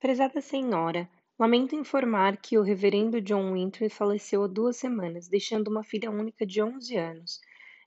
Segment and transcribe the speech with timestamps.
[0.00, 5.82] Prezada senhora, lamento informar que o reverendo John Winter faleceu há duas semanas, deixando uma
[5.82, 7.40] filha única de 11 anos,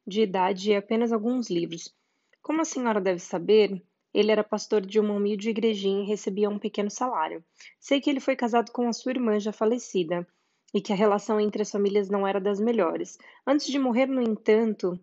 [0.06, 1.96] de idade e apenas alguns livros.
[2.42, 3.82] Como a senhora deve saber,
[4.14, 7.42] ele era pastor de uma humilde igrejinha e recebia um pequeno salário.
[7.80, 10.28] Sei que ele foi casado com a sua irmã já falecida
[10.74, 13.18] e que a relação entre as famílias não era das melhores.
[13.48, 15.00] Antes de morrer, no entanto,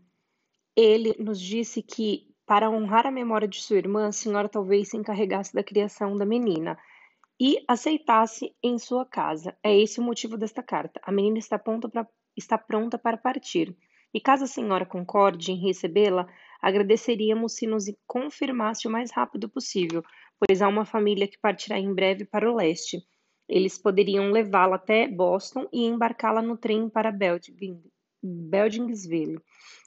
[0.77, 4.97] ele nos disse que para honrar a memória de sua irmã, a senhora talvez se
[4.99, 6.79] encarregasse da criação da menina
[7.41, 9.57] e aceitasse em sua casa.
[9.63, 11.01] É esse o motivo desta carta.
[11.05, 12.07] A menina está pronta, pra,
[12.37, 13.77] está pronta para partir.
[14.13, 16.27] E caso a senhora concorde em recebê-la,
[16.61, 20.03] agradeceríamos se nos confirmasse o mais rápido possível,
[20.41, 23.03] pois há uma família que partirá em breve para o leste.
[23.49, 27.13] Eles poderiam levá-la até Boston e embarcá-la no trem para
[28.23, 29.39] Beldingsville.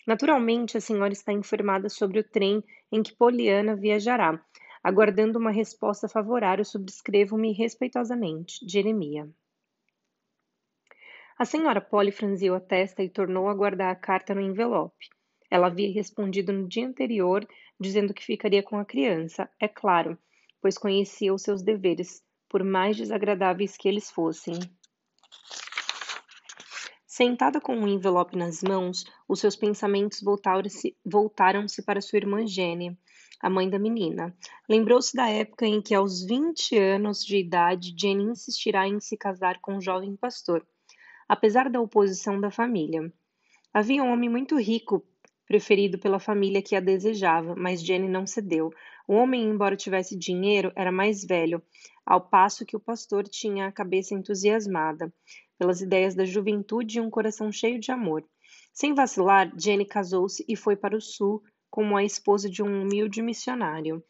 [0.07, 4.43] Naturalmente, a senhora está informada sobre o trem em que Poliana viajará.
[4.83, 8.59] Aguardando uma resposta favorável, subscrevo-me respeitosamente.
[8.67, 9.29] Jeremia.
[11.37, 15.09] A senhora Polly franziu a testa e tornou a guardar a carta no envelope.
[15.49, 17.47] Ela havia respondido no dia anterior,
[17.79, 20.17] dizendo que ficaria com a criança, é claro,
[20.61, 24.53] pois conhecia os seus deveres, por mais desagradáveis que eles fossem.
[27.07, 32.97] Sentada com um envelope nas mãos, os seus pensamentos voltaram-se voltaram para sua irmã Jenny,
[33.39, 34.35] a mãe da menina.
[34.67, 39.59] Lembrou-se da época em que, aos 20 anos de idade, Jenny insistirá em se casar
[39.59, 40.65] com um jovem pastor,
[41.27, 43.11] apesar da oposição da família.
[43.73, 45.03] Havia um homem muito rico,
[45.47, 48.71] preferido pela família que a desejava, mas Jenny não cedeu.
[49.07, 51.61] O homem, embora tivesse dinheiro, era mais velho,
[52.05, 55.13] ao passo que o pastor tinha a cabeça entusiasmada
[55.57, 58.23] pelas ideias da juventude e um coração cheio de amor.
[58.73, 63.21] Sem vacilar, Jenny casou-se e foi para o sul como a esposa de um humilde
[63.21, 64.03] missionário.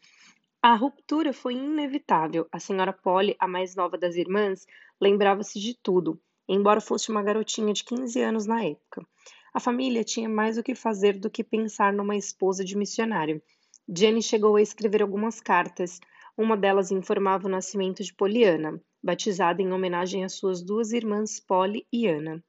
[0.60, 2.46] A ruptura foi inevitável.
[2.52, 4.66] A senhora Polly, a mais nova das irmãs,
[5.00, 9.06] lembrava-se de tudo, embora fosse uma garotinha de 15 anos na época.
[9.54, 13.40] A família tinha mais o que fazer do que pensar numa esposa de missionário.
[13.88, 16.00] Jenny chegou a escrever algumas cartas.
[16.36, 21.86] Uma delas informava o nascimento de Poliana batizada em homenagem às suas duas irmãs Polly
[21.92, 22.42] e Anna.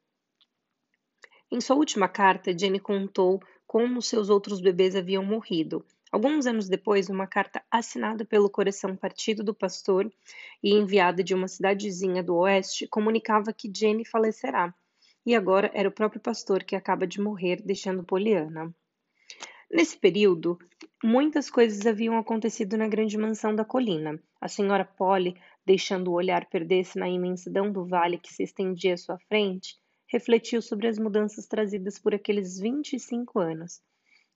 [1.51, 5.85] Em sua última carta, Jenny contou como seus outros bebês haviam morrido.
[6.12, 10.12] Alguns anos depois, uma carta assinada pelo coração partido do pastor
[10.62, 14.74] e enviada de uma cidadezinha do oeste comunicava que Jenny falecerá.
[15.25, 18.72] E agora era o próprio pastor que acaba de morrer, deixando Poliana.
[19.72, 20.59] Nesse período,
[21.03, 24.22] muitas coisas haviam acontecido na grande mansão da colina.
[24.40, 25.35] A senhora Polly
[25.66, 29.78] deixando o olhar perder-se na imensidão do vale que se estendia à sua frente,
[30.13, 33.81] refletiu sobre as mudanças trazidas por aqueles 25 anos.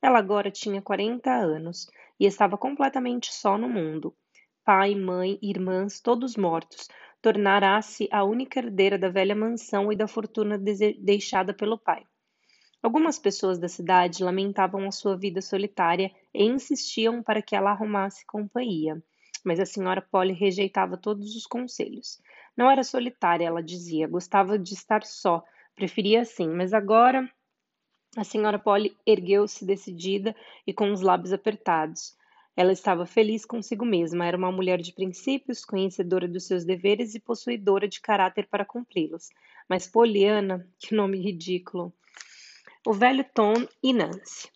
[0.02, 1.88] Ela agora tinha 40 anos
[2.20, 4.14] e estava completamente só no mundo.
[4.66, 6.90] Pai, mãe, irmãs, todos mortos,
[7.22, 12.04] tornará-se a única herdeira da velha mansão e da fortuna deixada pelo pai.
[12.82, 18.26] Algumas pessoas da cidade lamentavam a sua vida solitária e insistiam para que ela arrumasse
[18.26, 19.02] companhia
[19.48, 22.22] mas a senhora Polly rejeitava todos os conselhos.
[22.56, 25.42] Não era solitária, ela dizia, gostava de estar só,
[25.78, 27.32] preferia assim, mas agora
[28.18, 32.18] a senhora Polly ergueu-se decidida e com os lábios apertados.
[32.56, 37.20] Ela estava feliz consigo mesma, era uma mulher de princípios, conhecedora dos seus deveres e
[37.20, 39.30] possuidora de caráter para cumpri-los.
[39.70, 41.94] Mas Poliana, que nome ridículo.
[42.86, 44.50] O velho Tom e Nancy.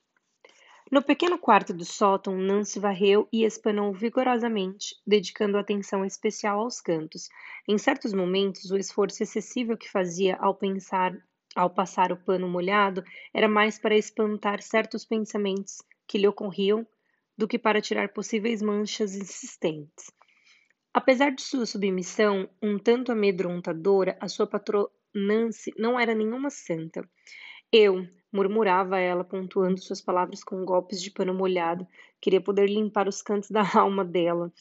[0.91, 7.29] No pequeno quarto do sótão, Nancy varreu e espanou vigorosamente, dedicando atenção especial aos cantos.
[7.65, 11.17] Em certos momentos, o esforço excessivo que fazia ao pensar,
[11.55, 16.85] ao passar o pano molhado, era mais para espantar certos pensamentos que lhe ocorriam
[17.37, 20.11] do que para tirar possíveis manchas insistentes.
[20.93, 27.09] Apesar de sua submissão um tanto amedrontadora, a sua patroa Nancy não era nenhuma santa.
[27.71, 31.87] Eu, murmurava ela, pontuando suas palavras com golpes de pano molhado,
[32.19, 34.51] queria poder limpar os cantos da alma dela.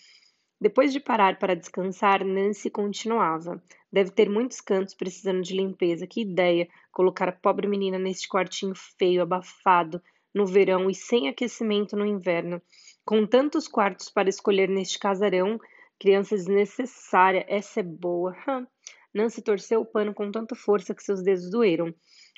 [0.60, 3.62] Depois de parar para descansar, Nancy continuava.
[3.90, 6.06] Deve ter muitos cantos precisando de limpeza.
[6.06, 6.68] Que ideia!
[6.92, 10.02] Colocar a pobre menina neste quartinho feio, abafado,
[10.34, 12.60] no verão e sem aquecimento no inverno.
[13.04, 15.58] Com tantos quartos para escolher neste casarão,
[15.98, 18.36] criança desnecessária, essa é boa.
[18.46, 18.66] Hum.
[19.14, 21.92] Nancy torceu o pano com tanta força que seus dedos doeram.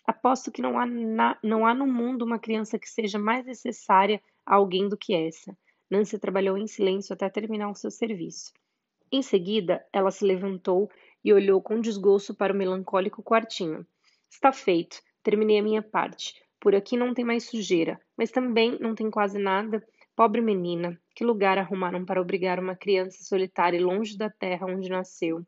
[0.06, 4.20] Aposto que não há, na, não há no mundo uma criança que seja mais necessária
[4.44, 5.56] a alguém do que essa.
[5.90, 8.52] Nancy trabalhou em silêncio até terminar o seu serviço.
[9.12, 10.90] Em seguida, ela se levantou
[11.22, 13.86] e olhou com desgosto para o melancólico quartinho.
[14.30, 16.42] Está feito, terminei a minha parte.
[16.58, 19.86] Por aqui não tem mais sujeira, mas também não tem quase nada.
[20.16, 24.88] Pobre menina, que lugar arrumaram para obrigar uma criança solitária e longe da terra onde
[24.88, 25.44] nasceu?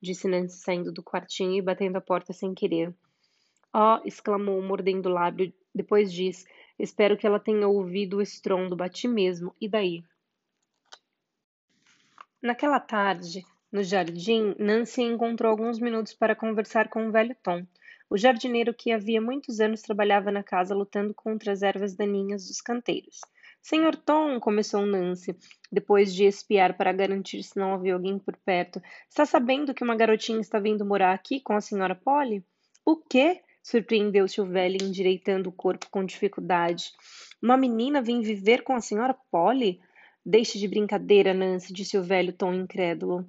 [0.00, 2.94] Disse Nancy saindo do quartinho e batendo a porta sem querer.
[3.74, 4.00] Oh!
[4.04, 5.52] exclamou, mordendo o lábio.
[5.74, 6.44] Depois diz:
[6.78, 8.76] Espero que ela tenha ouvido o estrondo.
[8.76, 9.54] Bati mesmo.
[9.60, 10.04] E daí?
[12.42, 17.64] Naquela tarde, no jardim, Nancy encontrou alguns minutos para conversar com o velho Tom,
[18.10, 22.60] o jardineiro que havia muitos anos trabalhava na casa lutando contra as ervas daninhas dos
[22.60, 23.20] canteiros.
[23.62, 25.34] Senhor Tom, começou Nancy,
[25.70, 29.96] depois de espiar para garantir se não havia alguém por perto, está sabendo que uma
[29.96, 32.44] garotinha está vindo morar aqui com a senhora Polly?
[32.84, 33.40] O quê?
[33.62, 36.92] Surpreendeu-se o velho, endireitando o corpo com dificuldade.
[37.40, 39.80] Uma menina vem viver com a senhora Polly?
[40.24, 43.28] Deixe de brincadeira, Nancy, disse o velho tom incrédulo.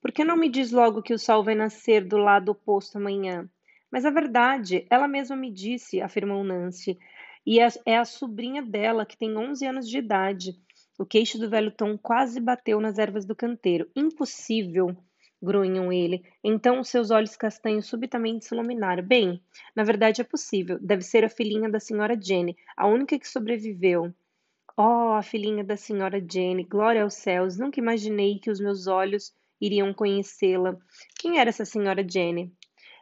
[0.00, 3.48] Por que não me diz logo que o sol vai nascer do lado oposto amanhã?
[3.90, 6.98] Mas é verdade, ela mesma me disse, afirmou Nancy.
[7.46, 10.56] E é, é a sobrinha dela, que tem 11 anos de idade.
[10.98, 13.88] O queixo do velho Tom quase bateu nas ervas do canteiro.
[13.94, 14.96] Impossível,
[15.42, 16.24] grunham ele.
[16.42, 19.02] Então seus olhos castanhos subitamente se iluminaram.
[19.02, 19.42] Bem,
[19.74, 20.78] na verdade é possível.
[20.80, 24.14] Deve ser a filhinha da senhora Jenny, a única que sobreviveu.
[24.76, 29.34] Oh, a filhinha da senhora Jenny, glória aos céus, nunca imaginei que os meus olhos
[29.60, 30.76] iriam conhecê-la.
[31.18, 32.52] Quem era essa senhora Jenny?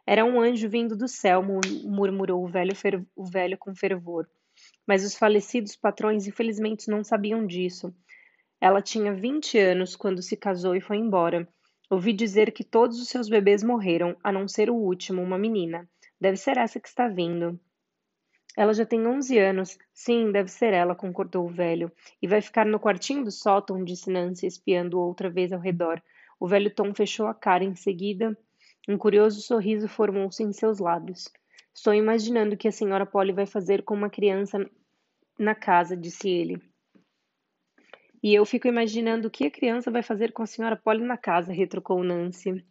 [0.07, 1.43] Era um anjo vindo do céu,
[1.85, 2.73] murmurou o velho,
[3.15, 4.29] o velho com fervor.
[4.87, 7.95] Mas os falecidos patrões infelizmente não sabiam disso.
[8.61, 11.49] Ela tinha vinte anos quando se casou e foi embora.
[11.91, 15.91] Ouvi dizer que todos os seus bebês morreram, a não ser o último, uma menina.
[16.21, 17.59] Deve ser essa que está vindo.
[18.57, 19.77] Ela já tem 11 anos.
[19.93, 21.91] Sim, deve ser ela, concordou o velho.
[22.23, 26.01] E vai ficar no quartinho do sótão, disse Nancy, espiando outra vez ao redor.
[26.39, 28.39] O velho Tom fechou a cara em seguida.
[28.89, 31.25] Um curioso sorriso formou-se em seus lábios.
[31.75, 34.65] Estou imaginando o que a senhora Polly vai fazer com uma criança
[35.37, 36.70] na casa, disse ele.
[38.23, 41.17] E eu fico imaginando o que a criança vai fazer com a senhora Polly na
[41.17, 42.65] casa, retrucou Nancy.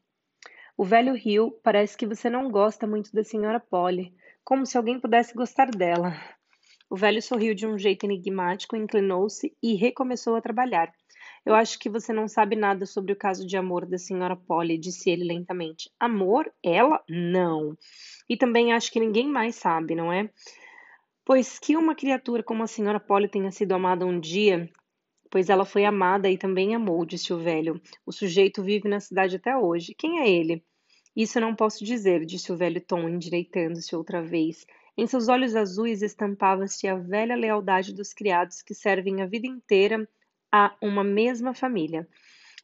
[0.78, 1.52] O velho riu.
[1.64, 4.14] Parece que você não gosta muito da senhora Polly
[4.44, 6.14] como se alguém pudesse gostar dela.
[6.90, 10.92] O velho sorriu de um jeito enigmático, inclinou-se e recomeçou a trabalhar.
[11.46, 14.78] Eu acho que você não sabe nada sobre o caso de amor da senhora Polly,
[14.78, 15.92] disse ele lentamente.
[16.00, 16.52] Amor?
[16.64, 17.04] Ela?
[17.10, 17.78] Não.
[18.28, 20.30] E também acho que ninguém mais sabe, não é?
[21.26, 24.70] Pois que uma criatura como a senhora Polly tenha sido amada um dia,
[25.30, 27.82] pois ela foi amada e também amou, disse o velho.
[28.06, 29.94] O sujeito vive na cidade até hoje.
[29.94, 30.64] Quem é ele?
[31.16, 34.66] Isso não posso dizer, disse o velho Tom, endireitando-se outra vez.
[34.98, 40.08] Em seus olhos azuis estampava-se a velha lealdade dos criados que servem a vida inteira
[40.52, 42.08] a uma mesma família.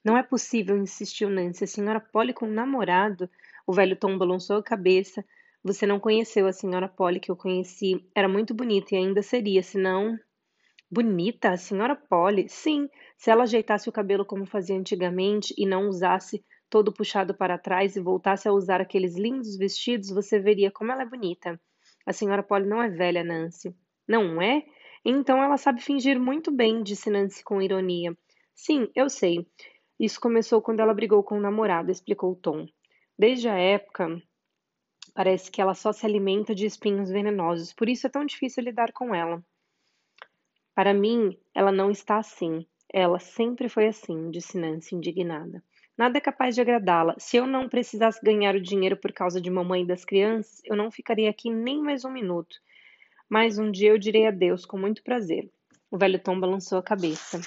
[0.04, 1.64] Não é possível, insistiu Nancy.
[1.64, 3.30] A senhora Polly com um namorado?
[3.66, 5.26] O velho Tom balançou a cabeça.
[5.64, 8.06] Você não conheceu a senhora Polly que eu conheci.
[8.14, 10.18] Era muito bonita e ainda seria, se não.
[10.90, 11.50] Bonita?
[11.50, 12.48] A senhora Polly?
[12.48, 17.58] Sim, se ela ajeitasse o cabelo como fazia antigamente e não usasse todo puxado para
[17.58, 21.60] trás e voltasse a usar aqueles lindos vestidos, você veria como ela é bonita.
[22.06, 23.76] A senhora Polly não é velha, Nancy.
[24.08, 24.64] Não é?
[25.04, 28.16] Então ela sabe fingir muito bem, disse Nancy com ironia.
[28.54, 29.48] Sim, eu sei.
[30.00, 32.66] Isso começou quando ela brigou com o namorado, explicou Tom.
[33.18, 34.22] Desde a época,
[35.14, 38.92] parece que ela só se alimenta de espinhos venenosos, por isso é tão difícil lidar
[38.92, 39.44] com ela.
[40.76, 42.66] Para mim, ela não está assim.
[42.94, 45.64] Ela sempre foi assim, disse Nancy, indignada.
[45.98, 47.16] Nada é capaz de agradá-la.
[47.18, 50.76] Se eu não precisasse ganhar o dinheiro por causa de mamãe e das crianças, eu
[50.76, 52.58] não ficaria aqui nem mais um minuto.
[53.30, 55.50] Mas um dia eu direi adeus com muito prazer.
[55.90, 57.40] O velho Tom balançou a cabeça.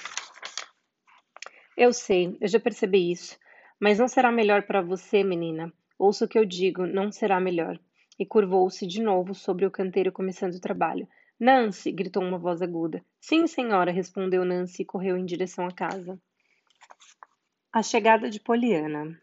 [1.77, 3.37] Eu sei, eu já percebi isso.
[3.79, 5.71] Mas não será melhor para você, menina.
[5.99, 7.79] Ouça o que eu digo, não será melhor.
[8.17, 11.07] E curvou-se de novo sobre o canteiro começando o trabalho.
[11.39, 11.91] Nancy!
[11.91, 13.03] gritou uma voz aguda.
[13.21, 16.19] Sim, senhora, respondeu Nancy e correu em direção à casa.
[17.71, 19.17] A chegada de Poliana.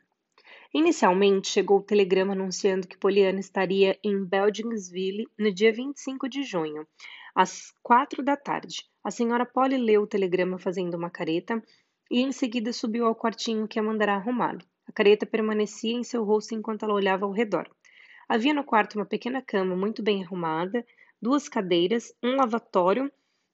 [0.73, 6.87] Inicialmente, chegou o telegrama anunciando que Poliana estaria em Beldingsville no dia 25 de junho,
[7.35, 8.85] às quatro da tarde.
[9.05, 11.63] A senhora Polly leu o telegrama fazendo uma careta
[12.11, 14.57] e em seguida subiu ao quartinho que a mandará arrumar.
[14.89, 17.69] A careta permanecia em seu rosto enquanto ela olhava ao redor.
[18.29, 20.85] Havia no quarto uma pequena cama muito bem arrumada,
[21.21, 23.11] duas cadeiras, um lavatório,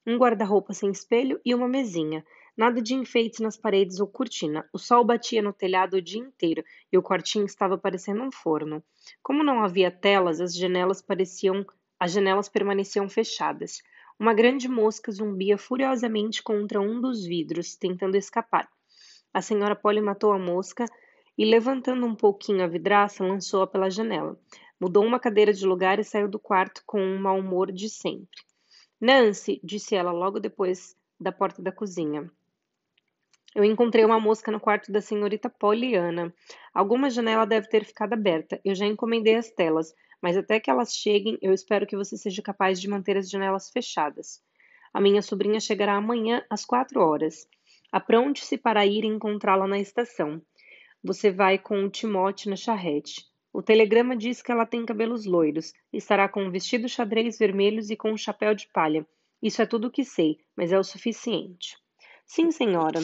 [0.06, 2.24] um guarda-roupa sem espelho e uma mesinha.
[2.56, 4.68] Nada de enfeites nas paredes ou cortina.
[4.72, 8.82] O sol batia no telhado o dia inteiro e o quartinho estava parecendo um forno.
[9.22, 11.64] Como não havia telas, as janelas pareciam
[11.98, 13.80] as janelas permaneciam fechadas.
[14.18, 18.68] Uma grande mosca zumbia furiosamente contra um dos vidros, tentando escapar.
[19.32, 20.84] A senhora Polly matou a mosca
[21.38, 24.36] e, levantando um pouquinho a vidraça, lançou-a pela janela.
[24.82, 28.42] Mudou uma cadeira de lugar e saiu do quarto com um mau humor de sempre.
[29.00, 32.28] Nancy, disse ela logo depois da porta da cozinha.
[33.54, 36.34] Eu encontrei uma mosca no quarto da senhorita Poliana.
[36.74, 38.60] Alguma janela deve ter ficado aberta.
[38.64, 42.42] Eu já encomendei as telas, mas até que elas cheguem, eu espero que você seja
[42.42, 44.42] capaz de manter as janelas fechadas.
[44.92, 47.46] A minha sobrinha chegará amanhã às quatro horas.
[47.92, 50.42] Apronte-se para ir encontrá-la na estação.
[51.04, 53.30] Você vai com o Timote na charrete.
[53.52, 57.96] O telegrama diz que ela tem cabelos loiros, estará com um vestido xadrez vermelhos e
[57.96, 59.06] com um chapéu de palha.
[59.42, 61.76] Isso é tudo o que sei, mas é o suficiente.
[62.24, 63.00] Sim, senhora.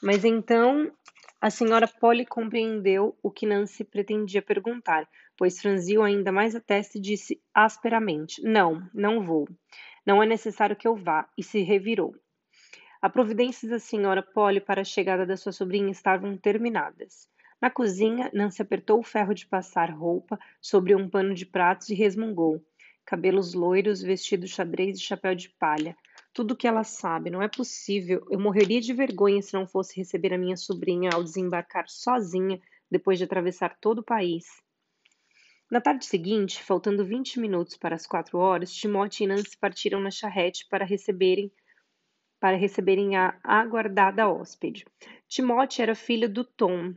[0.00, 0.92] Mas então
[1.40, 6.96] a senhora Polly compreendeu o que Nancy pretendia perguntar, pois franziu ainda mais a testa
[6.96, 9.48] e disse asperamente: Não, não vou.
[10.06, 12.14] Não é necessário que eu vá, e se revirou.
[13.02, 17.28] As providências da senhora Polly para a chegada da sua sobrinha estavam terminadas.
[17.64, 21.94] Na cozinha, Nancy apertou o ferro de passar roupa sobre um pano de pratos e
[21.94, 22.62] resmungou.
[23.06, 25.96] Cabelos loiros, vestido xadrez e chapéu de palha.
[26.30, 28.22] Tudo o que ela sabe, não é possível.
[28.30, 33.16] Eu morreria de vergonha se não fosse receber a minha sobrinha ao desembarcar sozinha depois
[33.16, 34.44] de atravessar todo o país.
[35.70, 40.10] Na tarde seguinte, faltando 20 minutos para as quatro horas, Timóteo e Nancy partiram na
[40.10, 41.50] charrete para receberem
[42.38, 44.84] para receberem a aguardada hóspede.
[45.26, 46.92] Timóteo era filho do Tom,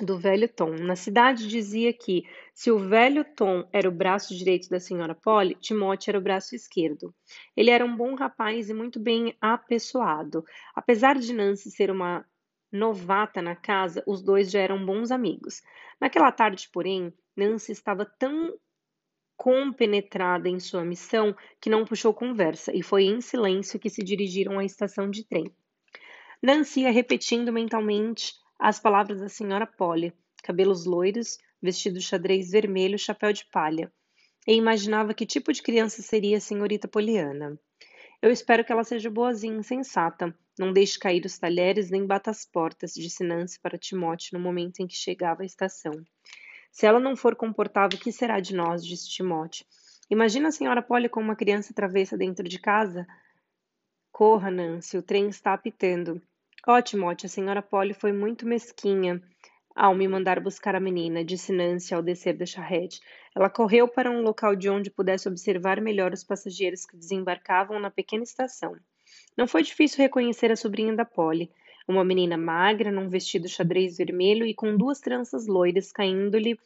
[0.00, 0.70] do velho Tom.
[0.70, 5.54] Na cidade dizia que se o velho Tom era o braço direito da senhora Polly,
[5.56, 7.14] Timóteo era o braço esquerdo.
[7.56, 10.44] Ele era um bom rapaz e muito bem apessoado.
[10.74, 12.24] Apesar de Nancy ser uma
[12.70, 15.62] novata na casa, os dois já eram bons amigos.
[16.00, 18.54] Naquela tarde, porém, Nancy estava tão
[19.36, 24.58] compenetrada em sua missão que não puxou conversa e foi em silêncio que se dirigiram
[24.58, 25.52] à estação de trem.
[26.40, 33.32] Nancy ia repetindo mentalmente as palavras da senhora Polly, cabelos loiros, vestido xadrez vermelho, chapéu
[33.32, 33.92] de palha,
[34.46, 37.58] e imaginava que tipo de criança seria a senhorita Poliana.
[38.22, 40.32] Eu espero que ela seja boazinha e sensata.
[40.56, 44.78] Não deixe cair os talheres nem bata as portas, disse Nancy para Timóteo no momento
[44.78, 45.92] em que chegava à estação.
[46.70, 48.86] Se ela não for comportável, que será de nós?
[48.86, 49.66] disse Timóteo.
[50.08, 53.08] Imagina a senhora Polly com uma criança travessa dentro de casa?
[54.12, 56.22] Corra, Nancy, o trem está apitando.
[56.64, 59.20] Ó, Timóteo, a senhora Polly foi muito mesquinha
[59.74, 63.00] ao me mandar buscar a menina, disse Nancy ao descer da charrete.
[63.34, 67.90] Ela correu para um local de onde pudesse observar melhor os passageiros que desembarcavam na
[67.90, 68.76] pequena estação.
[69.36, 71.50] Não foi difícil reconhecer a sobrinha da Polly,
[71.88, 76.56] uma menina magra, num vestido xadrez vermelho e com duas tranças loiras caindo-lhe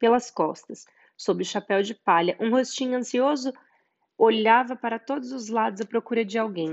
[0.00, 0.84] pelas costas.
[1.16, 3.52] Sob o chapéu de palha, um rostinho ansioso
[4.18, 6.72] olhava para todos os lados à procura de alguém.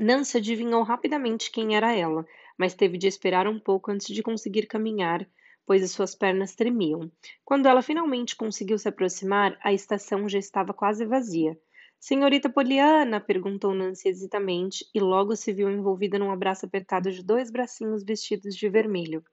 [0.00, 2.24] Nancy adivinhou rapidamente quem era ela,
[2.56, 5.28] mas teve de esperar um pouco antes de conseguir caminhar,
[5.66, 7.10] pois as suas pernas tremiam.
[7.44, 11.58] Quando ela finalmente conseguiu se aproximar, a estação já estava quase vazia.
[12.00, 13.20] Senhorita Poliana?
[13.20, 18.54] perguntou Nancy hesitamente e logo se viu envolvida num abraço apertado de dois bracinhos vestidos
[18.54, 19.24] de vermelho.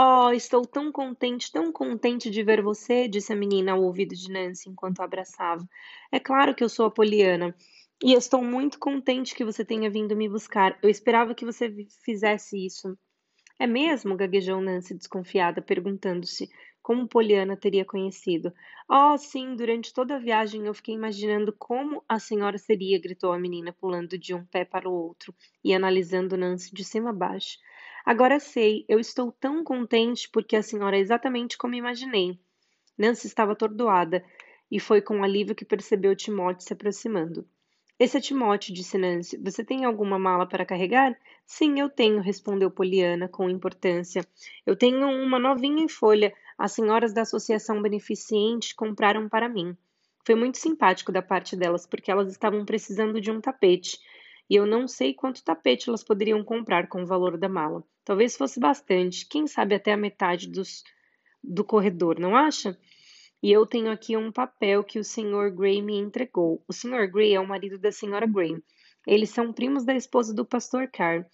[0.00, 4.30] Oh, estou tão contente, tão contente de ver você, disse a menina ao ouvido de
[4.30, 5.68] Nancy enquanto a abraçava.
[6.12, 7.52] É claro que eu sou a Poliana.
[8.00, 10.78] E eu estou muito contente que você tenha vindo me buscar.
[10.80, 11.74] Eu esperava que você
[12.04, 12.96] fizesse isso.
[13.58, 14.16] É mesmo?
[14.16, 16.48] gaguejou Nancy, desconfiada, perguntando-se
[16.80, 18.52] como Poliana teria conhecido.
[18.88, 23.38] Oh, sim, durante toda a viagem eu fiquei imaginando como a senhora seria, gritou a
[23.38, 27.58] menina, pulando de um pé para o outro e analisando Nancy de cima a baixo.
[28.06, 32.38] Agora sei, eu estou tão contente porque a senhora é exatamente como imaginei.
[32.96, 34.24] Nancy estava atordoada
[34.70, 37.44] e foi com alívio que percebeu Timóteo se aproximando.
[37.98, 39.36] Esse é Timóteo, disse Nancy.
[39.38, 41.18] Você tem alguma mala para carregar?
[41.44, 44.24] Sim, eu tenho, respondeu Poliana com importância.
[44.64, 46.32] Eu tenho uma novinha em folha.
[46.56, 49.76] As senhoras da Associação Beneficente compraram para mim.
[50.24, 53.98] Foi muito simpático da parte delas, porque elas estavam precisando de um tapete.
[54.48, 57.82] E eu não sei quanto tapete elas poderiam comprar com o valor da mala.
[58.04, 60.84] Talvez fosse bastante, quem sabe até a metade dos,
[61.42, 62.78] do corredor, não acha?
[63.40, 65.54] E eu tenho aqui um papel que o Sr.
[65.54, 66.64] Gray me entregou.
[66.66, 67.08] O Sr.
[67.10, 68.26] Gray é o marido da Sra.
[68.26, 68.56] Gray.
[69.06, 71.24] Eles são primos da esposa do pastor Carr.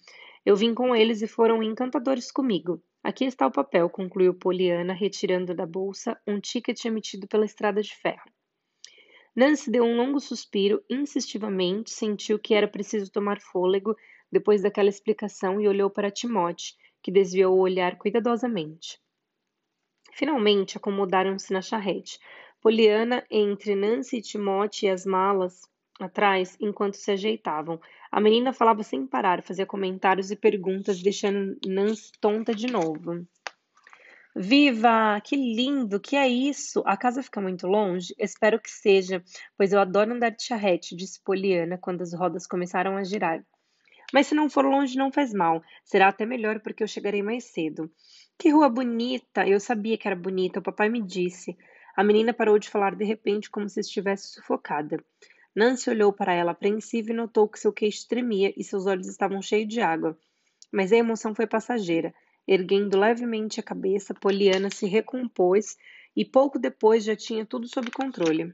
[0.45, 2.79] Eu vim com eles e foram encantadores comigo.
[3.03, 7.95] Aqui está o papel, concluiu Poliana, retirando da bolsa um ticket emitido pela estrada de
[7.95, 8.29] ferro.
[9.35, 13.95] Nancy deu um longo suspiro, insistivamente, sentiu que era preciso tomar fôlego
[14.31, 18.99] depois daquela explicação e olhou para Timóteo, que desviou o olhar cuidadosamente.
[20.15, 22.19] Finalmente acomodaram-se na charrete.
[22.61, 25.63] Poliana entre Nancy e Timóteo e as malas
[25.99, 27.81] atrás enquanto se ajeitavam.
[28.09, 33.27] A menina falava sem parar, fazia comentários e perguntas, deixando Nancy tonta de novo.
[34.33, 35.19] Viva!
[35.21, 35.99] Que lindo!
[35.99, 36.81] Que é isso?
[36.85, 38.15] A casa fica muito longe?
[38.17, 39.21] Espero que seja,
[39.57, 43.45] pois eu adoro andar de charrete, disse Poliana quando as rodas começaram a girar.
[44.13, 45.61] Mas se não for longe, não faz mal.
[45.83, 47.91] Será até melhor porque eu chegarei mais cedo.
[48.37, 49.47] Que rua bonita!
[49.47, 51.57] Eu sabia que era bonita, o papai me disse.
[51.95, 55.03] A menina parou de falar de repente, como se estivesse sufocada.
[55.55, 59.41] Nancy olhou para ela apreensiva e notou que seu queixo tremia e seus olhos estavam
[59.41, 60.17] cheios de água.
[60.69, 62.13] Mas a emoção foi passageira.
[62.45, 65.77] Erguendo levemente a cabeça, Poliana se recompôs
[66.13, 68.53] e pouco depois já tinha tudo sob controle.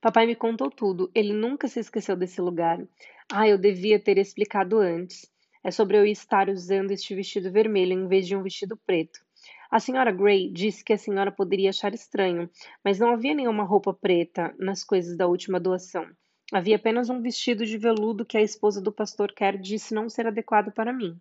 [0.00, 1.10] Papai me contou tudo.
[1.14, 2.82] Ele nunca se esqueceu desse lugar.
[3.30, 5.30] Ah, eu devia ter explicado antes.
[5.64, 9.24] É sobre eu estar usando este vestido vermelho em vez de um vestido preto.
[9.70, 12.50] A senhora Gray disse que a senhora poderia achar estranho,
[12.84, 16.06] mas não havia nenhuma roupa preta nas coisas da última doação.
[16.52, 20.26] Havia apenas um vestido de veludo que a esposa do pastor Kerr disse não ser
[20.26, 21.16] adequado para mim.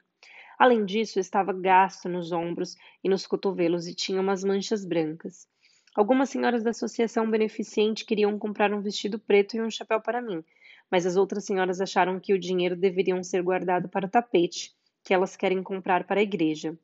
[0.59, 5.47] Além disso, estava gasto nos ombros e nos cotovelos e tinha umas manchas brancas.
[5.95, 10.43] Algumas senhoras da associação beneficente queriam comprar um vestido preto e um chapéu para mim,
[10.93, 15.11] mas as outras senhoras acharam que o dinheiro deveria ser guardado para o tapete, que
[15.11, 16.77] elas querem comprar para a igreja.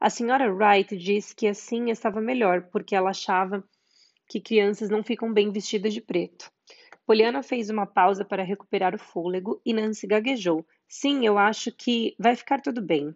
[0.00, 3.62] A senhora Wright disse que assim estava melhor, porque ela achava
[4.28, 6.50] que crianças não ficam bem vestidas de preto.
[7.06, 10.66] Poliana fez uma pausa para recuperar o fôlego e Nancy gaguejou.
[10.88, 13.14] Sim, eu acho que vai ficar tudo bem.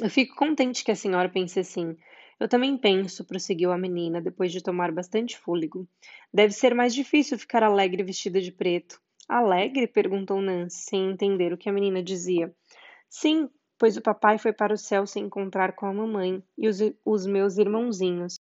[0.00, 1.98] Eu fico contente que a senhora pense assim.
[2.40, 5.86] Eu também penso, prosseguiu a menina, depois de tomar bastante fôlego.
[6.32, 8.98] Deve ser mais difícil ficar alegre vestida de preto.
[9.28, 9.86] Alegre?
[9.86, 12.50] perguntou Nancy, sem entender o que a menina dizia.
[13.10, 16.78] Sim, pois o papai foi para o céu se encontrar com a mamãe e os,
[17.04, 18.40] os meus irmãozinhos.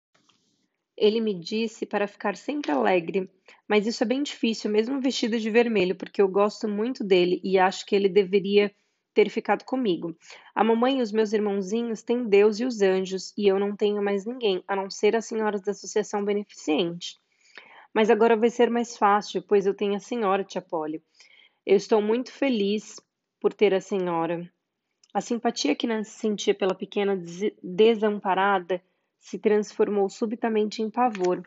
[0.97, 3.29] Ele me disse para ficar sempre alegre,
[3.69, 7.59] mas isso é bem difícil, mesmo vestido de vermelho, porque eu gosto muito dele e
[7.59, 8.73] acho que ele deveria
[9.13, 10.17] ter ficado comigo.
[10.55, 14.03] A mamãe e os meus irmãozinhos têm Deus e os anjos, e eu não tenho
[14.03, 17.19] mais ninguém, a não ser as senhoras da associação beneficente.
[17.97, 21.03] Mas agora vai ser mais fácil, pois eu tenho a senhora, tia Polly.
[21.65, 23.01] Eu estou muito feliz
[23.41, 24.47] por ter a senhora.
[25.15, 27.19] A simpatia que Nancy sentia pela pequena
[27.63, 28.83] desamparada
[29.19, 31.43] se transformou subitamente em pavor.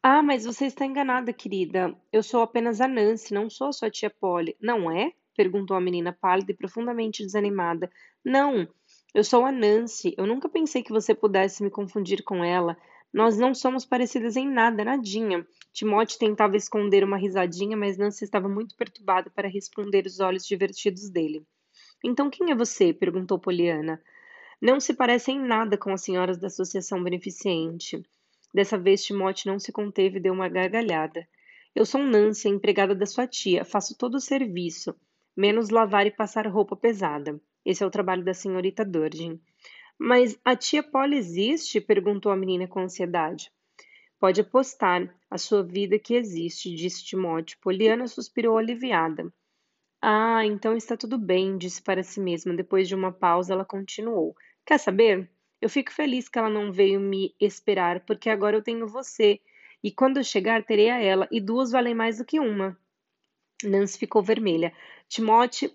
[0.00, 1.92] Ah, mas você está enganada, querida.
[2.12, 4.56] Eu sou apenas a Nancy, não sou a sua tia Polly.
[4.60, 5.10] Não é?
[5.36, 7.90] perguntou a menina pálida e profundamente desanimada.
[8.24, 8.68] Não,
[9.12, 10.14] eu sou a Nancy.
[10.16, 12.78] Eu nunca pensei que você pudesse me confundir com ela.
[13.14, 15.46] Nós não somos parecidas em nada, nadinha.
[15.72, 21.08] Timóteo tentava esconder uma risadinha, mas Nancy estava muito perturbada para responder os olhos divertidos
[21.08, 21.46] dele.
[22.04, 22.92] Então quem é você?
[22.92, 24.02] perguntou Poliana.
[24.60, 28.02] Não se parece em nada com as senhoras da Associação Beneficente.
[28.52, 31.24] Dessa vez Timóteo não se conteve e deu uma gargalhada.
[31.72, 33.64] Eu sou Nancy, empregada da sua tia.
[33.64, 34.92] Faço todo o serviço,
[35.36, 37.40] menos lavar e passar roupa pesada.
[37.64, 39.40] Esse é o trabalho da senhorita Durgin.
[39.98, 41.80] Mas a tia Polly existe?
[41.80, 43.50] perguntou a menina com ansiedade.
[44.18, 47.58] Pode apostar a sua vida que existe, disse Timóteo.
[47.60, 49.32] Poliana suspirou aliviada.
[50.00, 52.54] Ah, então está tudo bem, disse para si mesma.
[52.54, 54.34] Depois de uma pausa, ela continuou.
[54.66, 55.30] Quer saber?
[55.60, 59.40] Eu fico feliz que ela não veio me esperar, porque agora eu tenho você.
[59.82, 62.78] E quando eu chegar, terei a ela, e duas valem mais do que uma.
[63.62, 64.72] Nancy ficou vermelha.
[65.08, 65.70] Timóteo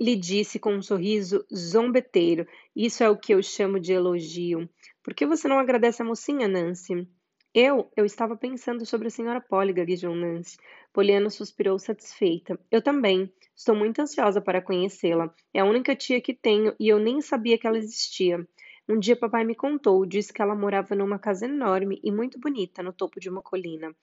[0.00, 4.68] lhe disse com um sorriso zombeteiro: Isso é o que eu chamo de elogio.
[5.02, 7.08] Por que você não agradece a mocinha, Nancy?
[7.54, 10.56] Eu, eu estava pensando sobre a senhora Polly, gaguejou Nancy.
[10.92, 12.58] Poliana suspirou satisfeita.
[12.70, 13.30] Eu também.
[13.54, 15.32] Estou muito ansiosa para conhecê-la.
[15.52, 18.46] É a única tia que tenho e eu nem sabia que ela existia.
[18.88, 22.82] Um dia papai me contou, disse que ela morava numa casa enorme e muito bonita
[22.82, 23.94] no topo de uma colina.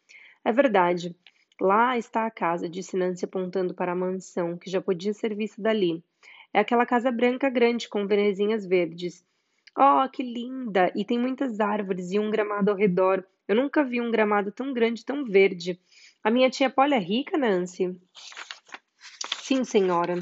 [0.46, 1.16] É verdade.
[1.60, 5.62] Lá está a casa, disse Nancy apontando para a mansão, que já podia ser vista
[5.62, 6.02] dali.
[6.54, 9.26] É aquela casa branca grande com venezinhas verdes.
[9.78, 10.92] Oh, que linda!
[10.96, 13.26] E tem muitas árvores e um gramado ao redor.
[13.48, 15.80] Eu nunca vi um gramado tão grande, tão verde.
[16.24, 17.96] A minha tia Polly é rica, Nancy?
[19.42, 20.16] Sim, senhora.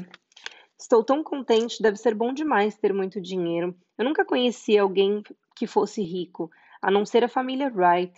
[0.78, 3.76] Estou tão contente, deve ser bom demais ter muito dinheiro.
[3.96, 5.22] Eu nunca conheci alguém
[5.54, 8.14] que fosse rico, a não ser a família Wright.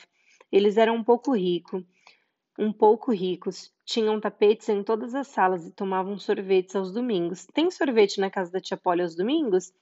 [0.52, 1.82] Eles eram um pouco ricos,
[2.60, 3.72] um pouco ricos.
[3.86, 7.46] Tinham tapetes em todas as salas e tomavam sorvetes aos domingos.
[7.54, 9.72] Tem sorvete na casa da tia Polly aos domingos?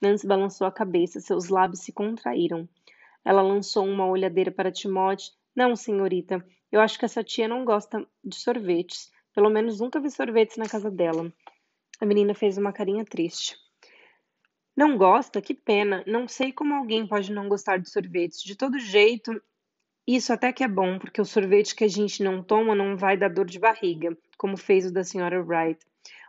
[0.00, 2.68] Nancy balançou a cabeça, seus lábios se contraíram.
[3.24, 5.32] Ela lançou uma olhadeira para Timóteo.
[5.54, 9.10] Não, senhorita, eu acho que essa tia não gosta de sorvetes.
[9.34, 11.32] Pelo menos nunca vi sorvetes na casa dela.
[12.00, 13.56] A menina fez uma carinha triste.
[14.76, 15.42] Não gosta?
[15.42, 16.04] Que pena.
[16.06, 18.40] Não sei como alguém pode não gostar de sorvetes.
[18.44, 19.42] De todo jeito,
[20.16, 23.16] isso até que é bom, porque o sorvete que a gente não toma não vai
[23.16, 25.78] dar dor de barriga, como fez o da senhora Wright.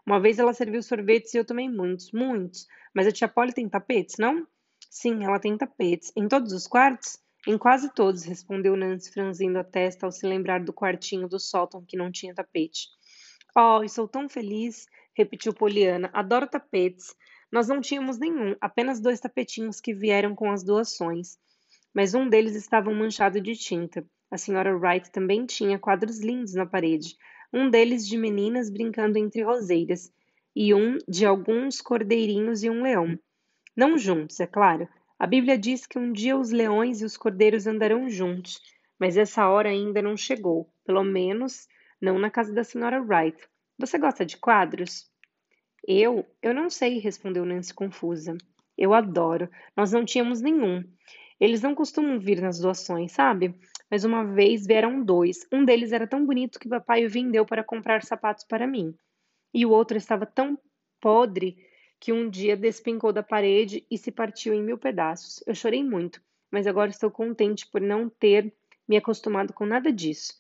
[0.06, 2.68] Uma vez ela serviu sorvetes e eu tomei muitos, muitos.
[2.94, 4.46] Mas a tia Polly tem tapetes, não?
[4.90, 6.12] Sim, ela tem tapetes.
[6.16, 7.20] Em todos os quartos?
[7.48, 11.86] Em quase todos, respondeu Nancy, franzindo a testa ao se lembrar do quartinho do sótão
[11.88, 12.90] que não tinha tapete.
[13.56, 16.10] Oh, estou tão feliz, repetiu Poliana.
[16.12, 17.16] Adoro tapetes.
[17.50, 21.38] Nós não tínhamos nenhum, apenas dois tapetinhos que vieram com as doações.
[21.94, 24.06] Mas um deles estava manchado de tinta.
[24.32, 27.16] A senhora Wright também tinha quadros lindos na parede.
[27.52, 30.12] Um deles de meninas brincando entre roseiras,
[30.56, 33.18] e um de alguns cordeirinhos e um leão.
[33.76, 34.88] Não juntos, é claro.
[35.18, 38.62] A Bíblia diz que um dia os leões e os cordeiros andarão juntos,
[39.00, 41.68] mas essa hora ainda não chegou, pelo menos
[42.02, 43.38] não na casa da senhora Wright.
[43.78, 45.10] Você gosta de quadros?
[45.88, 46.26] Eu?
[46.42, 48.38] Eu não sei, respondeu Nancy confusa.
[48.78, 49.50] Eu adoro.
[49.76, 50.84] Nós não tínhamos nenhum.
[51.40, 53.56] Eles não costumam vir nas doações, sabe?
[53.90, 55.48] Mas uma vez vieram dois.
[55.52, 58.94] Um deles era tão bonito que papai o vendeu para comprar sapatos para mim.
[59.54, 60.60] E o outro estava tão
[61.00, 61.58] podre
[62.00, 65.44] que um dia despencou da parede e se partiu em mil pedaços.
[65.48, 66.22] Eu chorei muito,
[66.52, 68.54] mas agora estou contente por não ter
[68.88, 70.34] me acostumado com nada disso.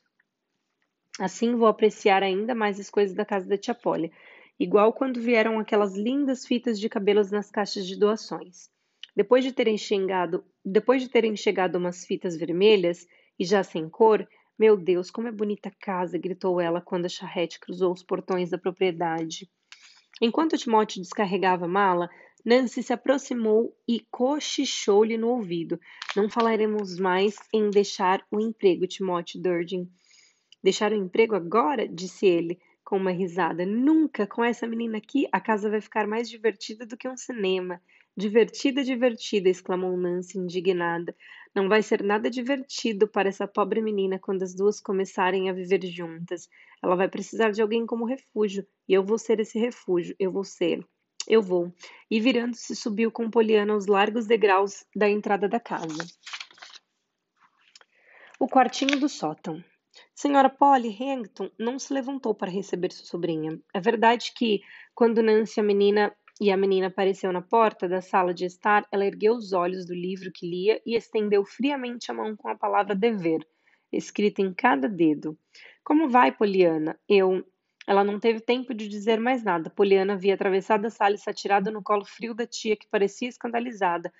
[1.19, 4.11] Assim vou apreciar ainda mais as coisas da casa da tia Polly,
[4.59, 8.69] igual quando vieram aquelas lindas fitas de cabelos nas caixas de doações.
[9.15, 14.27] Depois de terem chegado, depois de terem chegado umas fitas vermelhas e já sem cor,
[14.57, 18.49] meu Deus, como é bonita a casa, gritou ela quando a charrete cruzou os portões
[18.49, 19.49] da propriedade.
[20.21, 22.09] Enquanto Timóteo descarregava a mala,
[22.45, 25.79] Nancy se aproximou e cochichou-lhe no ouvido.
[26.15, 29.89] Não falaremos mais em deixar o emprego, Timóteo Durden.
[30.61, 31.87] Deixar o emprego agora?
[31.87, 33.65] disse ele, com uma risada.
[33.65, 34.27] Nunca!
[34.27, 37.81] Com essa menina aqui, a casa vai ficar mais divertida do que um cinema.
[38.19, 39.47] Divertida, divertida!
[39.47, 41.15] exclamou Nancy, indignada.
[41.55, 45.85] Não vai ser nada divertido para essa pobre menina quando as duas começarem a viver
[45.85, 46.49] juntas.
[46.83, 50.13] Ela vai precisar de alguém como refúgio, e eu vou ser esse refúgio.
[50.19, 50.85] Eu vou ser.
[51.29, 51.73] Eu vou.
[52.11, 56.05] E virando-se, subiu com Poliana os largos degraus da entrada da casa.
[58.37, 59.63] O quartinho do sótão.
[60.13, 63.57] Senhora Polly Hampton não se levantou para receber sua sobrinha.
[63.73, 64.61] É verdade que,
[64.93, 69.05] quando Nancy a menina e a menina apareceu na porta da sala de estar, ela
[69.05, 72.95] ergueu os olhos do livro que lia e estendeu friamente a mão com a palavra
[72.95, 73.45] dever,
[73.91, 75.37] escrita em cada dedo.
[75.83, 76.97] Como vai, Poliana?
[77.07, 77.43] Eu.
[77.87, 79.69] Ela não teve tempo de dizer mais nada.
[79.69, 83.27] Poliana havia atravessado a sala e se atirado no colo frio da tia, que parecia
[83.27, 84.13] escandalizada.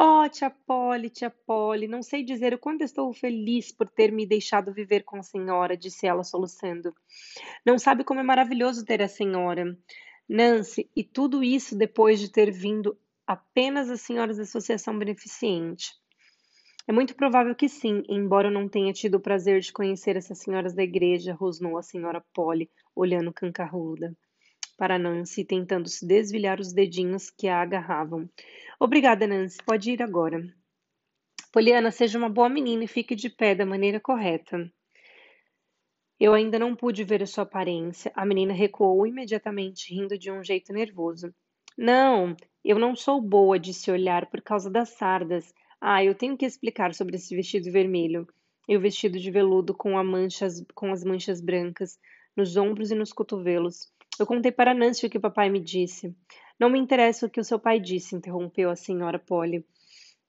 [0.00, 4.24] Oh, tia Polly, tia Polly, não sei dizer o quanto estou feliz por ter me
[4.24, 6.94] deixado viver com a senhora, disse ela soluçando.
[7.66, 9.76] Não sabe como é maravilhoso ter a senhora.
[10.28, 15.92] Nancy, e tudo isso depois de ter vindo apenas as senhoras da Associação Beneficente.
[16.86, 20.38] É muito provável que sim, embora eu não tenha tido o prazer de conhecer essas
[20.38, 24.16] senhoras da igreja, rosnou a senhora Polly, olhando cancarruda
[24.78, 28.30] para Nancy, tentando se desvilhar os dedinhos que a agarravam.
[28.78, 29.58] Obrigada, Nancy.
[29.66, 30.40] Pode ir agora.
[31.52, 34.70] Poliana, seja uma boa menina e fique de pé da maneira correta.
[36.20, 38.10] Eu ainda não pude ver a sua aparência.
[38.14, 41.32] A menina recuou imediatamente, rindo de um jeito nervoso.
[41.76, 45.54] Não, eu não sou boa de se olhar por causa das sardas.
[45.80, 48.26] Ah, eu tenho que explicar sobre esse vestido vermelho.
[48.68, 51.98] E o vestido de veludo com, manchas, com as manchas brancas
[52.36, 53.92] nos ombros e nos cotovelos.
[54.18, 56.14] Eu contei para Nancy o que papai me disse.
[56.58, 59.64] Não me interessa o que o seu pai disse, interrompeu a senhora Polly.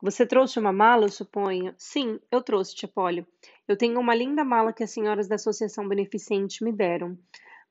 [0.02, 1.74] Você trouxe uma mala, eu suponho?
[1.78, 3.28] Sim, eu trouxe, tia Polly.
[3.68, 7.18] Eu tenho uma linda mala que as senhoras da Associação Beneficente me deram.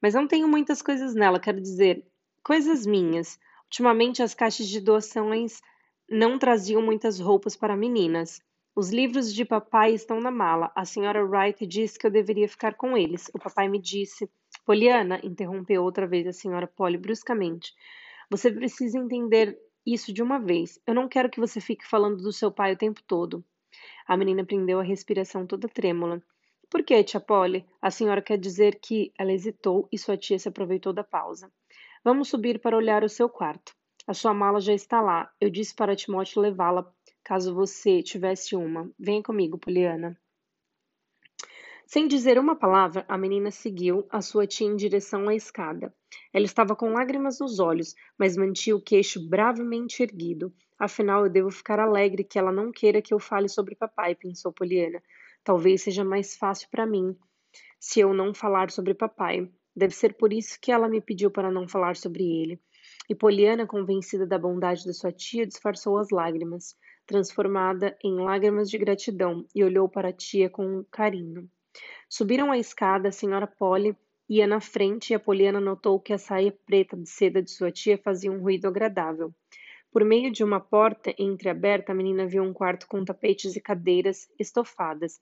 [0.00, 2.06] Mas não tenho muitas coisas nela, quero dizer,
[2.42, 3.38] coisas minhas.
[3.64, 5.60] Ultimamente as caixas de doações
[6.08, 8.40] não traziam muitas roupas para meninas.
[8.76, 10.70] Os livros de papai estão na mala.
[10.76, 13.30] A senhora Wright disse que eu deveria ficar com eles.
[13.34, 14.30] O papai me disse.
[14.66, 17.72] Poliana, interrompeu outra vez a senhora Polly bruscamente.
[18.30, 19.58] Você precisa entender
[19.92, 20.80] isso de uma vez.
[20.86, 23.44] Eu não quero que você fique falando do seu pai o tempo todo.
[24.06, 26.22] A menina prendeu a respiração toda trêmula.
[26.70, 27.64] Por que, tia Polly?
[27.80, 29.12] A senhora quer dizer que.
[29.18, 31.50] Ela hesitou e sua tia se aproveitou da pausa.
[32.04, 33.74] Vamos subir para olhar o seu quarto.
[34.06, 35.30] A sua mala já está lá.
[35.40, 36.90] Eu disse para Timóteo levá-la
[37.24, 38.90] caso você tivesse uma.
[38.98, 40.18] Venha comigo, Poliana.
[41.90, 45.90] Sem dizer uma palavra, a menina seguiu a sua tia em direção à escada.
[46.34, 50.52] Ela estava com lágrimas nos olhos, mas mantinha o queixo bravamente erguido.
[50.78, 54.52] Afinal, eu devo ficar alegre que ela não queira que eu fale sobre papai, pensou
[54.52, 55.02] Poliana.
[55.42, 57.16] Talvez seja mais fácil para mim
[57.80, 59.50] se eu não falar sobre papai.
[59.74, 62.60] Deve ser por isso que ela me pediu para não falar sobre ele.
[63.08, 68.76] E Poliana, convencida da bondade da sua tia, disfarçou as lágrimas, transformada em lágrimas de
[68.76, 71.48] gratidão, e olhou para a tia com carinho.
[72.08, 73.96] Subiram a escada, a senhora Polly
[74.28, 77.70] ia na frente e a Poliana notou que a saia preta de seda de sua
[77.70, 79.34] tia fazia um ruído agradável.
[79.90, 84.28] Por meio de uma porta entreaberta, a menina viu um quarto com tapetes e cadeiras
[84.38, 85.20] estofadas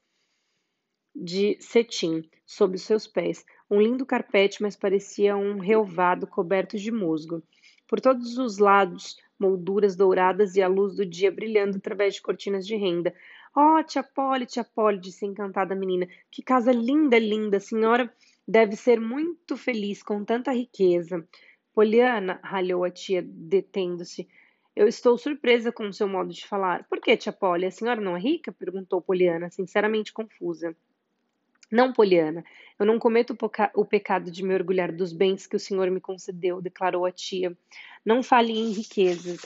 [1.16, 3.44] de cetim sob os seus pés.
[3.70, 7.42] Um lindo carpete, mas parecia um relvado coberto de musgo.
[7.88, 12.66] Por todos os lados, molduras douradas e a luz do dia brilhando através de cortinas
[12.66, 13.14] de renda.
[13.58, 16.06] Oh, tia Polly, tia Polly, disse a encantada menina.
[16.30, 17.56] Que casa linda, linda.
[17.56, 18.12] A senhora
[18.46, 21.26] deve ser muito feliz com tanta riqueza.
[21.72, 24.28] Poliana, ralhou a tia, detendo-se.
[24.74, 26.84] Eu estou surpresa com o seu modo de falar.
[26.84, 27.64] Por que, tia Polly?
[27.64, 28.52] A senhora não é rica?
[28.52, 30.76] perguntou Poliana, sinceramente confusa.
[31.72, 32.44] Não, Poliana,
[32.78, 33.34] eu não cometo
[33.74, 37.56] o pecado de me orgulhar dos bens que o Senhor me concedeu, declarou a tia.
[38.04, 39.40] Não fale em riquezas.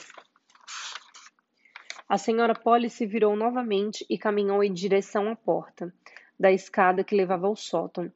[2.11, 5.93] A senhora Polly se virou novamente e caminhou em direção à porta
[6.37, 8.11] da escada que levava ao sótão.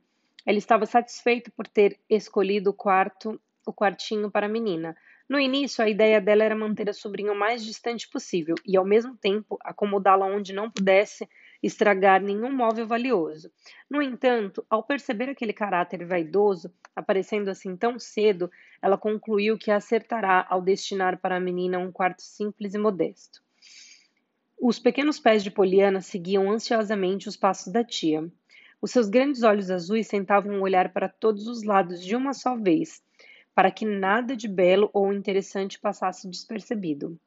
[0.46, 4.98] Ela estava satisfeita por ter escolhido o quarto, o quartinho para a menina.
[5.30, 8.84] No início, a ideia dela era manter a sobrinha o mais distante possível e, ao
[8.84, 11.26] mesmo tempo, acomodá-la onde não pudesse
[11.64, 13.50] estragar nenhum móvel valioso.
[13.90, 20.46] No entanto, ao perceber aquele caráter vaidoso aparecendo assim tão cedo, ela concluiu que acertará
[20.50, 23.45] ao destinar para a menina um quarto simples e modesto.
[24.60, 28.28] Os pequenos pés de Poliana seguiam ansiosamente os passos da tia.
[28.82, 32.56] Os seus grandes olhos azuis sentavam um olhar para todos os lados de uma só
[32.56, 33.04] vez,
[33.54, 37.20] para que nada de belo ou interessante passasse despercebido.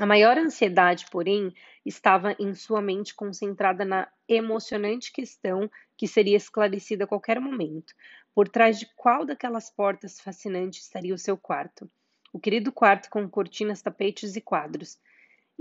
[0.00, 1.52] A maior ansiedade, porém,
[1.84, 7.94] estava em sua mente concentrada na emocionante questão que seria esclarecida a qualquer momento.
[8.34, 11.90] Por trás de qual daquelas portas fascinantes estaria o seu quarto?
[12.32, 14.98] O querido quarto com cortinas, tapetes e quadros.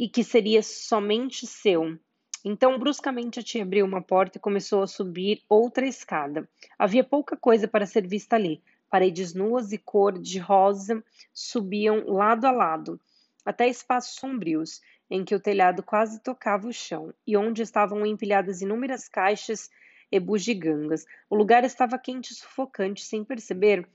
[0.02, 1.96] E que seria somente seu.
[2.44, 6.50] Então, bruscamente, a tia abriu uma porta e começou a subir outra escada.
[6.80, 8.64] Havia pouca coisa para ser vista ali.
[8.90, 13.00] Paredes nuas e cor de rosa subiam lado a lado
[13.46, 18.62] até espaços sombrios, em que o telhado quase tocava o chão, e onde estavam empilhadas
[18.62, 19.70] inúmeras caixas
[20.12, 21.06] e bugigangas.
[21.30, 23.88] O lugar estava quente e sufocante, sem perceber.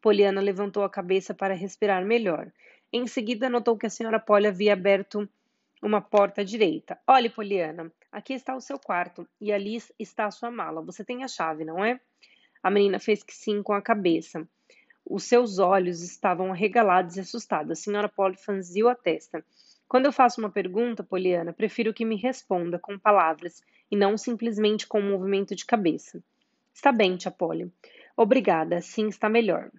[0.00, 2.50] Poliana levantou a cabeça para respirar melhor.
[2.92, 5.28] Em seguida, notou que a senhora Polly havia aberto
[5.82, 6.98] uma porta à direita.
[7.06, 10.80] Olhe, Poliana, aqui está o seu quarto e ali está a sua mala.
[10.82, 12.00] Você tem a chave, não é?
[12.62, 14.48] A menina fez que sim com a cabeça.
[15.04, 17.72] Os seus olhos estavam arregalados e assustados.
[17.72, 19.44] A senhora Polly franziu a testa.
[19.88, 24.86] Quando eu faço uma pergunta, Poliana, prefiro que me responda com palavras e não simplesmente
[24.86, 26.22] com um movimento de cabeça.
[26.72, 27.70] Está bem, tia Polly.
[28.16, 29.70] Obrigada, assim está melhor.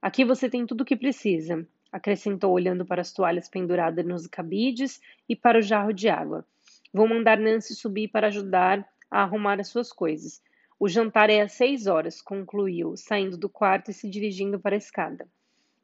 [0.00, 5.00] Aqui você tem tudo o que precisa, acrescentou olhando para as toalhas penduradas nos cabides
[5.28, 6.44] e para o jarro de água.
[6.92, 10.42] Vou mandar Nancy subir para ajudar a arrumar as suas coisas.
[10.78, 14.78] O jantar é às seis horas, concluiu, saindo do quarto e se dirigindo para a
[14.78, 15.28] escada.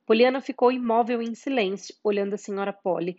[0.06, 3.18] Poliana ficou imóvel em silêncio, olhando a senhora Polly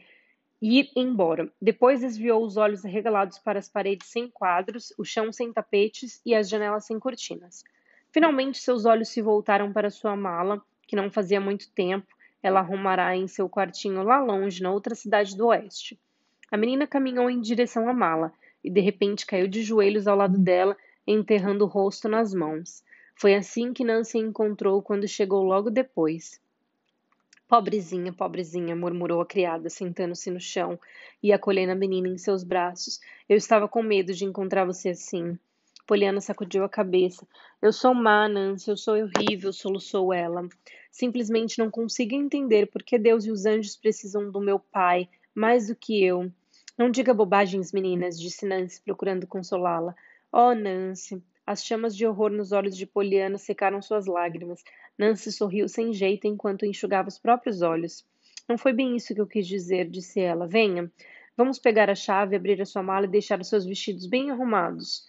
[0.61, 1.51] ir embora.
[1.61, 6.33] Depois desviou os olhos arregalados para as paredes sem quadros, o chão sem tapetes e
[6.33, 7.63] as janelas sem cortinas.
[8.11, 13.15] Finalmente, seus olhos se voltaram para sua mala, que não fazia muito tempo ela arrumará
[13.15, 15.99] em seu quartinho lá longe, na outra cidade do oeste.
[16.51, 18.31] A menina caminhou em direção à mala
[18.63, 22.83] e de repente caiu de joelhos ao lado dela enterrando o rosto nas mãos.
[23.15, 26.39] Foi assim que Nancy encontrou quando chegou logo depois.
[27.47, 30.77] Pobrezinha, pobrezinha, murmurou a criada, sentando-se no chão
[31.23, 32.99] e acolhendo a menina em seus braços.
[33.27, 35.39] Eu estava com medo de encontrar você assim.
[35.87, 37.25] Poliana sacudiu a cabeça.
[37.61, 40.47] Eu sou má, Nancy, eu sou horrível, soluçou ela.
[40.91, 45.67] Simplesmente não consigo entender por que Deus e os anjos precisam do meu pai mais
[45.67, 46.29] do que eu.
[46.77, 49.95] Não diga bobagens, meninas, disse Nancy, procurando consolá-la.
[50.29, 51.23] Oh, Nancy!
[51.45, 54.61] As chamas de horror nos olhos de Poliana secaram suas lágrimas.
[54.97, 58.05] Nancy sorriu sem jeito enquanto enxugava os próprios olhos.
[58.49, 60.45] Não foi bem isso que eu quis dizer, disse ela.
[60.45, 60.91] Venha.
[61.37, 65.05] Vamos pegar a chave, abrir a sua mala e deixar os seus vestidos bem arrumados.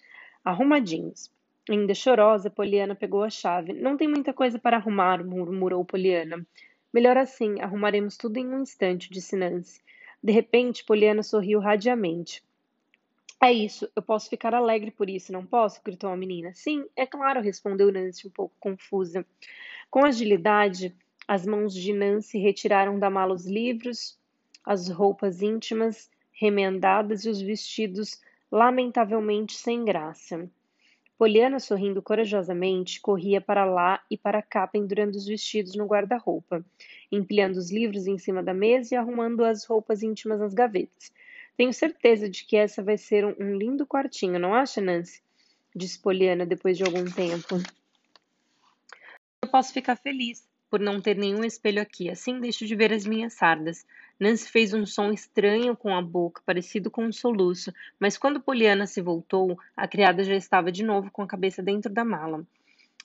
[0.49, 1.31] Arrumadinhos.
[1.69, 3.75] Ainda chorosa, Poliana pegou a chave.
[3.75, 6.47] Não tem muita coisa para arrumar, murmurou Poliana.
[6.91, 9.83] Melhor assim, arrumaremos tudo em um instante, disse Nancy.
[10.25, 12.43] De repente, Poliana sorriu radiamente.
[13.43, 15.83] É isso, eu posso ficar alegre por isso, não posso?
[15.85, 16.51] gritou a menina.
[16.55, 19.27] Sim, é claro, respondeu Nancy, um pouco confusa.
[19.91, 20.97] Com agilidade,
[21.29, 24.19] as mãos de Nancy retiraram da mala os livros,
[24.65, 28.19] as roupas íntimas remendadas e os vestidos
[28.51, 30.49] lamentavelmente sem graça.
[31.19, 36.65] Poliana, sorrindo corajosamente, corria para lá e para cá pendurando os vestidos no guarda-roupa,
[37.11, 41.13] empilhando os livros em cima da mesa e arrumando as roupas íntimas nas gavetas.
[41.57, 45.21] Tenho certeza de que essa vai ser um, lindo quartinho, não acha, Nancy?
[45.75, 47.57] Disse Poliana depois de algum tempo.
[49.43, 53.05] Eu posso ficar feliz por não ter nenhum espelho aqui, assim deixo de ver as
[53.05, 53.85] minhas sardas.
[54.21, 58.87] Nancy fez um som estranho com a boca, parecido com um soluço, mas quando Poliana
[58.87, 62.45] se voltou, a criada já estava de novo com a cabeça dentro da mala.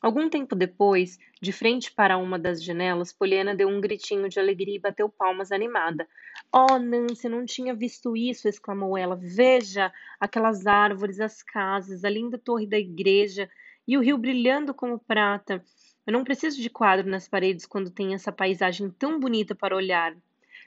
[0.01, 4.75] Algum tempo depois, de frente para uma das janelas, Poliana deu um gritinho de alegria
[4.75, 6.05] e bateu palmas animada.
[6.51, 8.49] Oh, Nancy, não tinha visto isso!
[8.49, 9.15] exclamou ela.
[9.15, 13.49] Veja aquelas árvores, as casas, a linda torre da igreja
[13.87, 15.63] e o rio brilhando como prata.
[16.05, 20.13] Eu não preciso de quadro nas paredes quando tem essa paisagem tão bonita para olhar.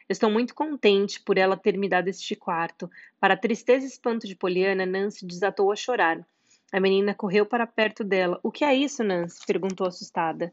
[0.08, 2.90] Estou muito contente por ela ter me dado este quarto.
[3.18, 6.24] Para tristeza e espanto de Poliana, Nancy desatou a chorar.
[6.72, 8.38] A menina correu para perto dela.
[8.42, 9.40] O que é isso, Nancy?
[9.46, 10.52] perguntou assustada.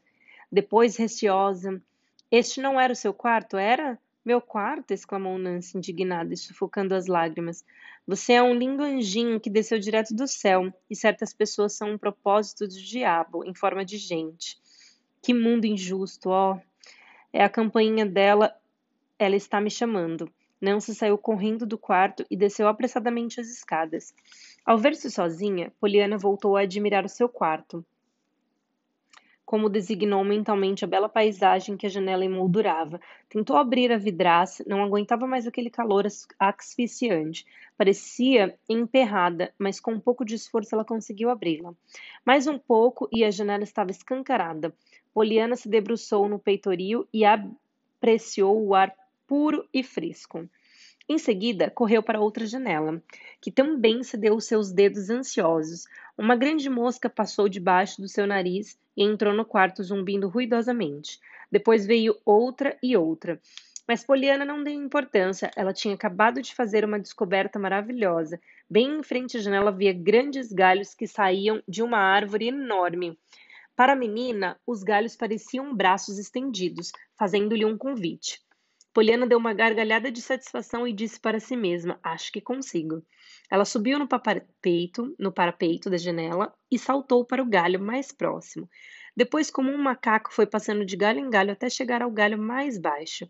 [0.52, 1.82] Depois, receosa.
[2.32, 4.00] Este não era o seu quarto, era?
[4.26, 4.92] Meu quarto?
[4.92, 7.66] exclamou Nancy, indignada e sufocando as lágrimas.
[8.08, 11.98] Você é um lindo anjinho que desceu direto do céu, e certas pessoas são um
[11.98, 14.58] propósito do diabo, em forma de gente.
[15.22, 16.60] Que mundo injusto, ó.
[17.32, 18.56] É a campainha dela.
[19.18, 20.30] Ela está me chamando.
[20.64, 24.14] Nancy saiu correndo do quarto e desceu apressadamente as escadas.
[24.66, 27.86] Ao ver-se sozinha, Poliana voltou a admirar o seu quarto.
[29.46, 33.00] Como designou mentalmente a bela paisagem que a janela emoldurava.
[33.28, 36.08] Tentou abrir a vidraça, não aguentava mais aquele calor
[36.40, 37.46] asfixiante.
[37.78, 41.74] Parecia emperrada, mas com um pouco de esforço ela conseguiu abri-la.
[42.26, 44.74] Mais um pouco e a janela estava escancarada.
[45.14, 48.96] Poliana se debruçou no peitoril e apreciou o ar
[49.34, 50.48] puro e fresco.
[51.10, 53.02] Em seguida, correu para outra janela,
[53.42, 55.86] que também cedeu seus dedos ansiosos.
[56.16, 61.20] Uma grande mosca passou debaixo do seu nariz e entrou no quarto zumbindo ruidosamente.
[61.52, 63.42] Depois veio outra e outra.
[63.88, 68.40] Mas Poliana não deu importância, ela tinha acabado de fazer uma descoberta maravilhosa.
[68.70, 73.18] Bem em frente à janela havia grandes galhos que saíam de uma árvore enorme.
[73.76, 78.43] Para a menina, os galhos pareciam braços estendidos, fazendo-lhe um convite.
[78.94, 83.04] Poliana deu uma gargalhada de satisfação e disse para si mesma: Acho que consigo.
[83.50, 88.70] Ela subiu no parapeito, no parapeito da janela e saltou para o galho mais próximo.
[89.18, 92.78] Depois, como um macaco, foi passando de galho em galho até chegar ao galho mais
[92.78, 93.28] baixo.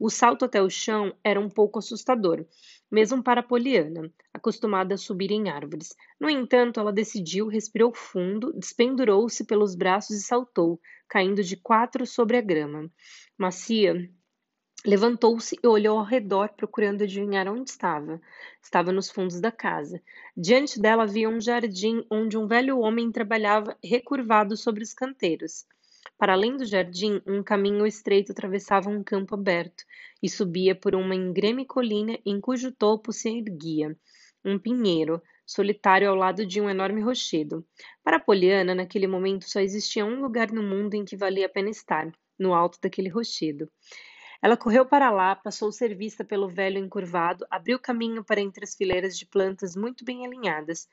[0.00, 2.44] O salto até o chão era um pouco assustador,
[2.90, 5.94] mesmo para Poliana, acostumada a subir em árvores.
[6.18, 12.36] No entanto, ela decidiu, respirou fundo, despendurou-se pelos braços e saltou, caindo de quatro sobre
[12.36, 12.90] a grama.
[13.38, 14.10] Macia,
[14.86, 18.20] Levantou-se e olhou ao redor, procurando adivinhar onde estava.
[18.62, 20.02] Estava nos fundos da casa.
[20.36, 25.64] Diante dela havia um jardim onde um velho homem trabalhava recurvado sobre os canteiros.
[26.18, 29.84] Para além do jardim, um caminho estreito atravessava um campo aberto
[30.22, 33.96] e subia por uma íngreme colina em cujo topo se erguia
[34.44, 37.64] um pinheiro, solitário ao lado de um enorme rochedo.
[38.02, 41.70] Para Poliana, naquele momento só existia um lugar no mundo em que valia a pena
[41.70, 43.70] estar, no alto daquele rochedo.
[44.44, 48.74] Ela correu para lá, passou ser vista pelo velho encurvado, abriu caminho para entre as
[48.74, 50.86] fileiras de plantas muito bem alinhadas,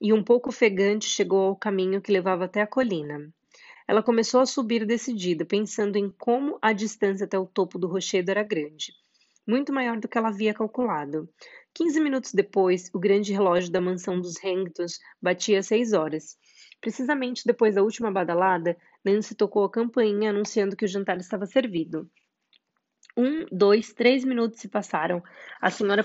[0.00, 3.28] e um pouco ofegante chegou ao caminho que levava até a colina.
[3.88, 8.30] Ela começou a subir decidida, pensando em como a distância até o topo do rochedo
[8.30, 8.92] era grande,
[9.44, 11.28] muito maior do que ela havia calculado.
[11.74, 16.38] Quinze minutos depois, o grande relógio da mansão dos Hangtons batia seis horas.
[16.80, 22.08] Precisamente depois da última badalada, Nancy tocou a campainha anunciando que o jantar estava servido.
[23.16, 25.22] Um, dois, três minutos se passaram.
[25.60, 26.04] A senhora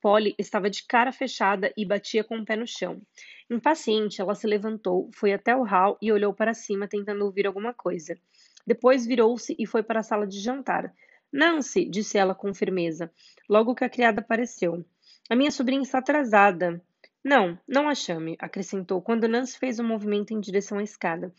[0.00, 3.00] Polly estava de cara fechada e batia com o pé no chão.
[3.48, 7.74] Impaciente, ela se levantou, foi até o hall e olhou para cima, tentando ouvir alguma
[7.74, 8.18] coisa.
[8.66, 10.92] Depois virou-se e foi para a sala de jantar.
[11.32, 13.12] Nancy, disse ela com firmeza,
[13.48, 14.84] logo que a criada apareceu.
[15.28, 16.82] A minha sobrinha está atrasada.
[17.22, 21.32] Não, não a chame, acrescentou, quando Nancy fez um movimento em direção à escada.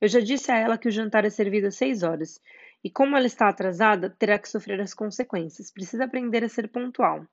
[0.00, 2.40] Eu já disse a ela que o jantar é servido às seis horas.
[2.84, 5.70] E como ela está atrasada, terá que sofrer as consequências.
[5.70, 7.26] Precisa aprender a ser pontual.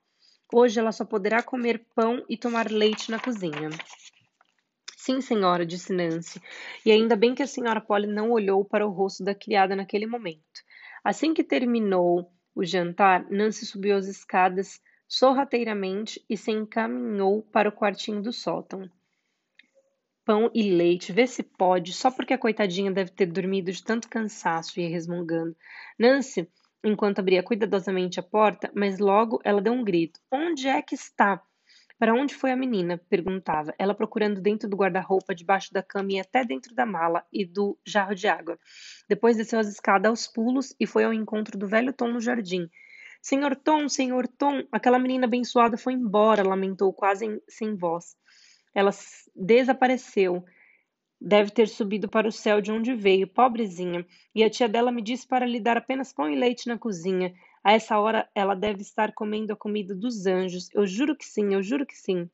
[0.54, 3.70] Hoje ela só poderá comer pão e tomar leite na cozinha.
[4.96, 6.42] Sim, senhora, disse Nancy,
[6.86, 10.06] e ainda bem que a senhora Polly não olhou para o rosto da criada naquele
[10.06, 10.62] momento.
[11.04, 17.72] Assim que terminou o jantar, Nancy subiu as escadas sorrateiramente e se encaminhou para o
[17.72, 18.90] quartinho do sótão
[20.30, 24.08] pão e leite, vê se pode, só porque a coitadinha deve ter dormido de tanto
[24.08, 25.58] cansaço e resmungando.
[25.98, 26.48] Nancy,
[26.84, 30.20] enquanto abria cuidadosamente a porta, mas logo ela deu um grito.
[30.32, 31.42] Onde é que está?
[31.98, 33.02] Para onde foi a menina?
[33.10, 37.44] perguntava, ela procurando dentro do guarda-roupa, debaixo da cama e até dentro da mala e
[37.44, 38.60] do jarro de água.
[39.10, 42.70] Depois desceu as escadas aos pulos e foi ao encontro do velho Tom no jardim.
[43.20, 48.16] Senhor Tom, senhor Tom, aquela menina abençoada foi embora, lamentou quase em, sem voz.
[48.74, 48.92] Ela
[49.36, 50.44] desapareceu.
[51.22, 54.06] Deve ter subido para o céu de onde veio, pobrezinha.
[54.34, 57.34] E a tia dela me disse para lhe dar apenas pão e leite na cozinha.
[57.64, 60.70] A essa hora ela deve estar comendo a comida dos anjos.
[60.74, 62.30] Eu juro que sim, eu juro que sim.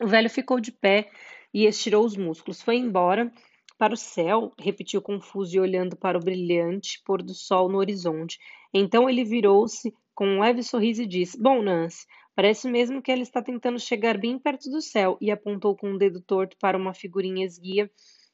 [0.00, 1.10] O velho ficou de pé
[1.52, 2.62] e estirou os músculos.
[2.62, 3.30] Foi embora
[3.76, 8.38] para o céu, repetiu confuso e olhando para o brilhante pôr do sol no horizonte.
[8.72, 13.22] Então ele virou-se com um leve sorriso e disse: Bom, Nancy, parece mesmo que ela
[13.22, 15.16] está tentando chegar bem perto do céu.
[15.20, 17.90] E apontou com o um dedo torto para uma figurinha esguia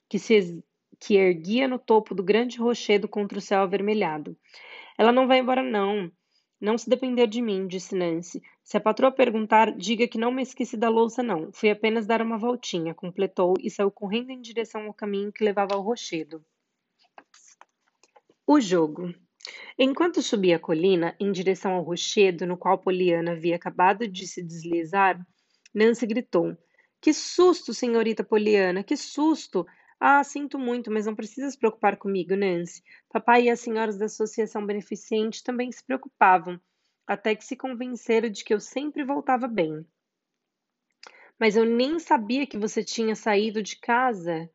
[0.09, 0.63] que se
[1.01, 4.37] que erguia no topo do grande rochedo contra o céu avermelhado.
[4.99, 6.11] Ela não vai embora, não.
[6.61, 8.43] Não se depender de mim, disse Nancy.
[8.65, 11.53] Se a patroa perguntar, diga que não me esqueci da louça, não.
[11.53, 15.75] Fui apenas dar uma voltinha, completou e saiu correndo em direção ao caminho que levava
[15.75, 16.45] ao rochedo.
[18.45, 19.15] O jogo.
[19.79, 24.43] Enquanto subia a colina, em direção ao rochedo no qual Poliana havia acabado de se
[24.43, 25.25] deslizar,
[25.75, 26.57] Nancy gritou:
[27.01, 29.67] Que susto, senhorita Poliana, que susto!
[30.01, 32.83] Ah, sinto muito, mas não precisa se preocupar comigo, Nancy.
[33.09, 36.61] Papai e as senhoras da Associação Beneficente também se preocupavam
[37.07, 39.85] até que se convenceram de que eu sempre voltava bem.
[41.41, 44.51] Mas eu nem sabia que você tinha saído de casa,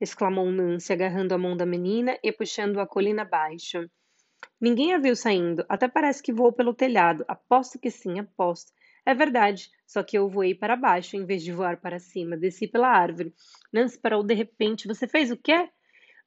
[0.00, 3.88] exclamou Nancy, agarrando a mão da menina e puxando a colina abaixo.
[4.60, 7.24] Ninguém a viu saindo, até parece que voou pelo telhado.
[7.26, 8.72] Aposto que sim, aposto.
[9.06, 12.36] É verdade, só que eu voei para baixo em vez de voar para cima.
[12.36, 13.34] Desci pela árvore.
[13.72, 14.86] Nancy parou de repente.
[14.86, 15.68] Você fez o quê?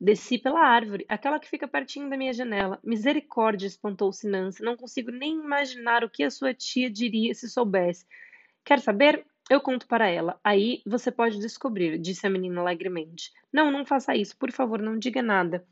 [0.01, 2.79] Desci pela árvore, aquela que fica pertinho da minha janela.
[2.83, 4.63] Misericórdia, espantou-se Nancy.
[4.63, 8.05] Não consigo nem imaginar o que a sua tia diria se soubesse.
[8.65, 9.25] Quer saber?
[9.49, 10.39] Eu conto para ela.
[10.43, 13.31] Aí você pode descobrir, disse a menina alegremente.
[13.51, 14.35] Não, não faça isso.
[14.37, 15.65] Por favor, não diga nada.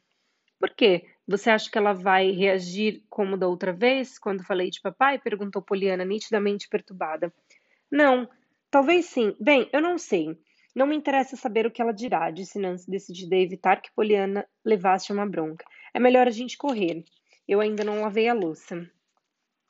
[0.59, 1.07] Por quê?
[1.31, 5.17] Você acha que ela vai reagir como da outra vez, quando falei de papai?
[5.17, 7.33] perguntou Poliana, nitidamente perturbada.
[7.89, 8.29] Não,
[8.69, 9.33] talvez sim.
[9.39, 10.37] Bem, eu não sei.
[10.75, 14.45] Não me interessa saber o que ela dirá, disse Nancy, decidida a evitar que Poliana
[14.65, 15.63] levasse uma bronca.
[15.93, 17.05] É melhor a gente correr.
[17.47, 18.85] Eu ainda não lavei a louça.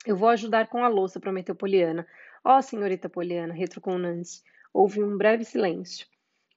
[0.03, 2.07] Eu vou ajudar com a louça, prometeu Poliana.
[2.43, 4.41] Ó, oh, senhorita Poliana, retrucou Nancy.
[4.74, 6.07] Houve um breve silêncio.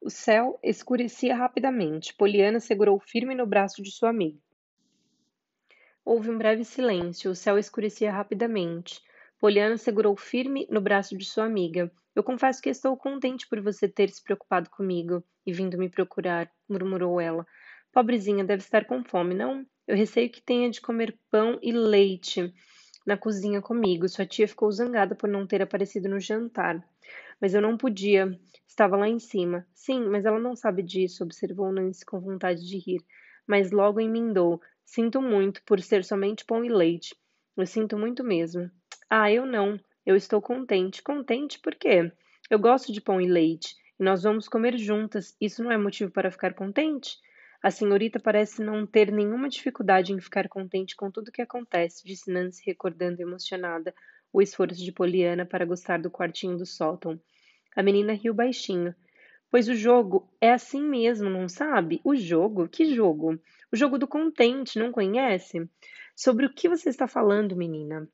[0.01, 2.15] O céu escurecia rapidamente.
[2.15, 4.39] Poliana segurou firme no braço de sua amiga.
[6.05, 7.31] Houve um breve silêncio.
[7.31, 9.01] O céu escurecia rapidamente.
[9.41, 11.91] Poliana segurou firme no braço de sua amiga.
[12.15, 16.51] Eu confesso que estou contente por você ter se preocupado comigo e vindo me procurar,
[16.69, 17.47] murmurou ela.
[17.93, 19.67] Pobrezinha, deve estar com fome, não?
[19.87, 22.53] Eu receio que tenha de comer pão e leite
[23.07, 24.09] na cozinha comigo.
[24.09, 26.83] Sua tia ficou zangada por não ter aparecido no jantar.
[27.41, 28.39] Mas eu não podia.
[28.67, 29.67] Estava lá em cima.
[29.75, 33.01] Sim, mas ela não sabe disso, observou Nancy com vontade de rir.
[33.47, 34.61] Mas logo emendou.
[34.85, 37.17] Sinto muito por ser somente pão e leite.
[37.57, 38.71] Eu sinto muito mesmo.
[39.09, 39.81] Ah, eu não.
[40.05, 41.03] Eu estou contente.
[41.03, 42.13] Contente por quê?
[42.51, 45.35] Eu gosto de pão e leite, e nós vamos comer juntas.
[45.41, 47.17] Isso não é motivo para ficar contente?
[47.63, 52.05] A senhorita parece não ter nenhuma dificuldade em ficar contente com tudo o que acontece,
[52.05, 53.95] disse Nancy, recordando emocionada
[54.31, 57.19] o esforço de Poliana para gostar do quartinho do sótão.
[57.75, 58.95] A menina riu baixinho.
[59.51, 62.03] Pois o jogo é assim mesmo, não sabe?
[62.05, 62.69] O jogo?
[62.69, 63.41] Que jogo?
[63.75, 65.69] O jogo do contente, não conhece?
[66.15, 68.09] Sobre o que você está falando, menina?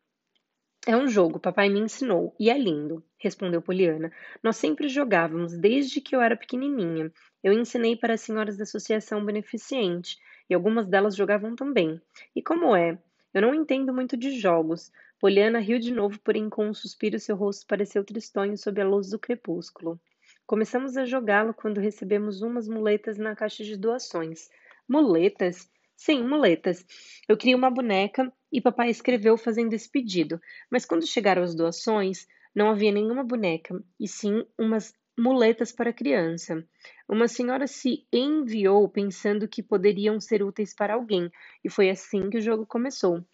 [0.87, 4.11] É um jogo, papai me ensinou, e é lindo, respondeu Poliana.
[4.43, 7.13] Nós sempre jogávamos, desde que eu era pequenininha.
[7.45, 10.17] Eu ensinei para as senhoras da associação beneficente,
[10.49, 12.01] e algumas delas jogavam também.
[12.35, 12.99] E como é?
[13.35, 14.91] Eu não entendo muito de jogos.
[15.21, 19.11] Poliana riu de novo, porém com um suspiro seu rosto pareceu tristonho sob a luz
[19.11, 20.01] do crepúsculo.
[20.47, 24.49] Começamos a jogá-lo quando recebemos umas muletas na caixa de doações.
[24.91, 25.70] Muletas?
[25.95, 26.84] Sim, muletas.
[27.28, 32.26] Eu queria uma boneca e papai escreveu fazendo esse pedido, mas quando chegaram as doações,
[32.53, 36.66] não havia nenhuma boneca, e sim umas muletas para criança.
[37.09, 41.30] Uma senhora se enviou pensando que poderiam ser úteis para alguém,
[41.62, 43.24] e foi assim que o jogo começou.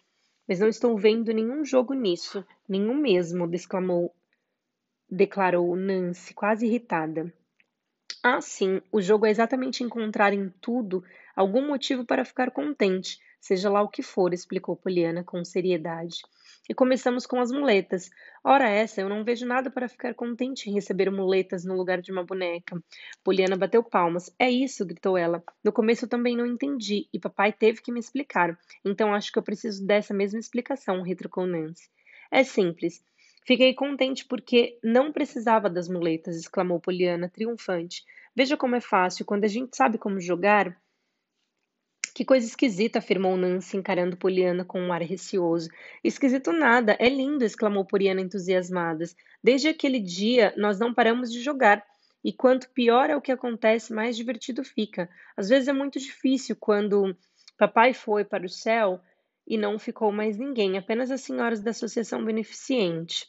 [0.47, 3.49] Mas não estou vendo nenhum jogo nisso, nenhum mesmo,
[5.09, 7.33] declarou Nancy, quase irritada.
[8.29, 11.01] Ah, sim, o jogo é exatamente encontrar em tudo
[11.33, 16.17] algum motivo para ficar contente, seja lá o que for, explicou Poliana com seriedade.
[16.69, 18.09] E começamos com as muletas.
[18.43, 22.11] Ora essa, eu não vejo nada para ficar contente em receber muletas no lugar de
[22.11, 22.77] uma boneca.
[23.23, 24.29] Poliana bateu palmas.
[24.37, 25.41] É isso, gritou ela.
[25.63, 28.59] No começo eu também não entendi, e papai teve que me explicar.
[28.83, 31.89] Então acho que eu preciso dessa mesma explicação, retrucou Nancy.
[32.29, 33.01] É simples.
[33.47, 38.03] Fiquei contente porque não precisava das muletas, exclamou Poliana, triunfante.
[38.35, 40.77] Veja como é fácil, quando a gente sabe como jogar.
[42.13, 45.69] Que coisa esquisita, afirmou Nancy, encarando Poliana com um ar receoso.
[46.03, 49.05] Esquisito nada, é lindo, exclamou Poliana entusiasmada.
[49.41, 51.81] Desde aquele dia, nós não paramos de jogar.
[52.21, 55.09] E quanto pior é o que acontece, mais divertido fica.
[55.37, 57.15] Às vezes é muito difícil quando
[57.57, 58.99] papai foi para o céu
[59.47, 63.25] e não ficou mais ninguém, apenas as senhoras da associação beneficente.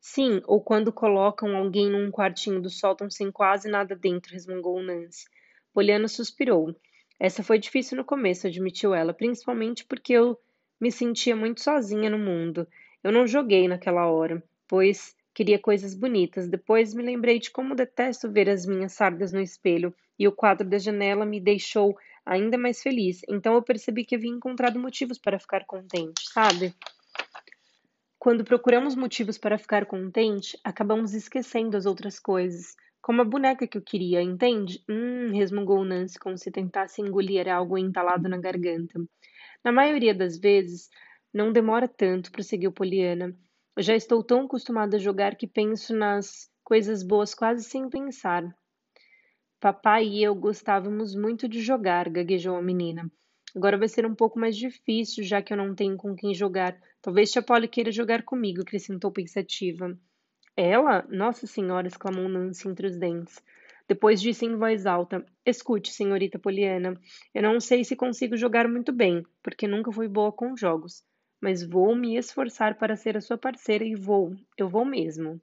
[0.00, 5.26] Sim, ou quando colocam alguém num quartinho do sótão sem quase nada dentro, resmungou Nancy.
[5.74, 6.74] Poliana suspirou.
[7.18, 10.38] Essa foi difícil no começo, admitiu ela, principalmente porque eu
[10.80, 12.66] me sentia muito sozinha no mundo.
[13.04, 16.48] Eu não joguei naquela hora, pois queria coisas bonitas.
[16.48, 20.66] Depois me lembrei de como detesto ver as minhas sardas no espelho, e o quadro
[20.66, 21.94] da janela me deixou
[22.24, 23.20] ainda mais feliz.
[23.28, 26.74] Então eu percebi que havia encontrado motivos para ficar contente, sabe?
[28.20, 32.76] Quando procuramos motivos para ficar contente, acabamos esquecendo as outras coisas.
[33.00, 34.84] Como a boneca que eu queria, entende?
[34.86, 39.00] Hum, resmungou Nancy como se tentasse engolir algo entalado na garganta.
[39.64, 40.90] Na maioria das vezes,
[41.32, 43.34] não demora tanto, prosseguiu Poliana.
[43.74, 48.44] Eu já estou tão acostumada a jogar que penso nas coisas boas quase sem pensar.
[49.58, 53.10] Papai e eu gostávamos muito de jogar, gaguejou a menina.
[53.54, 56.78] Agora vai ser um pouco mais difícil, já que eu não tenho com quem jogar.
[57.02, 59.98] Talvez tia Polly queira jogar comigo, acrescentou pensativa.
[60.56, 61.06] Ela?
[61.08, 61.86] Nossa Senhora!
[61.86, 63.42] exclamou Nancy entre os dentes.
[63.88, 66.94] Depois disse em voz alta: Escute, senhorita Poliana,
[67.34, 71.02] eu não sei se consigo jogar muito bem, porque nunca fui boa com jogos,
[71.40, 75.40] mas vou me esforçar para ser a sua parceira e vou, eu vou mesmo.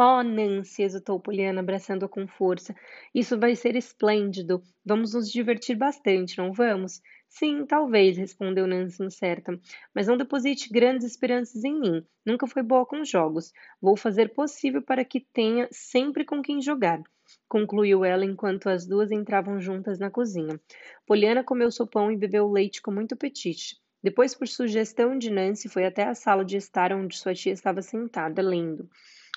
[0.00, 2.72] Oh, Nancy, exultou Poliana, abraçando-a com força.
[3.12, 4.62] Isso vai ser esplêndido.
[4.84, 7.02] Vamos nos divertir bastante, não vamos?
[7.28, 9.60] Sim, talvez, respondeu Nancy incerta.
[9.92, 12.06] Mas não deposite grandes esperanças em mim.
[12.24, 13.52] Nunca foi boa com jogos.
[13.82, 17.02] Vou fazer possível para que tenha sempre com quem jogar.
[17.48, 20.60] Concluiu ela enquanto as duas entravam juntas na cozinha.
[21.08, 23.76] Poliana comeu seu pão e bebeu leite com muito apetite.
[24.00, 27.82] Depois, por sugestão de Nancy, foi até a sala de estar onde sua tia estava
[27.82, 28.88] sentada, lendo.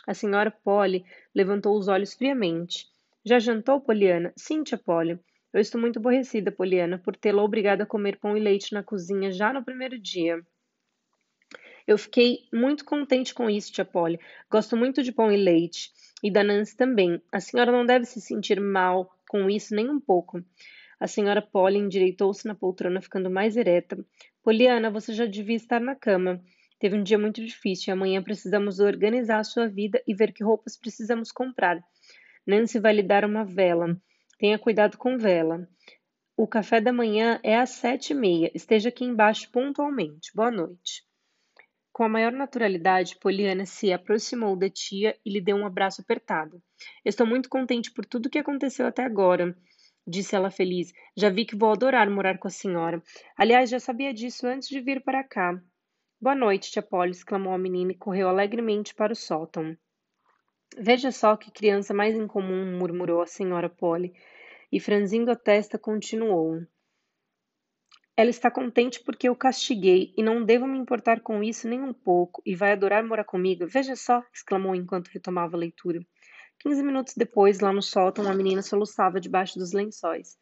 [0.07, 2.87] A senhora Polly levantou os olhos friamente.
[3.23, 4.33] Já jantou, Poliana?
[4.35, 5.19] Sim, tia Polly.
[5.53, 9.31] Eu estou muito aborrecida, Poliana, por tê-la obrigada a comer pão e leite na cozinha
[9.31, 10.41] já no primeiro dia.
[11.85, 14.19] Eu fiquei muito contente com isso, tia Polly.
[14.49, 15.91] Gosto muito de pão e leite.
[16.23, 17.21] E da Nancy também.
[17.31, 20.43] A senhora não deve se sentir mal com isso nem um pouco.
[20.99, 23.97] A senhora Polly endireitou-se na poltrona, ficando mais ereta.
[24.43, 26.41] Poliana, você já devia estar na cama.
[26.81, 30.43] Teve um dia muito difícil e amanhã precisamos organizar a sua vida e ver que
[30.43, 31.79] roupas precisamos comprar.
[32.43, 33.95] Nancy vai lhe dar uma vela.
[34.39, 35.69] Tenha cuidado com vela.
[36.35, 38.51] O café da manhã é às sete e meia.
[38.55, 40.31] Esteja aqui embaixo pontualmente.
[40.33, 41.03] Boa noite.
[41.93, 46.59] Com a maior naturalidade, Poliana se aproximou da tia e lhe deu um abraço apertado.
[47.05, 49.55] Estou muito contente por tudo que aconteceu até agora,
[50.07, 50.91] disse ela feliz.
[51.15, 53.03] Já vi que vou adorar morar com a senhora.
[53.37, 55.61] Aliás, já sabia disso antes de vir para cá.
[56.23, 59.75] Boa noite, tia Polly, exclamou a menina e correu alegremente para o sótão.
[60.77, 64.13] Veja só que criança mais incomum, murmurou a senhora Polly,
[64.71, 66.61] e franzindo a testa continuou.
[68.15, 71.91] Ela está contente porque eu castiguei e não devo me importar com isso nem um
[71.91, 73.65] pouco e vai adorar morar comigo.
[73.65, 76.05] Veja só, exclamou enquanto retomava a leitura.
[76.59, 80.37] Quinze minutos depois, lá no sótão, a menina soluçava debaixo dos lençóis.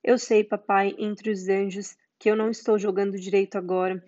[0.00, 4.00] Eu sei, papai, entre os anjos, que eu não estou jogando direito agora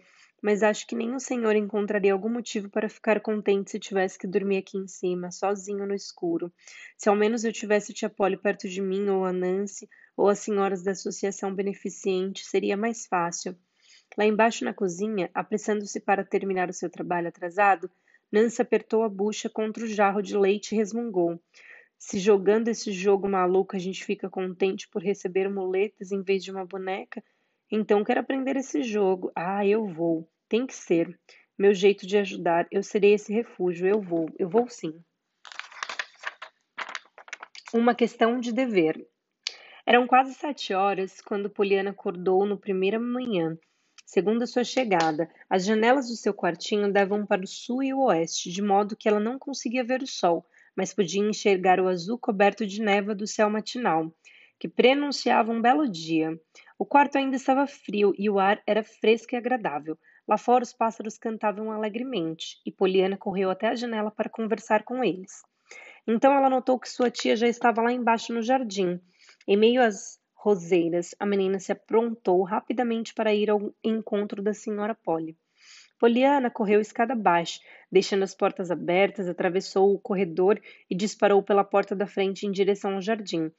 [0.43, 4.27] mas acho que nem o senhor encontraria algum motivo para ficar contente se tivesse que
[4.27, 6.53] dormir aqui em cima, sozinho no escuro.
[6.97, 10.39] Se ao menos eu tivesse tia Polly perto de mim, ou a Nancy, ou as
[10.39, 13.57] senhoras da associação beneficente, seria mais fácil.
[14.17, 17.91] Lá embaixo na cozinha, apressando-se para terminar o seu trabalho atrasado,
[18.31, 21.41] Nancy apertou a bucha contra o jarro de leite e resmungou.
[21.99, 26.51] Se jogando esse jogo maluco a gente fica contente por receber muletas em vez de
[26.51, 27.23] uma boneca,
[27.71, 29.31] então, quero aprender esse jogo.
[29.35, 30.29] Ah, eu vou.
[30.49, 31.17] Tem que ser.
[31.57, 32.67] Meu jeito de ajudar.
[32.71, 33.87] Eu serei esse refúgio.
[33.87, 34.29] Eu vou.
[34.39, 35.01] Eu vou sim.
[37.73, 39.07] Uma questão de dever.
[39.87, 43.57] Eram quase sete horas quando Poliana acordou no primeira manhã.
[44.05, 48.07] Segundo a sua chegada, as janelas do seu quartinho davam para o sul e o
[48.07, 50.45] oeste, de modo que ela não conseguia ver o sol,
[50.75, 54.13] mas podia enxergar o azul coberto de névoa do céu matinal,
[54.59, 56.37] que prenunciava um belo dia.
[56.81, 59.99] O quarto ainda estava frio e o ar era fresco e agradável.
[60.27, 65.05] Lá fora os pássaros cantavam alegremente e Poliana correu até a janela para conversar com
[65.05, 65.43] eles.
[66.09, 68.99] Então ela notou que sua tia já estava lá embaixo no jardim.
[69.47, 74.95] Em meio às roseiras, a menina se aprontou rapidamente para ir ao encontro da senhora
[74.95, 75.37] Polly.
[75.99, 77.61] Poliana correu escada abaixo,
[77.93, 80.59] deixando as portas abertas, atravessou o corredor
[80.89, 83.53] e disparou pela porta da frente em direção ao jardim.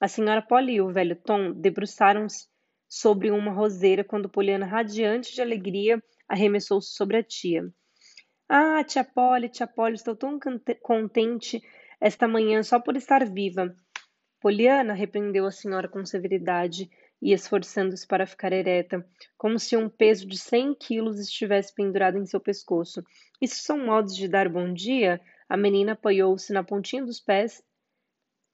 [0.00, 2.52] A senhora Polly e o velho Tom debruçaram-se
[2.94, 7.68] sobre uma roseira quando Poliana, radiante de alegria, arremessou-se sobre a tia.
[8.48, 10.38] Ah, tia Polly, tia Polly, estou tão
[10.80, 11.60] contente
[12.00, 13.74] esta manhã só por estar viva.
[14.40, 16.88] Poliana repreendeu a senhora com severidade
[17.20, 19.04] e esforçando-se para ficar ereta,
[19.36, 23.02] como se um peso de cem quilos estivesse pendurado em seu pescoço.
[23.42, 25.20] Isso são modos de dar bom dia?
[25.48, 27.60] A menina apoiou-se na pontinha dos pés,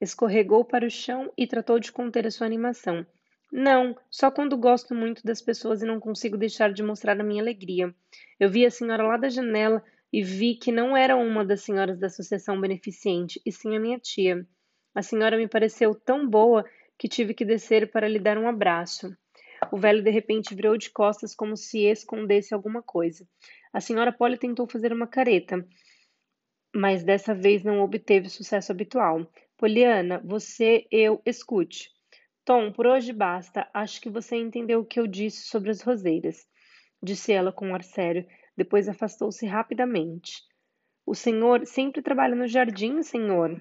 [0.00, 3.06] escorregou para o chão e tratou de conter a sua animação.
[3.52, 7.42] Não, só quando gosto muito das pessoas e não consigo deixar de mostrar a minha
[7.42, 7.92] alegria.
[8.38, 9.82] Eu vi a senhora lá da janela
[10.12, 13.98] e vi que não era uma das senhoras da associação beneficente, e sim a minha
[13.98, 14.46] tia.
[14.94, 16.64] A senhora me pareceu tão boa
[16.98, 19.16] que tive que descer para lhe dar um abraço.
[19.72, 23.26] O velho de repente virou de costas como se escondesse alguma coisa.
[23.72, 25.66] A senhora Polly tentou fazer uma careta,
[26.74, 29.30] mas dessa vez não obteve o sucesso habitual.
[29.56, 31.90] Poliana, você, eu, escute.
[32.44, 33.68] Tom, por hoje basta.
[33.72, 36.46] Acho que você entendeu o que eu disse sobre as roseiras,
[37.02, 38.26] disse ela com um ar sério.
[38.56, 40.42] Depois afastou-se rapidamente.
[41.06, 43.60] O senhor sempre trabalha no jardim, senhor?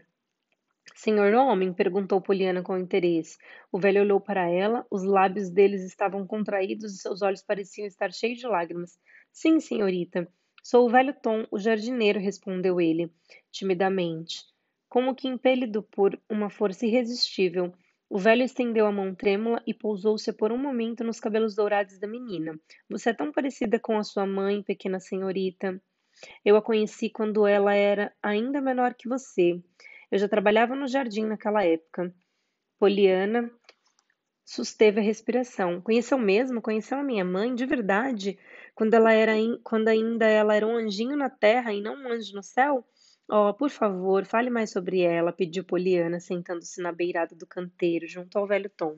[0.95, 1.71] Senhor homem?
[1.71, 3.37] perguntou Poliana com interesse.
[3.71, 8.11] O velho olhou para ela, os lábios deles estavam contraídos e seus olhos pareciam estar
[8.11, 8.99] cheios de lágrimas.
[9.31, 10.27] Sim, senhorita.
[10.61, 13.11] Sou o velho Tom, o jardineiro, respondeu ele,
[13.51, 14.43] timidamente,
[14.89, 17.73] como que impelido por uma força irresistível.
[18.11, 22.07] O velho estendeu a mão trêmula e pousou-se por um momento nos cabelos dourados da
[22.07, 22.59] menina.
[22.89, 25.79] Você é tão parecida com a sua mãe, pequena senhorita.
[26.43, 29.61] Eu a conheci quando ela era ainda menor que você.
[30.11, 32.11] Eu já trabalhava no jardim naquela época.
[32.79, 33.51] Poliana
[34.43, 35.79] susteve a respiração.
[35.79, 36.63] Conheceu mesmo?
[36.63, 38.39] Conheceu a minha mãe de verdade?
[38.73, 39.33] Quando ela era
[39.63, 42.83] quando ainda ela era um anjinho na terra e não um anjo no céu?
[43.31, 48.37] Oh, por favor, fale mais sobre ela, pediu Poliana, sentando-se na beirada do canteiro, junto
[48.37, 48.97] ao velho Tom.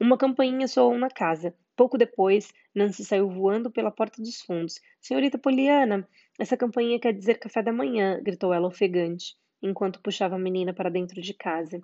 [0.00, 1.54] Uma campainha soou na casa.
[1.76, 4.80] Pouco depois, Nancy saiu voando pela porta dos fundos.
[5.00, 10.38] Senhorita Poliana, essa campainha quer dizer café da manhã, gritou ela ofegante enquanto puxava a
[10.38, 11.80] menina para dentro de casa.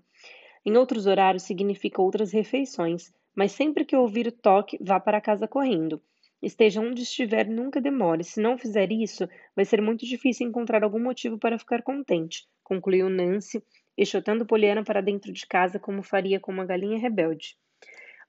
[0.64, 5.46] Em outros horários significa outras refeições, mas sempre que ouvir o toque, vá para casa
[5.46, 6.02] correndo.
[6.42, 8.22] Esteja onde estiver, nunca demore.
[8.22, 13.08] Se não fizer isso, vai ser muito difícil encontrar algum motivo para ficar contente, concluiu
[13.08, 13.62] Nancy,
[13.96, 17.56] enxotando Poliana para dentro de casa como faria com uma galinha rebelde.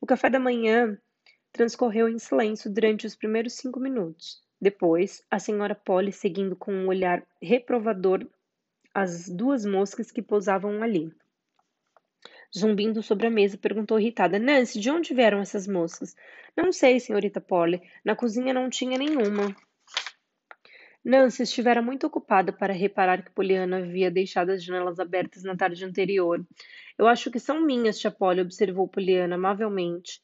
[0.01, 0.97] O café da manhã
[1.51, 4.41] transcorreu em silêncio durante os primeiros cinco minutos.
[4.59, 8.27] Depois, a senhora Polly, seguindo com um olhar reprovador
[8.93, 11.13] as duas moscas que pousavam ali.
[12.57, 16.15] Zumbindo sobre a mesa, perguntou irritada: Nancy, de onde vieram essas moscas?
[16.57, 17.81] Não sei, senhorita Polly.
[18.03, 19.55] Na cozinha não tinha nenhuma.
[21.05, 25.85] Nancy estivera muito ocupada para reparar que Poliana havia deixado as janelas abertas na tarde
[25.85, 26.45] anterior.
[26.97, 30.21] Eu acho que são minhas, tia Polly, observou Poliana amavelmente.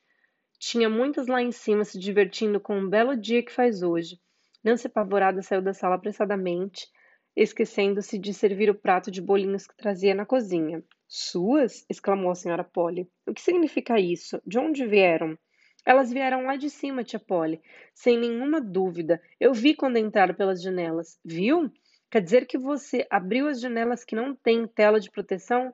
[0.59, 4.19] Tinha muitas lá em cima se divertindo com um belo dia que faz hoje.
[4.63, 6.87] Nancy, apavorada, saiu da sala apressadamente
[7.35, 10.81] esquecendo-se de servir o prato de bolinhos que trazia na cozinha.
[11.07, 11.85] Suas?
[11.89, 13.09] exclamou a senhora Polly.
[13.27, 14.41] O que significa isso?
[14.45, 15.37] De onde vieram?
[15.85, 17.61] Elas vieram lá de cima, tia Polly.
[17.93, 19.21] Sem nenhuma dúvida.
[19.39, 21.19] Eu vi quando entraram pelas janelas.
[21.23, 21.71] Viu?
[22.09, 25.73] Quer dizer que você abriu as janelas que não têm tela de proteção?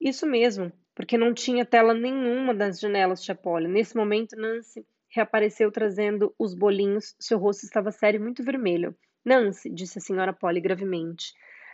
[0.00, 3.68] Isso mesmo, porque não tinha tela nenhuma das janelas, tia Polly.
[3.68, 7.14] Nesse momento, Nancy reapareceu trazendo os bolinhos.
[7.18, 8.96] Seu rosto estava sério e muito vermelho.
[9.24, 11.32] Nancy, disse a senhora Polly gravemente,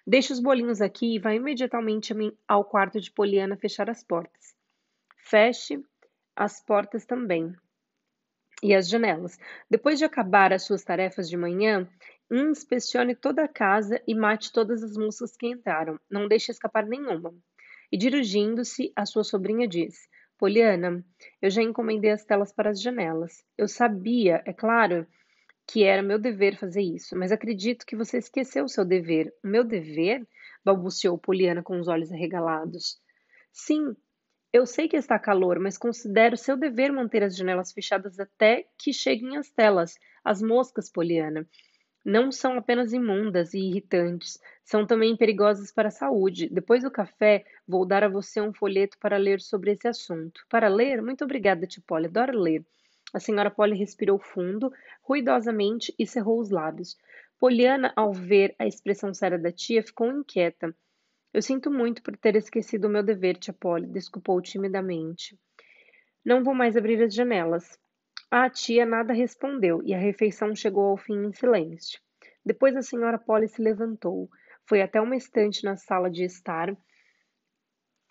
[0.08, 2.14] deixe os bolinhos aqui e vá imediatamente
[2.48, 4.54] ao quarto de Poliana fechar as portas.
[5.18, 5.82] Feche
[6.34, 7.54] as portas também
[8.62, 9.38] e as janelas.
[9.70, 11.86] Depois de acabar as suas tarefas de manhã,
[12.30, 16.00] inspecione toda a casa e mate todas as moças que entraram.
[16.10, 17.34] Não deixe escapar nenhuma.
[17.92, 21.04] E dirigindo-se à sua sobrinha, disse: Poliana,
[21.42, 23.44] eu já encomendei as telas para as janelas.
[23.58, 25.06] Eu sabia, é claro,
[25.68, 29.30] que era meu dever fazer isso, mas acredito que você esqueceu o seu dever.
[29.44, 30.26] O meu dever?
[30.64, 32.98] balbuciou Poliana com os olhos arregalados.
[33.52, 33.94] Sim,
[34.50, 38.94] eu sei que está calor, mas considero seu dever manter as janelas fechadas até que
[38.94, 39.94] cheguem as telas.
[40.24, 41.46] As moscas, Poliana,
[42.02, 46.48] não são apenas imundas e irritantes, são também perigosas para a saúde.
[46.48, 50.46] Depois do café, vou dar a você um folheto para ler sobre esse assunto.
[50.48, 51.02] Para ler?
[51.02, 52.64] Muito obrigada, Tipoli, adoro ler.
[53.14, 54.70] A senhora Polly respirou fundo,
[55.02, 56.96] ruidosamente e cerrou os lábios.
[57.38, 60.74] Poliana, ao ver a expressão séria da tia, ficou inquieta.
[61.32, 65.38] Eu sinto muito por ter esquecido o meu dever, tia Polly, desculpou timidamente.
[66.24, 67.78] Não vou mais abrir as janelas.
[68.30, 72.00] A tia nada respondeu e a refeição chegou ao fim em silêncio.
[72.44, 74.28] Depois a senhora Polly se levantou,
[74.66, 76.76] foi até uma estante na sala de estar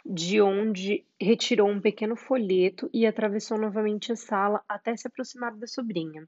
[0.10, 5.68] de onde retirou um pequeno folheto e atravessou novamente a sala até se aproximar da
[5.68, 6.26] sobrinha.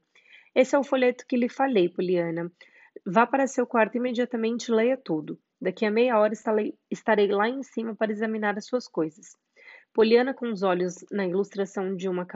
[0.54, 2.52] Esse é o folheto que lhe falei, Poliana.
[3.06, 5.40] Vá para seu quarto imediatamente e leia tudo.
[5.58, 6.34] Daqui a meia hora
[6.90, 9.38] estarei lá em cima para examinar as suas coisas.
[9.94, 12.26] Poliana, com os olhos na ilustração de uma,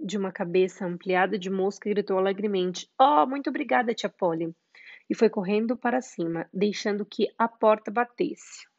[0.00, 4.52] de uma cabeça ampliada de mosca, gritou alegremente: Oh, muito obrigada, tia Polly!
[5.08, 8.71] E foi correndo para cima, deixando que a porta batesse.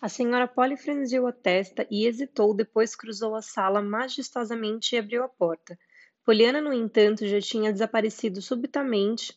[0.00, 5.24] A senhora Polly franziu a testa e hesitou, depois cruzou a sala majestosamente e abriu
[5.24, 5.76] a porta.
[6.24, 9.36] Poliana, no entanto, já tinha desaparecido subitamente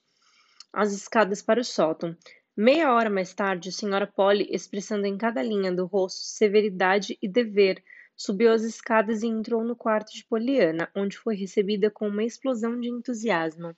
[0.72, 2.16] as escadas para o sótão.
[2.56, 7.28] Meia hora mais tarde, a senhora Polly, expressando em cada linha do rosto severidade e
[7.28, 7.84] dever,
[8.16, 12.80] subiu as escadas e entrou no quarto de Poliana, onde foi recebida com uma explosão
[12.80, 13.76] de entusiasmo.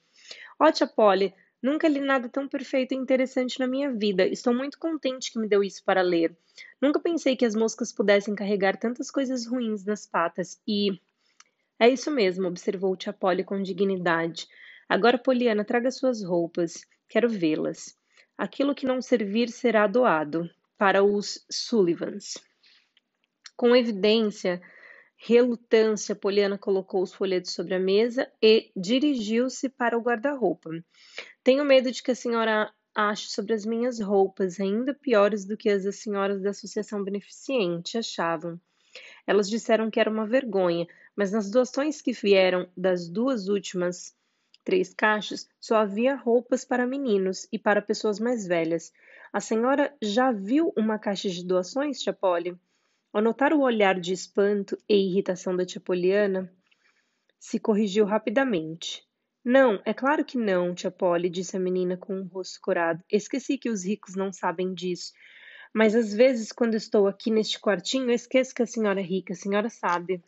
[0.59, 4.27] Ó, Polly, nunca li nada tão perfeito e interessante na minha vida.
[4.27, 6.35] Estou muito contente que me deu isso para ler.
[6.81, 10.99] Nunca pensei que as moscas pudessem carregar tantas coisas ruins nas patas e.
[11.79, 14.47] É isso mesmo, observou tia Polly com dignidade.
[14.87, 16.85] Agora, Poliana, traga suas roupas.
[17.07, 17.97] Quero vê-las.
[18.37, 22.37] Aquilo que não servir será doado para os Sullivans.
[23.55, 24.61] Com evidência,
[25.15, 30.69] relutância, Poliana colocou os folhetos sobre a mesa e dirigiu-se para o guarda-roupa.
[31.43, 35.69] Tenho medo de que a senhora ache sobre as minhas roupas ainda piores do que
[35.69, 38.57] as das senhoras da Associação Beneficente achavam.
[39.27, 44.15] Elas disseram que era uma vergonha, mas nas doações que vieram das duas últimas
[44.63, 48.93] três caixas, só havia roupas para meninos e para pessoas mais velhas.
[49.33, 52.57] A senhora já viu uma caixa de doações, tia Polly?
[53.11, 56.49] Ao notar o olhar de espanto e irritação da tia Poliana,
[57.37, 59.03] se corrigiu rapidamente.
[59.45, 63.03] Não, é claro que não, tia Polly, disse a menina com o rosto corado.
[63.11, 65.11] Esqueci que os ricos não sabem disso.
[65.73, 69.35] Mas às vezes, quando estou aqui neste quartinho, esqueço que a senhora é rica, a
[69.35, 70.23] senhora sabe.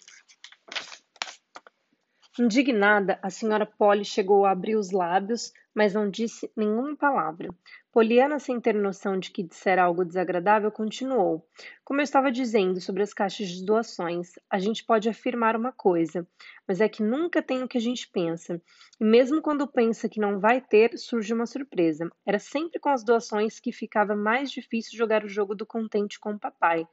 [2.38, 7.50] Indignada, a senhora Polly chegou a abrir os lábios, mas não disse nenhuma palavra.
[7.92, 11.46] Poliana, sem ter noção de que dissera algo desagradável, continuou.
[11.84, 16.26] Como eu estava dizendo sobre as caixas de doações, a gente pode afirmar uma coisa,
[16.66, 18.62] mas é que nunca tem o que a gente pensa.
[19.00, 22.10] E mesmo quando pensa que não vai ter, surge uma surpresa.
[22.26, 26.32] Era sempre com as doações que ficava mais difícil jogar o jogo do contente com
[26.32, 26.88] o papai.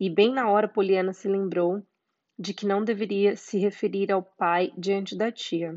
[0.00, 1.82] E bem na hora Poliana se lembrou
[2.38, 5.74] de que não deveria se referir ao pai diante da tia.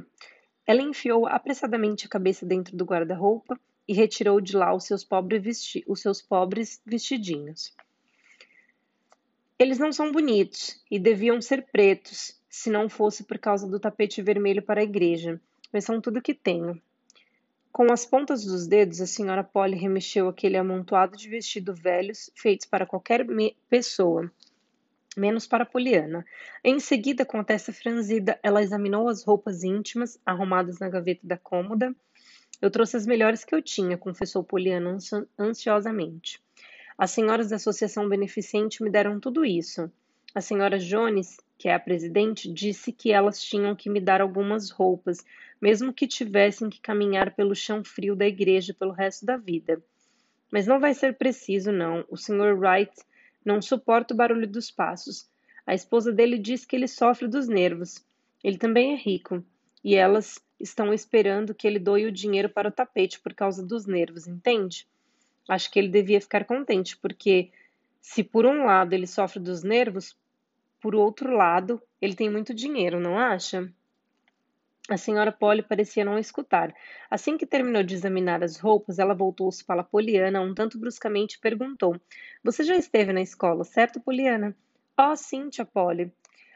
[0.65, 5.43] Ela enfiou apressadamente a cabeça dentro do guarda-roupa e retirou de lá os seus, pobres
[5.43, 7.75] vesti os seus pobres vestidinhos.
[9.57, 14.21] Eles não são bonitos e deviam ser pretos, se não fosse por causa do tapete
[14.21, 15.39] vermelho para a igreja,
[15.71, 16.81] mas são tudo que tenho.
[17.71, 22.65] Com as pontas dos dedos, a senhora Polly remexeu aquele amontoado de vestidos velhos feitos
[22.65, 23.25] para qualquer
[23.69, 24.31] pessoa
[25.17, 26.25] menos para Poliana.
[26.63, 31.37] Em seguida, com a testa franzida, ela examinou as roupas íntimas arrumadas na gaveta da
[31.37, 31.95] cômoda.
[32.61, 34.97] Eu trouxe as melhores que eu tinha, confessou Poliana
[35.37, 36.41] ansiosamente.
[36.97, 39.91] As senhoras da Associação Beneficente me deram tudo isso.
[40.33, 44.69] A senhora Jones, que é a presidente, disse que elas tinham que me dar algumas
[44.69, 45.25] roupas,
[45.59, 49.81] mesmo que tivessem que caminhar pelo chão frio da igreja pelo resto da vida.
[50.51, 52.05] Mas não vai ser preciso, não.
[52.09, 52.57] O Sr.
[52.57, 52.91] Wright
[53.45, 55.29] não suporta o barulho dos passos.
[55.65, 58.05] A esposa dele diz que ele sofre dos nervos.
[58.43, 59.43] Ele também é rico.
[59.83, 63.85] E elas estão esperando que ele doe o dinheiro para o tapete por causa dos
[63.85, 64.87] nervos, entende?
[65.49, 67.51] Acho que ele devia ficar contente, porque
[67.99, 70.15] se por um lado ele sofre dos nervos,
[70.79, 73.71] por outro lado ele tem muito dinheiro, não acha?
[74.91, 76.75] A senhora Polly parecia não escutar.
[77.09, 81.39] Assim que terminou de examinar as roupas, ela voltou-se para Poliana um tanto bruscamente e
[81.39, 81.95] perguntou:
[82.43, 84.53] Você já esteve na escola, certo, Poliana?
[84.99, 86.11] Oh, sim, tia Polly.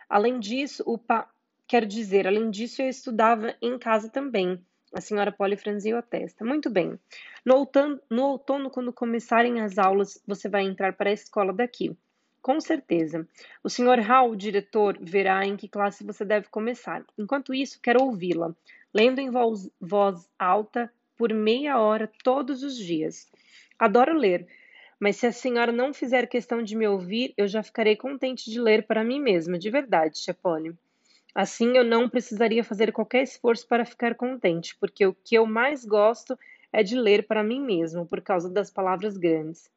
[0.10, 1.30] Além disso, o pa...
[1.66, 4.62] Quero dizer, além disso, eu estudava em casa também.
[4.94, 6.44] A senhora Polly franziu a testa.
[6.44, 7.00] Muito bem.
[7.46, 11.96] No outono, no outono, quando começarem as aulas, você vai entrar para a escola daqui.
[12.46, 13.28] Com certeza.
[13.64, 14.00] O Sr.
[14.02, 17.04] Hall, diretor, verá em que classe você deve começar.
[17.18, 18.54] Enquanto isso, quero ouvi-la,
[18.94, 23.28] lendo em voz, voz alta por meia hora todos os dias.
[23.80, 24.46] Adoro ler,
[25.00, 28.62] mas se a senhora não fizer questão de me ouvir, eu já ficarei contente de
[28.62, 30.78] ler para mim mesma, de verdade, Chapone.
[31.34, 35.84] Assim eu não precisaria fazer qualquer esforço para ficar contente, porque o que eu mais
[35.84, 36.38] gosto
[36.72, 39.68] é de ler para mim mesmo, por causa das palavras grandes.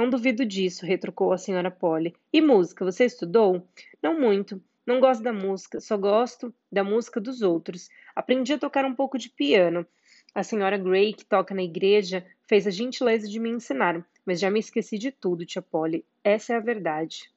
[0.00, 2.16] Não duvido disso, retrucou a senhora Polly.
[2.32, 3.68] E música, você estudou?
[4.02, 4.58] Não muito.
[4.86, 7.90] Não gosto da música, só gosto da música dos outros.
[8.16, 9.86] Aprendi a tocar um pouco de piano.
[10.34, 14.50] A senhora Gray, que toca na igreja, fez a gentileza de me ensinar, mas já
[14.50, 16.02] me esqueci de tudo, tia Polly.
[16.24, 17.30] Essa é a verdade.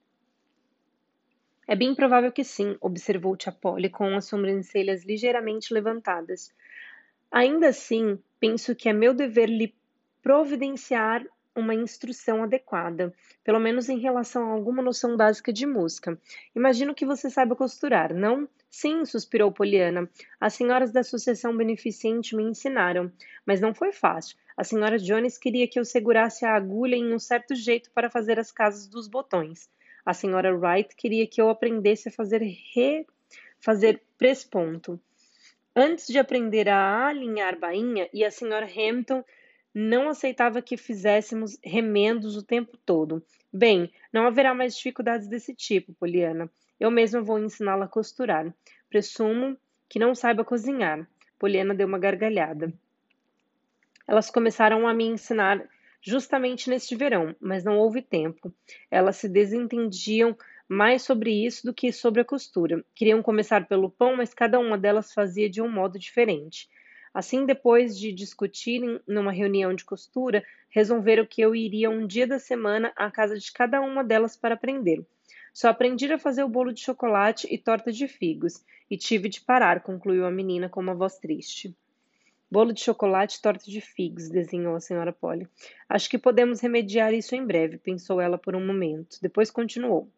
[1.67, 6.49] É bem provável que sim, observou tia Polly com as sobrancelhas ligeiramente levantadas.
[7.29, 9.75] Ainda assim, penso que é meu dever lhe
[10.21, 11.25] providenciar
[11.55, 16.19] uma instrução adequada, pelo menos em relação a alguma noção básica de música.
[16.55, 18.47] Imagino que você saiba costurar, não?
[18.69, 20.09] Sim, suspirou Poliana.
[20.39, 23.11] As senhoras da Associação Beneficente me ensinaram,
[23.45, 24.35] mas não foi fácil.
[24.57, 28.39] A senhora Jones queria que eu segurasse a agulha em um certo jeito para fazer
[28.39, 29.69] as casas dos botões.
[30.05, 33.05] A senhora Wright queria que eu aprendesse a fazer re...
[33.59, 34.99] fazer presponto.
[35.75, 39.23] Antes de aprender a alinhar bainha, e a senhora Hampton
[39.73, 43.23] não aceitava que fizéssemos remendos o tempo todo.
[43.51, 46.49] Bem, não haverá mais dificuldades desse tipo, Poliana.
[46.79, 48.53] Eu mesma vou ensiná-la a costurar.
[48.89, 49.57] Presumo
[49.89, 51.07] que não saiba cozinhar.
[51.39, 52.73] Poliana deu uma gargalhada.
[54.07, 55.63] Elas começaram a me ensinar
[56.01, 58.53] justamente neste verão, mas não houve tempo.
[58.91, 62.83] Elas se desentendiam mais sobre isso do que sobre a costura.
[62.93, 66.67] Queriam começar pelo pão, mas cada uma delas fazia de um modo diferente.
[67.13, 72.39] Assim, depois de discutirem numa reunião de costura, resolveram que eu iria um dia da
[72.39, 75.05] semana à casa de cada uma delas para aprender.
[75.53, 79.41] Só aprendi a fazer o bolo de chocolate e torta de figos, e tive de
[79.41, 81.75] parar, concluiu a menina com uma voz triste.
[82.49, 85.47] Bolo de chocolate e torta de figos, desenhou a senhora Polly.
[85.87, 89.17] Acho que podemos remediar isso em breve, pensou ela por um momento.
[89.21, 90.09] Depois continuou.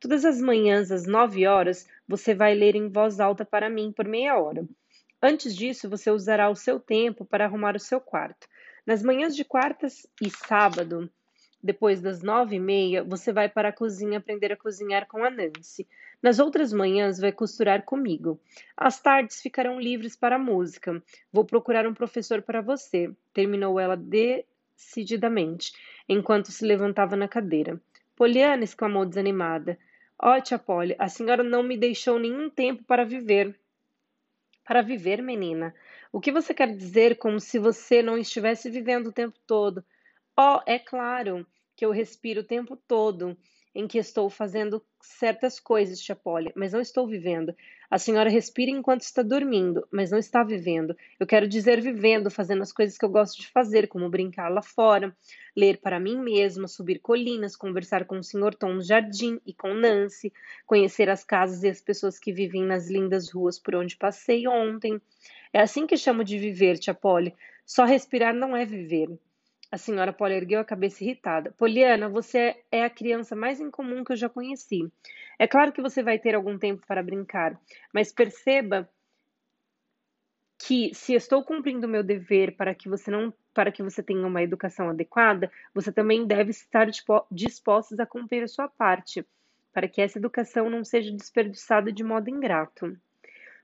[0.00, 4.06] Todas as manhãs, às nove horas, você vai ler em voz alta para mim por
[4.06, 4.64] meia hora.
[5.22, 8.48] Antes disso, você usará o seu tempo para arrumar o seu quarto.
[8.86, 11.10] Nas manhãs de quartas e sábado,
[11.62, 15.30] depois das nove e meia, você vai para a cozinha aprender a cozinhar com a
[15.30, 15.86] Nancy.
[16.22, 18.40] Nas outras manhãs, vai costurar comigo.
[18.74, 21.02] As tardes ficarão livres para a música.
[21.30, 25.74] Vou procurar um professor para você, terminou ela decididamente,
[26.08, 27.78] enquanto se levantava na cadeira.
[28.16, 29.78] Poliana, exclamou desanimada.
[30.18, 33.58] Ó, oh, tia Polly, a senhora não me deixou nenhum tempo para viver.
[34.64, 35.74] Para viver, menina?
[36.12, 39.84] O que você quer dizer como se você não estivesse vivendo o tempo todo?
[40.38, 41.46] Oh, é claro
[41.76, 43.36] que eu respiro o tempo todo
[43.74, 47.54] em que estou fazendo certas coisas, Tia Polly, mas não estou vivendo.
[47.90, 50.96] A senhora respira enquanto está dormindo, mas não está vivendo.
[51.18, 54.62] Eu quero dizer vivendo, fazendo as coisas que eu gosto de fazer, como brincar lá
[54.62, 55.16] fora,
[55.56, 58.54] ler para mim mesma, subir colinas, conversar com o Sr.
[58.54, 60.32] Tom no jardim e com Nancy,
[60.66, 65.00] conhecer as casas e as pessoas que vivem nas lindas ruas por onde passei ontem.
[65.52, 67.34] É assim que chamo de viver, Tia Polly.
[67.66, 69.08] Só respirar não é viver.
[69.70, 71.52] A senhora Polly ergueu a cabeça irritada.
[71.52, 74.90] Poliana, você é a criança mais incomum que eu já conheci.
[75.38, 77.58] É claro que você vai ter algum tempo para brincar,
[77.92, 78.90] mas perceba
[80.58, 84.26] que se estou cumprindo o meu dever para que você não para que você tenha
[84.26, 86.88] uma educação adequada, você também deve estar
[87.30, 89.26] dispostos a cumprir a sua parte,
[89.72, 92.96] para que essa educação não seja desperdiçada de modo ingrato.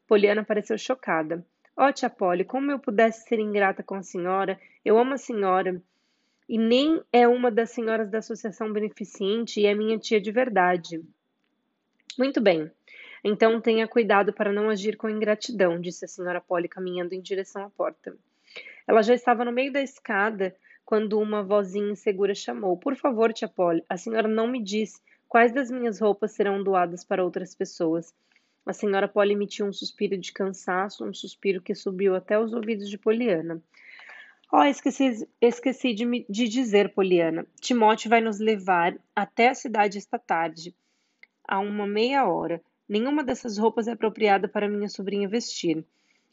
[0.09, 1.47] Poliana pareceu chocada.
[1.77, 4.59] Ó, oh, tia Polly, como eu pudesse ser ingrata com a senhora?
[4.85, 5.81] Eu amo a senhora
[6.49, 11.03] e nem é uma das senhoras da associação beneficente e é minha tia de verdade.
[12.19, 12.71] Muito bem.
[13.25, 17.65] Então tenha cuidado para não agir com ingratidão, disse a senhora Polly caminhando em direção
[17.65, 18.17] à porta.
[18.87, 23.49] Ela já estava no meio da escada quando uma vozinha insegura chamou: Por favor, tia
[23.49, 28.15] Polly, a senhora não me disse quais das minhas roupas serão doadas para outras pessoas.
[28.65, 32.89] A senhora Polly emitiu um suspiro de cansaço, um suspiro que subiu até os ouvidos
[32.89, 33.61] de Poliana.
[34.59, 37.47] Oh, esqueci, esqueci de, me, de dizer, Poliana.
[37.61, 40.75] Timóteo vai nos levar até a cidade esta tarde,
[41.47, 42.63] a uma meia hora.
[42.89, 45.85] Nenhuma dessas roupas é apropriada para minha sobrinha vestir.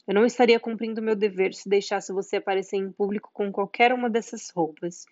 [0.06, 4.08] Eu não estaria cumprindo meu dever se deixasse você aparecer em público com qualquer uma
[4.08, 5.04] dessas roupas.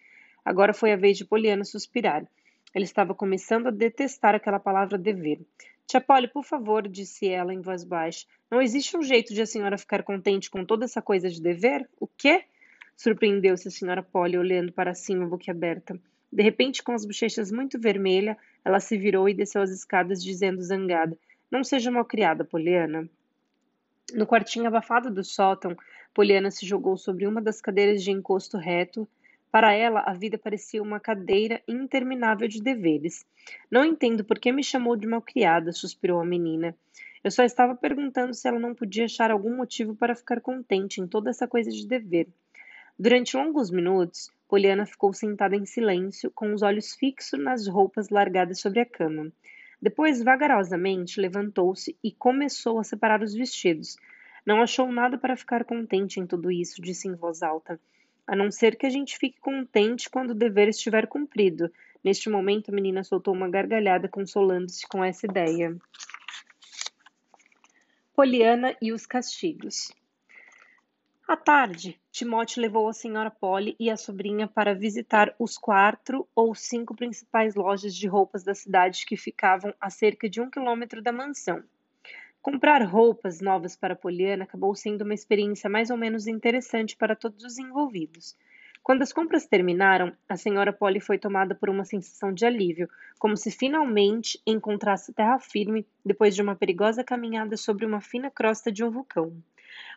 [0.43, 2.27] Agora foi a vez de Poliana suspirar.
[2.75, 5.39] Ele estava começando a detestar aquela palavra dever.
[5.87, 8.27] Tia Polly, por favor, disse ela em voz baixa.
[8.51, 11.87] Não existe um jeito de a senhora ficar contente com toda essa coisa de dever?
[12.01, 12.47] O quê?
[12.97, 15.99] Surpreendeu-se a senhora Polly, olhando para cima, boquiaberta.
[16.33, 20.63] De repente, com as bochechas muito vermelhas, ela se virou e desceu as escadas, dizendo
[20.63, 21.19] zangada:
[21.51, 23.09] Não seja malcriada, Poliana.
[24.15, 25.77] No quartinho abafado do sótão,
[26.15, 29.09] Poliana se jogou sobre uma das cadeiras de encosto reto.
[29.51, 33.27] Para ela, a vida parecia uma cadeira interminável de deveres.
[33.71, 36.75] Não entendo por que me chamou de malcriada, suspirou a menina.
[37.23, 41.07] Eu só estava perguntando se ela não podia achar algum motivo para ficar contente em
[41.07, 42.29] toda essa coisa de dever.
[43.03, 48.61] Durante longos minutos, Poliana ficou sentada em silêncio, com os olhos fixos nas roupas largadas
[48.61, 49.33] sobre a cama.
[49.83, 53.97] Depois, vagarosamente, levantou-se e começou a separar os vestidos.
[54.47, 57.81] Não achou nada para ficar contente em tudo isso, disse em voz alta.
[58.25, 61.73] A não ser que a gente fique contente quando o dever estiver cumprido.
[62.05, 65.77] Neste momento, a menina soltou uma gargalhada, consolando-se com essa ideia.
[68.15, 69.91] Poliana e os castigos.
[71.27, 76.53] À tarde, Timóteo levou a senhora Polly e a sobrinha para visitar os quatro ou
[76.53, 81.13] cinco principais lojas de roupas da cidade que ficavam a cerca de um quilômetro da
[81.13, 81.63] mansão.
[82.43, 87.45] Comprar roupas novas para Poliana acabou sendo uma experiência mais ou menos interessante para todos
[87.45, 88.37] os envolvidos.
[88.83, 93.37] Quando as compras terminaram, a senhora Polly foi tomada por uma sensação de alívio, como
[93.37, 98.83] se finalmente encontrasse terra firme depois de uma perigosa caminhada sobre uma fina crosta de
[98.83, 99.41] um vulcão.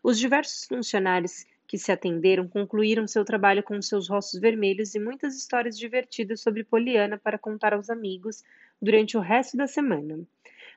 [0.04, 5.36] Os diversos funcionários que se atenderam concluíram seu trabalho com seus rostos vermelhos e muitas
[5.36, 8.44] histórias divertidas sobre Poliana para contar aos amigos
[8.82, 10.20] durante o resto da semana.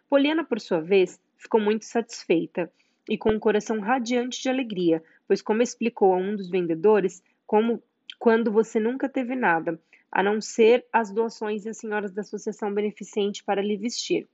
[0.08, 2.72] Poliana, por sua vez, ficou muito satisfeita
[3.08, 7.82] e com um coração radiante de alegria, pois, como explicou a um dos vendedores, como
[8.18, 9.80] quando você nunca teve nada,
[10.10, 14.26] a não ser as doações e as senhoras da associação beneficente para lhe vestir.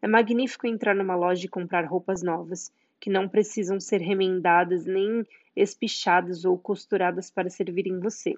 [0.00, 5.26] É magnífico entrar numa loja e comprar roupas novas, que não precisam ser remendadas nem
[5.56, 8.36] espichadas ou costuradas para servirem você.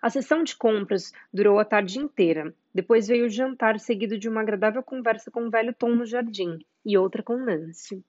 [0.00, 2.54] A sessão de compras durou a tarde inteira.
[2.72, 6.60] Depois veio o jantar, seguido de uma agradável conversa com o velho Tom no jardim
[6.86, 8.04] e outra com Nancy.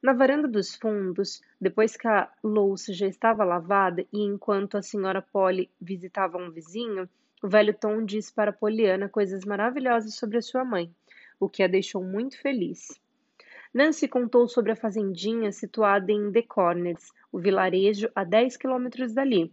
[0.00, 5.20] Na varanda dos fundos, depois que a louça já estava lavada e enquanto a senhora
[5.20, 7.08] Polly visitava um vizinho,
[7.42, 10.88] o velho Tom disse para Poliana coisas maravilhosas sobre a sua mãe,
[11.40, 12.96] o que a deixou muito feliz.
[13.76, 19.50] Nancy contou sobre a fazendinha situada em The Corners, o vilarejo a 10 quilômetros dali,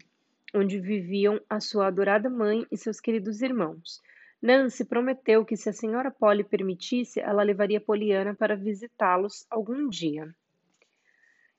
[0.55, 4.01] onde viviam a sua adorada mãe e seus queridos irmãos.
[4.41, 10.33] Nancy prometeu que, se a senhora Polly permitisse, ela levaria Poliana para visitá-los algum dia.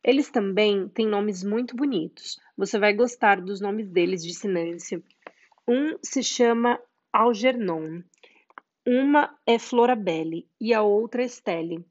[0.03, 2.41] Eles também têm nomes muito bonitos.
[2.57, 5.05] Você vai gostar dos nomes deles, disse Nancy.
[5.69, 6.81] Um se chama
[7.13, 8.03] Algernon,
[8.87, 11.85] uma é Florabelle e a outra é Estelle.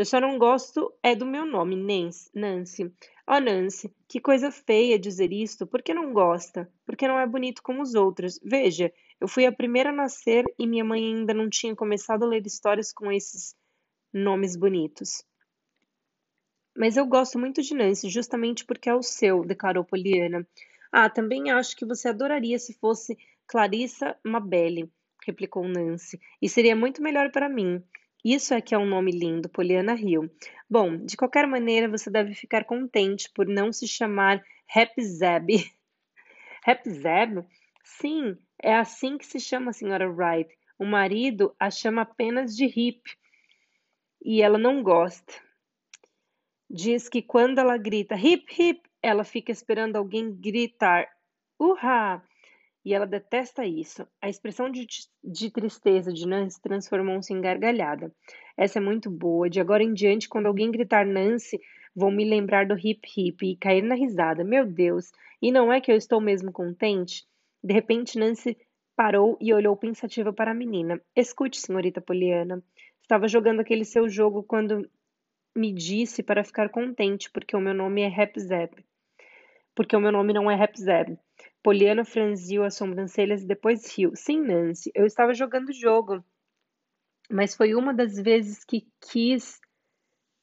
[0.00, 2.90] Eu só não gosto é do meu nome, Nancy.
[3.28, 5.66] Oh, Nancy, que coisa feia dizer isto.
[5.66, 6.72] Por que não gosta?
[6.86, 8.40] Porque não é bonito como os outros.
[8.42, 8.90] Veja,
[9.20, 12.46] eu fui a primeira a nascer e minha mãe ainda não tinha começado a ler
[12.46, 13.54] histórias com esses
[14.10, 15.22] nomes bonitos.
[16.74, 20.48] Mas eu gosto muito de Nancy, justamente porque é o seu, declarou Poliana.
[20.90, 24.90] Ah, também acho que você adoraria se fosse Clarissa Mabelle,
[25.26, 27.84] replicou Nancy, e seria muito melhor para mim.
[28.24, 30.30] Isso é que é um nome lindo, Poliana riu.
[30.68, 34.42] Bom, de qualquer maneira, você deve ficar contente por não se chamar
[35.00, 35.48] Zeb.
[36.88, 37.44] Zeb?
[37.82, 40.54] Sim, é assim que se chama a senhora Wright.
[40.78, 43.02] O marido a chama apenas de Hip.
[44.22, 45.32] E ela não gosta
[46.70, 51.08] diz que quando ela grita hip hip, ela fica esperando alguém gritar
[51.58, 52.22] urra!
[52.84, 54.06] E ela detesta isso.
[54.22, 54.86] A expressão de,
[55.22, 58.12] de tristeza de Nancy transformou-se em gargalhada.
[58.56, 59.50] Essa é muito boa.
[59.50, 61.60] De agora em diante, quando alguém gritar Nancy,
[61.94, 64.42] vou me lembrar do hip hip e cair na risada.
[64.42, 65.12] Meu Deus!
[65.42, 67.26] E não é que eu estou mesmo contente?
[67.62, 68.56] De repente, Nancy
[68.96, 71.00] parou e olhou pensativa para a menina.
[71.14, 72.62] Escute, senhorita Poliana.
[73.02, 74.88] Estava jogando aquele seu jogo quando
[75.56, 78.84] me disse para ficar contente, porque o meu nome é Rapzeb.
[79.74, 81.18] Porque o meu nome não é Rapzeb.
[81.62, 84.12] Poliana franziu as sobrancelhas e depois riu.
[84.14, 86.24] Sim, Nancy, eu estava jogando jogo.
[87.30, 89.60] Mas foi uma das vezes que quis,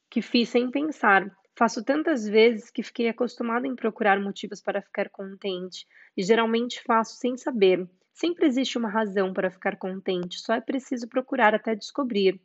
[0.09, 1.29] que fiz sem pensar.
[1.57, 5.85] Faço tantas vezes que fiquei acostumada em procurar motivos para ficar contente.
[6.15, 7.87] E geralmente faço sem saber.
[8.13, 12.41] Sempre existe uma razão para ficar contente, só é preciso procurar até descobrir.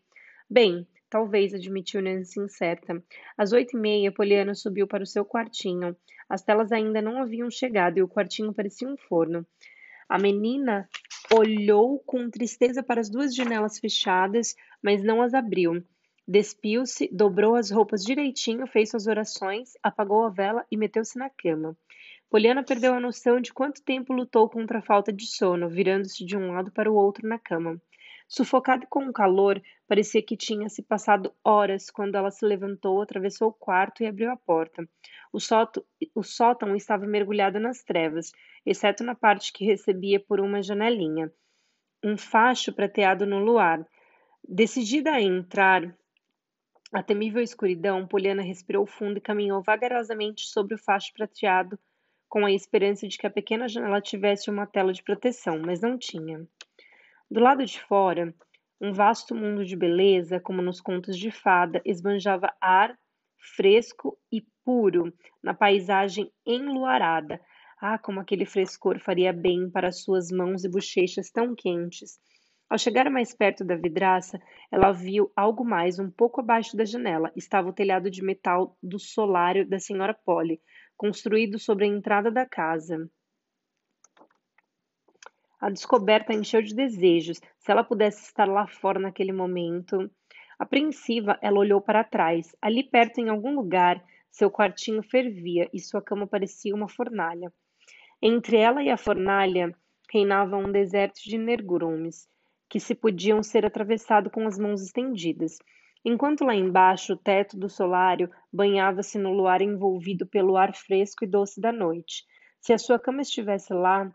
[0.49, 3.05] Bem, Talvez, admitiu Nancy incerta.
[3.37, 5.95] Às oito e meia, Poliana subiu para o seu quartinho.
[6.27, 9.47] As telas ainda não haviam chegado e o quartinho parecia um forno.
[10.09, 10.89] A menina
[11.31, 15.85] olhou com tristeza para as duas janelas fechadas, mas não as abriu.
[16.27, 21.77] Despiu-se, dobrou as roupas direitinho, fez suas orações, apagou a vela e meteu-se na cama.
[22.31, 26.39] Poliana perdeu a noção de quanto tempo lutou contra a falta de sono, virando-se de
[26.39, 27.79] um lado para o outro na cama.
[28.35, 33.49] Sufocada com o calor, parecia que tinha se passado horas quando ela se levantou, atravessou
[33.49, 34.89] o quarto e abriu a porta.
[35.31, 38.33] O, sótão, o sótão estava mergulhado nas trevas,
[38.65, 41.31] exceto na parte que recebia por uma janelinha.
[42.03, 43.87] Um facho prateado no luar.
[44.49, 45.95] Decidida a entrar,
[46.91, 51.79] a temível escuridão, Poliana respirou fundo e caminhou vagarosamente sobre o facho prateado,
[52.31, 55.99] com a esperança de que a pequena janela tivesse uma tela de proteção, mas não
[55.99, 56.49] tinha.
[57.33, 58.35] Do lado de fora,
[58.79, 62.95] um vasto mundo de beleza, como nos contos de fada, esbanjava ar
[63.57, 65.11] fresco e puro
[65.43, 67.41] na paisagem enluarada.
[67.81, 72.19] Ah, como aquele frescor faria bem para suas mãos e bochechas tão quentes.
[72.69, 74.39] Ao chegar mais perto da vidraça,
[74.71, 77.33] ela viu algo mais um pouco abaixo da janela.
[77.35, 80.61] Estava o telhado de metal do solário da senhora Polly,
[80.99, 83.09] construído sobre a entrada da casa.
[85.63, 87.41] A descoberta encheu de desejos.
[87.61, 90.11] Se ela pudesse estar lá fora naquele momento.
[90.59, 92.53] Apreensiva, ela olhou para trás.
[92.61, 97.53] Ali perto, em algum lugar, seu quartinho fervia e sua cama parecia uma fornalha.
[98.21, 99.73] Entre ela e a fornalha
[100.13, 102.29] reinava um deserto de energumes
[102.69, 105.59] que se podiam ser atravessado com as mãos estendidas.
[106.05, 111.29] Enquanto lá embaixo o teto do solário banhava-se no luar envolvido pelo ar fresco e
[111.29, 112.25] doce da noite.
[112.61, 114.13] Se a sua cama estivesse lá,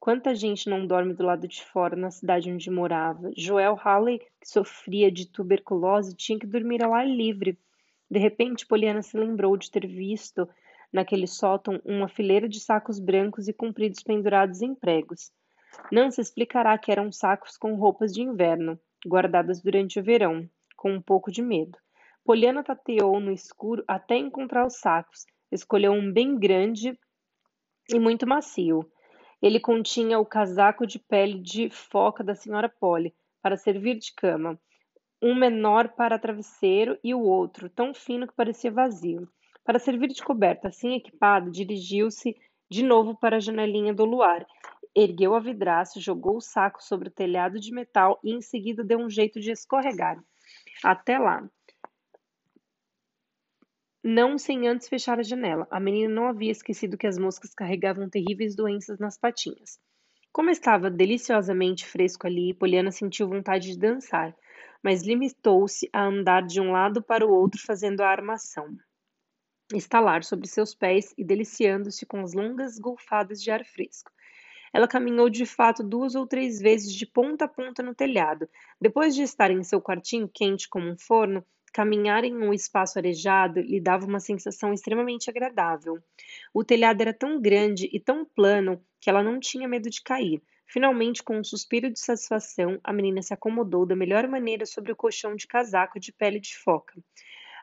[0.00, 3.30] quanta gente não dorme do lado de fora na cidade onde morava?
[3.36, 7.58] Joel Halley, que sofria de tuberculose, tinha que dormir ao ar livre.
[8.10, 10.48] De repente, Poliana se lembrou de ter visto
[10.90, 15.30] naquele sótão uma fileira de sacos brancos e compridos pendurados em pregos.
[16.10, 21.00] Se explicará que eram sacos com roupas de inverno, guardadas durante o verão, com um
[21.00, 21.78] pouco de medo.
[22.24, 25.26] Poliana tateou no escuro até encontrar os sacos.
[25.52, 26.98] Escolheu um bem grande
[27.88, 28.90] e muito macio.
[29.42, 34.58] Ele continha o casaco de pele de foca da senhora Polly para servir de cama,
[35.22, 39.28] um menor para travesseiro e o outro, tão fino que parecia vazio.
[39.64, 42.36] Para servir de coberta, assim equipado, dirigiu-se
[42.70, 44.46] de novo para a janelinha do luar.
[44.94, 48.98] Ergueu a vidraça, jogou o saco sobre o telhado de metal e em seguida deu
[48.98, 50.22] um jeito de escorregar.
[50.82, 51.48] Até lá.
[54.02, 55.66] Não sem antes fechar a janela.
[55.70, 59.78] A menina não havia esquecido que as moscas carregavam terríveis doenças nas patinhas.
[60.32, 64.34] Como estava deliciosamente fresco ali, Poliana sentiu vontade de dançar
[64.82, 68.76] mas limitou-se a andar de um lado para o outro fazendo a armação.
[69.74, 74.10] Estalar sobre seus pés e deliciando-se com as longas golfadas de ar fresco.
[74.72, 78.48] Ela caminhou de fato duas ou três vezes de ponta a ponta no telhado.
[78.80, 83.60] Depois de estar em seu quartinho quente como um forno, caminhar em um espaço arejado
[83.60, 85.98] lhe dava uma sensação extremamente agradável.
[86.52, 90.42] O telhado era tão grande e tão plano que ela não tinha medo de cair.
[90.66, 94.96] Finalmente, com um suspiro de satisfação, a menina se acomodou da melhor maneira sobre o
[94.96, 96.94] colchão de casaco de pele de foca.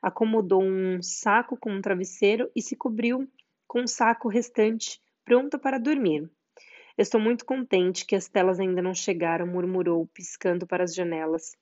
[0.02, 3.30] Acomodou um saco com um travesseiro e se cobriu
[3.66, 6.30] com o saco restante, pronta para dormir.
[6.98, 11.56] Estou muito contente que as telas ainda não chegaram, murmurou, piscando para as janelas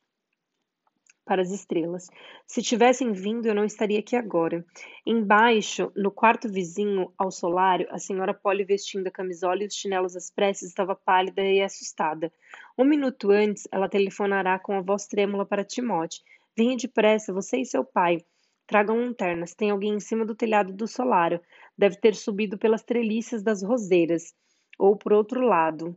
[1.25, 2.07] para as estrelas.
[2.45, 4.63] Se tivessem vindo, eu não estaria aqui agora.
[5.05, 10.15] Embaixo, no quarto vizinho ao solário, a senhora Polly, vestindo a camisola e os chinelos
[10.15, 12.31] às pressas, estava pálida e assustada.
[12.77, 16.21] Um minuto antes, ela telefonará com a voz trêmula para Timote.
[16.55, 18.19] Venha depressa, você e seu pai.
[18.67, 19.53] Tragam lanternas.
[19.53, 21.41] Tem alguém em cima do telhado do solário.
[21.77, 24.33] Deve ter subido pelas treliças das roseiras.
[24.77, 25.95] Ou por outro lado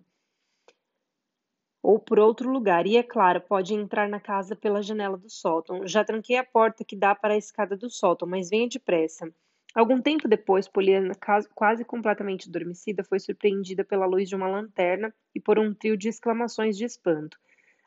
[1.83, 2.87] ou por outro lugar.
[2.87, 5.87] E é claro, pode entrar na casa pela janela do sótão.
[5.87, 9.33] Já tranquei a porta que dá para a escada do sótão, mas venha depressa.
[9.75, 11.15] Algum tempo depois, Poliana,
[11.55, 16.09] quase completamente adormecida, foi surpreendida pela luz de uma lanterna e por um trio de
[16.09, 17.39] exclamações de espanto.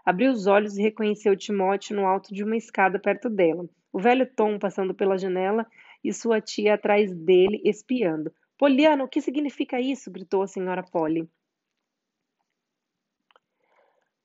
[0.06, 3.68] Abriu os olhos e reconheceu Timóteo no alto de uma escada perto dela.
[3.92, 5.66] O velho Tom passando pela janela
[6.04, 8.32] e sua tia atrás dele, espiando.
[8.58, 10.12] Poliana, o que significa isso?
[10.12, 11.28] gritou a senhora Polly.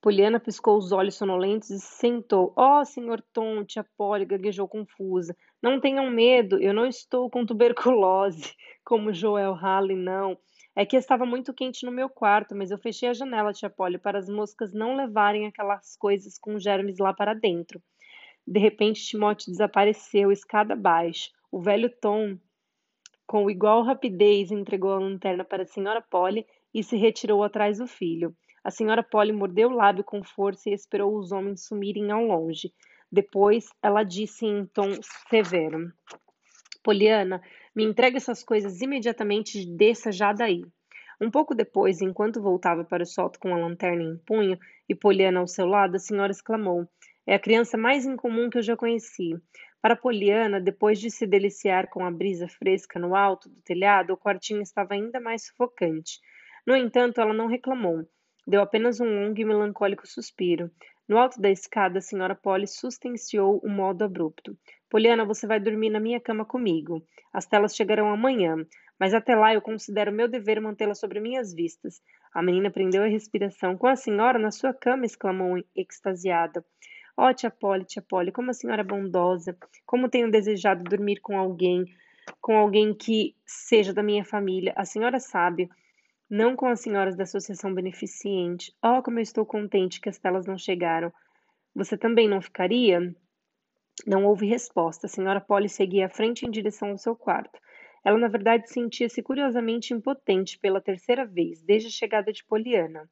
[0.01, 2.53] Poliana piscou os olhos sonolentos e se sentou.
[2.55, 5.35] Oh, senhor Tom, tia Polly gaguejou confusa.
[5.61, 8.53] Não tenham medo, eu não estou com tuberculose,
[8.85, 10.37] como Joel Halley, não.
[10.75, 13.97] É que estava muito quente no meu quarto, mas eu fechei a janela, tia Polly,
[13.97, 17.81] para as moscas não levarem aquelas coisas com germes lá para dentro.
[18.45, 21.31] De repente, Timóteo desapareceu, escada abaixo.
[21.51, 22.37] O velho Tom,
[23.25, 27.87] com igual rapidez, entregou a lanterna para a senhora Polly e se retirou atrás do
[27.87, 28.35] filho.
[28.67, 32.73] A senhora Polly mordeu o lábio com força e esperou os homens sumirem ao longe.
[33.09, 34.91] Depois, ela disse em tom
[35.29, 35.89] severo:
[36.83, 37.41] Poliana,
[37.73, 40.65] me entregue essas coisas imediatamente e desça já daí.
[41.21, 45.39] Um pouco depois, enquanto voltava para o solto com a lanterna em punho e Poliana
[45.39, 46.85] ao seu lado, a senhora exclamou:
[47.25, 49.29] É a criança mais incomum que eu já conheci.
[49.81, 54.17] Para Poliana, depois de se deliciar com a brisa fresca no alto do telhado, o
[54.17, 56.19] quartinho estava ainda mais sufocante.
[56.65, 58.05] No entanto, ela não reclamou.
[58.47, 60.71] Deu apenas um longo e melancólico suspiro.
[61.05, 64.57] No alto da escada, a senhora Polly sustenciou um modo abrupto.
[64.89, 67.05] Poliana, você vai dormir na minha cama comigo.
[67.33, 68.55] As telas chegarão amanhã,
[68.97, 72.01] mas até lá eu considero meu dever mantê-las sobre minhas vistas.
[72.33, 73.77] A menina prendeu a respiração.
[73.77, 76.63] Com a senhora na sua cama, exclamou extasiada.
[77.17, 79.57] Oh, tia Polly, tia Polly, como a senhora é bondosa.
[79.85, 81.83] Como tenho desejado dormir com alguém,
[82.39, 84.71] com alguém que seja da minha família.
[84.77, 85.69] A senhora sabe
[86.29, 88.73] Não com as senhoras da Associação Beneficente.
[88.83, 91.11] Oh, como eu estou contente que as telas não chegaram.
[91.73, 93.15] Você também não ficaria?
[94.05, 95.07] Não houve resposta.
[95.07, 97.57] A senhora Polly seguia à frente em direção ao seu quarto.
[98.03, 103.09] Ela, na verdade, sentia-se curiosamente impotente pela terceira vez, desde a chegada de Poliana.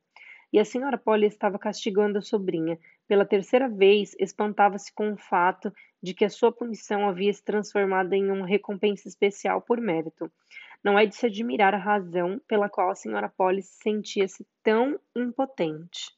[0.52, 2.78] E a senhora Polly estava castigando a sobrinha.
[3.08, 5.72] Pela terceira vez, espantava-se com o fato
[6.04, 10.30] de que a sua punição havia se transformado em uma recompensa especial por mérito.
[10.86, 16.12] Não é de se admirar a razão pela qual a senhora Polly sentia-se tão impotente.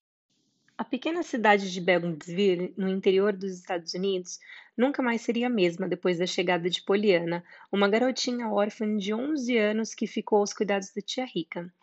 [0.77, 4.37] A pequena cidade de Bellingsville, no interior dos Estados Unidos,
[4.75, 9.57] nunca mais seria a mesma depois da chegada de Poliana, uma garotinha órfã de 11
[9.57, 11.73] anos que ficou aos cuidados da tia Rica.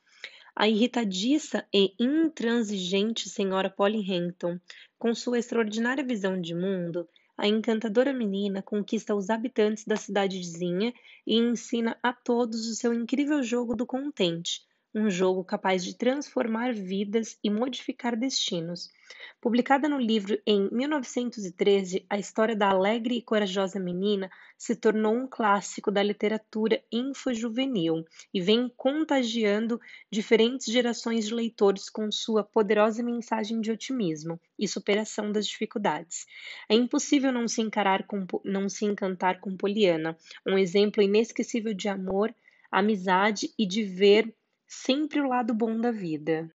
[0.55, 4.61] A irritadiça e intransigente senhora Polly Hampton,
[4.99, 10.93] com sua extraordinária visão de mundo, a encantadora menina conquista os habitantes da cidadezinha
[11.27, 14.63] e ensina a todos o seu incrível jogo do contente,
[14.95, 18.93] um jogo capaz de transformar vidas e modificar destinos.
[19.41, 25.27] Publicada no livro em 1913, a história da alegre e corajosa menina se tornou um
[25.27, 29.81] clássico da literatura infojuvenil e vem contagiando
[30.11, 36.25] diferentes gerações de leitores com sua poderosa mensagem de otimismo e superação das dificuldades.
[36.69, 40.17] É impossível não se, encarar com, não se encantar com Poliana,
[40.47, 42.35] um exemplo inesquecível de amor,
[42.71, 44.35] amizade e de ver
[44.77, 46.53] Sempre o lado bom da vida.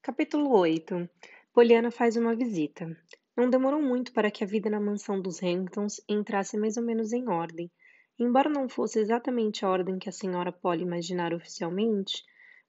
[0.00, 1.10] Capítulo 8
[1.52, 2.96] Poliana faz uma visita.
[3.36, 7.12] Não demorou muito para que a vida na mansão dos Hamptons entrasse mais ou menos
[7.12, 7.70] em ordem.
[8.18, 12.22] Embora não fosse exatamente a ordem que a senhora Polly imaginara oficialmente,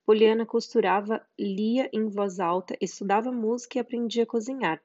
[0.06, 4.82] Poliana costurava, lia em voz alta, estudava música e aprendia a cozinhar.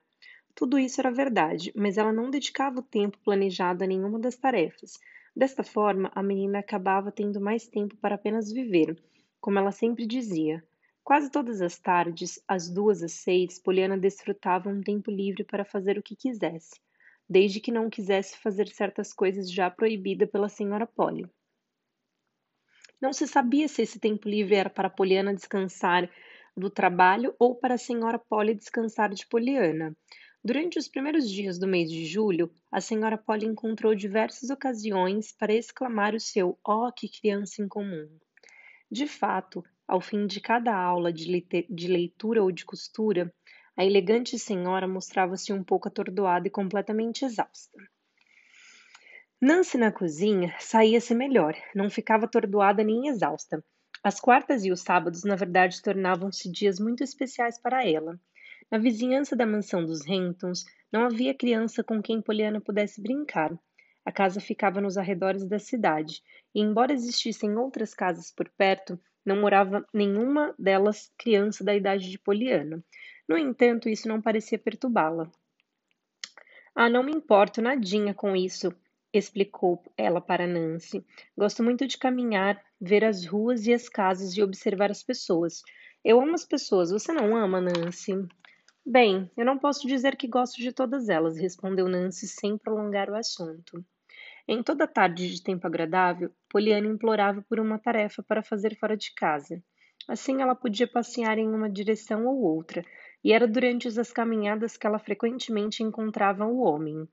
[0.55, 5.01] Tudo isso era verdade, mas ela não dedicava o tempo planejado a nenhuma das tarefas.
[5.35, 8.97] Desta forma, a menina acabava tendo mais tempo para apenas viver
[9.41, 10.65] como ela sempre dizia.
[11.05, 15.99] Quase todas as tardes, às duas às seis, Poliana desfrutava um tempo livre para fazer
[15.99, 16.81] o que quisesse,
[17.29, 21.31] desde que não quisesse fazer certas coisas já proibidas pela senhora Polly.
[23.01, 26.11] Não se sabia se esse tempo livre era para Poliana descansar
[26.57, 29.97] do trabalho ou para a senhora Polly descansar de Poliana.
[30.43, 35.55] Durante os primeiros dias do mês de julho, a senhora Polly encontrou diversas ocasiões para
[35.55, 38.09] exclamar o seu "Oh, que criança incomum!"
[38.91, 43.33] De fato, ao fim de cada aula de, leitura ou de costura,
[43.77, 47.79] a elegante senhora mostrava-se um pouco atordoada e completamente exausta.
[49.41, 53.63] Nancy na cozinha saía-se melhor, não ficava atordoada nem exausta.
[54.03, 58.19] As quartas e os sábados, na verdade, tornavam-se dias muito especiais para ela.
[58.71, 63.53] Na vizinhança da mansão dos Hamptons, não havia criança com quem Poliana pudesse brincar.
[64.07, 66.23] A casa ficava nos arredores da cidade,
[66.55, 72.17] e embora existissem outras casas por perto, não morava nenhuma delas criança da idade de
[72.17, 72.85] Poliana.
[73.29, 75.29] No entanto, isso não parecia perturbá-la.
[76.73, 78.73] Ah, não me importo nadinha com isso,
[79.13, 81.05] explicou ela para Nancy.
[81.37, 85.63] Gosto muito de caminhar, ver as ruas e as casas e observar as pessoas.
[86.05, 86.93] Eu amo as pessoas.
[86.93, 88.13] Você não ama, Nancy?
[88.85, 93.17] Bem, eu não posso dizer que gosto de todas elas, respondeu Nancy sem prolongar o
[93.17, 93.85] assunto.
[94.49, 99.13] Em toda tarde de tempo agradável, Poliana implorava por uma tarefa para fazer fora de
[99.13, 99.61] casa.
[100.07, 102.85] Assim ela podia passear em uma direção ou outra,
[103.25, 107.09] e era durante as caminhadas que ela frequentemente encontrava o homem.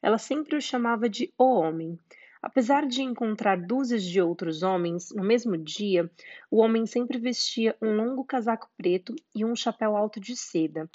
[0.00, 1.98] Ela sempre o chamava de o homem.
[2.40, 6.08] Apesar de encontrar dúzias de outros homens no mesmo dia,
[6.48, 10.88] o homem sempre vestia um longo casaco preto e um chapéu alto de seda,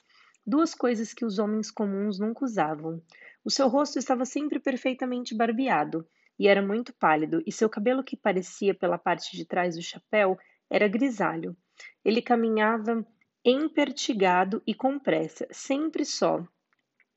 [0.47, 3.01] duas coisas que os homens comuns nunca usavam.
[3.43, 6.07] O seu rosto estava sempre perfeitamente barbeado
[6.38, 10.38] e era muito pálido, e seu cabelo, que parecia pela parte de trás do chapéu,
[10.69, 11.55] era grisalho.
[12.03, 13.05] Ele caminhava
[13.43, 16.45] empertigado e com pressa, sempre só,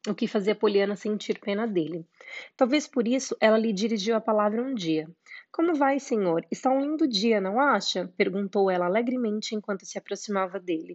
[0.08, 2.06] o que fazia Poliana sentir pena dele.
[2.56, 5.08] Talvez por isso ela lhe dirigiu a palavra um dia.
[5.50, 6.46] Como vai, senhor?
[6.50, 8.12] Está um lindo dia, não acha?
[8.16, 10.94] perguntou ela alegremente enquanto se aproximava dele.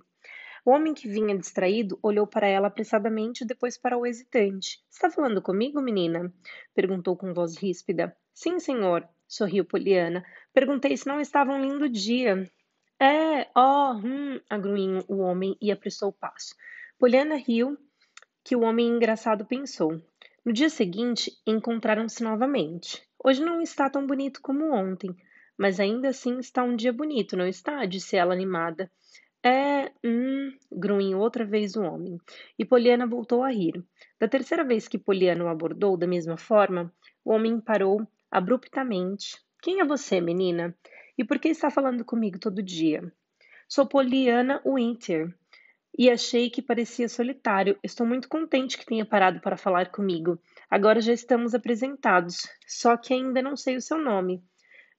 [0.65, 4.79] O homem que vinha distraído olhou para ela apressadamente e depois para o hesitante.
[4.89, 6.33] Está falando comigo, menina?
[6.73, 8.15] perguntou com voz ríspida.
[8.33, 10.23] Sim, senhor, sorriu Poliana.
[10.53, 12.49] Perguntei se não estava um lindo dia.
[12.99, 16.53] É, ó, oh, hum, agruinho o homem e apressou o passo.
[16.97, 17.77] Poliana riu,
[18.43, 20.01] que o homem engraçado pensou.
[20.43, 23.01] No dia seguinte, encontraram-se novamente.
[23.23, 25.15] Hoje não está tão bonito como ontem,
[25.57, 27.85] mas ainda assim está um dia bonito, não está?
[27.85, 28.91] disse ela animada.
[29.43, 32.17] É, hum, grunhiu outra vez o homem,
[32.57, 33.83] e Poliana voltou a rir.
[34.19, 36.93] Da terceira vez que Poliana o abordou da mesma forma,
[37.23, 39.37] o homem parou abruptamente.
[39.61, 40.75] Quem é você, menina?
[41.17, 43.11] E por que está falando comigo todo dia?
[43.67, 45.33] Sou Poliana Winter
[45.97, 47.77] e achei que parecia solitário.
[47.83, 50.39] Estou muito contente que tenha parado para falar comigo.
[50.69, 54.43] Agora já estamos apresentados, só que ainda não sei o seu nome.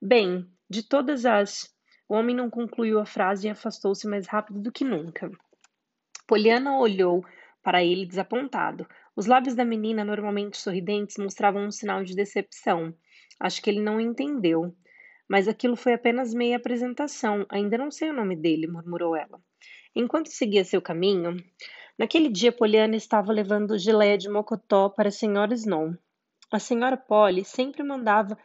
[0.01, 1.75] Bem, de todas as.
[2.11, 5.31] O homem não concluiu a frase e afastou-se mais rápido do que nunca.
[6.27, 7.25] Poliana olhou
[7.63, 8.85] para ele desapontado.
[9.15, 12.93] Os lábios da menina, normalmente sorridentes, mostravam um sinal de decepção.
[13.39, 14.75] Acho que ele não entendeu.
[15.29, 17.47] Mas aquilo foi apenas meia apresentação.
[17.49, 19.41] Ainda não sei o nome dele, murmurou ela.
[19.95, 21.37] Enquanto seguia seu caminho,
[21.97, 25.95] naquele dia Poliana estava levando geleia de mocotó para a senhora Snow.
[26.51, 28.37] A senhora Polly sempre mandava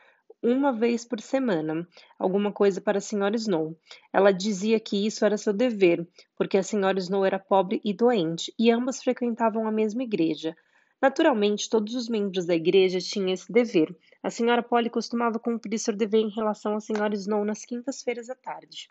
[0.51, 1.87] uma vez por semana
[2.19, 3.75] alguma coisa para a senhora Snow.
[4.13, 6.07] Ela dizia que isso era seu dever,
[6.37, 10.55] porque a senhora Snow era pobre e doente, e ambas frequentavam a mesma igreja.
[11.01, 13.95] Naturalmente, todos os membros da igreja tinham esse dever.
[14.23, 18.35] A senhora Polly costumava cumprir seu dever em relação à senhora Snow nas quintas-feiras à
[18.35, 18.87] tarde.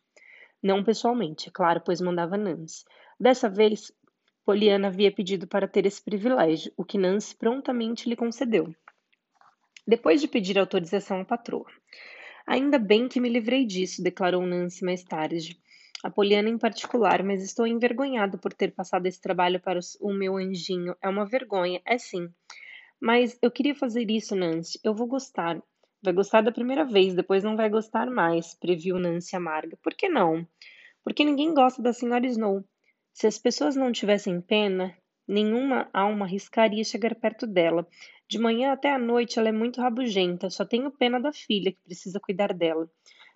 [0.63, 2.85] Não pessoalmente, é claro, pois mandava Nancy.
[3.19, 3.93] Dessa vez,
[4.45, 8.75] Poliana havia pedido para ter esse privilégio, o que Nancy prontamente lhe concedeu.
[9.87, 11.71] Depois de pedir autorização à patroa.
[12.47, 15.59] Ainda bem que me livrei disso, declarou Nancy mais tarde
[16.05, 20.37] a Poliana em particular, mas estou envergonhada por ter passado esse trabalho para o meu
[20.37, 20.95] anjinho.
[21.03, 22.29] É uma vergonha, é sim.
[23.01, 24.79] Mas eu queria fazer isso, Nancy.
[24.85, 25.63] Eu vou gostar.
[26.03, 29.79] Vai gostar da primeira vez, depois não vai gostar mais, previu Nancy amarga.
[29.83, 30.47] Por que não?
[31.03, 32.63] Porque ninguém gosta da senhora Snow.
[33.15, 34.95] Se as pessoas não tivessem pena,
[35.27, 37.87] nenhuma alma arriscaria chegar perto dela.
[38.29, 41.81] De manhã até à noite ela é muito rabugenta, só tenho pena da filha que
[41.85, 42.89] precisa cuidar dela.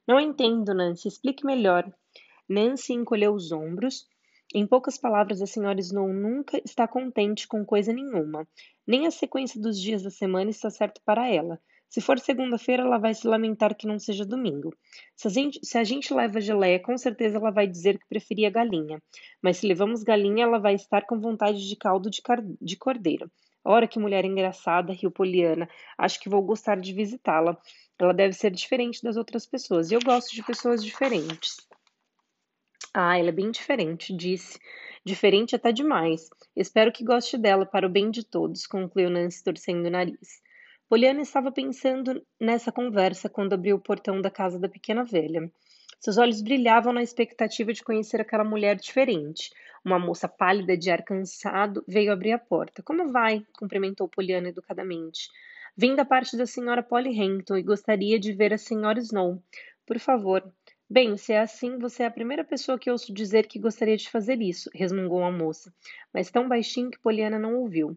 [0.06, 1.06] Não entendo, Nancy.
[1.06, 1.92] Explique melhor.
[2.48, 4.08] Nancy encolheu os ombros.
[4.54, 8.48] Em poucas palavras, a senhora Snow nunca está contente com coisa nenhuma.
[8.86, 11.60] Nem a sequência dos dias da semana está certo para ela.
[11.88, 14.74] Se for segunda-feira, ela vai se lamentar que não seja domingo.
[15.16, 18.50] Se a, gente, se a gente leva geleia, com certeza ela vai dizer que preferia
[18.50, 19.02] galinha.
[19.42, 23.30] Mas se levamos galinha, ela vai estar com vontade de caldo de, car, de cordeiro.
[23.64, 25.68] Ora, que mulher engraçada, riu Poliana.
[25.96, 27.56] Acho que vou gostar de visitá-la.
[27.98, 29.90] Ela deve ser diferente das outras pessoas.
[29.90, 31.56] E eu gosto de pessoas diferentes.
[32.94, 34.58] Ah, ela é bem diferente, disse.
[35.04, 36.28] Diferente até demais.
[36.54, 40.42] Espero que goste dela para o bem de todos, concluiu Nancy torcendo o nariz.
[40.88, 45.52] Poliana estava pensando nessa conversa quando abriu o portão da casa da pequena velha.
[46.00, 49.52] Seus olhos brilhavam na expectativa de conhecer aquela mulher diferente.
[49.84, 52.82] Uma moça pálida de ar cansado veio abrir a porta.
[52.82, 53.44] Como vai?
[53.58, 55.28] cumprimentou Poliana educadamente.
[55.76, 59.42] Vim da parte da senhora Polly Hampton e gostaria de ver a senhora Snow.
[59.86, 60.42] Por favor,
[60.90, 64.08] Bem, se é assim, você é a primeira pessoa que ouço dizer que gostaria de
[64.08, 65.70] fazer isso, resmungou a moça,
[66.14, 67.94] mas tão baixinho que Poliana não ouviu.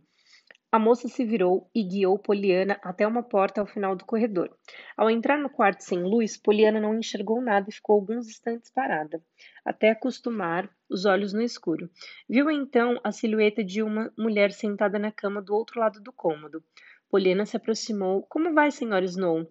[0.72, 4.50] A moça se virou e guiou Poliana até uma porta ao final do corredor.
[4.96, 9.22] Ao entrar no quarto sem luz, Poliana não enxergou nada e ficou alguns instantes parada,
[9.66, 11.90] até acostumar os olhos no escuro.
[12.30, 16.64] Viu então a silhueta de uma mulher sentada na cama do outro lado do cômodo.
[17.10, 18.24] Poliana se aproximou.
[18.30, 19.46] Como vai, senhora Snow?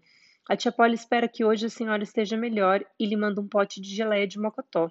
[0.48, 3.78] A tia Polly espera que hoje a senhora esteja melhor e lhe manda um pote
[3.78, 4.90] de geleia de mocotó.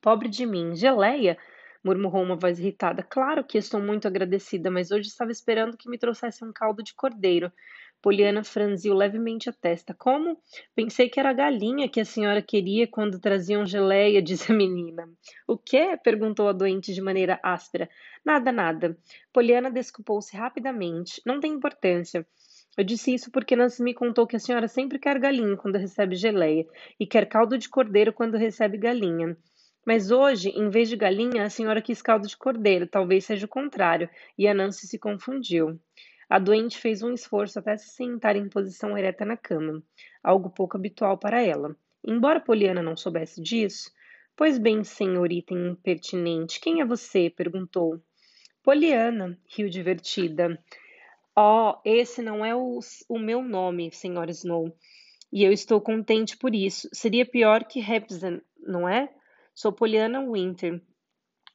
[0.00, 1.38] Pobre de mim, geleia?
[1.84, 3.02] Murmurou uma voz irritada.
[3.02, 6.94] Claro que estou muito agradecida, mas hoje estava esperando que me trouxesse um caldo de
[6.94, 7.52] cordeiro.
[8.02, 9.94] Poliana franziu levemente a testa.
[9.94, 10.36] Como?
[10.74, 15.08] Pensei que era a galinha que a senhora queria quando traziam geleia, disse a menina.
[15.46, 15.96] O quê?
[16.02, 17.88] perguntou a doente de maneira áspera.
[18.24, 18.98] Nada, nada.
[19.32, 21.22] Poliana desculpou-se rapidamente.
[21.24, 22.26] Não tem importância.
[22.76, 26.16] Eu disse isso porque Nancy me contou que a senhora sempre quer galinha quando recebe
[26.16, 26.66] geleia
[26.98, 29.36] e quer caldo de cordeiro quando recebe galinha.
[29.84, 33.48] Mas hoje, em vez de galinha, a senhora quis caldo de cordeiro, talvez seja o
[33.48, 35.78] contrário, e a Nancy se confundiu.
[36.28, 39.82] A doente fez um esforço até se sentar em posição ereta na cama,
[40.22, 41.76] algo pouco habitual para ela.
[42.04, 43.90] Embora Poliana não soubesse disso,
[44.36, 47.28] pois bem, senhorita impertinente, quem é você?
[47.28, 48.00] perguntou.
[48.62, 50.56] Poliana, riu divertida.
[51.36, 52.78] Oh, esse não é o,
[53.08, 54.30] o meu nome, Sr.
[54.30, 54.72] Snow,
[55.32, 56.88] e eu estou contente por isso.
[56.92, 59.12] Seria pior que Repson, não é?
[59.54, 60.82] Sou Poliana Winter,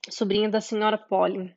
[0.07, 0.99] sobrinha da Sra.
[0.99, 1.55] Polly.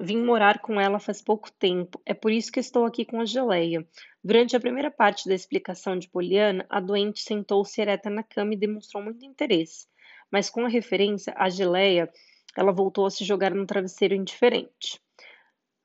[0.00, 3.26] Vim morar com ela faz pouco tempo, é por isso que estou aqui com a
[3.26, 3.86] geleia.
[4.24, 8.58] Durante a primeira parte da explicação de Poliana, a doente sentou-se ereta na cama e
[8.58, 9.86] demonstrou muito interesse.
[10.30, 12.10] Mas com a referência à geleia,
[12.56, 14.98] ela voltou a se jogar no travesseiro indiferente.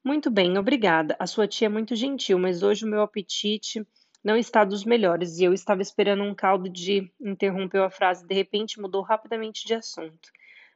[0.04, 1.18] Muito bem, obrigada.
[1.20, 3.86] A sua tia é muito gentil, mas hoje o meu apetite
[4.24, 7.12] não está dos melhores e eu estava esperando um caldo de.
[7.20, 10.30] Interrompeu a frase, de repente mudou rapidamente de assunto.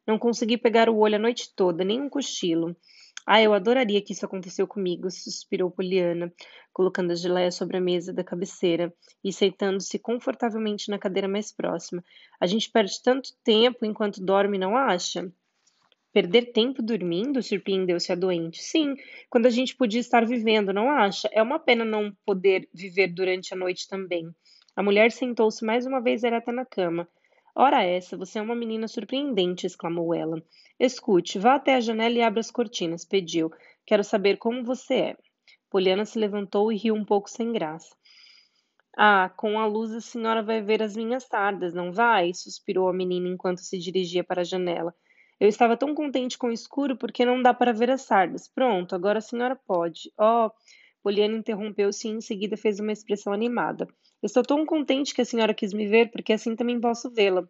[0.05, 2.75] Não consegui pegar o olho a noite toda, nem um cochilo.
[3.27, 6.31] Ah, eu adoraria que isso aconteceu comigo, suspirou Poliana,
[6.71, 8.93] colocando a geleia sobre a mesa da cabeceira
[9.23, 12.03] e sentando-se confortavelmente na cadeira mais próxima.
[12.39, 15.31] A gente perde tanto tempo enquanto dorme, não acha?
[16.15, 17.43] Perder tempo dormindo?
[17.43, 18.63] surpreendeu-se a doente.
[18.63, 18.95] Sim,
[19.29, 21.27] quando a gente podia estar vivendo, não acha?
[21.29, 24.33] É uma pena não poder viver durante a noite também.
[24.77, 27.05] A mulher sentou-se mais uma vez ereta na cama.
[27.53, 30.41] Ora essa, você é uma menina surpreendente, exclamou ela.
[30.79, 33.51] Escute, vá até a janela e abra as cortinas, pediu.
[33.85, 35.17] Quero saber como você é.
[35.69, 37.93] Poliana se levantou e riu um pouco sem graça.
[38.97, 42.33] Ah, com a luz a senhora vai ver as minhas sardas, não vai?
[42.33, 44.95] suspirou a menina enquanto se dirigia para a janela.
[45.39, 48.47] Eu estava tão contente com o escuro porque não dá para ver as sardas.
[48.47, 50.11] Pronto, agora a senhora pode.
[50.17, 50.49] Oh,
[51.03, 53.87] Poliana interrompeu-se e em seguida fez uma expressão animada.
[54.23, 57.47] Estou tão contente que a senhora quis me ver, porque assim também posso vê-la.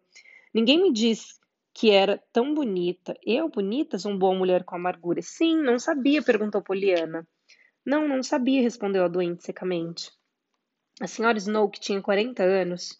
[0.53, 1.35] Ninguém me disse
[1.73, 3.15] que era tão bonita.
[3.25, 3.97] Eu, bonita?
[3.97, 5.21] Zombou a mulher com amargura.
[5.21, 7.27] Sim, não sabia, perguntou Poliana.
[7.85, 10.11] Não, não sabia, respondeu a doente secamente.
[10.99, 12.97] A senhora Snow, que tinha 40 anos,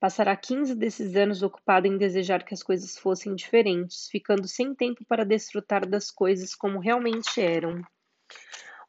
[0.00, 5.04] passará 15 desses anos ocupada em desejar que as coisas fossem diferentes, ficando sem tempo
[5.04, 7.82] para desfrutar das coisas como realmente eram.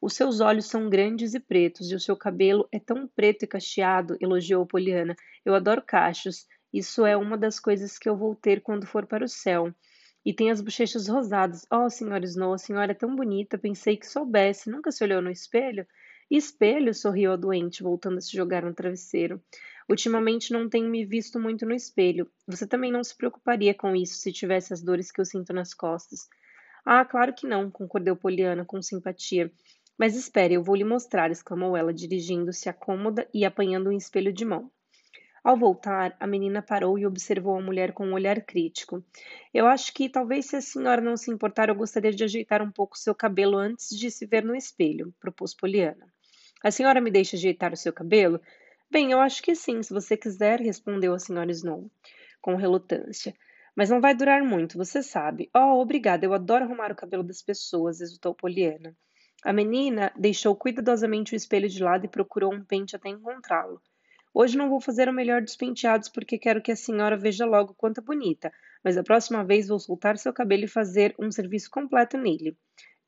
[0.00, 3.46] Os seus olhos são grandes e pretos, e o seu cabelo é tão preto e
[3.46, 5.14] cacheado, elogiou Poliana.
[5.44, 6.46] Eu adoro cachos.
[6.72, 9.74] Isso é uma das coisas que eu vou ter quando for para o céu.
[10.24, 11.66] E tem as bochechas rosadas.
[11.70, 13.58] Oh, senhora Snow, a senhora é tão bonita.
[13.58, 14.70] Pensei que soubesse.
[14.70, 15.86] Nunca se olhou no espelho?
[16.30, 19.42] Espelho, sorriu a doente, voltando a se jogar no travesseiro.
[19.88, 22.30] Ultimamente não tenho me visto muito no espelho.
[22.46, 25.74] Você também não se preocuparia com isso se tivesse as dores que eu sinto nas
[25.74, 26.28] costas.
[26.84, 29.50] Ah, claro que não, concordou Poliana com simpatia.
[29.98, 34.32] Mas espere, eu vou lhe mostrar, exclamou ela, dirigindo-se à cômoda e apanhando um espelho
[34.32, 34.70] de mão.
[35.42, 39.02] Ao voltar, a menina parou e observou a mulher com um olhar crítico.
[39.52, 42.70] Eu acho que, talvez, se a senhora não se importar, eu gostaria de ajeitar um
[42.70, 46.06] pouco seu cabelo antes de se ver no espelho, propôs Poliana.
[46.62, 48.38] A senhora me deixa ajeitar o seu cabelo?
[48.90, 51.90] Bem, eu acho que sim, se você quiser, respondeu a senhora Snow,
[52.40, 53.34] com relutância.
[53.74, 55.48] Mas não vai durar muito, você sabe.
[55.56, 58.94] Oh, obrigada, eu adoro arrumar o cabelo das pessoas, exultou Poliana.
[59.42, 63.80] A menina deixou cuidadosamente o espelho de lado e procurou um pente até encontrá-lo.
[64.34, 67.74] Hoje não vou fazer o melhor dos penteados porque quero que a senhora veja logo
[67.74, 68.52] quanto é bonita,
[68.84, 72.54] mas a próxima vez vou soltar seu cabelo e fazer um serviço completo nele,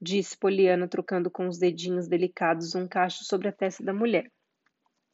[0.02, 4.28] disse Poliana, trocando com os dedinhos delicados um cacho sobre a testa da mulher.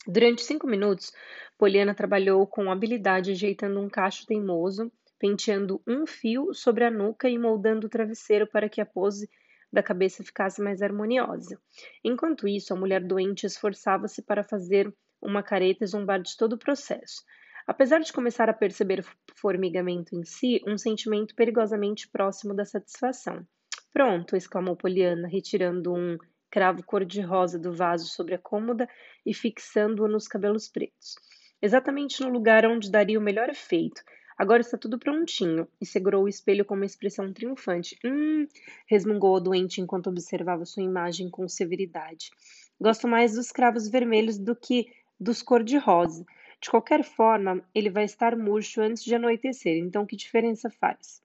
[0.07, 1.13] Durante cinco minutos,
[1.59, 7.37] Poliana trabalhou com habilidade ajeitando um cacho teimoso, penteando um fio sobre a nuca e
[7.37, 9.29] moldando o travesseiro para que a pose
[9.71, 11.61] da cabeça ficasse mais harmoniosa.
[12.03, 14.91] Enquanto isso, a mulher doente esforçava-se para fazer
[15.21, 17.23] uma careta e zombar de todo o processo.
[17.67, 19.05] Apesar de começar a perceber
[19.35, 23.47] formigamento em si, um sentimento perigosamente próximo da satisfação.
[23.93, 24.37] Pronto!
[24.37, 26.17] exclamou Poliana, retirando um
[26.51, 28.89] cravo cor-de-rosa do vaso sobre a cômoda
[29.25, 31.17] e fixando-o nos cabelos pretos.
[31.61, 34.03] Exatamente no lugar onde daria o melhor efeito,
[34.39, 35.67] Agora está tudo prontinho.
[35.81, 37.99] E segurou o espelho com uma expressão triunfante.
[38.05, 38.47] Hum,
[38.87, 42.31] resmungou o doente enquanto observava sua imagem com severidade.
[42.81, 44.87] Gosto mais dos cravos vermelhos do que
[45.19, 46.25] dos cor-de-rosa.
[46.61, 51.21] De qualquer forma, ele vai estar murcho antes de anoitecer, então que diferença faz?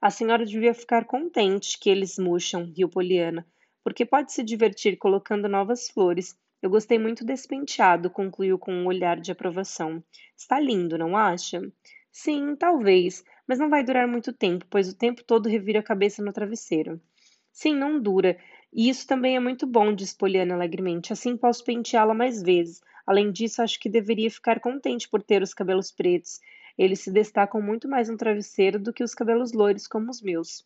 [0.00, 3.46] A senhora devia ficar contente que eles murcham, riu Poliana,
[3.82, 6.36] porque pode se divertir colocando novas flores.
[6.60, 10.02] Eu gostei muito desse penteado, concluiu com um olhar de aprovação.
[10.36, 11.60] Está lindo, não acha?
[12.10, 16.22] Sim, talvez, mas não vai durar muito tempo, pois o tempo todo revira a cabeça
[16.22, 17.00] no travesseiro.
[17.52, 18.36] Sim, não dura.
[18.72, 21.12] E isso também é muito bom, disse Poliana alegremente.
[21.12, 22.82] Assim posso penteá-la mais vezes.
[23.06, 26.40] Além disso, acho que deveria ficar contente por ter os cabelos pretos.
[26.78, 30.64] Eles se destacam muito mais no travesseiro do que os cabelos loiros como os meus.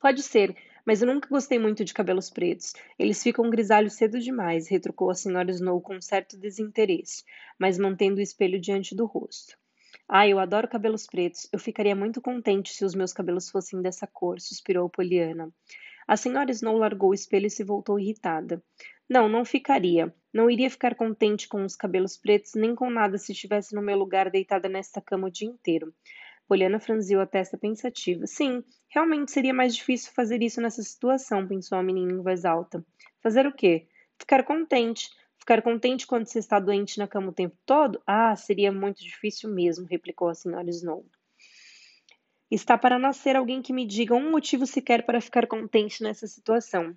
[0.00, 0.56] Pode ser,
[0.86, 2.72] mas eu nunca gostei muito de cabelos pretos.
[2.98, 7.22] Eles ficam grisalhos cedo demais, retrucou a senhora Snow com certo desinteresse,
[7.58, 9.58] mas mantendo o espelho diante do rosto.
[10.08, 11.48] Ah, eu adoro cabelos pretos.
[11.52, 15.52] Eu ficaria muito contente se os meus cabelos fossem dessa cor, suspirou Poliana.
[16.10, 18.60] A senhora Snow largou o espelho e se voltou irritada.
[19.08, 20.12] Não, não ficaria.
[20.34, 23.96] Não iria ficar contente com os cabelos pretos nem com nada se estivesse no meu
[23.96, 25.94] lugar deitada nesta cama o dia inteiro.
[26.48, 28.26] Poliana franziu a testa pensativa.
[28.26, 32.84] Sim, realmente seria mais difícil fazer isso nessa situação, pensou a menina em voz alta.
[33.22, 33.86] Fazer o quê?
[34.18, 35.10] Ficar contente.
[35.38, 38.02] Ficar contente quando se está doente na cama o tempo todo?
[38.04, 41.06] Ah, seria muito difícil mesmo, replicou a senhora Snow.
[42.50, 46.96] Está para nascer alguém que me diga um motivo sequer para ficar contente nessa situação.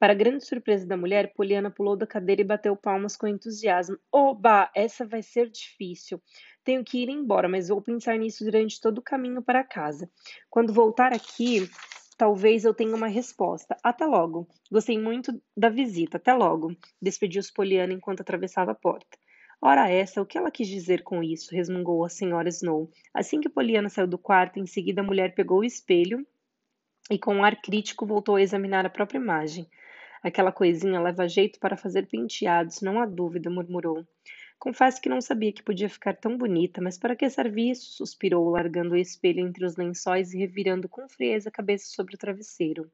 [0.00, 3.96] Para grande surpresa da mulher, Poliana pulou da cadeira e bateu palmas com entusiasmo.
[4.10, 6.20] Oba, essa vai ser difícil.
[6.64, 10.10] Tenho que ir embora, mas vou pensar nisso durante todo o caminho para casa.
[10.48, 11.70] Quando voltar aqui,
[12.18, 13.76] talvez eu tenha uma resposta.
[13.84, 14.48] Até logo.
[14.72, 16.16] Gostei muito da visita.
[16.16, 16.74] Até logo.
[17.00, 19.19] Despediu-se Poliana enquanto atravessava a porta.
[19.62, 21.54] Ora essa, o que ela quis dizer com isso?
[21.54, 22.90] resmungou a senhora Snow.
[23.12, 26.26] Assim que Poliana saiu do quarto, em seguida a mulher pegou o espelho
[27.10, 29.68] e com um ar crítico voltou a examinar a própria imagem.
[30.22, 34.06] Aquela coisinha leva jeito para fazer penteados, não há dúvida, murmurou.
[34.58, 37.92] Confesso que não sabia que podia ficar tão bonita, mas para que serve isso?
[37.92, 42.18] suspirou, largando o espelho entre os lençóis e revirando com frieza a cabeça sobre o
[42.18, 42.90] travesseiro.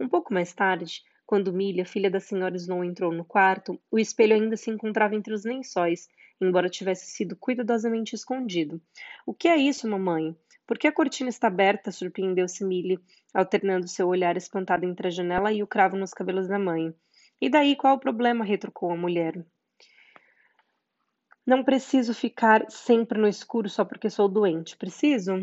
[0.00, 4.34] Um pouco mais tarde, quando Milha, filha da senhora Snow, entrou no quarto, o espelho
[4.34, 6.08] ainda se encontrava entre os lençóis,
[6.40, 8.82] embora tivesse sido cuidadosamente escondido.
[9.24, 10.36] O que é isso, mamãe?
[10.66, 11.92] Por que a cortina está aberta?
[11.92, 12.98] surpreendeu-se Millie,
[13.32, 16.92] alternando seu olhar espantado entre a janela e o cravo nos cabelos da mãe.
[17.40, 18.44] E daí, qual o problema?
[18.44, 19.40] retrucou a mulher.
[21.46, 24.76] Não preciso ficar sempre no escuro só porque sou doente.
[24.76, 25.34] Preciso?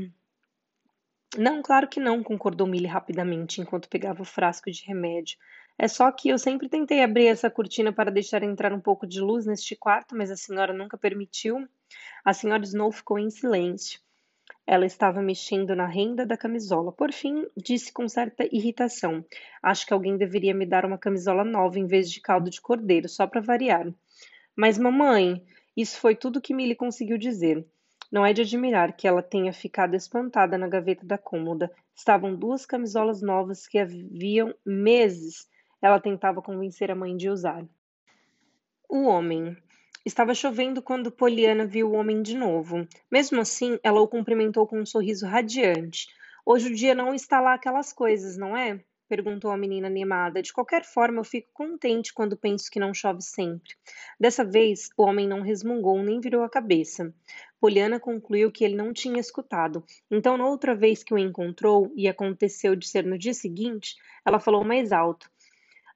[1.36, 5.38] Não, claro que não, concordou Millie rapidamente enquanto pegava o frasco de remédio.
[5.78, 9.20] É só que eu sempre tentei abrir essa cortina para deixar entrar um pouco de
[9.20, 11.68] luz neste quarto, mas a senhora nunca permitiu.
[12.24, 14.00] A senhora Snow ficou em silêncio.
[14.66, 16.92] Ela estava mexendo na renda da camisola.
[16.92, 19.24] Por fim, disse com certa irritação:
[19.62, 23.08] Acho que alguém deveria me dar uma camisola nova em vez de caldo de cordeiro,
[23.08, 23.88] só para variar.
[24.56, 25.46] Mas, mamãe,
[25.76, 27.66] isso foi tudo que Milly conseguiu dizer.
[28.12, 31.72] Não é de admirar que ela tenha ficado espantada na gaveta da cômoda.
[31.96, 35.48] Estavam duas camisolas novas que haviam meses
[35.82, 37.66] ela tentava convencer a mãe de usar.
[38.90, 39.56] O homem.
[40.06, 42.88] Estava chovendo quando Poliana viu o homem de novo.
[43.12, 46.08] Mesmo assim, ela o cumprimentou com um sorriso radiante.
[46.46, 48.80] Hoje o dia não está lá aquelas coisas, não é?
[49.08, 50.42] perguntou a menina animada.
[50.42, 53.74] De qualquer forma, eu fico contente quando penso que não chove sempre.
[54.20, 57.14] Dessa vez, o homem não resmungou nem virou a cabeça.
[57.60, 59.84] Poliana concluiu que ele não tinha escutado.
[60.12, 64.40] Então, na outra vez que o encontrou, e aconteceu de ser no dia seguinte, ela
[64.40, 65.30] falou mais alto.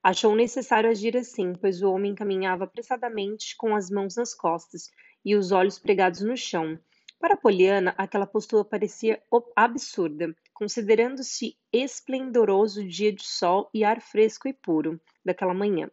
[0.03, 4.89] Achou necessário agir assim, pois o homem caminhava apressadamente com as mãos nas costas
[5.23, 6.79] e os olhos pregados no chão.
[7.19, 9.21] Para Poliana, aquela postura parecia
[9.55, 15.89] absurda, considerando-se esplendoroso dia de sol e ar fresco e puro daquela manhã.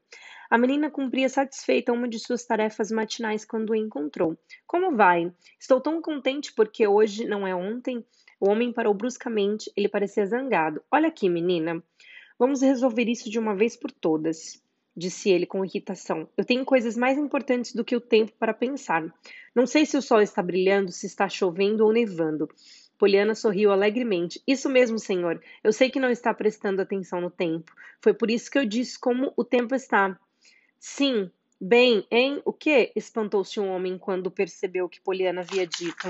[0.51, 4.37] A menina cumpria satisfeita uma de suas tarefas matinais quando o encontrou.
[4.67, 5.33] Como vai?
[5.59, 8.05] Estou tão contente porque hoje não é ontem.
[8.39, 10.83] O homem parou bruscamente, ele parecia zangado.
[10.93, 11.83] Olha aqui, menina.
[12.39, 14.63] Vamos resolver isso de uma vez por todas
[14.95, 16.29] disse ele com irritação.
[16.37, 19.05] Eu tenho coisas mais importantes do que o tempo para pensar.
[19.55, 22.49] Não sei se o sol está brilhando, se está chovendo ou nevando.
[22.99, 24.43] Poliana sorriu alegremente.
[24.47, 25.41] Isso mesmo, senhor.
[25.63, 27.73] Eu sei que não está prestando atenção no tempo.
[28.03, 30.19] Foi por isso que eu disse como o tempo está.
[30.81, 31.31] Sim.
[31.61, 32.43] Bem, hein?
[32.45, 32.93] O quê?
[32.95, 36.09] espantou-se um homem quando percebeu o que Poliana havia dito.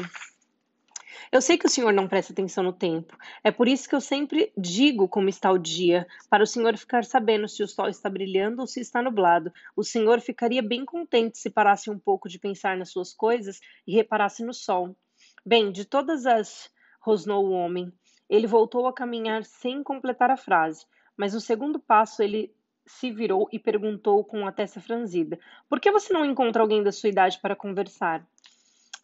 [1.30, 3.16] Eu sei que o senhor não presta atenção no tempo.
[3.44, 7.04] É por isso que eu sempre digo como está o dia, para o senhor ficar
[7.04, 9.52] sabendo se o sol está brilhando ou se está nublado.
[9.76, 13.94] O senhor ficaria bem contente se parasse um pouco de pensar nas suas coisas e
[13.94, 14.96] reparasse no sol.
[15.44, 16.70] Bem, de todas as.
[17.08, 17.90] Rosnou o homem.
[18.28, 20.84] Ele voltou a caminhar sem completar a frase,
[21.16, 22.54] mas no segundo passo ele
[22.86, 25.38] se virou e perguntou com a testa franzida:
[25.70, 28.26] Por que você não encontra alguém da sua idade para conversar?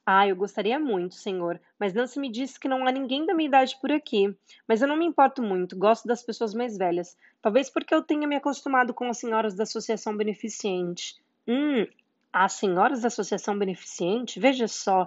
[0.06, 3.48] Ah, eu gostaria muito, senhor, mas Nancy me disse que não há ninguém da minha
[3.48, 4.36] idade por aqui.
[4.68, 7.16] Mas eu não me importo muito, gosto das pessoas mais velhas.
[7.40, 11.16] Talvez porque eu tenha me acostumado com as senhoras da Associação Beneficente.
[11.48, 11.86] Hum,
[12.30, 14.38] as senhoras da Associação Beneficente?
[14.38, 15.06] Veja só.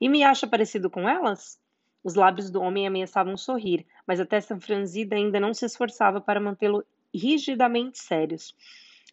[0.00, 1.60] E me acha parecido com elas?
[2.02, 6.40] Os lábios do homem ameaçavam sorrir, mas a testa franzida ainda não se esforçava para
[6.40, 6.84] mantê-lo
[7.14, 8.54] rigidamente sérios.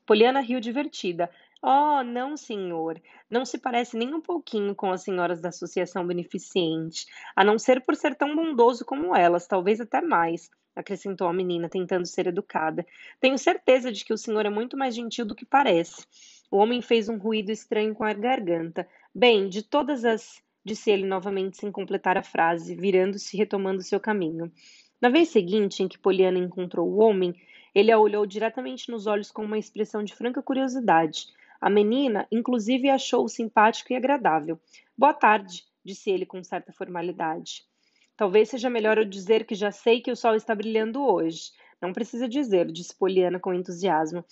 [0.06, 1.30] Poliana riu divertida.
[1.62, 3.02] Oh, não, senhor.
[3.28, 7.82] Não se parece nem um pouquinho com as senhoras da Associação Beneficente, a não ser
[7.82, 12.86] por ser tão bondoso como elas, talvez até mais, acrescentou a menina, tentando ser educada.
[13.20, 16.06] Tenho certeza de que o senhor é muito mais gentil do que parece.
[16.52, 18.88] O homem fez um ruído estranho com a garganta.
[19.14, 20.44] Bem, de todas as.
[20.66, 24.52] Disse ele novamente sem completar a frase, virando-se e retomando seu caminho.
[25.00, 27.36] Na vez seguinte em que Poliana encontrou o homem,
[27.76, 31.28] ele a olhou diretamente nos olhos com uma expressão de franca curiosidade.
[31.62, 34.60] A menina, inclusive, achou-o simpático e agradável.
[34.98, 37.64] Boa tarde, disse ele com certa formalidade.
[38.18, 41.52] Talvez seja melhor eu dizer que já sei que o sol está brilhando hoje.
[41.82, 44.24] Não precisa dizer, disse Poliana com entusiasmo.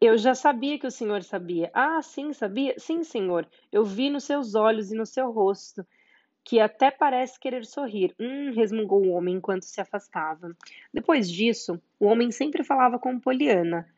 [0.00, 1.70] Eu já sabia que o senhor sabia.
[1.72, 2.74] Ah, sim, sabia?
[2.78, 3.48] Sim, senhor.
[3.72, 5.86] Eu vi nos seus olhos e no seu rosto,
[6.44, 8.14] que até parece querer sorrir.
[8.20, 10.54] Hum, resmungou o homem enquanto se afastava.
[10.92, 13.88] Depois disso, o homem sempre falava com Poliana,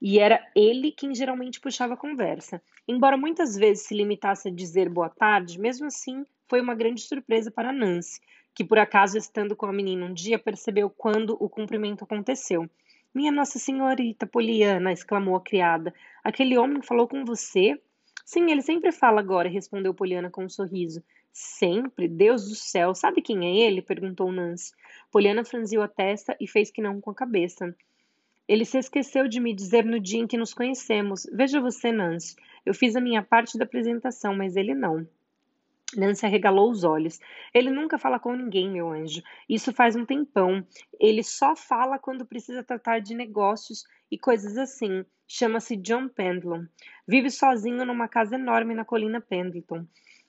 [0.00, 2.62] e era ele quem geralmente puxava a conversa.
[2.86, 7.50] Embora muitas vezes se limitasse a dizer boa tarde, mesmo assim foi uma grande surpresa
[7.50, 8.20] para Nancy,
[8.54, 12.68] que por acaso, estando com a menina um dia, percebeu quando o cumprimento aconteceu.
[13.16, 17.80] Minha Nossa Senhorita Poliana, exclamou a criada, aquele homem falou com você?
[18.22, 21.02] Sim, ele sempre fala agora, respondeu Poliana com um sorriso.
[21.32, 22.08] Sempre?
[22.08, 23.80] Deus do céu, sabe quem é ele?
[23.80, 24.74] perguntou Nancy.
[25.10, 27.74] Poliana franziu a testa e fez que não com a cabeça.
[28.46, 31.26] Ele se esqueceu de me dizer no dia em que nos conhecemos.
[31.32, 32.36] Veja você, Nancy.
[32.66, 35.08] Eu fiz a minha parte da apresentação, mas ele não.
[35.94, 37.20] Nancy arregalou os olhos.
[37.54, 39.22] Ele nunca fala com ninguém, meu anjo.
[39.48, 40.66] Isso faz um tempão.
[40.98, 45.04] Ele só fala quando precisa tratar de negócios e coisas assim.
[45.28, 46.66] Chama-se John Pendleton.
[47.06, 49.86] Vive sozinho numa casa enorme na colina Pendleton.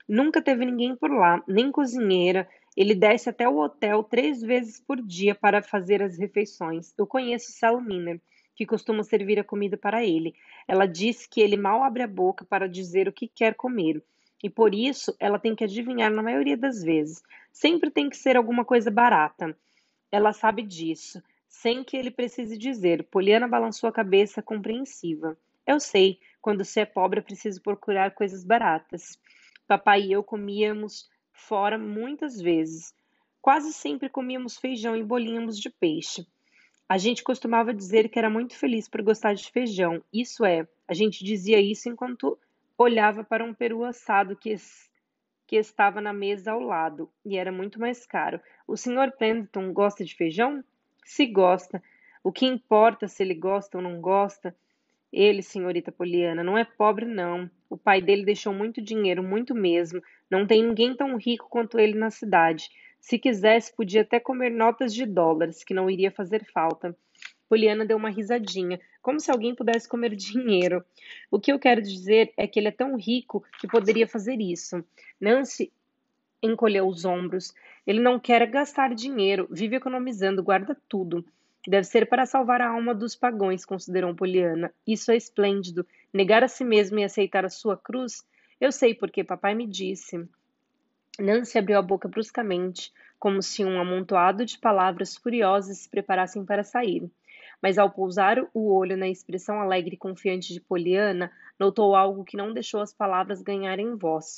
[0.07, 2.47] Nunca teve ninguém por lá, nem cozinheira.
[2.75, 6.93] Ele desce até o hotel três vezes por dia para fazer as refeições.
[6.97, 8.21] Eu conheço Sal Miner,
[8.55, 10.35] que costuma servir a comida para ele.
[10.67, 14.03] Ela disse que ele mal abre a boca para dizer o que quer comer.
[14.43, 17.23] E por isso ela tem que adivinhar na maioria das vezes.
[17.51, 19.57] Sempre tem que ser alguma coisa barata.
[20.11, 23.03] Ela sabe disso, sem que ele precise dizer.
[23.05, 25.37] Poliana balançou a cabeça compreensiva.
[25.65, 29.19] Eu sei, quando se é pobre é preciso procurar coisas baratas.
[29.67, 32.95] Papai e eu comíamos fora muitas vezes.
[33.41, 36.25] Quase sempre comíamos feijão e bolinhos de peixe.
[36.87, 40.01] A gente costumava dizer que era muito feliz por gostar de feijão.
[40.11, 42.39] Isso é, a gente dizia isso enquanto
[42.77, 44.55] olhava para um peru assado que,
[45.47, 48.39] que estava na mesa ao lado, e era muito mais caro.
[48.67, 49.11] O Sr.
[49.17, 50.63] Pendleton gosta de feijão?
[51.03, 51.81] Se gosta.
[52.23, 54.55] O que importa se ele gosta ou não gosta?
[55.11, 57.49] Ele, senhorita Poliana, não é pobre, não.
[57.69, 60.01] O pai dele deixou muito dinheiro, muito mesmo.
[60.29, 62.69] Não tem ninguém tão rico quanto ele na cidade.
[62.99, 66.95] Se quisesse, podia até comer notas de dólares, que não iria fazer falta.
[67.49, 70.83] Poliana deu uma risadinha, como se alguém pudesse comer dinheiro.
[71.31, 74.83] O que eu quero dizer é que ele é tão rico que poderia fazer isso.
[75.19, 75.71] Nancy
[76.41, 77.53] encolheu os ombros.
[77.85, 81.25] Ele não quer gastar dinheiro, vive economizando, guarda tudo.
[81.65, 84.73] Deve ser para salvar a alma dos pagões, considerou Poliana.
[84.85, 85.85] Isso é esplêndido.
[86.13, 88.25] Negar a si mesmo e aceitar a sua cruz?
[88.59, 90.25] Eu sei porque papai me disse.
[91.19, 96.63] Nancy abriu a boca bruscamente, como se um amontoado de palavras furiosas se preparassem para
[96.63, 97.09] sair
[97.61, 102.37] mas ao pousar o olho na expressão alegre e confiante de Poliana, notou algo que
[102.37, 104.37] não deixou as palavras ganharem voz.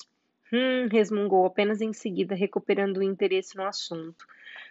[0.52, 4.26] Hum, resmungou apenas em seguida, recuperando o interesse no assunto.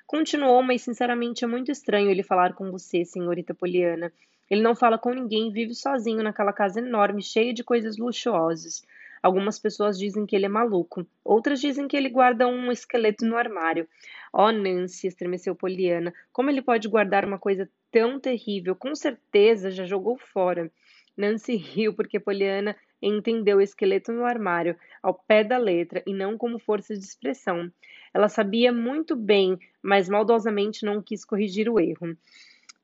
[0.07, 4.13] Continuou, mas sinceramente é muito estranho ele falar com você, senhorita Poliana.
[4.51, 8.83] Ele não fala com ninguém vive sozinho naquela casa enorme, cheia de coisas luxuosas.
[9.23, 13.37] Algumas pessoas dizem que ele é maluco, outras dizem que ele guarda um esqueleto no
[13.37, 13.87] armário.
[14.33, 18.75] Oh, Nancy, estremeceu Poliana, como ele pode guardar uma coisa tão terrível?
[18.75, 20.71] Com certeza já jogou fora.
[21.17, 26.37] Nancy riu porque Poliana entendeu o esqueleto no armário, ao pé da letra, e não
[26.37, 27.71] como força de expressão.
[28.13, 32.17] Ela sabia muito bem, mas maldosamente não quis corrigir o erro.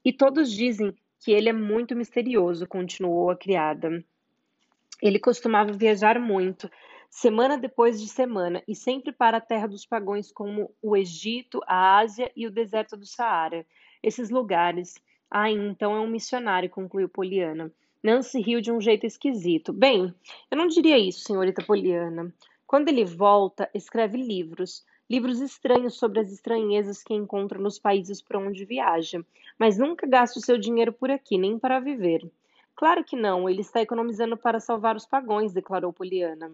[0.05, 4.05] E todos dizem que ele é muito misterioso, continuou a criada.
[5.03, 6.71] Ele costumava viajar muito,
[7.09, 11.99] semana depois de semana, e sempre para a terra dos pagões como o Egito, a
[11.99, 13.67] Ásia e o deserto do Saara.
[14.05, 14.97] Esses lugares.
[15.31, 17.73] Ah, então é um missionário, concluiu Poliana.
[18.03, 19.73] Nancy riu de um jeito esquisito.
[19.73, 20.15] Bem,
[20.51, 22.31] eu não diria isso, senhorita Poliana.
[22.67, 24.85] Quando ele volta, escreve livros.
[25.09, 29.25] Livros estranhos sobre as estranhezas que encontra nos países por onde viaja.
[29.59, 32.31] Mas nunca gasta o seu dinheiro por aqui, nem para viver.
[32.77, 36.53] Claro que não, ele está economizando para salvar os pagões, declarou Poliana.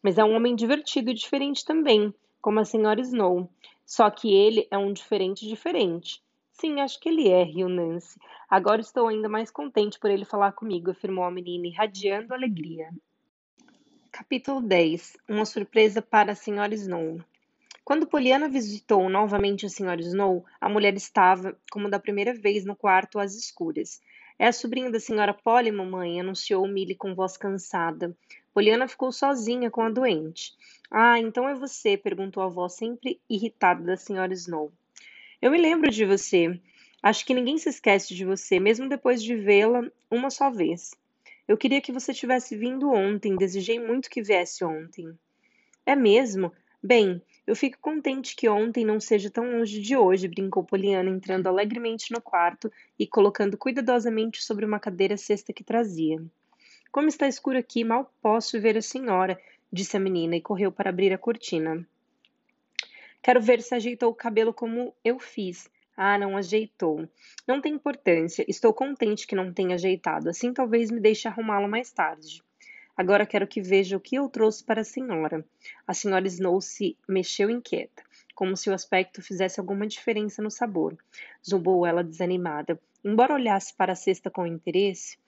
[0.00, 3.50] Mas é um homem divertido e diferente também, como a senhora Snow.
[3.84, 6.24] Só que ele é um diferente diferente.
[6.58, 8.18] Sim, acho que ele é, riu Nancy.
[8.48, 12.88] Agora estou ainda mais contente por ele falar comigo, afirmou a menina, irradiando alegria.
[14.10, 17.20] Capítulo 10 Uma surpresa para a senhora Snow.
[17.84, 22.74] Quando Poliana visitou novamente a senhora Snow, a mulher estava, como da primeira vez, no
[22.74, 24.00] quarto às escuras.
[24.38, 28.16] É a sobrinha da senhora Polly, mamãe, anunciou Milly com voz cansada.
[28.54, 30.54] Poliana ficou sozinha com a doente.
[30.90, 31.98] Ah, então é você?
[31.98, 34.72] perguntou a voz sempre irritada da senhora Snow.
[35.40, 36.58] Eu me lembro de você.
[37.02, 40.92] Acho que ninguém se esquece de você, mesmo depois de vê-la uma só vez.
[41.46, 45.16] Eu queria que você tivesse vindo ontem, desejei muito que viesse ontem.
[45.84, 46.52] É mesmo?
[46.82, 51.46] Bem, eu fico contente que ontem não seja tão longe de hoje, brincou Poliana, entrando
[51.48, 56.20] alegremente no quarto e colocando cuidadosamente sobre uma cadeira a cesta que trazia.
[56.90, 59.38] Como está escuro aqui, mal posso ver a senhora,
[59.70, 61.86] disse a menina e correu para abrir a cortina.
[63.26, 65.68] Quero ver se ajeitou o cabelo como eu fiz.
[65.96, 67.08] Ah, não ajeitou.
[67.44, 68.44] Não tem importância.
[68.46, 70.28] Estou contente que não tenha ajeitado.
[70.28, 72.40] Assim talvez me deixe arrumá-lo mais tarde.
[72.96, 75.44] Agora quero que veja o que eu trouxe para a senhora.
[75.84, 78.00] A senhora Snow se mexeu inquieta.
[78.32, 80.96] como se o aspecto fizesse alguma diferença no sabor.
[81.44, 82.78] Zombou ela desanimada.
[83.04, 85.18] Embora olhasse para a cesta com interesse.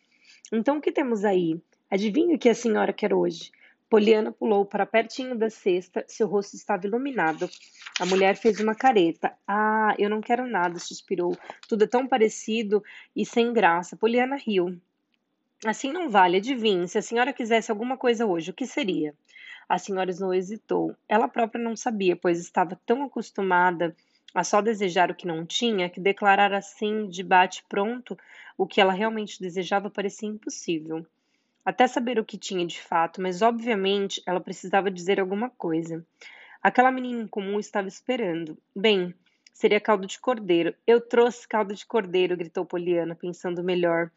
[0.53, 1.61] Então o que temos aí?
[1.91, 3.51] Adivinhe o que a senhora quer hoje?
[3.91, 7.49] Poliana pulou para pertinho da cesta, seu rosto estava iluminado.
[7.99, 9.33] A mulher fez uma careta.
[9.47, 11.35] Ah, eu não quero nada, suspirou.
[11.67, 12.85] Tudo é tão parecido
[13.17, 13.97] e sem graça.
[13.97, 14.79] Poliana riu.
[15.65, 16.87] Assim não vale, adivinhe.
[16.87, 19.15] Se a senhora quisesse alguma coisa hoje, o que seria?
[19.67, 20.95] A senhora Snow hesitou.
[21.09, 23.97] Ela própria não sabia, pois estava tão acostumada
[24.35, 28.19] a só desejar o que não tinha, que declarar assim, de bate-pronto,
[28.57, 31.07] o que ela realmente desejava parecia impossível
[31.69, 36.03] até saber o que tinha de fato, mas obviamente ela precisava dizer alguma coisa.
[36.63, 38.57] Aquela menina incomum estava esperando.
[38.75, 39.15] Bem,
[39.53, 40.75] seria caldo de cordeiro.
[40.87, 44.11] Eu trouxe caldo de cordeiro, gritou Poliana, pensando melhor.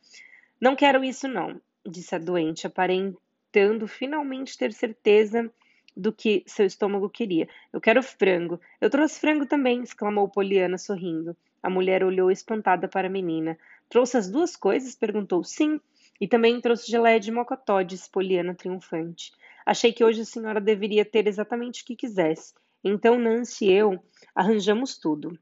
[0.62, 5.52] Não quero isso, não, disse a doente, aparentando finalmente ter certeza
[5.94, 7.50] do que seu estômago queria.
[7.74, 8.62] Eu quero frango.
[8.80, 11.36] Eu trouxe frango também, exclamou Poliana, sorrindo.
[11.62, 13.58] A mulher olhou espantada para a menina.
[13.90, 14.96] Trouxe as duas coisas?
[14.96, 15.44] perguntou.
[15.44, 15.82] Sim,
[16.22, 19.32] e também trouxe geleia de mocotó, disse Poliana triunfante.
[19.66, 22.54] Achei que hoje a senhora deveria ter exatamente o que quisesse.
[22.84, 24.00] Então Nancy e eu
[24.36, 25.38] arranjamos tudo.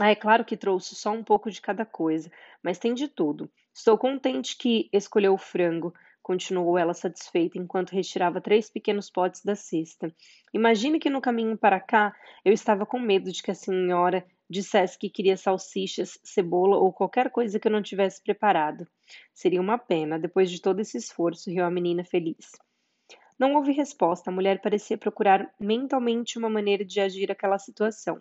[0.00, 2.28] Ah, é claro que trouxe só um pouco de cada coisa,
[2.60, 3.48] mas tem de tudo.
[3.72, 9.54] Estou contente que escolheu o frango, continuou ela satisfeita enquanto retirava três pequenos potes da
[9.54, 10.12] cesta.
[10.52, 12.12] Imagine que no caminho para cá
[12.44, 17.30] eu estava com medo de que a senhora dissesse que queria salsichas, cebola ou qualquer
[17.30, 18.86] coisa que eu não tivesse preparado.
[19.32, 22.52] Seria uma pena, depois de todo esse esforço, riu a menina feliz.
[23.36, 24.30] Não houve resposta.
[24.30, 28.20] A mulher parecia procurar mentalmente uma maneira de agir aquela situação.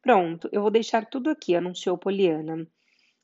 [0.00, 2.66] Pronto, eu vou deixar tudo aqui, anunciou Poliana,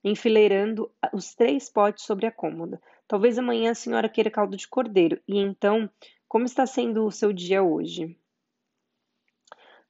[0.02, 2.80] enfileirando os três potes sobre a cômoda.
[3.06, 5.20] Talvez amanhã a senhora queira caldo de cordeiro.
[5.28, 5.88] E então,
[6.26, 8.16] como está sendo o seu dia hoje?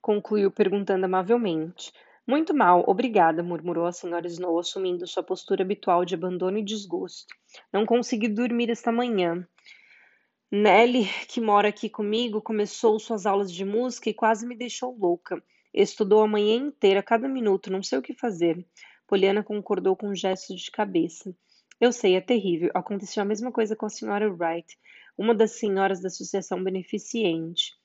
[0.01, 1.93] Concluiu perguntando amavelmente.
[2.27, 7.35] Muito mal, obrigada, murmurou a senhora Snow, assumindo sua postura habitual de abandono e desgosto.
[7.73, 9.47] Não consegui dormir esta manhã.
[10.53, 15.43] Nelly, que mora aqui comigo, começou suas aulas de música e quase me deixou louca.
[15.73, 18.65] Estudou a manhã inteira, cada minuto, não sei o que fazer.
[19.07, 21.35] Poliana concordou com um gesto de cabeça.
[21.81, 22.71] Eu sei, é terrível.
[22.75, 24.77] Aconteceu a mesma coisa com a senhora Wright,
[25.17, 27.80] uma das senhoras da associação beneficente.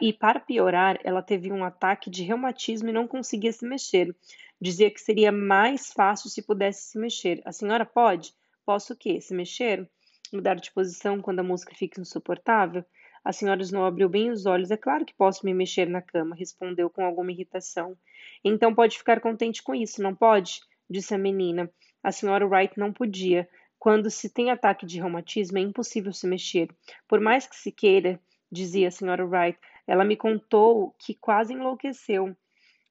[0.00, 4.14] E para piorar, ela teve um ataque de reumatismo e não conseguia se mexer.
[4.60, 7.40] Dizia que seria mais fácil se pudesse se mexer.
[7.44, 8.34] A senhora pode?
[8.64, 9.20] Posso o quê?
[9.20, 9.88] Se mexer?
[10.32, 12.84] Mudar de posição quando a música fica insuportável?
[13.24, 14.70] A senhora Snow abriu bem os olhos.
[14.70, 17.96] É claro que posso me mexer na cama, respondeu com alguma irritação.
[18.42, 20.60] Então pode ficar contente com isso, não pode?
[20.88, 21.70] Disse a menina.
[22.02, 23.48] A senhora Wright não podia.
[23.78, 26.68] Quando se tem ataque de reumatismo, é impossível se mexer.
[27.06, 28.20] Por mais que se queira,
[28.50, 29.58] dizia a senhora Wright.
[29.86, 32.36] Ela me contou que quase enlouqueceu.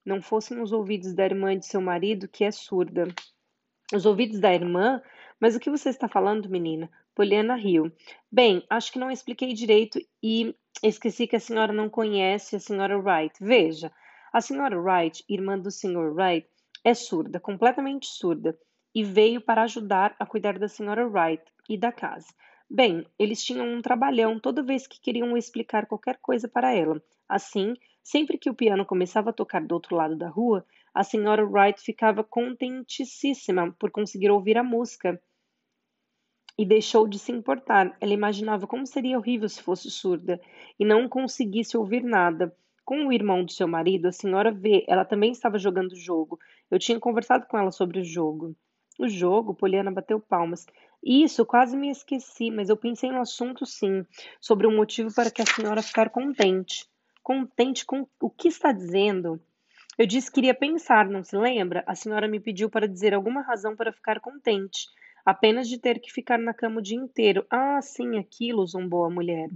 [0.05, 3.07] Não fossem os ouvidos da irmã de seu marido, que é surda.
[3.93, 5.01] Os ouvidos da irmã?
[5.39, 6.89] Mas o que você está falando, menina?
[7.13, 7.91] Poliana riu.
[8.31, 12.97] Bem, acho que não expliquei direito e esqueci que a senhora não conhece a senhora
[12.97, 13.35] Wright.
[13.41, 13.91] Veja,
[14.31, 16.47] a senhora Wright, irmã do senhor Wright,
[16.83, 18.57] é surda, completamente surda,
[18.93, 22.27] e veio para ajudar a cuidar da senhora Wright e da casa.
[22.69, 27.01] Bem, eles tinham um trabalhão toda vez que queriam explicar qualquer coisa para ela.
[27.27, 27.73] Assim,
[28.03, 31.81] sempre que o piano começava a tocar do outro lado da rua, a senhora Wright
[31.81, 35.21] ficava contentíssima por conseguir ouvir a música
[36.57, 37.95] e deixou de se importar.
[38.01, 40.41] Ela imaginava como seria horrível se fosse surda
[40.79, 42.53] e não conseguisse ouvir nada.
[42.83, 46.39] Com o irmão do seu marido, a senhora V, ela também estava jogando o jogo.
[46.71, 48.55] Eu tinha conversado com ela sobre o jogo.
[48.97, 50.65] O jogo, Poliana bateu palmas.
[51.03, 54.05] Isso, quase me esqueci, mas eu pensei no assunto sim,
[54.41, 56.85] sobre um motivo para que a senhora ficar contente.
[57.23, 59.39] Contente com o que está dizendo?
[59.97, 61.83] Eu disse que iria pensar, não se lembra?
[61.87, 64.87] A senhora me pediu para dizer alguma razão para ficar contente.
[65.25, 67.45] Apenas de ter que ficar na cama o dia inteiro.
[67.49, 69.49] Ah, sim, aquilo, zombou a mulher.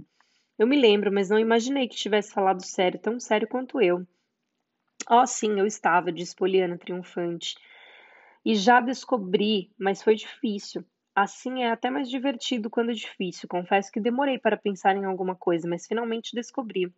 [0.58, 4.06] Eu me lembro, mas não imaginei que tivesse falado sério, tão sério quanto eu.
[5.08, 7.56] Oh, sim, eu estava, disse Poliana triunfante.
[8.44, 10.84] E já descobri, mas foi difícil.
[11.14, 13.46] Assim é até mais divertido quando é difícil.
[13.48, 16.90] Confesso que demorei para pensar em alguma coisa, mas finalmente descobri.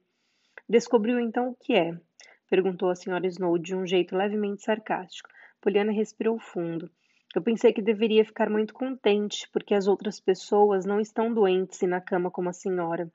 [0.68, 1.98] Descobriu então o que é?
[2.48, 5.28] perguntou a senhora Snow de um jeito levemente sarcástico.
[5.60, 6.88] Poliana respirou fundo.
[7.34, 11.86] Eu pensei que deveria ficar muito contente, porque as outras pessoas não estão doentes e
[11.88, 13.10] na cama como a senhora.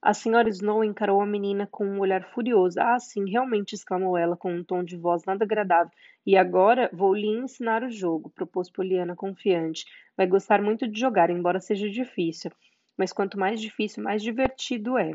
[0.00, 2.80] A senhora Snow encarou a menina com um olhar furioso.
[2.80, 5.92] Ah, sim, realmente, exclamou ela com um tom de voz nada agradável.
[6.24, 9.84] E agora vou lhe ensinar o jogo, propôs Poliana confiante.
[10.16, 12.50] Vai gostar muito de jogar, embora seja difícil.
[12.96, 15.12] Mas quanto mais difícil, mais divertido é.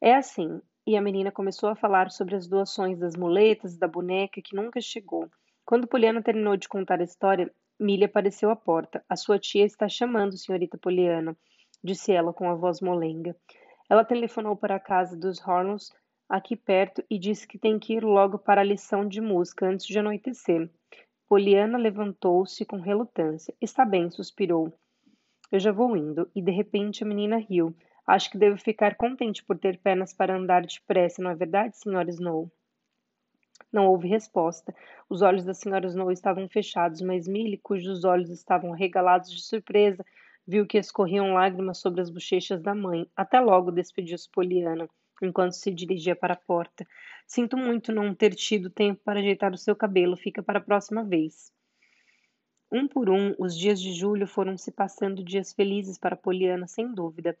[0.00, 4.40] É assim, e a menina começou a falar sobre as doações das muletas, da boneca
[4.42, 5.28] que nunca chegou.
[5.64, 9.04] Quando Poliana terminou de contar a história, Millie apareceu à porta.
[9.08, 11.36] A sua tia está chamando, senhorita Poliana,
[11.82, 13.36] disse ela com a voz molenga.
[13.88, 15.92] Ela telefonou para a casa dos Hornons
[16.32, 19.84] aqui perto e disse que tem que ir logo para a lição de música antes
[19.86, 20.70] de anoitecer.
[21.28, 23.54] Poliana levantou-se com relutância.
[23.60, 24.72] Está bem, suspirou.
[25.50, 26.30] Eu já vou indo.
[26.34, 27.76] E de repente a menina riu.
[28.06, 32.08] Acho que devo ficar contente por ter pernas para andar depressa, não é verdade, senhora
[32.08, 32.50] Snow?
[33.70, 34.74] Não houve resposta.
[35.10, 40.02] Os olhos da senhora Snow estavam fechados, mas Millie, cujos olhos estavam regalados de surpresa,
[40.46, 43.06] viu que escorriam lágrimas sobre as bochechas da mãe.
[43.14, 44.88] Até logo, despediu-se Poliana,
[45.24, 46.86] enquanto se dirigia para a porta.
[47.26, 50.16] Sinto muito não ter tido tempo para ajeitar o seu cabelo.
[50.16, 51.52] Fica para a próxima vez.
[52.70, 56.92] Um por um, os dias de julho foram se passando dias felizes para Poliana, sem
[56.92, 57.36] dúvida.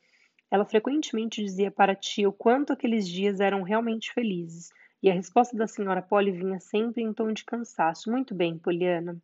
[0.50, 4.68] Ela frequentemente dizia para tia o quanto aqueles dias eram realmente felizes,
[5.02, 8.10] e a resposta da senhora Polly vinha sempre em tom de cansaço.
[8.10, 9.16] Muito bem, Poliana.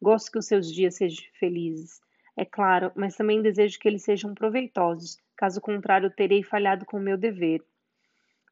[0.00, 2.00] Gosto que os seus dias sejam felizes.
[2.34, 5.18] É claro, mas também desejo que eles sejam proveitosos.
[5.36, 7.62] Caso contrário, terei falhado com o meu dever.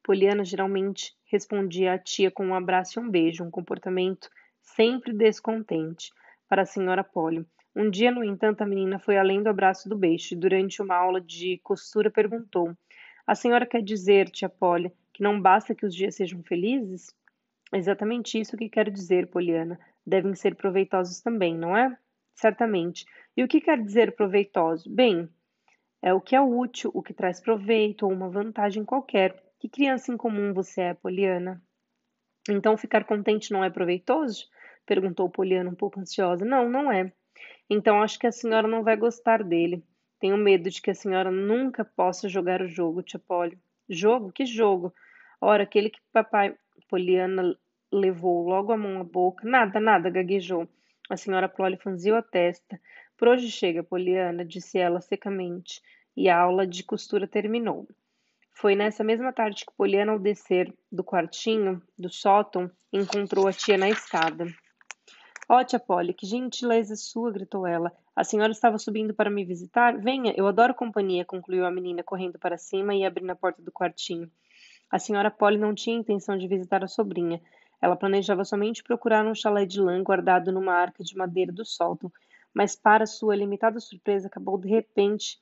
[0.02, 4.28] Poliana geralmente respondia à tia com um abraço e um beijo, um comportamento
[4.62, 6.10] sempre descontente
[6.48, 7.44] para a senhora Polly.
[7.76, 10.96] Um dia, no entanto, a menina foi além do abraço do beijo e, durante uma
[10.96, 12.76] aula de costura, perguntou:
[13.26, 17.14] A senhora quer dizer, tia Polly, que não basta que os dias sejam felizes?
[17.72, 19.78] exatamente isso que quero dizer, Poliana.
[20.06, 21.96] Devem ser proveitosos também, não é?
[22.34, 23.04] Certamente.
[23.36, 24.88] E o que quer dizer proveitoso?
[24.88, 25.28] Bem,
[26.00, 29.47] é o que é útil, o que traz proveito ou uma vantagem qualquer.
[29.59, 31.60] Que criança incomum você é, Poliana?
[32.48, 34.47] Então ficar contente não é proveitoso?
[34.86, 36.44] Perguntou Poliana um pouco ansiosa.
[36.44, 37.12] Não, não é.
[37.68, 39.85] Então acho que a senhora não vai gostar dele.
[40.20, 43.59] Tenho medo de que a senhora nunca possa jogar o jogo, tia Polly.
[43.89, 44.32] Jogo?
[44.32, 44.94] Que jogo?
[45.40, 46.56] Ora, aquele que papai
[46.89, 47.56] Poliana
[47.93, 49.48] levou logo a mão à boca.
[49.48, 50.68] Nada, nada, gaguejou.
[51.10, 52.80] A senhora Polly franziu a testa.
[53.16, 55.82] Por hoje chega, Poliana, disse ela secamente,
[56.16, 57.89] e a aula de costura terminou.
[58.60, 63.78] Foi nessa mesma tarde que Poliana, ao descer do quartinho, do sótão, encontrou a tia
[63.78, 64.47] na escada.
[65.48, 67.93] Ó, oh, tia Polly, que gentileza sua, gritou ela.
[68.16, 69.97] A senhora estava subindo para me visitar?
[69.97, 73.70] Venha, eu adoro companhia, concluiu a menina, correndo para cima e abrindo a porta do
[73.70, 74.28] quartinho.
[74.90, 77.40] A senhora Polly não tinha intenção de visitar a sobrinha.
[77.80, 82.10] Ela planejava somente procurar um chalé de lã guardado numa arca de madeira do sótão,
[82.52, 85.39] mas para sua limitada surpresa acabou de repente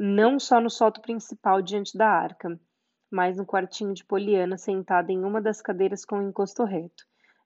[0.00, 2.56] não só no sótão principal diante da arca,
[3.10, 7.02] mas no quartinho de Poliana sentada em uma das cadeiras com o encosto reto.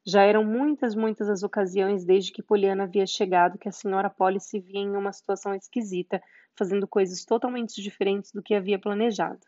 [0.06, 4.38] Já eram muitas, muitas as ocasiões desde que Poliana havia chegado que a senhora Polly
[4.38, 6.22] se via em uma situação esquisita,
[6.54, 9.40] fazendo coisas totalmente diferentes do que havia planejado.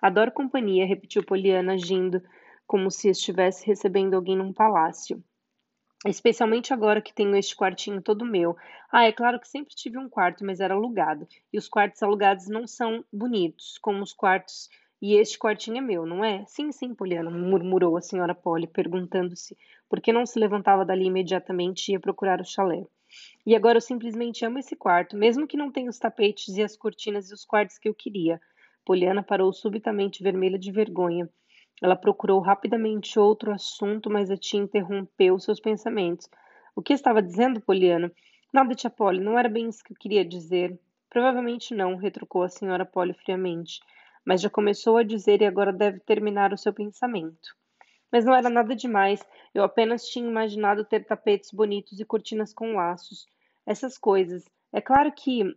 [0.00, 2.22] Adoro companhia, repetiu Poliana, agindo
[2.68, 5.20] como se estivesse recebendo alguém num palácio.
[6.06, 8.56] Especialmente agora que tenho este quartinho todo meu.
[8.90, 11.26] Ah, é claro que sempre tive um quarto, mas era alugado.
[11.52, 14.68] E os quartos alugados não são bonitos, como os quartos
[15.00, 16.44] e este quartinho é meu, não é?
[16.46, 19.56] Sim, sim, Poliana, murmurou a senhora Polly, perguntando-se
[19.88, 22.84] por que não se levantava dali imediatamente e ia procurar o chalé.
[23.46, 26.76] E agora eu simplesmente amo esse quarto, mesmo que não tenha os tapetes e as
[26.76, 28.40] cortinas e os quartos que eu queria.
[28.84, 31.28] Poliana parou subitamente vermelha de vergonha.
[31.82, 36.28] Ela procurou rapidamente outro assunto, mas a tia interrompeu seus pensamentos.
[36.74, 38.12] O que estava dizendo, Poliana?
[38.52, 40.78] Nada, tia Polly, não era bem isso que eu queria dizer.
[41.08, 43.80] Provavelmente não, retrucou a senhora Polly friamente
[44.28, 47.56] mas já começou a dizer e agora deve terminar o seu pensamento.
[48.12, 52.74] Mas não era nada demais, eu apenas tinha imaginado ter tapetes bonitos e cortinas com
[52.74, 53.26] laços.
[53.64, 54.44] Essas coisas.
[54.70, 55.56] É claro que.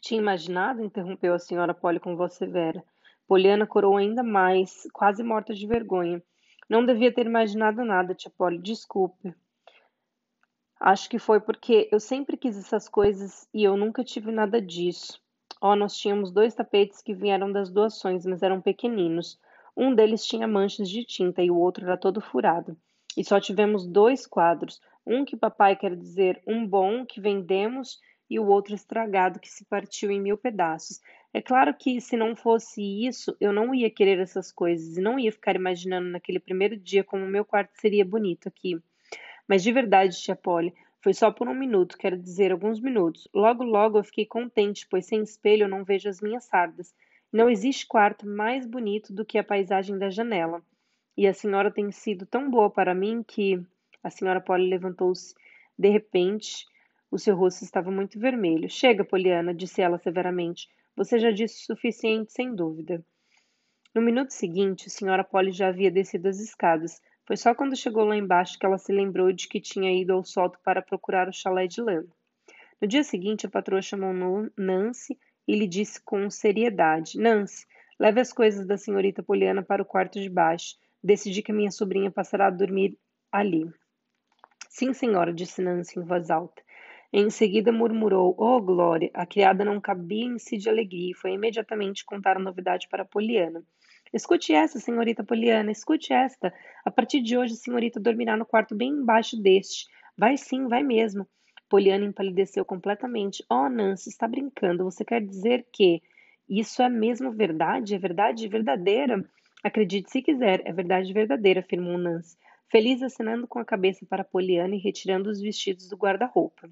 [0.00, 0.82] Tinha imaginado?
[0.82, 2.82] interrompeu a senhora Polly com voz severa.
[3.26, 6.22] Poliana corou ainda mais, quase morta de vergonha.
[6.68, 9.34] Não devia ter imaginado nada, tia Polly, desculpe.
[10.78, 15.20] Acho que foi porque eu sempre quis essas coisas e eu nunca tive nada disso.
[15.60, 19.38] Oh, nós tínhamos dois tapetes que vieram das doações, mas eram pequeninos.
[19.76, 22.76] Um deles tinha manchas de tinta e o outro era todo furado.
[23.16, 27.98] E só tivemos dois quadros, um que papai quer dizer um bom que vendemos
[28.28, 31.00] e o outro estragado que se partiu em mil pedaços.
[31.36, 35.18] É claro que se não fosse isso, eu não ia querer essas coisas e não
[35.18, 38.80] ia ficar imaginando naquele primeiro dia como meu quarto seria bonito aqui.
[39.46, 40.72] Mas de verdade, tia Polly,
[41.02, 43.28] foi só por um minuto, quero dizer, alguns minutos.
[43.34, 46.94] Logo, logo eu fiquei contente, pois sem espelho eu não vejo as minhas sardas.
[47.30, 50.62] Não existe quarto mais bonito do que a paisagem da janela.
[51.18, 53.62] E a senhora tem sido tão boa para mim que.
[54.02, 55.34] A senhora Polly levantou-se
[55.78, 56.64] de repente.
[57.10, 58.70] O seu rosto estava muito vermelho.
[58.70, 60.66] Chega, Poliana, disse ela severamente.
[60.96, 63.04] Você já disse o suficiente, sem dúvida.
[63.94, 67.00] No minuto seguinte, a senhora Polly já havia descido as escadas.
[67.26, 70.24] Foi só quando chegou lá embaixo que ela se lembrou de que tinha ido ao
[70.24, 72.02] solto para procurar o chalé de lã.
[72.80, 77.66] No dia seguinte, a patroa chamou Nancy e lhe disse com seriedade: Nancy,
[77.98, 80.76] leve as coisas da senhorita Poliana para o quarto de baixo.
[81.02, 82.98] Decidi que a minha sobrinha passará a dormir
[83.30, 83.70] ali.
[84.68, 86.62] Sim, senhora, disse Nancy em voz alta.
[87.18, 89.10] Em seguida murmurou: Oh, Glória!
[89.14, 93.06] A criada não cabia em si de alegria e foi imediatamente contar a novidade para
[93.06, 93.64] Poliana.
[94.12, 96.52] Escute esta, senhorita Poliana, escute esta.
[96.84, 99.86] A partir de hoje, a senhorita dormirá no quarto bem embaixo deste.
[100.14, 101.26] Vai sim, vai mesmo.
[101.70, 103.42] Poliana empalideceu completamente.
[103.48, 104.84] Oh, Nancy, está brincando.
[104.84, 106.02] Você quer dizer que
[106.46, 107.94] isso é mesmo verdade?
[107.94, 109.24] É verdade verdadeira?
[109.64, 112.36] Acredite se quiser, é verdade verdadeira, afirmou Nancy,
[112.70, 116.68] feliz acenando com a cabeça para Poliana e retirando os vestidos do guarda-roupa.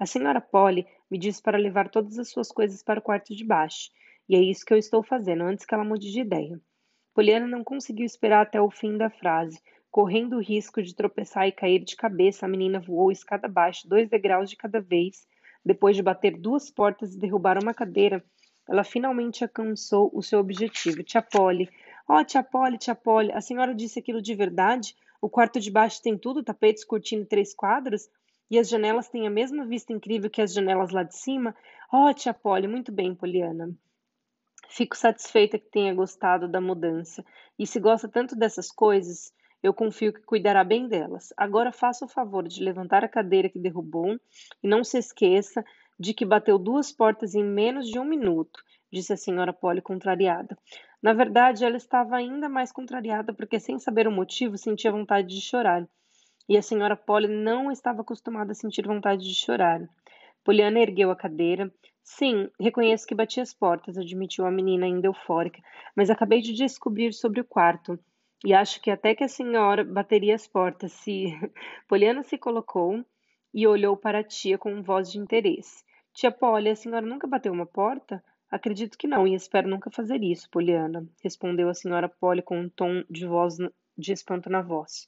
[0.00, 3.44] A senhora Polly me disse para levar todas as suas coisas para o quarto de
[3.44, 3.90] baixo,
[4.28, 6.60] e é isso que eu estou fazendo, antes que ela mude de ideia.
[7.14, 9.60] Poliana não conseguiu esperar até o fim da frase.
[9.90, 14.08] Correndo o risco de tropeçar e cair de cabeça, a menina voou escada abaixo, dois
[14.08, 15.26] degraus de cada vez.
[15.64, 18.24] Depois de bater duas portas e derrubar uma cadeira,
[18.68, 21.02] ela finalmente alcançou o seu objetivo.
[21.02, 21.68] Tia Polly.
[22.06, 24.94] Oh, tia Polly, tia Polly, a senhora disse aquilo de verdade?
[25.20, 28.08] O quarto de baixo tem tudo, tapetes, cortina e três quadros?
[28.50, 31.54] E as janelas têm a mesma vista incrível que as janelas lá de cima?
[31.92, 33.70] Oh, tia Polly, muito bem, Poliana.
[34.68, 37.24] Fico satisfeita que tenha gostado da mudança.
[37.58, 41.32] E se gosta tanto dessas coisas, eu confio que cuidará bem delas.
[41.36, 44.18] Agora faça o favor de levantar a cadeira que derrubou
[44.62, 45.64] e não se esqueça
[45.98, 48.62] de que bateu duas portas em menos de um minuto,
[48.92, 50.56] disse a senhora Polly contrariada.
[51.02, 55.40] Na verdade, ela estava ainda mais contrariada porque, sem saber o motivo, sentia vontade de
[55.40, 55.88] chorar.
[56.48, 59.86] E a senhora Polly não estava acostumada a sentir vontade de chorar.
[60.42, 61.70] Poliana ergueu a cadeira.
[62.02, 65.60] Sim, reconheço que bati as portas, admitiu a menina ainda eufórica,
[65.94, 67.98] mas acabei de descobrir sobre o quarto.
[68.42, 71.26] E acho que até que a senhora bateria as portas se.
[71.86, 73.04] Poliana se colocou
[73.52, 75.84] e olhou para a tia com voz de interesse.
[76.14, 78.24] Tia Polly, a senhora nunca bateu uma porta?
[78.50, 82.68] Acredito que não, e espero nunca fazer isso, Poliana, respondeu a senhora Polly com um
[82.70, 83.56] tom de voz
[83.98, 85.06] de espanto na voz.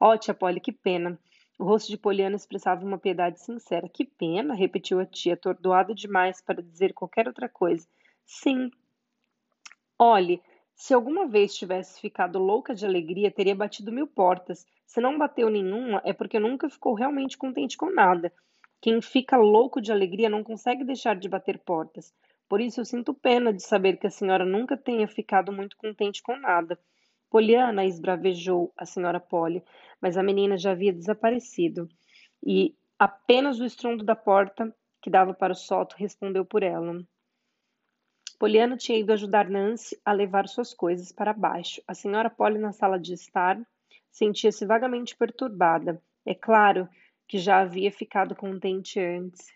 [0.00, 1.18] Ó, oh, tia Polly, que pena.
[1.58, 3.88] O rosto de Poliana expressava uma piedade sincera.
[3.88, 7.86] Que pena, repetiu a tia, atordoada demais para dizer qualquer outra coisa.
[8.24, 8.70] Sim.
[9.98, 10.40] Olhe,
[10.76, 14.64] se alguma vez tivesse ficado louca de alegria, teria batido mil portas.
[14.86, 18.32] Se não bateu nenhuma, é porque nunca ficou realmente contente com nada.
[18.80, 22.14] Quem fica louco de alegria não consegue deixar de bater portas.
[22.48, 26.22] Por isso eu sinto pena de saber que a senhora nunca tenha ficado muito contente
[26.22, 26.78] com nada.
[27.30, 29.62] Poliana esbravejou a senhora Polly,
[30.00, 31.88] mas a menina já havia desaparecido.
[32.42, 37.04] E apenas o estrondo da porta, que dava para o sótão, respondeu por ela.
[38.38, 41.82] Poliana tinha ido ajudar Nancy a levar suas coisas para baixo.
[41.86, 43.60] A senhora Polly, na sala de estar,
[44.10, 46.00] sentia-se vagamente perturbada.
[46.24, 46.88] É claro
[47.26, 49.48] que já havia ficado contente antes.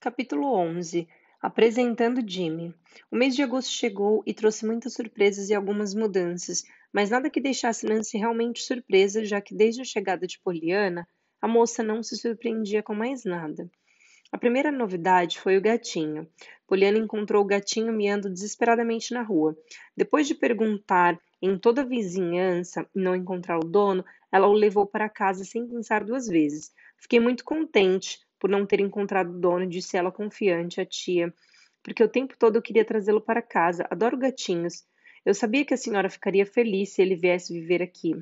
[0.00, 1.08] Capítulo 11
[1.46, 2.74] Apresentando Jimmy.
[3.08, 7.40] O mês de agosto chegou e trouxe muitas surpresas e algumas mudanças, mas nada que
[7.40, 11.06] deixasse Nancy realmente surpresa, já que desde a chegada de Poliana,
[11.40, 13.70] a moça não se surpreendia com mais nada.
[14.32, 16.28] A primeira novidade foi o gatinho.
[16.66, 19.56] Poliana encontrou o gatinho miando desesperadamente na rua.
[19.96, 24.84] Depois de perguntar em toda a vizinhança e não encontrar o dono, ela o levou
[24.84, 26.72] para casa sem pensar duas vezes.
[26.98, 31.32] Fiquei muito contente por não ter encontrado o dono, disse ela confiante à tia,
[31.82, 33.86] porque o tempo todo eu queria trazê-lo para casa.
[33.90, 34.84] Adoro gatinhos.
[35.24, 38.14] Eu sabia que a senhora ficaria feliz se ele viesse viver aqui.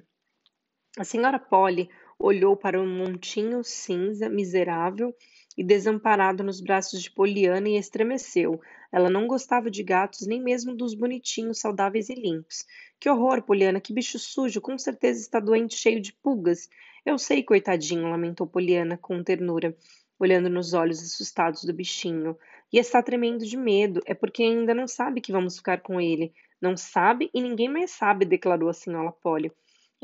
[0.99, 1.89] A senhora Polly
[2.19, 5.15] olhou para um montinho cinza, miserável,
[5.57, 8.61] e desamparado nos braços de Poliana e estremeceu.
[8.93, 12.65] Ela não gostava de gatos, nem mesmo dos bonitinhos, saudáveis e limpos.
[12.99, 16.69] Que horror, Poliana, que bicho sujo, com certeza está doente, cheio de pulgas.
[17.05, 19.77] Eu sei, coitadinho, lamentou Poliana com ternura,
[20.24, 22.36] olhando nos olhos assustados do bichinho.
[22.72, 26.32] E está tremendo de medo, é porque ainda não sabe que vamos ficar com ele.
[26.60, 29.52] Não sabe e ninguém mais sabe, declarou a senhora Polly.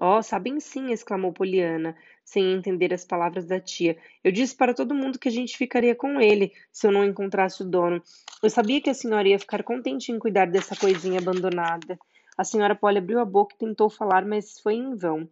[0.03, 1.95] Oh, sabem sim, exclamou Poliana,
[2.25, 3.99] sem entender as palavras da tia.
[4.25, 7.63] Eu disse para todo mundo que a gente ficaria com ele se eu não encontrasse
[7.63, 8.03] o dono.
[8.43, 11.99] Eu sabia que a senhora ia ficar contente em cuidar dessa coisinha abandonada.
[12.39, 15.29] A senhora Polly abriu a boca e tentou falar, mas foi em vão.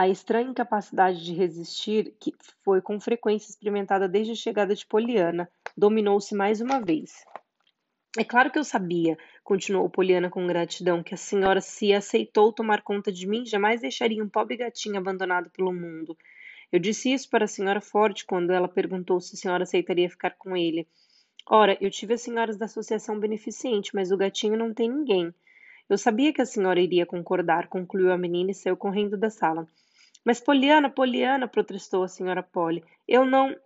[0.00, 2.32] A estranha incapacidade de resistir, que
[2.64, 5.46] foi com frequência experimentada desde a chegada de Poliana,
[5.76, 7.22] dominou-se mais uma vez.
[8.16, 12.80] É claro que eu sabia, continuou Poliana com gratidão, que a senhora, se aceitou tomar
[12.80, 16.16] conta de mim, jamais deixaria um pobre gatinho abandonado pelo mundo.
[16.72, 20.30] Eu disse isso para a senhora Ford quando ela perguntou se a senhora aceitaria ficar
[20.38, 20.88] com ele.
[21.46, 25.30] Ora, eu tive as senhoras da associação beneficente, mas o gatinho não tem ninguém.
[25.90, 29.68] Eu sabia que a senhora iria concordar, concluiu a menina e saiu correndo da sala.
[30.24, 33.56] Mas, Poliana, Poliana, protestou a senhora Polly, eu não.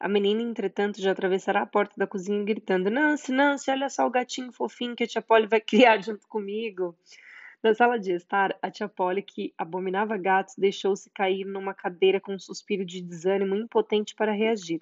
[0.00, 4.10] A menina, entretanto, já atravessará a porta da cozinha gritando: Nancy, Nancy, olha só o
[4.10, 6.96] gatinho fofinho que a tia Polly vai criar junto comigo.
[7.62, 12.34] Na sala de estar, a tia Polly, que abominava gatos, deixou-se cair numa cadeira com
[12.34, 14.80] um suspiro de desânimo impotente para reagir.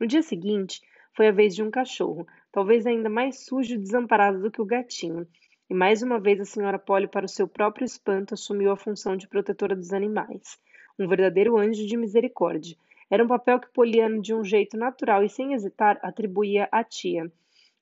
[0.00, 0.80] No dia seguinte,
[1.12, 4.64] foi a vez de um cachorro, talvez ainda mais sujo e desamparado do que o
[4.64, 5.28] gatinho.
[5.74, 9.16] E mais uma vez a senhora Polly, para o seu próprio espanto, assumiu a função
[9.16, 10.56] de protetora dos animais.
[10.96, 12.76] Um verdadeiro anjo de misericórdia.
[13.10, 17.28] Era um papel que Poliana, de um jeito natural e sem hesitar, atribuía à tia.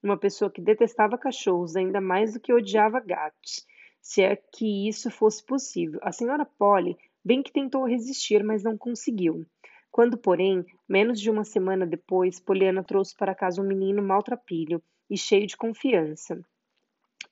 [0.02, 3.66] Uma pessoa que detestava cachorros ainda mais do que odiava gatos.
[4.00, 6.00] Se é que isso fosse possível.
[6.02, 9.44] A senhora Polly bem que tentou resistir, mas não conseguiu.
[9.90, 15.18] Quando, porém, menos de uma semana depois, Poliana trouxe para casa um menino maltrapilho e
[15.18, 16.42] cheio de confiança.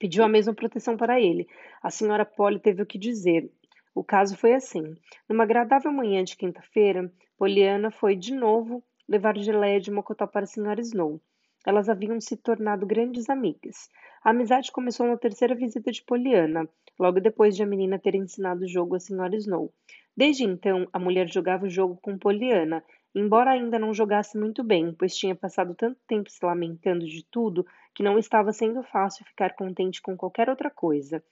[0.01, 1.47] Pediu a mesma proteção para ele.
[1.82, 3.52] A senhora Polly teve o que dizer.
[3.94, 4.97] O caso foi assim.
[5.28, 10.47] Numa agradável manhã de quinta-feira, Poliana foi de novo levar geleia de mocotó para a
[10.47, 11.20] senhora Snow.
[11.66, 13.90] Elas haviam se tornado grandes amigas.
[14.24, 16.66] A amizade começou na terceira visita de Poliana,
[16.98, 19.70] logo depois de a menina ter ensinado o jogo à senhora Snow.
[20.16, 22.82] Desde então, a mulher jogava o jogo com Poliana,
[23.14, 27.66] embora ainda não jogasse muito bem, pois tinha passado tanto tempo se lamentando de tudo
[27.94, 31.22] que não estava sendo fácil ficar contente com qualquer outra coisa.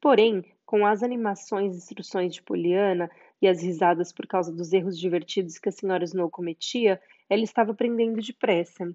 [0.00, 4.98] Porém, com as animações e instruções de Poliana e as risadas por causa dos erros
[4.98, 8.88] divertidos que a senhora Snow cometia, ela estava aprendendo depressa.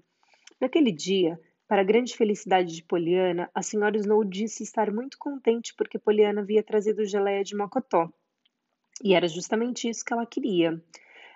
[0.60, 1.38] Naquele dia,
[1.68, 6.42] para a grande felicidade de Poliana, a senhora Snow disse estar muito contente porque Poliana
[6.42, 8.12] havia trazido geleia de mocotó.
[9.02, 10.80] E era justamente isso que ela queria.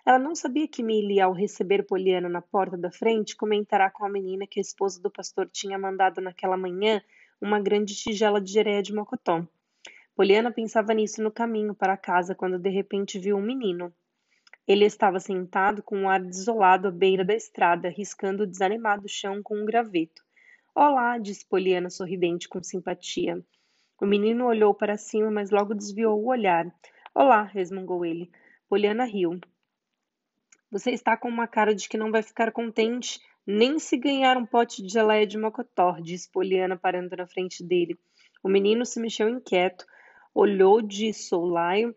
[0.07, 4.09] Ela não sabia que Millie, ao receber Poliana na porta da frente, comentará com a
[4.09, 7.03] menina que a esposa do pastor tinha mandado naquela manhã
[7.41, 9.45] uma grande tigela de gereia de mocotó.
[10.15, 13.93] Poliana pensava nisso no caminho para casa quando de repente viu um menino.
[14.65, 19.43] Ele estava sentado com um ar desolado à beira da estrada, riscando o desanimado chão
[19.43, 20.23] com um graveto.
[20.73, 23.45] Olá, disse Poliana sorridente com simpatia.
[24.01, 26.73] O menino olhou para cima, mas logo desviou o olhar.
[27.13, 28.31] Olá, resmungou ele.
[28.69, 29.41] Poliana riu.
[30.71, 34.45] Você está com uma cara de que não vai ficar contente nem se ganhar um
[34.45, 37.97] pote de geleia de mocotó, disse Poliana parando na frente dele.
[38.43, 39.87] O menino se mexeu inquieto,
[40.35, 41.95] olhou de soulaio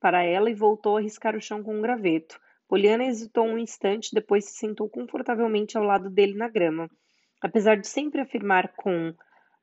[0.00, 2.40] para ela e voltou a riscar o chão com um graveto.
[2.68, 6.88] Poliana hesitou um instante, depois se sentou confortavelmente ao lado dele na grama.
[7.40, 9.12] Apesar de sempre afirmar com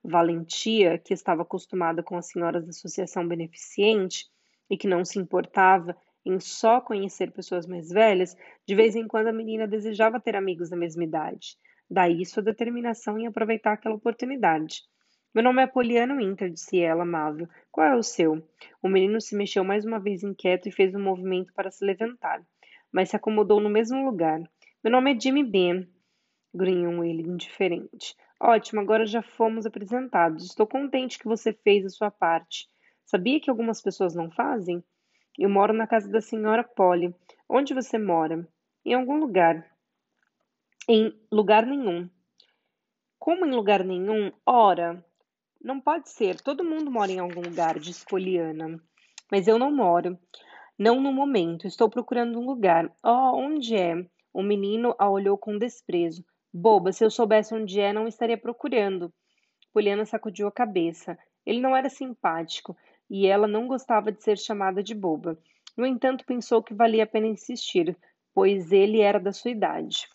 [0.03, 4.25] valentia que estava acostumada com as senhoras da associação beneficente
[4.69, 5.95] e que não se importava
[6.29, 8.35] em só conhecer pessoas mais velhas,
[8.65, 11.57] de vez em quando a menina desejava ter amigos da mesma idade.
[11.89, 14.83] Daí sua determinação em aproveitar aquela oportunidade.
[15.33, 17.47] Meu nome é Poliana Winter, disse ela, amável.
[17.71, 18.47] Qual é o seu?
[18.81, 22.41] O menino se mexeu mais uma vez inquieto e fez um movimento para se levantar,
[22.91, 24.39] mas se acomodou no mesmo lugar.
[24.83, 25.87] Meu nome é Jimmy Ben,
[26.53, 28.15] grunhou ele, indiferente.
[28.39, 30.45] Ótimo, agora já fomos apresentados.
[30.45, 32.67] Estou contente que você fez a sua parte.
[33.05, 34.83] Sabia que algumas pessoas não fazem?
[35.37, 37.13] Eu moro na casa da senhora Polly.
[37.47, 38.47] Onde você mora?
[38.85, 39.65] Em algum lugar.
[40.87, 42.09] Em lugar nenhum.
[43.17, 44.31] Como em lugar nenhum?
[44.45, 45.03] Ora,
[45.61, 46.41] não pode ser.
[46.41, 48.81] Todo mundo mora em algum lugar, disse Poliana.
[49.31, 50.17] Mas eu não moro.
[50.77, 51.67] Não no momento.
[51.67, 52.91] Estou procurando um lugar.
[53.03, 53.95] Oh, onde é?
[54.33, 56.23] O menino a olhou com desprezo.
[56.51, 59.13] Boba, se eu soubesse onde é, não estaria procurando.
[59.73, 61.17] Poliana sacudiu a cabeça.
[61.45, 62.75] Ele não era simpático
[63.09, 65.37] e ela não gostava de ser chamada de boba.
[65.75, 67.97] No entanto, pensou que valia a pena insistir,
[68.33, 70.07] pois ele era da sua idade.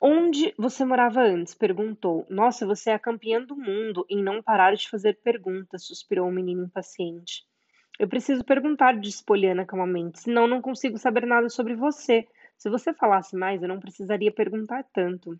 [0.00, 1.54] Onde você morava antes?
[1.54, 2.24] perguntou.
[2.30, 6.32] Nossa, você é a campeã do mundo em não parar de fazer perguntas, suspirou o
[6.32, 7.42] menino impaciente.
[7.98, 12.28] Eu preciso perguntar, disse Poliana calmamente, senão não consigo saber nada sobre você.
[12.56, 15.38] Se você falasse mais, eu não precisaria perguntar tanto.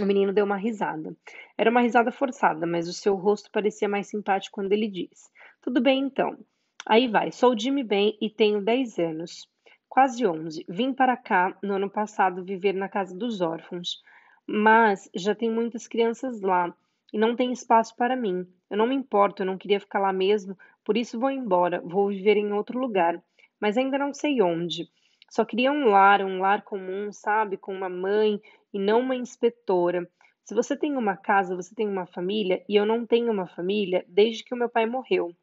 [0.00, 1.14] O menino deu uma risada.
[1.58, 5.80] Era uma risada forçada, mas o seu rosto parecia mais simpático quando ele disse: Tudo
[5.80, 6.38] bem então.
[6.86, 9.46] Aí vai, sou Jimmy Ben e tenho 10 anos.
[9.88, 10.64] Quase 11.
[10.66, 14.00] Vim para cá no ano passado viver na casa dos órfãos.
[14.46, 16.74] Mas já tem muitas crianças lá
[17.12, 18.46] e não tem espaço para mim.
[18.70, 22.08] Eu não me importo, eu não queria ficar lá mesmo, por isso vou embora, vou
[22.08, 23.22] viver em outro lugar,
[23.60, 24.88] mas ainda não sei onde.
[25.28, 28.40] Só queria um lar, um lar comum, sabe, com uma mãe
[28.72, 30.08] e não uma inspetora.
[30.44, 34.04] Se você tem uma casa, você tem uma família, e eu não tenho uma família
[34.08, 35.34] desde que o meu pai morreu.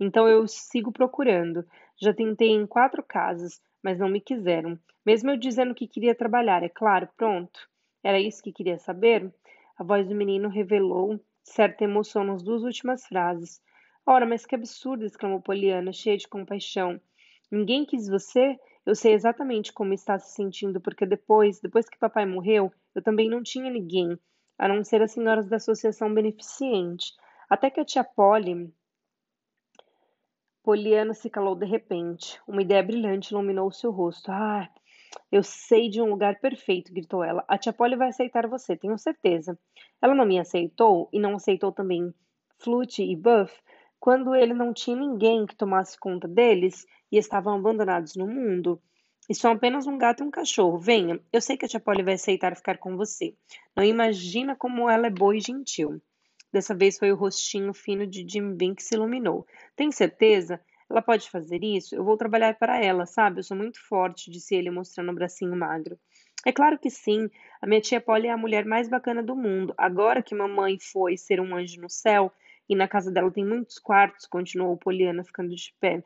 [0.00, 1.64] Então eu sigo procurando.
[2.00, 4.78] Já tentei em quatro casas, mas não me quiseram.
[5.04, 7.68] Mesmo eu dizendo que queria trabalhar, é claro, pronto.
[8.02, 9.32] Era isso que queria saber?
[9.78, 13.60] A voz do menino revelou certa emoção nas duas últimas frases.
[14.06, 15.04] Ora, mas que absurdo!
[15.04, 17.00] exclamou Poliana, cheia de compaixão.
[17.50, 18.58] Ninguém quis você?
[18.86, 23.28] Eu sei exatamente como está se sentindo, porque depois, depois que papai morreu, eu também
[23.28, 24.18] não tinha ninguém,
[24.58, 27.12] a não ser as senhoras da associação beneficente.
[27.48, 28.72] Até que a tia Polly.
[30.62, 32.40] Poliana se calou de repente.
[32.46, 34.30] Uma ideia brilhante iluminou seu rosto.
[34.30, 34.68] Ah,
[35.30, 37.44] eu sei de um lugar perfeito, gritou ela.
[37.48, 39.58] A tia Polly vai aceitar você, tenho certeza.
[40.00, 42.14] Ela não me aceitou e não aceitou também
[42.58, 43.54] Flute e Buff
[44.04, 48.78] quando ele não tinha ninguém que tomasse conta deles e estavam abandonados no mundo.
[49.30, 50.76] E são apenas um gato e um cachorro.
[50.76, 53.34] Venha, eu sei que a tia Polly vai aceitar ficar com você.
[53.74, 56.02] Não imagina como ela é boa e gentil.
[56.52, 59.46] Dessa vez foi o rostinho fino de Jim Bean que se iluminou.
[59.74, 60.60] Tem certeza?
[60.90, 61.94] Ela pode fazer isso?
[61.94, 63.38] Eu vou trabalhar para ela, sabe?
[63.38, 65.98] Eu sou muito forte, disse ele, mostrando o bracinho magro.
[66.44, 67.30] É claro que sim.
[67.58, 69.72] A minha tia Polly é a mulher mais bacana do mundo.
[69.78, 72.30] Agora que mamãe foi ser um anjo no céu,
[72.68, 76.02] e na casa dela tem muitos quartos, continuou Poliana, ficando de pé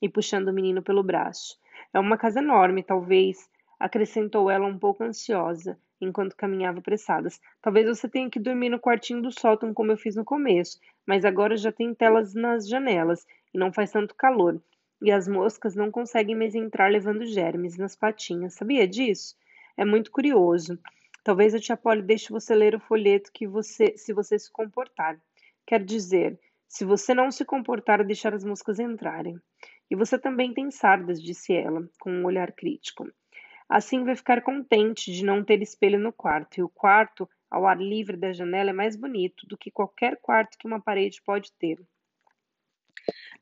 [0.00, 1.58] e puxando o menino pelo braço.
[1.92, 3.48] É uma casa enorme, talvez,
[3.78, 7.40] acrescentou ela um pouco ansiosa, enquanto caminhava apressadas.
[7.60, 11.24] Talvez você tenha que dormir no quartinho do sótão, como eu fiz no começo, mas
[11.24, 14.60] agora já tem telas nas janelas e não faz tanto calor.
[15.02, 18.54] E as moscas não conseguem mais entrar levando germes nas patinhas.
[18.54, 19.36] Sabia disso?
[19.76, 20.78] É muito curioso.
[21.22, 25.18] Talvez a tia Polly deixe você ler o folheto que você, se você se comportar.
[25.66, 26.38] Quer dizer,
[26.68, 29.38] se você não se comportar e deixar as moscas entrarem.
[29.90, 33.06] E você também tem sardas, disse ela, com um olhar crítico.
[33.68, 37.78] Assim vai ficar contente de não ter espelho no quarto, e o quarto, ao ar
[37.78, 41.78] livre da janela, é mais bonito do que qualquer quarto que uma parede pode ter.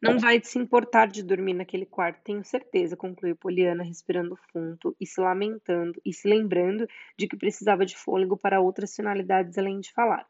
[0.01, 5.07] Não vai se importar de dormir naquele quarto, tenho certeza, concluiu Poliana, respirando fundo e
[5.07, 9.93] se lamentando e se lembrando de que precisava de fôlego para outras finalidades além de
[9.93, 10.27] falar.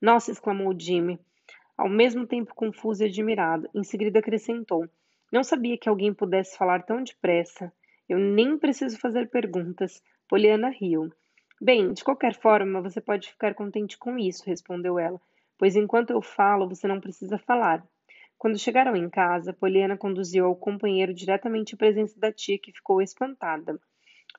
[0.00, 1.18] Nossa, exclamou Jimmy,
[1.76, 3.68] ao mesmo tempo confuso e admirado.
[3.74, 4.88] Em seguida acrescentou:
[5.32, 7.72] Não sabia que alguém pudesse falar tão depressa.
[8.08, 10.02] Eu nem preciso fazer perguntas.
[10.28, 11.10] Poliana riu.
[11.60, 15.18] Bem, de qualquer forma, você pode ficar contente com isso, respondeu ela,
[15.56, 17.82] pois enquanto eu falo, você não precisa falar.
[18.36, 23.00] Quando chegaram em casa, Poliana conduziu ao companheiro diretamente à presença da tia, que ficou
[23.00, 23.80] espantada.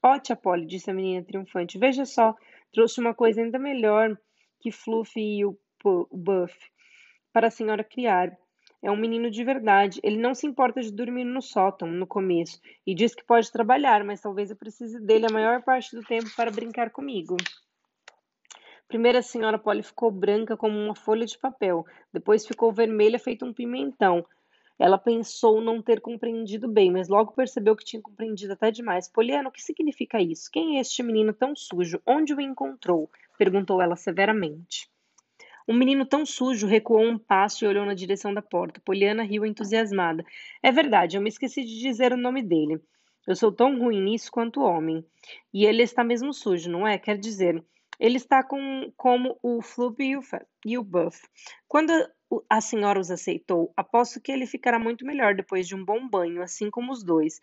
[0.03, 2.35] Ó, oh, tia Polly, disse a menina triunfante, veja só,
[2.71, 4.15] trouxe uma coisa ainda melhor
[4.59, 5.57] que Fluffy e o
[6.11, 6.55] Buff
[7.31, 8.35] para a senhora criar.
[8.81, 9.99] É um menino de verdade.
[10.03, 14.03] Ele não se importa de dormir no sótão no começo e diz que pode trabalhar,
[14.03, 17.35] mas talvez eu precise dele a maior parte do tempo para brincar comigo.
[18.87, 23.45] Primeiro a senhora Polly ficou branca como uma folha de papel, depois ficou vermelha feito
[23.45, 24.25] um pimentão.
[24.79, 29.07] Ela pensou não ter compreendido bem, mas logo percebeu que tinha compreendido até demais.
[29.07, 30.51] Poliana, o que significa isso?
[30.51, 32.01] Quem é este menino tão sujo?
[32.05, 33.09] Onde o encontrou?
[33.37, 34.89] perguntou ela severamente.
[35.67, 38.81] Um menino tão sujo recuou um passo e olhou na direção da porta.
[38.85, 40.23] Poliana riu entusiasmada.
[40.63, 42.79] É verdade, eu me esqueci de dizer o nome dele.
[43.27, 45.05] Eu sou tão ruim nisso quanto homem.
[45.53, 46.97] E ele está mesmo sujo, não é?
[46.97, 47.61] Quer dizer,
[47.99, 51.27] ele está com, como o o, e o Buff.
[51.67, 51.91] Quando
[52.49, 56.41] a senhora os aceitou, aposto que ele ficará muito melhor depois de um bom banho,
[56.41, 57.39] assim como os dois.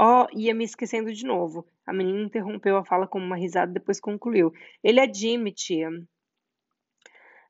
[0.00, 1.66] Oh, ia me esquecendo de novo.
[1.86, 4.52] A menina interrompeu a fala com uma risada e depois concluiu.
[4.82, 5.88] Ele é Jimmy, tia.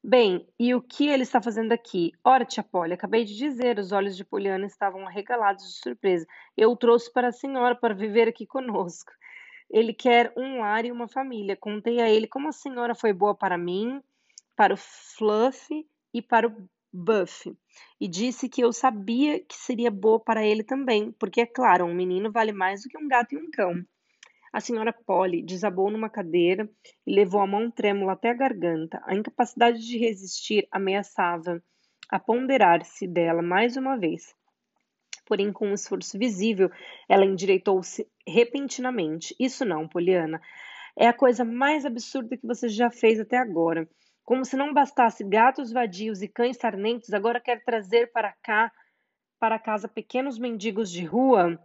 [0.02, 2.12] Bem, e o que ele está fazendo aqui?
[2.22, 6.26] Ora, tia Polly, acabei de dizer, os olhos de Poliana estavam arregalados de surpresa.
[6.54, 9.12] Eu o trouxe para a senhora para viver aqui conosco.
[9.70, 11.56] Ele quer um lar e uma família.
[11.56, 14.02] Contei a ele como a senhora foi boa para mim,
[14.54, 17.52] para o Fluff e para o Buff.
[18.00, 21.94] E disse que eu sabia que seria boa para ele também, porque, é claro, um
[21.94, 23.84] menino vale mais do que um gato e um cão.
[24.52, 26.70] A senhora Polly desabou numa cadeira
[27.04, 29.02] e levou a mão trêmula até a garganta.
[29.04, 31.60] A incapacidade de resistir ameaçava
[32.08, 34.32] a ponderar-se dela mais uma vez
[35.26, 36.70] porém com um esforço visível,
[37.08, 39.34] ela endireitou-se repentinamente.
[39.38, 40.40] Isso não, Poliana.
[40.96, 43.88] É a coisa mais absurda que você já fez até agora.
[44.24, 48.72] Como se não bastasse gatos vadios e cães sarnentos, agora quer trazer para cá,
[49.38, 51.60] para casa, pequenos mendigos de rua?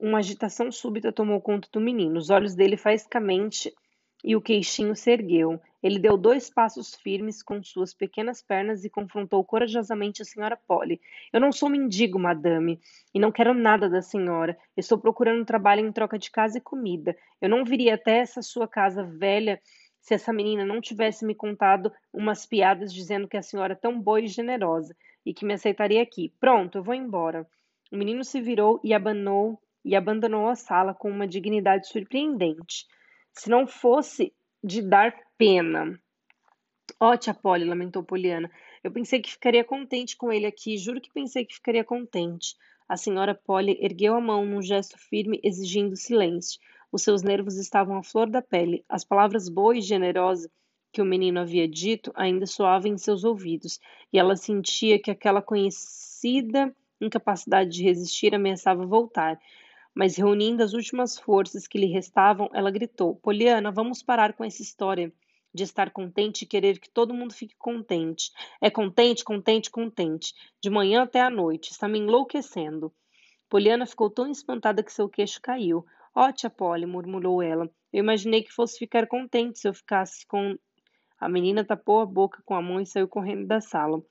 [0.00, 2.18] Uma agitação súbita tomou conta do menino.
[2.18, 3.74] Os olhos dele faiscamente
[4.24, 5.60] e o queixinho se ergueu.
[5.82, 10.98] Ele deu dois passos firmes com suas pequenas pernas e confrontou corajosamente a senhora Polly.
[11.30, 12.80] Eu não sou mendigo, madame,
[13.14, 14.56] e não quero nada da senhora.
[14.76, 17.14] Estou procurando trabalho em troca de casa e comida.
[17.40, 19.60] Eu não viria até essa sua casa velha
[20.06, 24.00] se essa menina não tivesse me contado umas piadas dizendo que a senhora é tão
[24.00, 26.32] boa e generosa e que me aceitaria aqui.
[26.38, 27.44] Pronto, eu vou embora.
[27.90, 32.86] O menino se virou e abandonou, e abandonou a sala com uma dignidade surpreendente.
[33.32, 36.00] Se não fosse de dar pena.
[37.00, 38.48] Ó, oh, tia Polly, lamentou Poliana.
[38.84, 42.54] Eu pensei que ficaria contente com ele aqui, juro que pensei que ficaria contente.
[42.88, 46.60] A senhora Polly ergueu a mão num gesto firme, exigindo silêncio.
[46.90, 48.84] Os seus nervos estavam à flor da pele.
[48.88, 50.48] As palavras boas e generosas
[50.92, 53.78] que o menino havia dito ainda soavam em seus ouvidos,
[54.12, 59.38] e ela sentia que aquela conhecida incapacidade de resistir ameaçava voltar.
[59.94, 64.62] Mas reunindo as últimas forças que lhe restavam, ela gritou: Poliana, vamos parar com essa
[64.62, 65.12] história
[65.52, 68.30] de estar contente e querer que todo mundo fique contente.
[68.60, 70.34] É contente, contente, contente.
[70.60, 71.72] De manhã até à noite.
[71.72, 72.92] Está me enlouquecendo.
[73.48, 75.84] Poliana ficou tão espantada que seu queixo caiu.
[76.18, 77.70] Oh, tia Polly, murmurou ela.
[77.92, 80.56] Eu imaginei que fosse ficar contente se eu ficasse com.
[81.20, 84.02] A menina tapou a boca com a mão e saiu correndo da sala.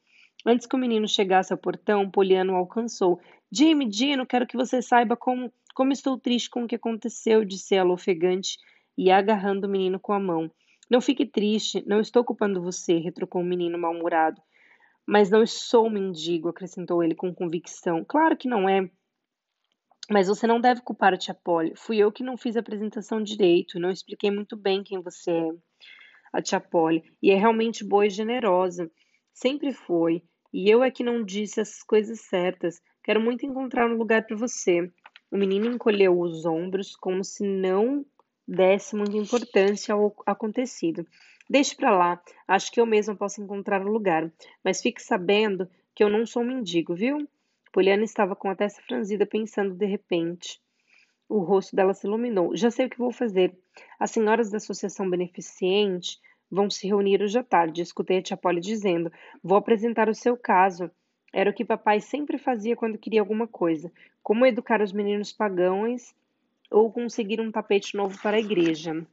[0.46, 3.20] Antes que o menino chegasse ao portão, Poliana o alcançou.
[3.52, 7.74] Jimmy, Dino, quero que você saiba como, como estou triste com o que aconteceu, disse
[7.74, 8.60] ela ofegante
[8.96, 10.52] e agarrando o menino com a mão.
[10.88, 14.40] Não fique triste, não estou culpando você, retrucou o menino mal-humorado.
[15.08, 18.06] Mas não sou mendigo, acrescentou ele com convicção.
[18.08, 18.88] Claro que não é.
[20.10, 21.74] Mas você não deve culpar a tia Polly.
[21.76, 25.50] Fui eu que não fiz a apresentação direito não expliquei muito bem quem você é,
[26.32, 27.04] a tia Polly.
[27.22, 28.90] E é realmente boa e generosa.
[29.34, 30.24] Sempre foi.
[30.54, 32.82] E eu é que não disse as coisas certas.
[33.04, 34.92] Quero muito encontrar um lugar para você.
[35.32, 38.06] O menino encolheu os ombros como se não
[38.48, 41.06] desse muita importância ao acontecido.
[41.50, 44.32] Deixe para lá, acho que eu mesma posso encontrar um lugar,
[44.64, 47.28] mas fique sabendo que eu não sou um mendigo, viu?
[47.76, 50.62] Poliana estava com a testa franzida, pensando de repente.
[51.28, 52.56] O rosto dela se iluminou.
[52.56, 53.54] Já sei o que vou fazer.
[54.00, 56.18] As senhoras da Associação Beneficente
[56.50, 57.82] vão se reunir hoje à tarde.
[57.82, 59.12] Escutei a tia Polly dizendo:
[59.44, 60.90] Vou apresentar o seu caso.
[61.34, 63.92] Era o que papai sempre fazia quando queria alguma coisa.
[64.24, 66.16] Como educar os meninos pagãos
[66.72, 69.06] ou conseguir um tapete novo para a igreja.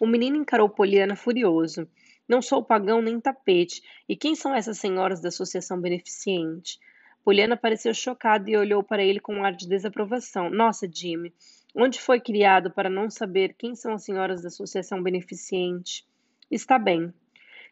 [0.00, 1.88] O menino encarou Poliana furioso.
[2.28, 3.82] Não sou pagão nem tapete.
[4.08, 6.78] E quem são essas senhoras da associação beneficente?
[7.24, 10.50] Poliana pareceu chocada e olhou para ele com um ar de desaprovação.
[10.50, 11.32] Nossa, Jimmy,
[11.74, 16.06] onde foi criado para não saber quem são as senhoras da associação beneficente?
[16.50, 17.12] Está bem.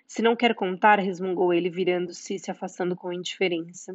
[0.06, 3.94] Se não quer contar, resmungou ele, virando-se e se afastando com indiferença.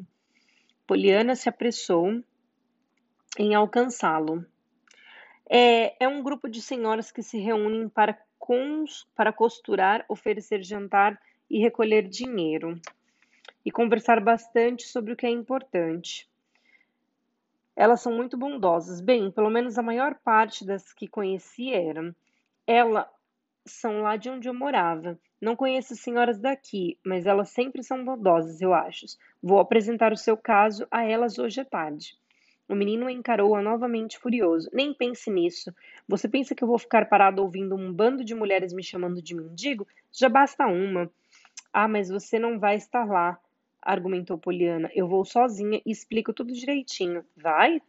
[0.86, 2.24] Poliana se apressou
[3.40, 4.46] em alcançá-lo.
[5.50, 11.20] É, é um grupo de senhoras que se reúnem para, cons, para costurar, oferecer jantar
[11.50, 12.80] e recolher dinheiro.
[13.68, 16.26] E conversar bastante sobre o que é importante.
[17.76, 19.02] Elas são muito bondosas.
[19.02, 22.16] Bem, pelo menos a maior parte das que conheci eram.
[22.66, 23.06] Elas
[23.66, 25.20] são lá de onde eu morava.
[25.42, 29.06] Não conheço as senhoras daqui, mas elas sempre são bondosas, eu acho.
[29.44, 32.18] Vou apresentar o seu caso a elas hoje à tarde.
[32.70, 34.70] O menino encarou-a novamente furioso.
[34.72, 35.76] Nem pense nisso.
[36.08, 39.36] Você pensa que eu vou ficar parado ouvindo um bando de mulheres me chamando de
[39.36, 39.86] mendigo?
[40.10, 41.12] Já basta uma.
[41.74, 43.38] Ah, mas você não vai estar lá,
[43.88, 44.92] argumentou Poliana.
[44.94, 47.24] Eu vou sozinha e explico tudo direitinho.
[47.38, 47.82] Vai?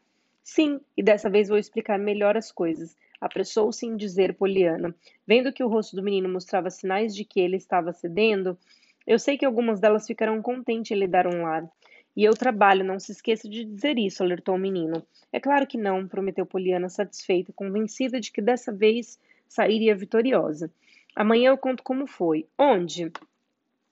[0.45, 2.97] Sim, e dessa vez vou explicar melhor as coisas.
[3.21, 4.95] Apressou-se em dizer Poliana.
[5.27, 8.57] Vendo que o rosto do menino mostrava sinais de que ele estava cedendo,
[9.05, 11.69] eu sei que algumas delas ficarão contentes em lhe dar um lar.
[12.17, 15.05] E eu trabalho, não se esqueça de dizer isso, alertou o menino.
[15.33, 19.19] É claro que não, prometeu Poliana, satisfeita, convencida de que dessa vez
[19.49, 20.71] sairia vitoriosa.
[21.15, 22.47] Amanhã eu conto como foi.
[22.57, 23.11] Onde?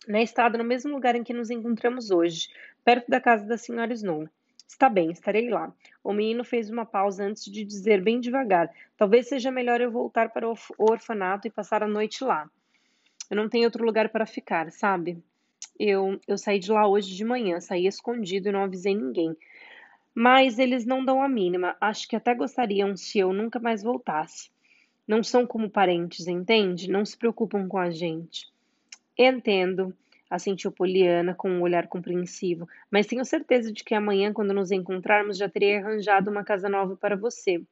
[0.06, 2.48] Na estrada, no mesmo lugar em que nos encontramos hoje,
[2.84, 4.28] perto da casa da senhora Snow.
[4.68, 5.72] Está bem, estarei lá.
[6.02, 10.30] O menino fez uma pausa antes de dizer bem devagar: Talvez seja melhor eu voltar
[10.30, 12.48] para o orfanato e passar a noite lá.
[13.28, 15.22] Eu não tenho outro lugar para ficar, sabe?
[15.78, 19.36] Eu, eu saí de lá hoje de manhã, saí escondido e não avisei ninguém.
[20.14, 21.76] Mas eles não dão a mínima.
[21.80, 24.50] Acho que até gostariam se eu nunca mais voltasse.
[25.06, 26.90] Não são como parentes, entende?
[26.90, 28.46] Não se preocupam com a gente.
[29.18, 29.94] Entendo,
[30.28, 35.38] assentiu Poliana com um olhar compreensivo, mas tenho certeza de que amanhã, quando nos encontrarmos,
[35.38, 37.62] já terei arranjado uma casa nova para você,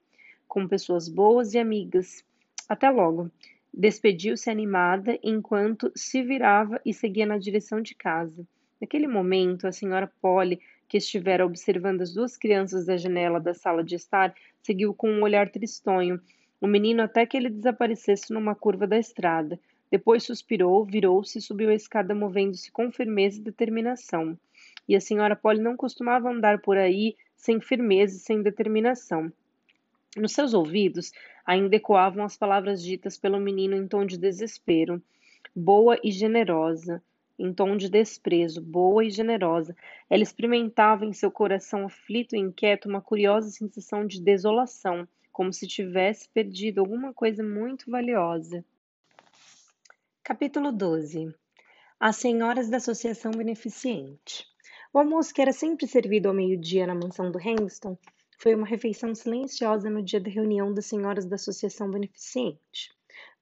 [0.48, 2.24] com pessoas boas e amigas.
[2.68, 3.30] Até logo.
[3.76, 8.46] Despediu-se animada enquanto se virava e seguia na direção de casa.
[8.80, 13.82] Naquele momento, a senhora Polly, que estivera observando as duas crianças da janela da sala
[13.82, 16.20] de estar, seguiu com um olhar tristonho
[16.60, 19.58] o menino até que ele desaparecesse numa curva da estrada.
[19.94, 24.36] Depois suspirou, virou-se e subiu a escada movendo-se com firmeza e determinação.
[24.88, 29.32] E a senhora Polly não costumava andar por aí sem firmeza e sem determinação.
[30.16, 31.12] Nos seus ouvidos
[31.46, 35.00] ainda ecoavam as palavras ditas pelo menino em tom de desespero.
[35.54, 37.00] Boa e generosa,
[37.38, 39.76] em tom de desprezo, boa e generosa.
[40.10, 45.68] Ela experimentava em seu coração aflito e inquieto uma curiosa sensação de desolação, como se
[45.68, 48.64] tivesse perdido alguma coisa muito valiosa.
[50.26, 51.34] Capítulo 12
[52.00, 54.46] As Senhoras da Associação Beneficente
[54.90, 57.98] O almoço que era sempre servido ao meio-dia na mansão do Henston
[58.38, 62.90] foi uma refeição silenciosa no dia da reunião das senhoras da Associação Beneficente.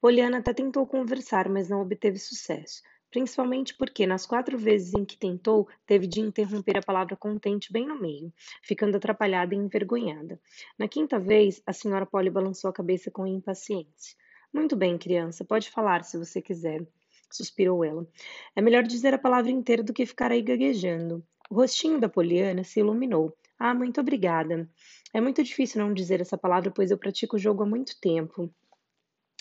[0.00, 2.82] Poliana até tentou conversar, mas não obteve sucesso,
[3.12, 7.86] principalmente porque, nas quatro vezes em que tentou, teve de interromper a palavra contente bem
[7.86, 10.36] no meio, ficando atrapalhada e envergonhada.
[10.76, 14.16] Na quinta vez, a senhora Polly balançou a cabeça com impaciência.
[14.52, 16.86] Muito bem, criança, pode falar se você quiser,
[17.30, 18.06] suspirou ela.
[18.54, 21.24] É melhor dizer a palavra inteira do que ficar aí gaguejando.
[21.50, 23.34] O rostinho da Poliana se iluminou.
[23.58, 24.68] Ah, muito obrigada.
[25.14, 28.52] É muito difícil não dizer essa palavra, pois eu pratico o jogo há muito tempo.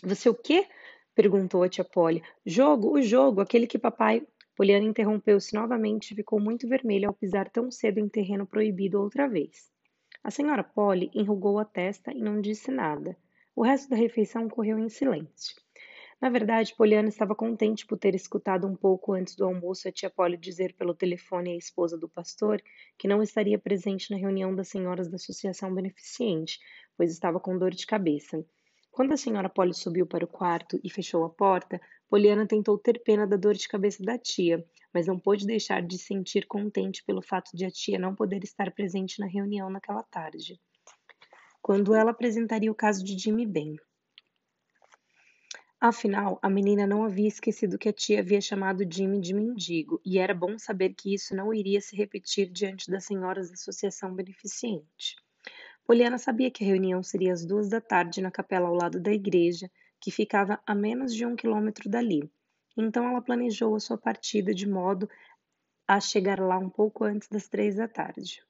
[0.04, 0.66] Você o quê?
[1.14, 2.24] perguntou a tia Polly.
[2.46, 4.26] Jogo, o jogo, aquele que papai.
[4.56, 9.28] Poliana interrompeu-se novamente e ficou muito vermelha ao pisar tão cedo em terreno proibido outra
[9.28, 9.70] vez.
[10.24, 13.18] A senhora Polly enrugou a testa e não disse nada.
[13.62, 15.56] O resto da refeição correu em silêncio.
[16.20, 20.10] Na verdade, Poliana estava contente por ter escutado um pouco antes do almoço a tia
[20.10, 22.60] Polly dizer pelo telefone à esposa do pastor
[22.98, 26.58] que não estaria presente na reunião das senhoras da Associação Beneficente,
[26.98, 28.44] pois estava com dor de cabeça.
[28.90, 31.80] Quando a senhora Polly subiu para o quarto e fechou a porta,
[32.10, 36.00] Poliana tentou ter pena da dor de cabeça da tia, mas não pôde deixar de
[36.00, 40.02] se sentir contente pelo fato de a tia não poder estar presente na reunião naquela
[40.02, 40.60] tarde.
[41.62, 43.78] Quando ela apresentaria o caso de Jimmy Ben.
[45.80, 50.20] Afinal, a menina não havia esquecido que a tia havia chamado Jimmy de mendigo, e
[50.20, 55.16] era bom saber que isso não iria se repetir diante das senhoras da Associação Beneficente.
[55.86, 59.12] Poliana sabia que a reunião seria às duas da tarde na capela ao lado da
[59.12, 59.70] igreja,
[60.00, 62.32] que ficava a menos de um quilômetro dali.
[62.78, 65.10] Então ela planejou a sua partida de modo
[65.88, 68.42] a chegar lá um pouco antes das três da tarde.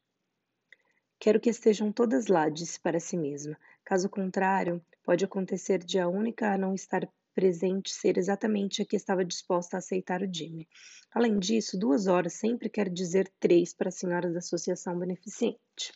[1.24, 3.56] Quero que estejam todas lá, disse para si mesma.
[3.86, 8.96] Caso contrário, pode acontecer de a única a não estar presente ser exatamente a que
[8.96, 10.68] estava disposta a aceitar o Jimmy.
[11.14, 15.94] Além disso, duas horas sempre quer dizer três para as senhoras da Associação Beneficente.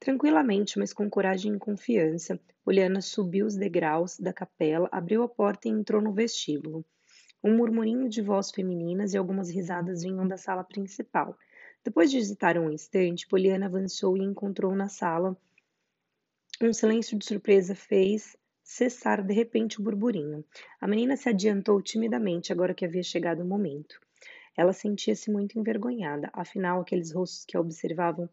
[0.00, 5.68] Tranquilamente, mas com coragem e confiança, Poliana subiu os degraus da capela, abriu a porta
[5.68, 6.84] e entrou no vestíbulo.
[7.44, 11.38] Um murmurinho de voz femininas e algumas risadas vinham da sala principal.
[11.84, 15.36] Depois de hesitar um instante, Poliana avançou e encontrou na sala.
[16.60, 20.44] Um silêncio de surpresa fez cessar de repente o burburinho.
[20.80, 24.00] A menina se adiantou timidamente agora que havia chegado o momento.
[24.56, 28.30] Ela sentia-se muito envergonhada, afinal, aqueles rostos que a observavam,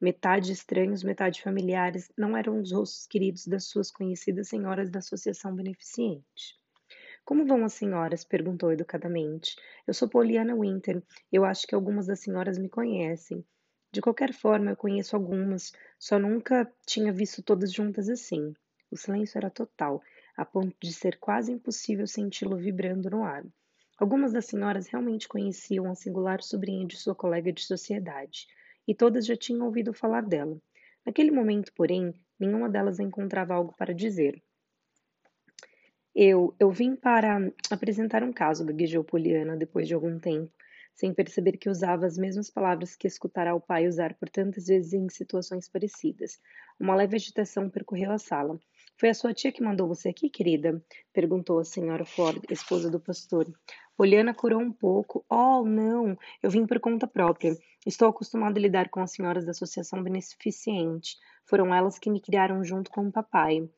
[0.00, 5.54] metade estranhos, metade familiares, não eram os rostos queridos das suas conhecidas senhoras da Associação
[5.54, 6.58] Beneficente.
[7.26, 8.22] Como vão as senhoras?
[8.22, 9.56] perguntou educadamente.
[9.84, 11.02] Eu sou Poliana Winter.
[11.32, 13.44] Eu acho que algumas das senhoras me conhecem.
[13.90, 18.54] De qualquer forma, eu conheço algumas, só nunca tinha visto todas juntas assim.
[18.92, 20.00] O silêncio era total,
[20.36, 23.44] a ponto de ser quase impossível senti-lo vibrando no ar.
[23.98, 28.46] Algumas das senhoras realmente conheciam a singular sobrinha de sua colega de sociedade,
[28.86, 30.56] e todas já tinham ouvido falar dela.
[31.04, 34.40] Naquele momento, porém, nenhuma delas encontrava algo para dizer.
[36.18, 40.50] Eu, eu vim para apresentar um caso, gaguejou Poliana depois de algum tempo,
[40.94, 44.94] sem perceber que usava as mesmas palavras que escutara o pai usar por tantas vezes
[44.94, 46.40] em situações parecidas.
[46.80, 48.58] Uma leve agitação percorreu a sala.
[48.98, 50.82] Foi a sua tia que mandou você aqui, querida?
[51.12, 53.46] perguntou a senhora Ford, esposa do pastor.
[53.94, 55.22] Poliana curou um pouco.
[55.28, 57.54] Oh, não, eu vim por conta própria.
[57.84, 61.18] Estou acostumada a lidar com as senhoras da Associação Beneficente.
[61.44, 63.68] Foram elas que me criaram junto com o papai.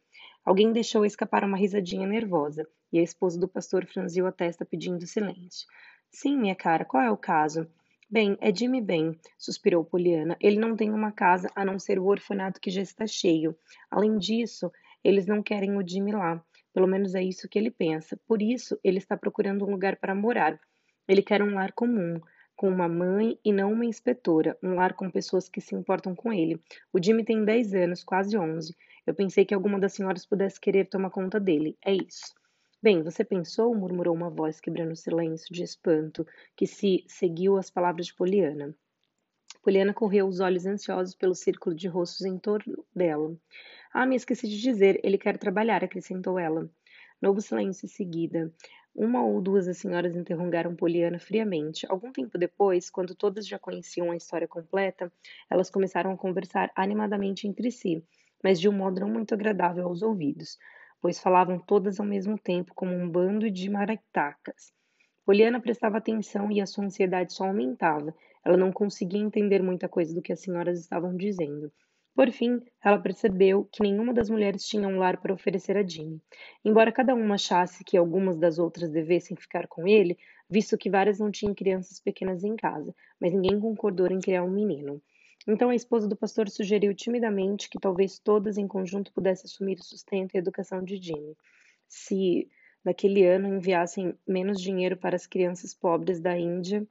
[0.49, 5.07] Alguém deixou escapar uma risadinha nervosa, e a esposa do pastor franziu a testa pedindo
[5.07, 5.67] silêncio.
[6.11, 7.71] Sim, minha cara, qual é o caso?
[8.09, 10.39] Bem, é Jimmy Ben, suspirou Poliana.
[10.41, 13.55] Ele não tem uma casa a não ser o orfanato que já está cheio.
[13.91, 14.73] Além disso,
[15.05, 16.43] eles não querem o Jimmy lá.
[16.73, 18.19] Pelo menos é isso que ele pensa.
[18.27, 20.59] Por isso, ele está procurando um lugar para morar.
[21.07, 22.19] Ele quer um lar comum,
[22.57, 26.33] com uma mãe e não uma inspetora, um lar com pessoas que se importam com
[26.33, 26.59] ele.
[26.91, 28.75] O Jimmy tem 10 anos, quase 11.
[29.09, 31.79] Eu pensei que alguma das senhoras pudesse querer tomar conta dele.
[31.83, 32.35] É isso.
[32.83, 33.75] Bem, você pensou?
[33.75, 38.77] murmurou uma voz quebrando o silêncio de espanto que se seguiu às palavras de Poliana.
[39.63, 43.35] Poliana correu os olhos ansiosos pelo círculo de rostos em torno dela.
[43.95, 46.71] Ah, me esqueci de dizer, ele quer trabalhar, acrescentou ela.
[47.19, 48.53] Novo silêncio em seguida.
[48.95, 51.87] Uma ou duas das senhoras interrogaram Poliana friamente.
[51.89, 55.11] Algum tempo depois, quando todas já conheciam a história completa,
[55.49, 58.05] elas começaram a conversar animadamente entre si,
[58.43, 60.59] mas de um modo não muito agradável aos ouvidos,
[61.01, 64.73] pois falavam todas ao mesmo tempo como um bando de maratacas.
[65.25, 68.15] Poliana prestava atenção e a sua ansiedade só aumentava.
[68.45, 71.71] Ela não conseguia entender muita coisa do que as senhoras estavam dizendo.
[72.15, 76.21] Por fim, ela percebeu que nenhuma das mulheres tinha um lar para oferecer a Jimmy.
[76.65, 80.19] Embora cada uma achasse que algumas das outras devessem ficar com ele,
[80.51, 84.51] visto que várias não tinham crianças pequenas em casa, mas ninguém concordou em criar um
[84.51, 85.01] menino.
[85.47, 89.85] Então a esposa do pastor sugeriu timidamente que talvez todas em conjunto pudessem assumir o
[89.85, 91.37] sustento e a educação de Jimmy,
[91.87, 92.49] se
[92.85, 96.87] naquele ano enviassem menos dinheiro para as crianças pobres da Índia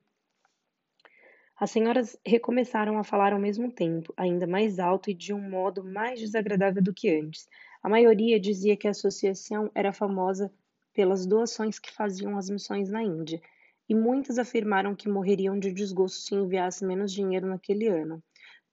[1.59, 5.83] as senhoras recomeçaram a falar ao mesmo tempo, ainda mais alto e de um modo
[5.83, 7.49] mais desagradável do que antes.
[7.81, 10.53] A maioria dizia que a associação era famosa
[10.93, 13.41] pelas doações que faziam às missões na Índia,
[13.89, 18.21] e muitas afirmaram que morreriam de desgosto se enviasse menos dinheiro naquele ano.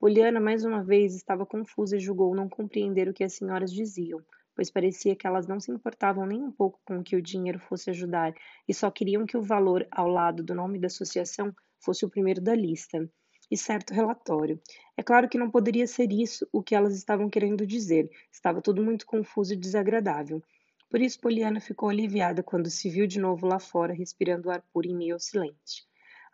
[0.05, 4.21] Poliana, mais uma vez, estava confusa e julgou não compreender o que as senhoras diziam,
[4.55, 7.89] pois parecia que elas não se importavam nem um pouco com que o dinheiro fosse
[7.89, 8.35] ajudar
[8.69, 12.43] e só queriam que o valor ao lado do nome da associação fosse o primeiro
[12.43, 13.11] da lista,
[13.51, 14.61] e certo relatório.
[14.95, 18.85] É claro que não poderia ser isso o que elas estavam querendo dizer, estava tudo
[18.85, 20.43] muito confuso e desagradável.
[20.91, 24.87] Por isso, Poliana ficou aliviada quando se viu de novo lá fora, respirando ar puro
[24.87, 25.83] em meio ao silêncio.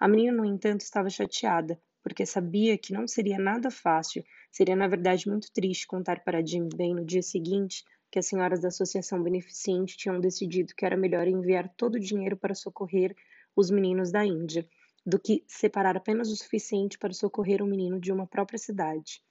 [0.01, 4.89] A menina, no entanto, estava chateada, porque sabia que não seria nada fácil, seria na
[4.89, 9.23] verdade muito triste contar para Jim bem no dia seguinte que as senhoras da Associação
[9.23, 13.15] Beneficente tinham decidido que era melhor enviar todo o dinheiro para socorrer
[13.55, 14.67] os meninos da Índia,
[15.07, 19.23] do que separar apenas o suficiente para socorrer um menino de uma própria cidade.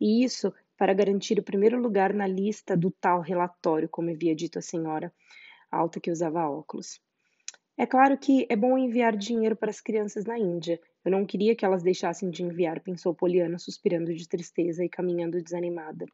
[0.00, 4.58] E isso para garantir o primeiro lugar na lista do tal relatório, como havia dito
[4.58, 5.12] a senhora
[5.70, 7.00] alta que usava óculos.
[7.76, 10.80] É claro que é bom enviar dinheiro para as crianças na Índia.
[11.06, 15.40] Eu não queria que elas deixassem de enviar, pensou Poliana, suspirando de tristeza e caminhando
[15.40, 16.04] desanimada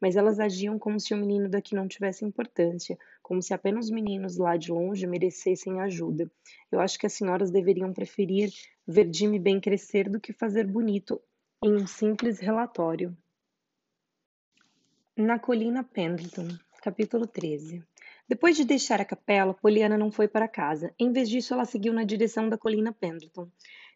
[0.00, 3.90] mas elas agiam como se o menino daqui não tivesse importância, como se apenas os
[3.90, 6.30] meninos lá de longe merecessem ajuda.
[6.70, 8.50] Eu acho que as senhoras deveriam preferir
[8.86, 11.20] ver Jimmy bem crescer do que fazer bonito
[11.62, 13.16] em um simples relatório.
[15.16, 16.48] Na colina Pendleton,
[16.80, 17.82] capítulo 13.
[18.28, 20.94] Depois de deixar a capela, Poliana não foi para casa.
[20.98, 23.48] Em vez disso, ela seguiu na direção da colina Pendleton.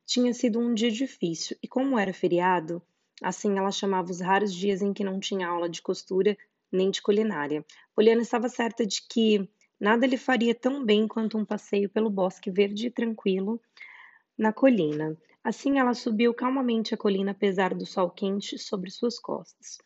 [0.07, 2.83] Tinha sido um dia difícil e, como era feriado,
[3.23, 6.37] Assim ela chamava os raros dias em que não tinha aula de costura
[6.73, 7.65] nem de culinária.
[7.95, 9.49] Poliana estava certa de que
[9.79, 13.61] nada lhe faria tão bem quanto um passeio pelo bosque verde e tranquilo
[14.37, 15.16] na colina.
[15.45, 19.79] Assim ela subiu calmamente a colina apesar do sol quente sobre suas costas.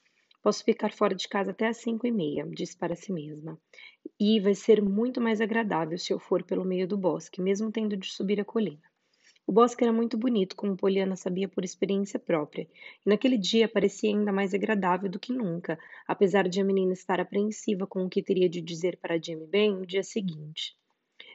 [0.42, 3.60] Posso ficar fora de casa até às cinco e meia, disse para si mesma.
[4.18, 7.98] E vai ser muito mais agradável se eu for pelo meio do bosque, mesmo tendo
[7.98, 8.80] de subir a colina.
[9.46, 14.10] O bosque era muito bonito, como Poliana sabia por experiência própria, e naquele dia parecia
[14.10, 18.24] ainda mais agradável do que nunca, apesar de a menina estar apreensiva com o que
[18.24, 20.76] teria de dizer para Jimmy Ben no dia seguinte.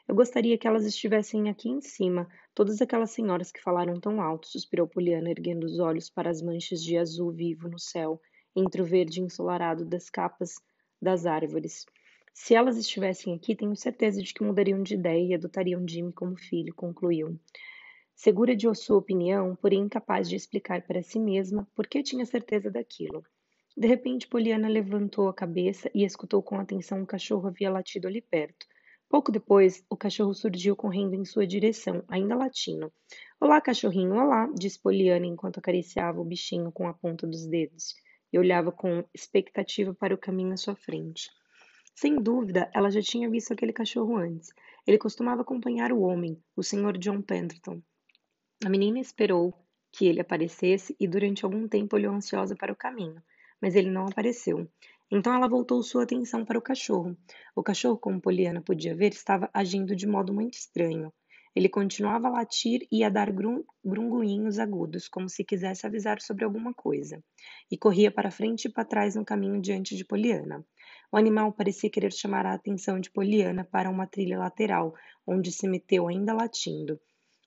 [0.05, 4.45] Eu gostaria que elas estivessem aqui em cima, todas aquelas senhoras que falaram tão alto,
[4.45, 8.19] suspirou Poliana, erguendo os olhos para as manchas de azul vivo no céu,
[8.53, 10.55] entre o verde ensolarado das capas
[11.01, 11.85] das árvores.
[12.33, 16.35] Se elas estivessem aqui, tenho certeza de que mudariam de ideia e adotariam Jimmy como
[16.35, 17.39] filho, concluiu.
[18.23, 22.69] Segura de sua opinião, porém incapaz de explicar para si mesma por que tinha certeza
[22.69, 23.25] daquilo.
[23.75, 28.21] De repente, Poliana levantou a cabeça e escutou com atenção um cachorro havia latido ali
[28.21, 28.67] perto.
[29.09, 32.93] Pouco depois, o cachorro surgiu correndo em sua direção, ainda latindo.
[33.39, 37.95] Olá, cachorrinho, olá, disse Poliana enquanto acariciava o bichinho com a ponta dos dedos
[38.31, 41.27] e olhava com expectativa para o caminho à sua frente.
[41.95, 44.49] Sem dúvida, ela já tinha visto aquele cachorro antes.
[44.85, 46.99] Ele costumava acompanhar o homem, o Sr.
[46.99, 47.81] John Pendleton,
[48.63, 49.53] a menina esperou
[49.91, 53.21] que ele aparecesse e durante algum tempo olhou ansiosa para o caminho,
[53.59, 54.67] mas ele não apareceu.
[55.11, 57.17] Então ela voltou sua atenção para o cachorro.
[57.55, 61.11] O cachorro, como Poliana podia ver, estava agindo de modo muito estranho.
[61.55, 63.29] Ele continuava a latir e a dar
[63.83, 67.21] grunguinhos agudos, como se quisesse avisar sobre alguma coisa,
[67.69, 70.63] e corria para frente e para trás no caminho diante de Poliana.
[71.11, 74.93] O animal parecia querer chamar a atenção de Poliana para uma trilha lateral,
[75.27, 76.97] onde se meteu ainda latindo.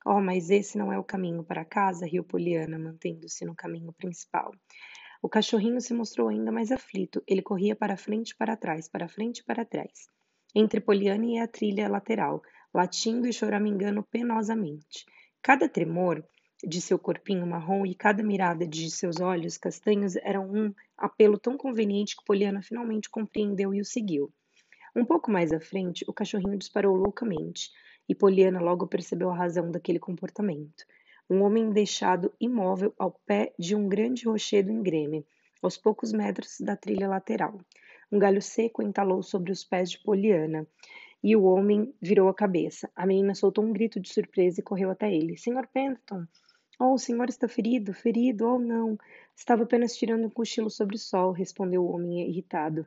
[0.07, 4.51] Oh, mas esse não é o caminho para casa, riu Poliana, mantendo-se no caminho principal.
[5.19, 7.23] O cachorrinho se mostrou ainda mais aflito.
[7.27, 10.07] Ele corria para frente e para trás, para frente e para trás,
[10.53, 15.05] entre Poliana e a trilha lateral, latindo e choramingando penosamente.
[15.41, 16.23] Cada tremor
[16.63, 21.57] de seu corpinho marrom e cada mirada de seus olhos castanhos eram um apelo tão
[21.57, 24.31] conveniente que Poliana finalmente compreendeu e o seguiu.
[24.95, 27.71] Um pouco mais à frente, o cachorrinho disparou loucamente
[28.07, 30.85] e Poliana logo percebeu a razão daquele comportamento.
[31.29, 35.25] Um homem deixado imóvel ao pé de um grande rochedo íngreme,
[35.61, 37.59] aos poucos metros da trilha lateral.
[38.11, 40.67] Um galho seco entalou sobre os pés de Poliana,
[41.23, 42.87] e o homem virou a cabeça.
[42.95, 45.35] A menina soltou um grito de surpresa e correu até ele.
[45.35, 46.27] Senhor Pendleton!
[46.79, 47.93] Oh, o senhor está ferido?
[47.93, 48.45] Ferido?
[48.45, 48.97] Oh, não.
[49.35, 52.85] Estava apenas tirando um cochilo sobre o sol, respondeu o homem irritado.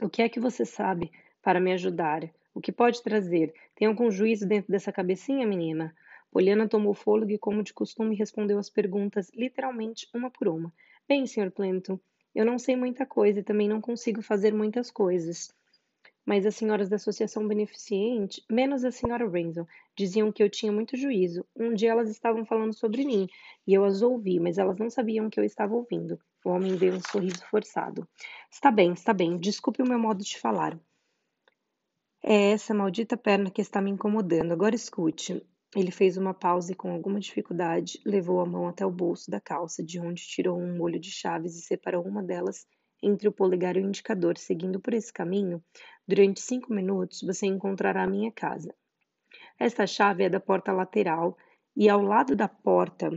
[0.00, 1.10] O que é que você sabe
[1.42, 2.30] para me ajudar?
[2.54, 3.52] O que pode trazer?
[3.74, 5.94] Tem algum juízo dentro dessa cabecinha, menina?
[6.30, 10.72] Poliana tomou fôlego e, como de costume, respondeu as perguntas literalmente uma por uma.
[11.08, 11.50] Bem, Sr.
[11.50, 11.98] Plemton,
[12.34, 15.52] eu não sei muita coisa e também não consigo fazer muitas coisas.
[16.24, 19.66] Mas as senhoras da Associação Beneficente, menos a senhora Renzo,
[19.96, 21.46] diziam que eu tinha muito juízo.
[21.56, 23.26] Um dia elas estavam falando sobre mim
[23.66, 26.20] e eu as ouvi, mas elas não sabiam que eu estava ouvindo.
[26.44, 28.06] O homem deu um sorriso forçado.
[28.50, 29.38] Está bem, está bem.
[29.38, 30.78] Desculpe o meu modo de falar.
[32.22, 34.52] É essa maldita perna que está me incomodando.
[34.52, 35.42] Agora escute.
[35.76, 39.40] Ele fez uma pausa e, com alguma dificuldade, levou a mão até o bolso da
[39.40, 42.66] calça, de onde tirou um molho de chaves e separou uma delas
[43.02, 44.36] entre o polegar e o indicador.
[44.38, 45.62] Seguindo por esse caminho,
[46.06, 48.74] durante cinco minutos você encontrará a minha casa.
[49.58, 51.36] Esta chave é da porta lateral
[51.76, 53.10] e ao lado da porta,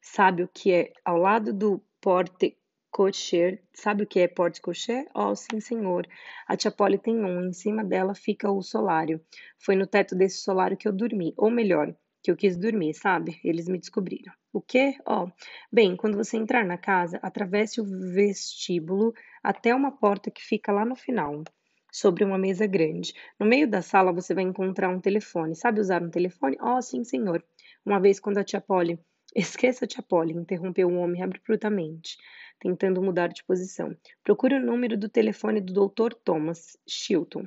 [0.00, 0.92] sabe o que é?
[1.04, 2.56] Ao lado do porte
[2.96, 3.62] cocher.
[3.74, 5.06] Sabe o que é porte cocher?
[5.14, 6.08] Oh, sim, senhor.
[6.48, 7.48] A tia Polly tem um.
[7.48, 9.20] Em cima dela fica o solário.
[9.58, 11.34] Foi no teto desse solário que eu dormi.
[11.36, 13.38] Ou melhor, que eu quis dormir, sabe?
[13.44, 14.32] Eles me descobriram.
[14.50, 14.96] O quê?
[15.04, 15.32] Ó, oh,
[15.70, 19.12] bem, quando você entrar na casa, atravesse o vestíbulo
[19.44, 21.44] até uma porta que fica lá no final,
[21.92, 23.12] sobre uma mesa grande.
[23.38, 25.54] No meio da sala você vai encontrar um telefone.
[25.54, 26.56] Sabe usar um telefone?
[26.62, 27.44] Oh, sim, senhor.
[27.84, 28.98] Uma vez quando a tia Polly
[29.36, 32.16] Esqueça, tia Polly, interrompeu o homem abruptamente
[32.58, 33.96] tentando mudar de posição.
[34.24, 36.14] Procure o número do telefone do Dr.
[36.14, 37.46] Thomas Chilton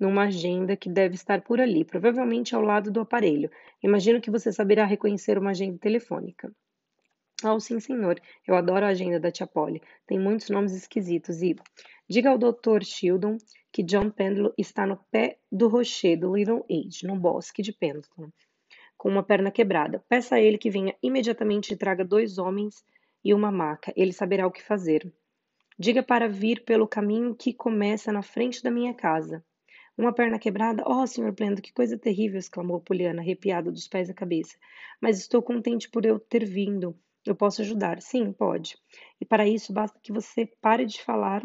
[0.00, 3.50] numa agenda que deve estar por ali, provavelmente ao lado do aparelho.
[3.82, 6.50] Imagino que você saberá reconhecer uma agenda telefônica.
[7.44, 8.20] Oh, sim, senhor.
[8.46, 9.82] Eu adoro a agenda da tia Polly.
[10.06, 11.54] Tem muitos nomes esquisitos e...
[12.08, 12.82] Diga ao Dr.
[12.82, 13.36] Shildon
[13.70, 18.30] que John Pendleton está no pé do rocher do Little Age, no bosque de Pendleton,
[18.98, 20.04] com uma perna quebrada.
[20.08, 22.84] Peça a ele que venha imediatamente e traga dois homens
[23.24, 25.12] e uma maca, ele saberá o que fazer.
[25.78, 29.44] Diga para vir pelo caminho que começa na frente da minha casa.
[29.96, 30.82] Uma perna quebrada?
[30.86, 31.32] Oh, Sr.
[31.32, 32.38] Blendo, que coisa terrível!
[32.38, 34.56] exclamou Poliana, arrepiada dos pés à cabeça.
[35.00, 36.98] Mas estou contente por eu ter vindo.
[37.26, 38.00] Eu posso ajudar.
[38.00, 38.78] Sim, pode.
[39.20, 41.42] E para isso basta que você pare de falar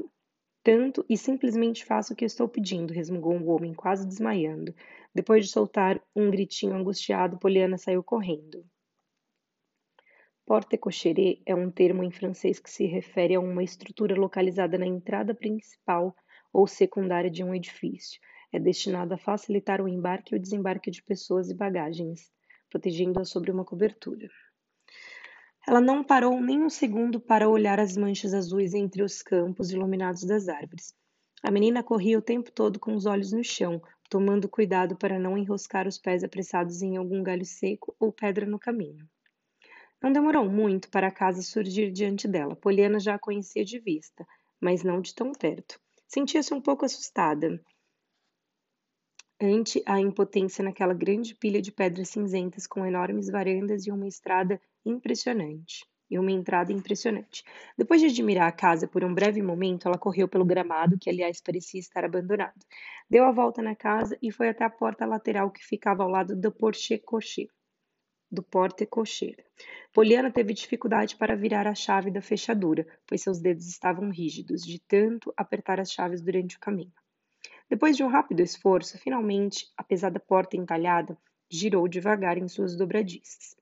[0.64, 4.74] tanto e simplesmente faça o que eu estou pedindo, resmungou o homem, quase desmaiando.
[5.14, 8.66] Depois de soltar um gritinho angustiado, Poliana saiu correndo.
[10.48, 15.34] Porte-cochère é um termo em francês que se refere a uma estrutura localizada na entrada
[15.34, 16.16] principal
[16.54, 18.22] ou secundária de um edifício.
[18.54, 22.32] É destinado a facilitar o embarque e o desembarque de pessoas e bagagens,
[22.70, 24.30] protegendo-a sobre uma cobertura.
[25.68, 30.24] Ela não parou nem um segundo para olhar as manchas azuis entre os campos iluminados
[30.26, 30.94] das árvores.
[31.42, 35.36] A menina corria o tempo todo com os olhos no chão, tomando cuidado para não
[35.36, 39.10] enroscar os pés apressados em algum galho seco ou pedra no caminho.
[40.02, 42.56] Não demorou muito para a casa surgir diante dela.
[42.56, 44.26] Poliana já a conhecia de vista,
[44.60, 45.80] mas não de tão perto.
[46.08, 47.60] Sentia-se um pouco assustada
[49.42, 54.62] ante a impotência naquela grande pilha de pedras cinzentas com enormes varandas e uma estrada
[54.86, 55.86] impressionante.
[56.08, 57.44] E uma entrada impressionante.
[57.76, 61.42] Depois de admirar a casa por um breve momento, ela correu pelo gramado, que aliás
[61.42, 62.64] parecia estar abandonado.
[63.10, 66.36] Deu a volta na casa e foi até a porta lateral que ficava ao lado
[66.36, 67.48] do porche-cocher
[68.36, 69.44] do porte-cocheira.
[69.94, 74.78] Poliana teve dificuldade para virar a chave da fechadura, pois seus dedos estavam rígidos de
[74.78, 76.94] tanto apertar as chaves durante o caminho.
[77.70, 81.18] Depois de um rápido esforço, finalmente a pesada porta entalhada
[81.50, 83.56] girou devagar em suas dobradiças.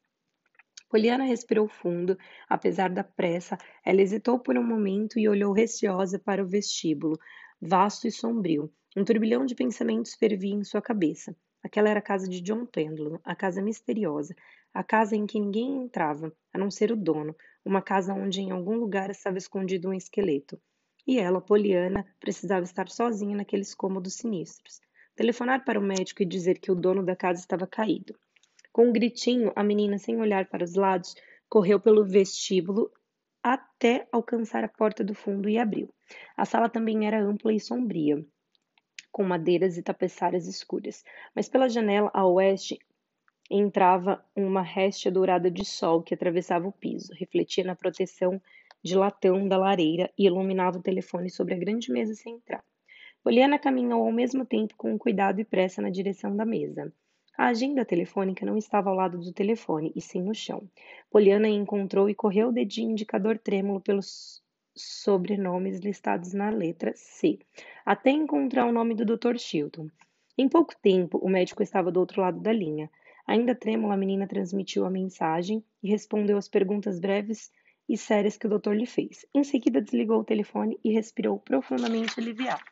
[0.90, 2.18] Poliana respirou fundo,
[2.50, 7.20] apesar da pressa, ela hesitou por um momento e olhou receosa para o vestíbulo,
[7.62, 8.72] vasto e sombrio.
[8.96, 11.36] Um turbilhão de pensamentos fervia em sua cabeça.
[11.64, 14.36] Aquela era a casa de John Pendleton, a casa misteriosa,
[14.74, 18.52] a casa em que ninguém entrava, a não ser o dono, uma casa onde em
[18.52, 20.60] algum lugar estava escondido um esqueleto.
[21.06, 24.82] E ela, Poliana, precisava estar sozinha naqueles cômodos sinistros.
[25.16, 28.16] Telefonar para o médico e dizer que o dono da casa estava caído.
[28.72, 31.14] Com um gritinho, a menina, sem olhar para os lados,
[31.48, 32.92] correu pelo vestíbulo
[33.44, 35.94] até alcançar a porta do fundo e abriu.
[36.36, 38.26] A sala também era ampla e sombria,
[39.12, 41.04] com madeiras e tapeçárias escuras,
[41.36, 42.80] mas pela janela a oeste
[43.50, 48.42] entrava uma réstia dourada de sol que atravessava o piso, refletia na proteção
[48.84, 52.62] de latão da lareira e iluminava o telefone sobre a grande mesa central.
[53.24, 56.92] Poliana caminhou ao mesmo tempo com cuidado e pressa na direção da mesa.
[57.38, 60.70] A agenda telefônica não estava ao lado do telefone, e sim no chão.
[61.10, 64.44] Poliana encontrou e correu o dedinho indicador trêmulo pelos
[64.76, 67.40] sobrenomes listados na letra C,
[67.86, 69.38] até encontrar o nome do Dr.
[69.38, 69.88] Chilton.
[70.38, 72.90] Em pouco tempo, o médico estava do outro lado da linha.
[73.26, 77.52] Ainda trêmula, a menina transmitiu a mensagem e respondeu às perguntas breves
[77.88, 79.26] e sérias que o doutor lhe fez.
[79.34, 82.64] Em seguida, desligou o telefone e respirou profundamente aliviada.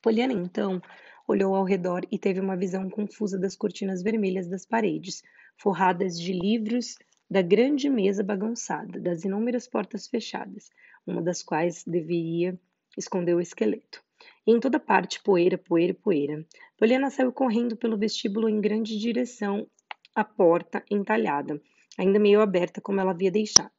[0.00, 0.80] Poliana, então,
[1.26, 5.22] olhou ao redor e teve uma visão confusa das cortinas vermelhas das paredes,
[5.56, 6.96] forradas de livros,
[7.30, 10.70] da grande mesa bagunçada, das inúmeras portas fechadas,
[11.06, 12.58] uma das quais deveria
[12.96, 14.02] esconder o esqueleto.
[14.46, 16.44] E em toda parte, poeira, poeira, poeira.
[16.78, 19.66] Poliana saiu correndo pelo vestíbulo em grande direção
[20.14, 21.60] à porta entalhada,
[21.98, 23.70] ainda meio aberta como ela havia deixado.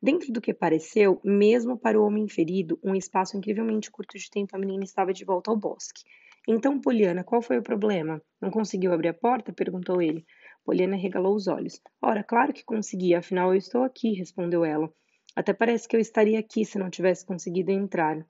[0.00, 4.54] Dentro do que pareceu, mesmo para o homem ferido, um espaço incrivelmente curto de tempo,
[4.54, 6.04] a menina estava de volta ao bosque.
[6.46, 8.22] Então, Poliana, qual foi o problema?
[8.40, 9.52] Não conseguiu abrir a porta?
[9.52, 10.24] perguntou ele.
[10.64, 11.80] Poliana regalou os olhos.
[12.00, 14.92] Ora, claro que consegui, afinal eu estou aqui, respondeu ela.
[15.34, 18.24] Até parece que eu estaria aqui se não tivesse conseguido entrar.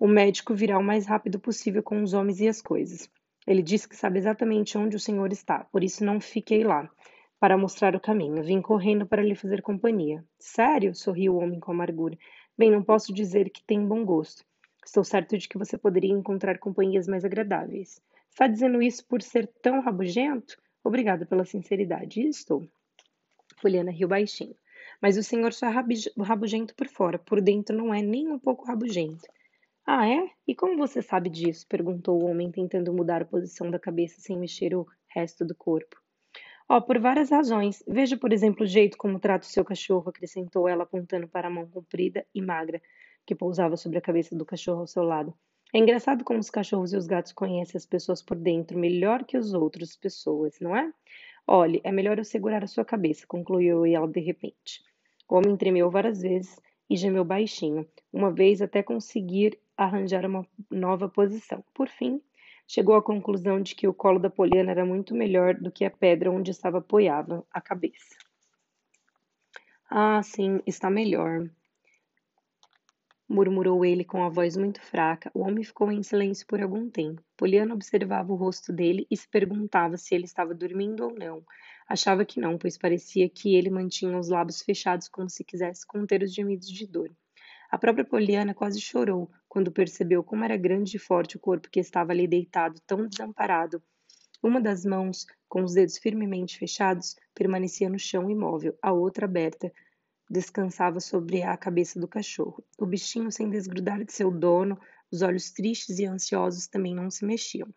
[0.00, 3.10] O médico virá o mais rápido possível com os homens e as coisas.
[3.44, 6.88] Ele disse que sabe exatamente onde o senhor está, por isso não fiquei lá
[7.40, 8.42] para mostrar o caminho.
[8.42, 10.24] Vim correndo para lhe fazer companhia.
[10.38, 10.94] Sério?
[10.94, 12.16] sorriu o homem com amargura.
[12.56, 14.44] Bem, não posso dizer que tem bom gosto.
[14.84, 18.00] Estou certo de que você poderia encontrar companhias mais agradáveis.
[18.30, 20.56] Está dizendo isso por ser tão rabugento?
[20.84, 22.20] Obrigada pela sinceridade.
[22.20, 22.68] Estou.
[23.60, 24.54] Poliana riu baixinho.
[25.00, 25.74] Mas o senhor só é
[26.22, 29.28] rabugento por fora, por dentro não é nem um pouco rabugento.
[29.90, 30.30] Ah, é?
[30.46, 31.66] E como você sabe disso?
[31.66, 35.96] perguntou o homem, tentando mudar a posição da cabeça sem mexer o resto do corpo.
[36.68, 37.82] Oh, por várias razões.
[37.88, 41.50] Veja, por exemplo, o jeito como trata o seu cachorro, acrescentou ela, apontando para a
[41.50, 42.82] mão comprida e magra,
[43.24, 45.32] que pousava sobre a cabeça do cachorro ao seu lado.
[45.72, 49.38] É engraçado como os cachorros e os gatos conhecem as pessoas por dentro melhor que
[49.38, 50.92] as outras pessoas, não é?
[51.46, 54.82] Olhe, é melhor eu segurar a sua cabeça, concluiu ela de repente.
[55.26, 56.60] O homem tremeu várias vezes
[56.90, 61.64] e gemeu baixinho, uma vez até conseguir arranjar uma nova posição.
[61.72, 62.20] Por fim,
[62.66, 65.90] chegou à conclusão de que o colo da Poliana era muito melhor do que a
[65.90, 68.16] pedra onde estava apoiada a cabeça.
[69.90, 71.48] Ah, sim, está melhor
[73.28, 75.30] murmurou ele com a voz muito fraca.
[75.34, 77.22] O homem ficou em silêncio por algum tempo.
[77.36, 81.44] Poliana observava o rosto dele e se perguntava se ele estava dormindo ou não.
[81.86, 86.22] Achava que não, pois parecia que ele mantinha os lábios fechados como se quisesse conter
[86.22, 87.10] os gemidos de dor.
[87.70, 91.78] A própria Poliana quase chorou quando percebeu como era grande e forte o corpo que
[91.78, 93.82] estava ali deitado, tão desamparado.
[94.42, 99.70] Uma das mãos, com os dedos firmemente fechados, permanecia no chão imóvel, a outra aberta,
[100.30, 102.64] descansava sobre a cabeça do cachorro.
[102.78, 104.78] O bichinho, sem desgrudar de seu dono,
[105.12, 107.68] os olhos tristes e ansiosos também não se mexiam.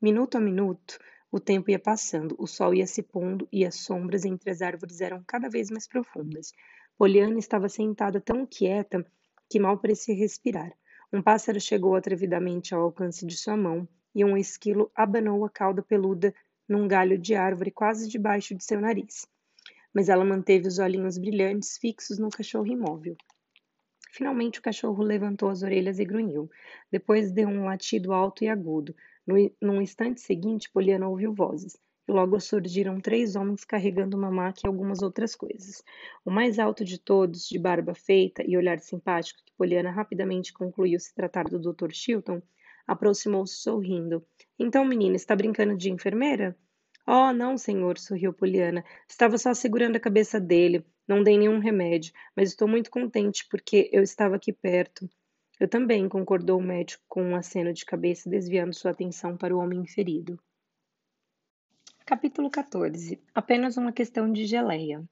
[0.00, 0.98] Minuto a minuto,
[1.30, 5.02] o tempo ia passando, o sol ia se pondo e as sombras entre as árvores
[5.02, 6.52] eram cada vez mais profundas.
[6.96, 9.04] Poliana estava sentada tão quieta
[9.48, 10.72] que mal parecia respirar.
[11.12, 15.82] Um pássaro chegou atrevidamente ao alcance de sua mão e um esquilo abanou a cauda
[15.82, 16.34] peluda
[16.68, 19.26] num galho de árvore quase debaixo de seu nariz
[19.94, 23.16] mas ela manteve os olhinhos brilhantes fixos no cachorro imóvel.
[24.10, 26.50] Finalmente o cachorro levantou as orelhas e grunhiu.
[26.90, 28.94] Depois deu um latido alto e agudo.
[29.24, 31.78] No, num instante seguinte, Poliana ouviu vozes.
[32.06, 35.82] Logo surgiram três homens carregando uma maca e algumas outras coisas.
[36.22, 41.00] O mais alto de todos, de barba feita e olhar simpático, que Poliana rapidamente concluiu
[41.00, 41.92] se tratar do Dr.
[41.92, 42.42] Chilton,
[42.86, 44.22] aproximou-se sorrindo.
[44.58, 46.54] Então, menina, está brincando de enfermeira?
[47.06, 48.84] Oh, não, senhor, sorriu Poliana.
[49.08, 50.84] Estava só segurando a cabeça dele.
[51.08, 55.08] Não dei nenhum remédio, mas estou muito contente porque eu estava aqui perto.
[55.58, 59.58] Eu também, concordou o médico com um aceno de cabeça, desviando sua atenção para o
[59.58, 60.38] homem ferido.
[62.06, 65.02] Capítulo 14 Apenas uma questão de geleia.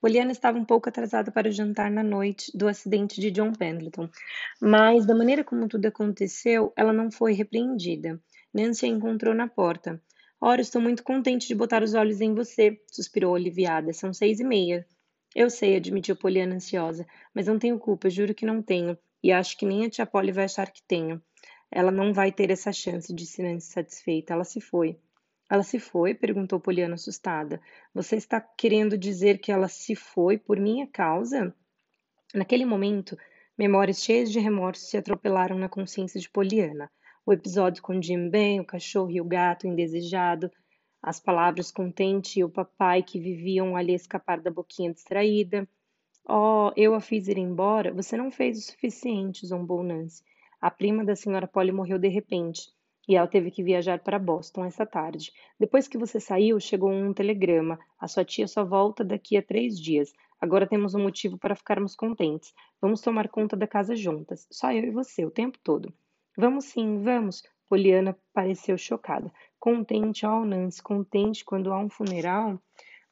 [0.00, 4.08] Poliana estava um pouco atrasada para o jantar na noite do acidente de John Pendleton,
[4.60, 8.20] mas da maneira como tudo aconteceu, ela não foi repreendida.
[8.52, 10.02] Nancy a encontrou na porta.
[10.40, 13.92] Ora, estou muito contente de botar os olhos em você, suspirou aliviada.
[13.92, 14.84] São seis e meia.
[15.36, 18.98] Eu sei, admitiu Poliana ansiosa, mas não tenho culpa, juro que não tenho.
[19.22, 21.22] E acho que nem a tia Polly vai achar que tenho.
[21.70, 24.32] Ela não vai ter essa chance, disse Nancy satisfeita.
[24.32, 24.98] Ela se foi.
[25.52, 26.14] Ela se foi?
[26.14, 27.60] perguntou Poliana assustada.
[27.92, 31.54] Você está querendo dizer que ela se foi por minha causa?
[32.34, 33.18] Naquele momento,
[33.58, 36.90] memórias cheias de remorso se atropelaram na consciência de Poliana
[37.26, 40.50] o episódio com Jim Ben, o cachorro e o gato indesejado,
[41.02, 45.68] as palavras contente e o papai que viviam ali escapar da boquinha distraída.
[46.26, 47.92] Oh, eu a fiz ir embora?
[47.92, 50.24] Você não fez o suficiente, zombou Nancy.
[50.58, 52.72] A prima da senhora Polly morreu de repente
[53.08, 55.32] e ela teve que viajar para Boston essa tarde.
[55.58, 57.78] Depois que você saiu, chegou um telegrama.
[57.98, 60.12] A sua tia só volta daqui a três dias.
[60.40, 62.52] Agora temos um motivo para ficarmos contentes.
[62.80, 64.46] Vamos tomar conta da casa juntas.
[64.50, 65.92] Só eu e você, o tempo todo.
[66.36, 69.32] Vamos sim, vamos, Poliana pareceu chocada.
[69.58, 72.60] Contente, ó, oh, Nancy, contente quando há um funeral?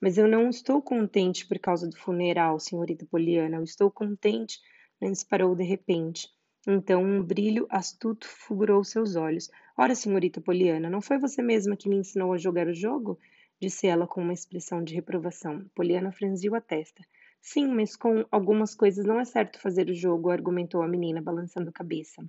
[0.00, 3.56] Mas eu não estou contente por causa do funeral, senhorita Poliana.
[3.56, 4.58] Eu estou contente.
[5.00, 6.28] Nancy parou de repente.
[6.66, 9.50] Então um brilho astuto fulgurou seus olhos.
[9.76, 13.18] Ora, senhorita Poliana, não foi você mesma que me ensinou a jogar o jogo?
[13.60, 15.64] Disse ela com uma expressão de reprovação.
[15.74, 17.02] Poliana franziu a testa.
[17.40, 21.70] Sim, mas com algumas coisas não é certo fazer o jogo, argumentou a menina, balançando
[21.70, 22.22] a cabeça.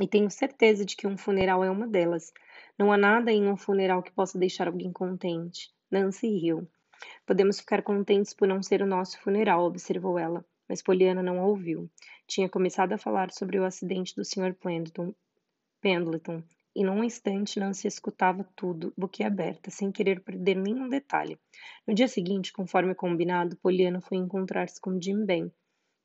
[0.00, 2.32] E tenho certeza de que um funeral é uma delas.
[2.78, 5.70] Não há nada em um funeral que possa deixar alguém contente.
[5.90, 6.68] Nancy riu.
[7.26, 11.46] Podemos ficar contentes por não ser o nosso funeral, observou ela, mas Poliana não a
[11.46, 11.90] ouviu.
[12.28, 14.54] Tinha começado a falar sobre o acidente do Sr.
[15.80, 16.44] Pendleton,
[16.76, 21.36] e num instante Nancy escutava tudo, boquiaberta, sem querer perder nenhum detalhe.
[21.84, 25.50] No dia seguinte, conforme combinado, Poliana foi encontrar-se com Jim Ben.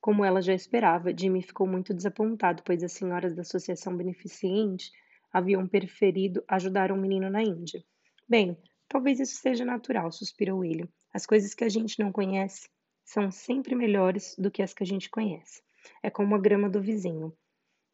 [0.01, 4.91] Como ela já esperava, Jimmy ficou muito desapontado, pois as senhoras da Associação Beneficente
[5.31, 7.83] haviam preferido ajudar um menino na Índia.
[8.27, 10.87] Bem, Talvez isso seja natural, suspirou ele.
[11.13, 12.69] As coisas que a gente não conhece
[13.05, 15.61] são sempre melhores do que as que a gente conhece.
[16.01, 17.31] É como a grama do vizinho,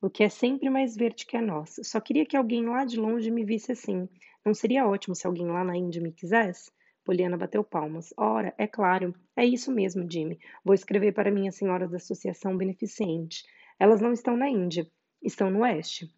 [0.02, 1.84] o que é sempre mais verde que a nossa.
[1.84, 4.10] Só queria que alguém lá de longe me visse assim.
[4.44, 6.72] Não seria ótimo se alguém lá na Índia me quisesse?
[7.04, 8.14] Poliana bateu palmas.
[8.18, 10.40] Ora, é claro, é isso mesmo, Jimmy.
[10.64, 13.44] Vou escrever para minhas senhoras da Associação Beneficente.
[13.80, 14.90] Elas não estão na Índia,
[15.22, 16.12] estão no Oeste.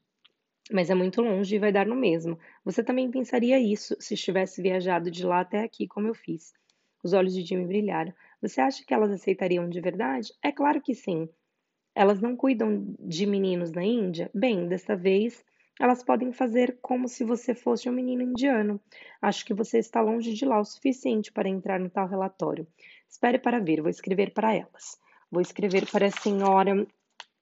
[0.71, 2.39] Mas é muito longe e vai dar no mesmo.
[2.63, 6.53] Você também pensaria isso se estivesse viajado de lá até aqui, como eu fiz.
[7.03, 8.13] Os olhos de Jimmy brilharam.
[8.43, 10.33] Você acha que elas aceitariam de verdade?
[10.43, 11.29] É claro que sim.
[11.95, 14.29] Elas não cuidam de meninos na Índia?
[14.33, 15.41] Bem, desta vez
[15.79, 18.81] elas podem fazer como se você fosse um menino indiano.
[19.21, 22.67] Acho que você está longe de lá o suficiente para entrar no tal relatório.
[23.09, 24.99] Espere para ver, vou escrever para elas.
[25.31, 26.85] Vou escrever para a senhora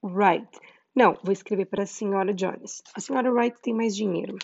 [0.03, 0.47] Wright.
[0.95, 2.83] Não, vou escrever para a senhora Jones.
[2.93, 4.37] A senhora Wright tem mais dinheiro.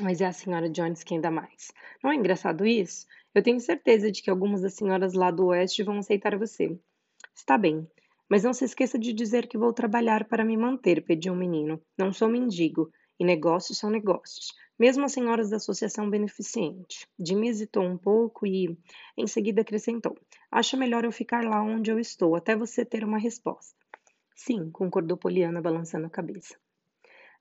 [0.00, 1.72] Mas é a senhora Jones quem dá mais.
[2.00, 3.06] Não é engraçado isso?
[3.34, 6.78] Eu tenho certeza de que algumas das senhoras lá do oeste vão aceitar você.
[7.34, 7.84] Está bem,
[8.28, 11.38] mas não se esqueça de dizer que vou trabalhar para me manter, pediu o um
[11.38, 11.82] menino.
[11.98, 14.54] Não sou mendigo, e negócios são negócios.
[14.78, 17.08] Mesmo as senhoras da Associação Beneficente.
[17.18, 18.78] Jimmy hesitou um pouco e,
[19.16, 20.16] em seguida, acrescentou:
[20.48, 23.76] Acho melhor eu ficar lá onde eu estou, até você ter uma resposta.
[24.34, 26.56] Sim, concordou Poliana, balançando a cabeça.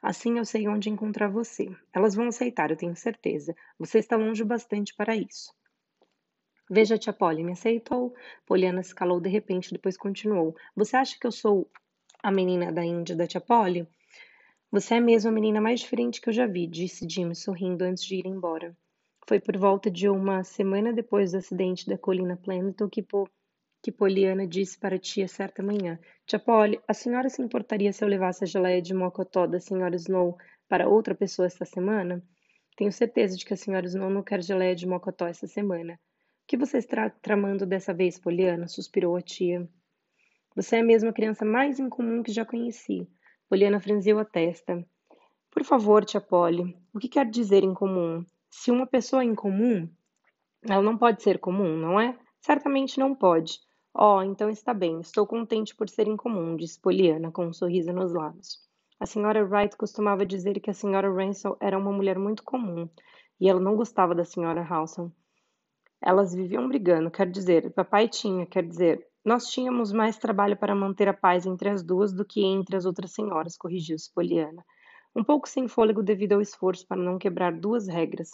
[0.02, 1.70] Assim eu sei onde encontrar você.
[1.94, 3.56] Elas vão aceitar, eu tenho certeza.
[3.80, 5.54] Você está longe bastante para isso.
[6.70, 8.16] Veja, tia Polly, me aceitou?
[8.46, 10.56] Poliana se calou de repente, depois continuou.
[10.76, 11.70] Você acha que eu sou
[12.22, 13.88] a menina da Índia da tia Polly?
[14.72, 18.04] Você é mesmo a menina mais diferente que eu já vi, disse Jim, sorrindo antes
[18.06, 18.76] de ir embora.
[19.28, 23.30] Foi por volta de uma semana depois do acidente da colina Planton que, po
[23.82, 26.00] que Poliana disse para a tia certa manhã.
[26.26, 29.96] Tia Polly, a senhora se importaria se eu levasse a geleia de mocotó da senhora
[29.96, 32.24] Snow para outra pessoa esta semana?
[32.78, 36.00] Tenho certeza de que a senhora Snow não quer geleia de mocotó esta semana.
[36.46, 38.68] Que você está tramando dessa vez, Poliana?
[38.68, 39.68] suspirou a tia.
[40.56, 43.08] Você é mesmo a criança mais incomum que já conheci.
[43.50, 44.86] Poliana franziu a testa.
[45.50, 48.26] Por favor, tia Polly, o que quer dizer incomum?
[48.50, 49.90] Se uma pessoa é incomum,
[50.68, 52.18] ela não pode ser comum, não é?
[52.40, 53.60] Certamente não pode.
[53.94, 55.00] Oh, então está bem.
[55.00, 58.60] Estou contente por ser incomum, disse Poliana, com um sorriso nos lábios.
[59.00, 62.90] A senhora Wright costumava dizer que a senhora Ransell era uma mulher muito comum,
[63.40, 65.12] e ela não gostava da senhora Halson.
[66.06, 71.08] Elas viviam brigando, quer dizer, papai tinha, quer dizer, nós tínhamos mais trabalho para manter
[71.08, 74.66] a paz entre as duas do que entre as outras senhoras, corrigiu-se Poliana.
[75.16, 78.32] Um pouco sem fôlego devido ao esforço para não quebrar duas regras.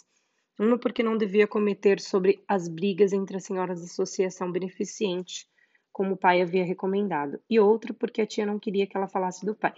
[0.58, 5.46] Uma porque não devia cometer sobre as brigas entre as senhoras da associação beneficente,
[5.92, 9.46] como o pai havia recomendado, e outra porque a tia não queria que ela falasse
[9.46, 9.74] do pai.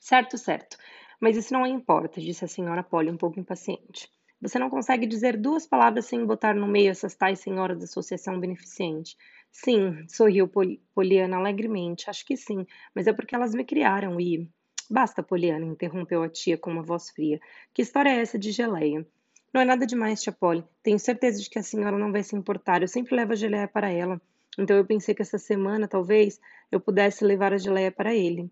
[0.00, 0.76] Certo, certo.
[1.18, 4.10] Mas isso não importa, disse a senhora Polly um pouco impaciente.
[4.40, 8.38] Você não consegue dizer duas palavras sem botar no meio essas tais senhoras da associação
[8.38, 9.16] beneficente.
[9.50, 12.10] Sim, sorriu Pol Poliana alegremente.
[12.10, 14.48] Acho que sim, mas é porque elas me criaram e.
[14.90, 17.40] Basta, Poliana, interrompeu a tia com uma voz fria.
[17.72, 19.06] Que história é essa de geleia?
[19.52, 20.64] Não é nada demais, tia Polly.
[20.82, 22.82] Tenho certeza de que a senhora não vai se importar.
[22.82, 24.20] Eu sempre levo a geleia para ela.
[24.58, 26.40] Então eu pensei que essa semana, talvez,
[26.70, 28.50] eu pudesse levar a geleia para ele.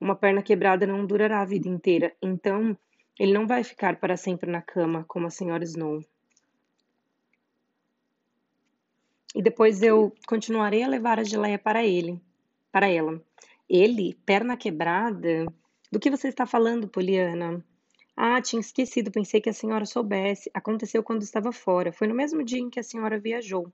[0.00, 2.76] Uma perna quebrada não durará a vida inteira, então
[3.18, 6.04] ele não vai ficar para sempre na cama, como a senhora Snow.
[9.34, 12.20] E depois eu continuarei a levar a geleia para ele,
[12.70, 13.20] para ela.
[13.68, 15.46] Ele, perna quebrada?
[15.90, 17.64] Do que você está falando, Poliana?
[18.16, 20.50] Ah, tinha esquecido, pensei que a senhora soubesse.
[20.54, 21.92] Aconteceu quando estava fora.
[21.92, 23.72] Foi no mesmo dia em que a senhora viajou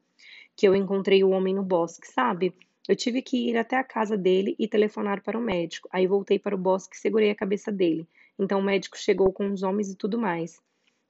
[0.57, 2.55] que eu encontrei o homem no bosque, sabe?
[2.87, 5.89] Eu tive que ir até a casa dele e telefonar para o médico.
[5.91, 8.07] Aí voltei para o bosque e segurei a cabeça dele.
[8.41, 10.63] Então o médico chegou com os homens e tudo mais.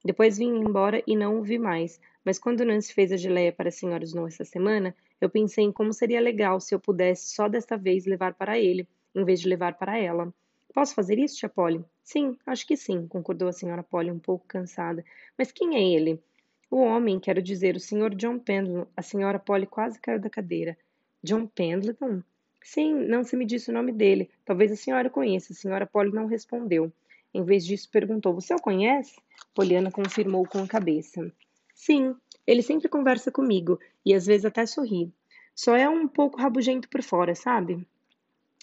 [0.04, 2.00] Depois vim embora e não o vi mais.
[2.24, 5.70] Mas quando Nancy fez a geleia para a senhora Snow essa semana, eu pensei em
[5.70, 8.84] como seria legal se eu pudesse só desta vez levar para ele,
[9.14, 10.34] em vez de levar para ela.
[10.74, 11.84] Posso fazer isso, tia Polly?
[12.02, 15.04] Sim, acho que sim, concordou a senhora Polly um pouco cansada.
[15.38, 16.20] Mas quem é ele?
[16.68, 18.90] O homem, quero dizer, o senhor John Pendleton.
[18.96, 20.76] A senhora Polly quase caiu da cadeira.
[21.22, 22.24] John Pendleton?
[22.60, 24.28] Sim, não se me disse o nome dele.
[24.44, 25.52] Talvez a senhora conheça.
[25.52, 26.92] A senhora Polly não respondeu.
[27.32, 29.16] Em vez disso, perguntou: Você o conhece?
[29.54, 31.32] Poliana confirmou com a cabeça.
[31.74, 32.14] Sim,
[32.46, 35.12] ele sempre conversa comigo e às vezes até sorri.
[35.54, 37.86] Só é um pouco rabugento por fora, sabe?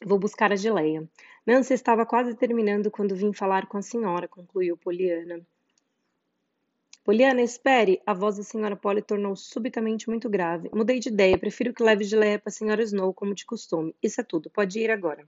[0.06, 1.08] Vou buscar a geleia.
[1.46, 5.42] Nancy estava quase terminando quando vim falar com a senhora, concluiu Poliana.
[7.08, 8.02] Poliana, espere!
[8.06, 10.70] A voz da senhora Polly tornou subitamente muito grave.
[10.74, 11.38] Mudei de ideia.
[11.38, 13.96] Prefiro que leve geleia para a senhora Snow, como de costume.
[14.04, 14.50] Isso é tudo.
[14.50, 15.26] Pode ir agora.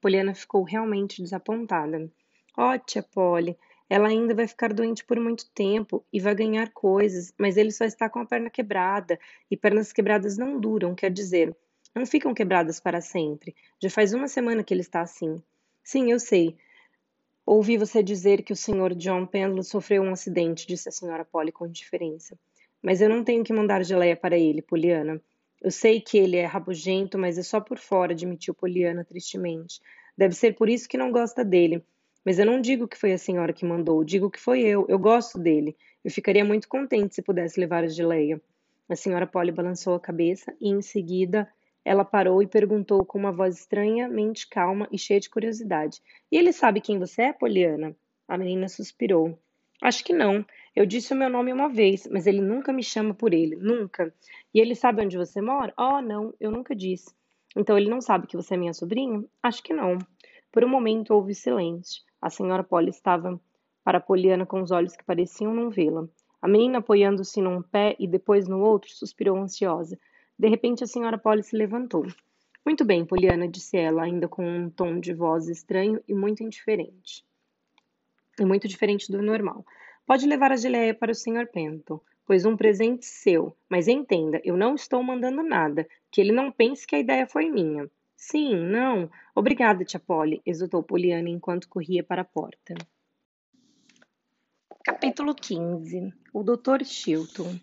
[0.00, 2.10] Poliana ficou realmente desapontada.
[2.56, 3.56] Ó, tia Polly,
[3.88, 7.84] ela ainda vai ficar doente por muito tempo e vai ganhar coisas, mas ele só
[7.84, 9.18] está com a perna quebrada,
[9.50, 11.54] e pernas quebradas não duram, quer dizer,
[11.94, 13.54] não ficam quebradas para sempre.
[13.78, 15.42] Já faz uma semana que ele está assim.
[15.84, 16.56] Sim, eu sei.
[17.44, 18.94] Ouvi você dizer que o Sr.
[18.96, 22.38] John Pendleton sofreu um acidente, disse a senhora Polly com indiferença.
[22.80, 25.20] Mas eu não tenho que mandar geleia para ele, Poliana.
[25.60, 29.80] Eu sei que ele é rabugento, mas é só por fora, admitiu Poliana tristemente.
[30.16, 31.84] Deve ser por isso que não gosta dele.
[32.24, 34.86] Mas eu não digo que foi a senhora que mandou, digo que foi eu.
[34.88, 35.76] Eu gosto dele.
[36.04, 38.40] Eu ficaria muito contente se pudesse levar a geleia.
[38.88, 41.48] A senhora Polly balançou a cabeça e, em seguida,
[41.84, 46.52] ela parou e perguntou com uma voz estranhamente calma e cheia de curiosidade: E ele
[46.52, 47.96] sabe quem você é, Poliana?
[48.28, 49.38] A menina suspirou.
[49.82, 50.46] Acho que não.
[50.76, 54.14] Eu disse o meu nome uma vez, mas ele nunca me chama por ele, nunca.
[54.54, 55.74] E ele sabe onde você mora?
[55.76, 57.12] Oh, não, eu nunca disse.
[57.56, 59.24] Então ele não sabe que você é minha sobrinha?
[59.42, 59.98] Acho que não.
[60.52, 62.02] Por um momento houve silêncio.
[62.22, 63.40] A senhora Polly estava
[63.82, 66.08] para Poliana com os olhos que pareciam não vê-la.
[66.40, 69.98] A menina, apoiando-se num pé e depois no outro, suspirou ansiosa.
[70.38, 72.06] De repente, a senhora Polly se levantou.
[72.64, 77.24] Muito bem, Poliana, disse ela, ainda com um tom de voz estranho e muito indiferente.
[78.38, 79.66] E muito diferente do normal.
[80.06, 81.48] Pode levar a geleia para o Sr.
[81.52, 83.56] Penton, pois um presente seu.
[83.68, 87.50] Mas entenda, eu não estou mandando nada, que ele não pense que a ideia foi
[87.50, 87.90] minha.
[88.24, 89.10] Sim, não.
[89.34, 92.72] Obrigada, tia Polly, exultou Poliana enquanto corria para a porta.
[94.84, 96.84] Capítulo 15 O Dr.
[96.84, 97.58] Chilton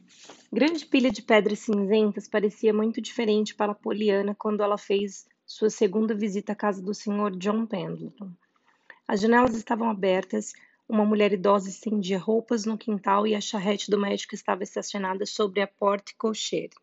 [0.51, 6.13] Grande pilha de pedras cinzentas parecia muito diferente para Poliana quando ela fez sua segunda
[6.13, 7.37] visita à casa do Sr.
[7.37, 8.29] John Pendleton.
[9.07, 10.51] As janelas estavam abertas,
[10.89, 15.61] uma mulher idosa estendia roupas no quintal e a charrete do médico estava estacionada sobre
[15.61, 16.75] a porta cocheira.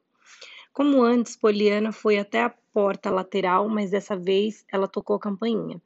[0.72, 5.80] Como antes, Poliana foi até a porta lateral, mas dessa vez ela tocou a campainha.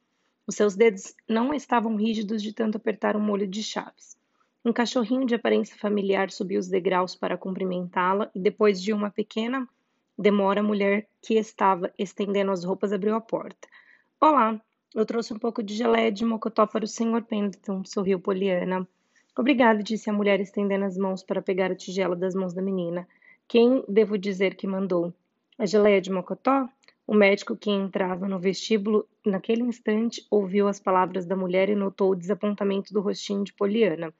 [0.45, 4.17] Os seus dedos não estavam rígidos de tanto apertar um molho de chaves.
[4.65, 9.65] Um cachorrinho de aparência familiar subiu os degraus para cumprimentá-la e, depois de uma pequena
[10.17, 13.69] demora, a mulher que estava estendendo as roupas abriu a porta.
[14.19, 14.59] Olá,
[14.93, 17.23] eu trouxe um pouco de geleia de mocotó para o Sr.
[17.23, 18.85] Pendleton, sorriu Poliana.
[19.39, 23.07] Obrigada, disse a mulher estendendo as mãos para pegar a tigela das mãos da menina.
[23.47, 25.13] Quem devo dizer que mandou?
[25.57, 26.67] A geleia de mocotó?
[27.11, 32.11] O médico que entrava no vestíbulo naquele instante ouviu as palavras da mulher e notou
[32.11, 34.13] o desapontamento do rostinho de Poliana.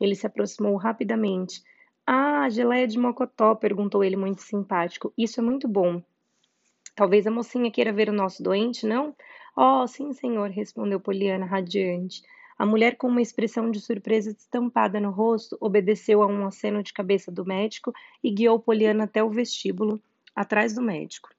[0.00, 1.60] Ele se aproximou rapidamente.
[2.06, 5.12] Ah, geleia de mocotó, perguntou ele muito simpático.
[5.18, 6.00] Isso é muito bom.
[6.94, 9.16] Talvez a mocinha queira ver o nosso doente, não?
[9.56, 12.22] Oh, sim, senhor, respondeu Poliana radiante.
[12.56, 16.92] A mulher, com uma expressão de surpresa estampada no rosto, obedeceu a um aceno de
[16.92, 17.92] cabeça do médico
[18.22, 20.00] e guiou Poliana até o vestíbulo,
[20.36, 21.30] atrás do médico.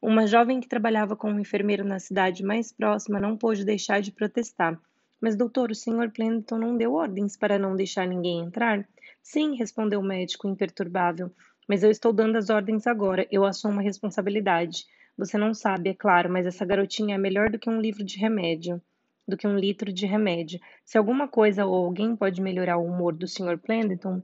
[0.00, 4.12] Uma jovem que trabalhava com um enfermeiro na cidade mais próxima não pôde deixar de
[4.12, 4.80] protestar.
[5.20, 8.88] Mas, doutor, o senhor Plenton não deu ordens para não deixar ninguém entrar?
[9.22, 11.30] Sim, respondeu o médico imperturbável.
[11.68, 13.26] Mas eu estou dando as ordens agora.
[13.30, 14.86] Eu assumo uma responsabilidade.
[15.16, 18.18] Você não sabe, é claro, mas essa garotinha é melhor do que um livro de
[18.18, 18.80] remédio
[19.28, 20.58] do que um litro de remédio.
[20.82, 23.58] Se alguma coisa ou alguém pode melhorar o humor do Sr.
[23.58, 24.22] Plenderton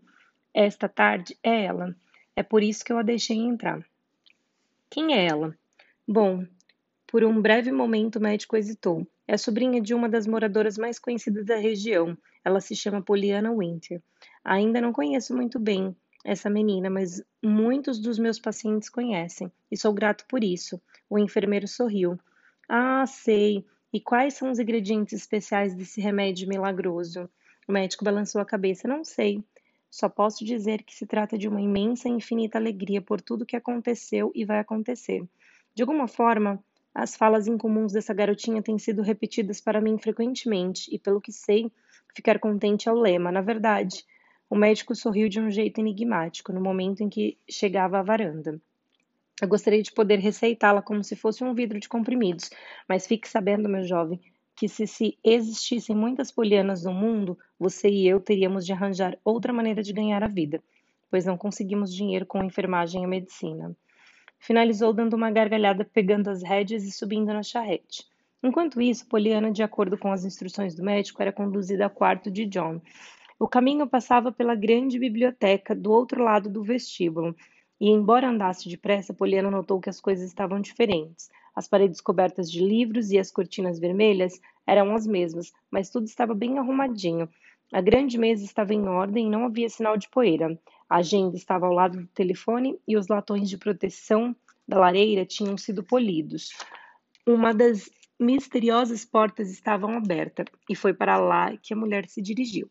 [0.55, 1.94] esta tarde, é ela.
[2.35, 3.85] É por isso que eu a deixei entrar.
[4.89, 5.55] Quem é ela?
[6.07, 6.47] Bom,
[7.07, 9.07] por um breve momento o médico hesitou.
[9.26, 12.16] É sobrinha de uma das moradoras mais conhecidas da região.
[12.44, 14.02] Ela se chama Poliana Winter.
[14.44, 19.92] Ainda não conheço muito bem essa menina, mas muitos dos meus pacientes conhecem, e sou
[19.92, 20.81] grato por isso.
[21.08, 22.18] O enfermeiro sorriu.
[22.68, 23.65] Ah, sei.
[23.92, 27.31] E quais são os ingredientes especiais desse remédio milagroso?
[27.66, 28.89] O médico balançou a cabeça.
[28.89, 29.42] Não sei.
[29.91, 33.57] Só posso dizer que se trata de uma imensa e infinita alegria por tudo que
[33.57, 35.26] aconteceu e vai acontecer.
[35.75, 36.62] De alguma forma,
[36.94, 41.73] As falas incomuns dessa garotinha têm sido repetidas para mim frequentemente, e pelo que sei,
[42.15, 43.33] ficar contente é o lema.
[43.33, 44.05] Na verdade,
[44.49, 48.61] o médico sorriu de um jeito enigmático no momento em que chegava à varanda.
[49.43, 52.49] Eu gostaria de poder receitá-la como se fosse um vidro de comprimidos,
[52.89, 54.20] mas fique sabendo, meu jovem,
[54.55, 59.53] que se, se existissem muitas polianas no mundo, você e eu teríamos de arranjar outra
[59.53, 60.62] maneira de ganhar a vida,
[61.11, 63.77] pois não conseguimos dinheiro com a enfermagem e a medicina.
[64.47, 68.05] Finalizou dando uma gargalhada, pegando as rédeas e subindo na charrete.
[68.43, 72.45] Enquanto isso, Poliana, de acordo com as instruções do médico, era conduzida ao quarto de
[72.45, 72.79] John.
[73.39, 77.35] O caminho passava pela grande biblioteca do outro lado do vestíbulo,
[77.81, 81.31] e embora andasse depressa, Poliana notou que as coisas estavam diferentes.
[81.57, 86.35] As paredes cobertas de livros e as cortinas vermelhas eram as mesmas, mas tudo estava
[86.35, 87.31] bem arrumadinho.
[87.75, 90.57] A grande mesa estava em ordem e não havia sinal de poeira.
[90.89, 94.33] A agenda estava ao lado do telefone e os latões de proteção
[94.67, 96.51] da lareira tinham sido polidos.
[97.27, 102.70] Uma das misteriosas portas estava aberta e foi para lá que a mulher se dirigiu.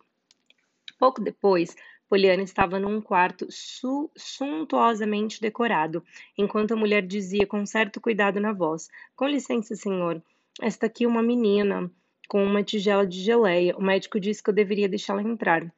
[0.98, 1.76] Pouco depois,
[2.08, 6.02] Poliana estava num quarto su suntuosamente decorado,
[6.38, 10.24] enquanto a mulher dizia com certo cuidado na voz: Com licença, senhor,
[10.62, 11.92] esta aqui é uma menina
[12.28, 13.76] com uma tigela de geleia.
[13.78, 15.72] O médico disse que eu deveria deixá-la entrar.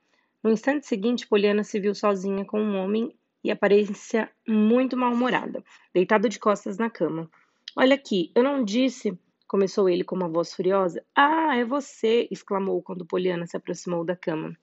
[0.44, 6.30] No instante seguinte, Poliana se viu sozinha com um homem e aparência muito mal-humorada, deitado
[6.30, 7.30] de costas na cama.
[7.76, 9.18] Olha aqui, eu não disse.
[9.48, 11.04] Começou ele com uma voz furiosa.
[11.16, 12.28] Ah, é você!
[12.32, 14.58] exclamou quando Poliana se aproximou da cama.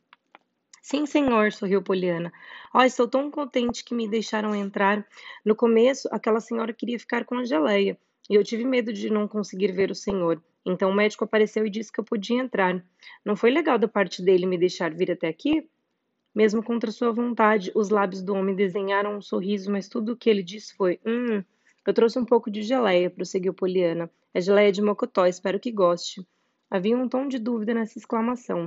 [0.82, 2.32] Sim, senhor, sorriu Poliana.
[2.74, 5.06] Oh, estou tão contente que me deixaram entrar.
[5.44, 7.96] No começo, aquela senhora queria ficar com a geleia,
[8.28, 10.42] e eu tive medo de não conseguir ver o senhor.
[10.64, 12.84] Então o médico apareceu e disse que eu podia entrar.
[13.24, 15.68] Não foi legal da parte dele me deixar vir até aqui?
[16.34, 20.30] Mesmo contra sua vontade, os lábios do homem desenharam um sorriso, mas tudo o que
[20.30, 21.42] ele disse foi: Hum,
[21.86, 24.10] eu trouxe um pouco de geleia, prosseguiu Poliana.
[24.32, 26.26] É geleia de mocotó, espero que goste.
[26.70, 28.64] Havia um tom de dúvida nessa exclamação.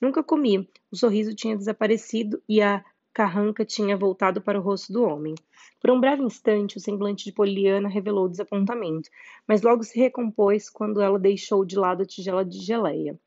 [0.00, 0.68] Nunca comi.
[0.92, 2.84] O sorriso tinha desaparecido e a
[3.18, 5.34] carranca tinha voltado para o rosto do homem.
[5.80, 9.10] Por um breve instante, o semblante de Poliana revelou desapontamento,
[9.44, 13.18] mas logo se recompôs quando ela deixou de lado a tigela de geleia.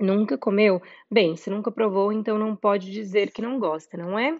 [0.00, 0.82] Nunca comeu?
[1.08, 4.36] Bem, se nunca provou, então não pode dizer que não gosta, não é?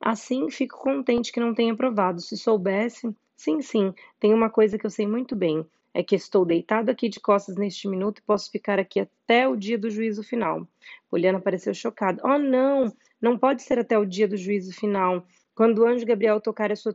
[0.00, 2.22] Assim, fico contente que não tenha provado.
[2.22, 3.14] Se soubesse.
[3.36, 7.08] Sim, sim, tem uma coisa que eu sei muito bem é que estou deitado aqui
[7.08, 10.66] de costas neste minuto e posso ficar aqui até o dia do juízo final.
[11.10, 12.22] Poliana pareceu chocada.
[12.24, 12.92] Oh, não!
[13.20, 15.26] Não pode ser até o dia do juízo final.
[15.54, 16.94] Quando o anjo Gabriel tocar a sua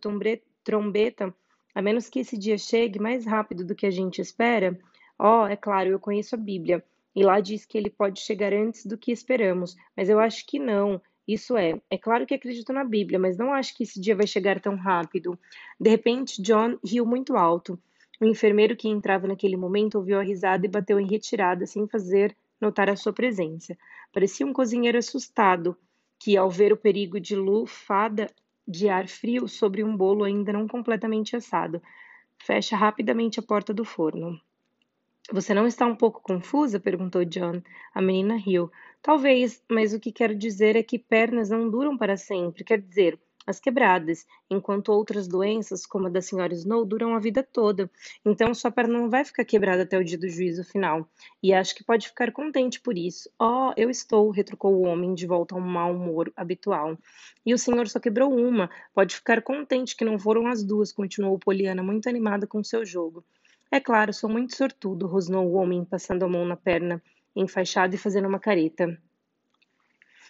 [0.63, 1.33] trombeta,
[1.75, 4.77] a menos que esse dia chegue mais rápido do que a gente espera.
[5.19, 6.83] Oh, é claro, eu conheço a Bíblia.
[7.15, 10.59] E lá diz que ele pode chegar antes do que esperamos, mas eu acho que
[10.59, 11.01] não.
[11.27, 14.25] Isso é, é claro que acredito na Bíblia, mas não acho que esse dia vai
[14.25, 15.37] chegar tão rápido.
[15.79, 17.79] De repente, John riu muito alto.
[18.19, 22.35] O enfermeiro que entrava naquele momento ouviu a risada e bateu em retirada, sem fazer
[22.59, 23.77] notar a sua presença.
[24.11, 25.77] Parecia um cozinheiro assustado,
[26.19, 28.27] que, ao ver o perigo de lufada
[28.67, 31.81] de ar frio sobre um bolo ainda não completamente assado,
[32.37, 34.39] fecha rapidamente a porta do forno.
[35.31, 36.79] Você não está um pouco confusa?
[36.79, 37.61] perguntou John.
[37.93, 38.71] A menina riu.
[39.01, 42.63] Talvez, mas o que quero dizer é que pernas não duram para sempre.
[42.63, 47.41] Quer dizer, as quebradas, enquanto outras doenças, como a da senhora Snow, duram a vida
[47.41, 47.89] toda.
[48.25, 51.09] Então sua perna não vai ficar quebrada até o dia do juízo final.
[51.41, 53.29] E acho que pode ficar contente por isso.
[53.39, 56.97] Oh, eu estou, retrucou o homem, de volta ao mau humor habitual.
[57.45, 58.69] E o senhor só quebrou uma.
[58.93, 63.23] Pode ficar contente que não foram as duas, continuou Poliana, muito animada com seu jogo.
[63.71, 67.01] É claro, sou muito sortudo, rosnou o homem, passando a mão na perna
[67.35, 68.97] enfaixada e fazendo uma careta.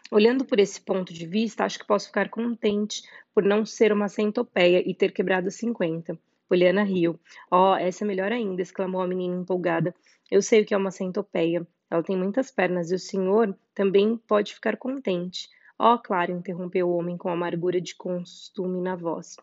[0.09, 3.01] Olhando por esse ponto de vista, acho que posso ficar contente
[3.33, 6.17] por não ser uma centopeia e ter quebrado 50.
[6.47, 7.19] Poliana riu.
[7.51, 9.93] Oh, essa é melhor ainda, exclamou a menina empolgada.
[10.31, 11.67] Eu sei o que é uma centopeia.
[11.91, 15.49] Ela tem muitas pernas e o senhor também pode ficar contente.
[15.77, 19.35] Oh, claro, interrompeu o homem com amargura de costume na voz.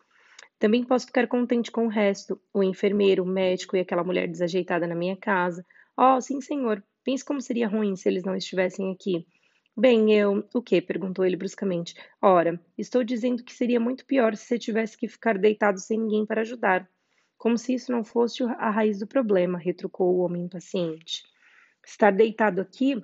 [0.57, 4.87] Também posso ficar contente com o resto, o enfermeiro, o médico e aquela mulher desajeitada
[4.87, 5.63] na minha casa.
[5.95, 6.83] Oh, sim, senhor.
[7.03, 9.27] Pense como seria ruim se eles não estivessem aqui.
[9.77, 10.47] Bem, eu.
[10.53, 10.81] O quê?
[10.81, 11.95] perguntou ele bruscamente.
[12.21, 16.25] Ora, estou dizendo que seria muito pior se você tivesse que ficar deitado sem ninguém
[16.25, 16.89] para ajudar.
[17.37, 21.23] Como se isso não fosse a raiz do problema, retrucou o homem impaciente.
[21.85, 23.03] Estar deitado aqui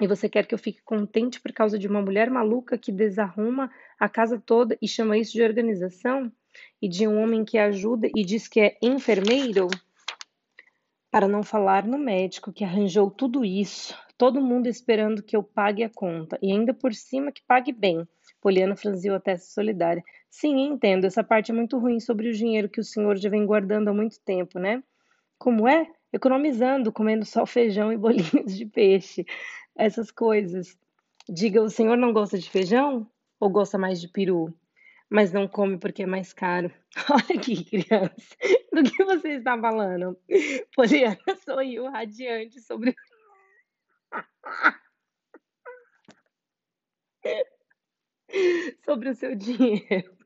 [0.00, 3.70] e você quer que eu fique contente por causa de uma mulher maluca que desarruma
[3.98, 6.32] a casa toda e chama isso de organização?
[6.80, 9.68] E de um homem que ajuda e diz que é enfermeiro?
[11.10, 15.82] Para não falar no médico que arranjou tudo isso, todo mundo esperando que eu pague
[15.82, 18.06] a conta, e ainda por cima que pague bem.
[18.38, 20.04] Poliana franziu a testa solidária.
[20.28, 21.06] Sim, entendo.
[21.06, 23.94] Essa parte é muito ruim sobre o dinheiro que o senhor já vem guardando há
[23.94, 24.82] muito tempo, né?
[25.38, 25.90] Como é?
[26.12, 29.24] Economizando, comendo só feijão e bolinhos de peixe,
[29.74, 30.76] essas coisas.
[31.26, 33.10] Diga, o senhor não gosta de feijão?
[33.40, 34.54] Ou gosta mais de peru?
[35.08, 36.70] Mas não come porque é mais caro.
[37.10, 38.36] Olha aqui, criança.
[38.70, 40.14] Do que você está falando?
[40.76, 42.94] Poliana sorriu radiante sobre.
[48.84, 50.16] sobre o seu dinheiro.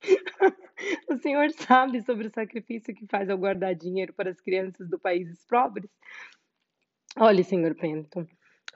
[1.08, 4.98] O senhor sabe sobre o sacrifício que faz ao guardar dinheiro para as crianças do
[4.98, 5.88] países pobres?
[7.16, 8.26] Olhe, senhor Penton,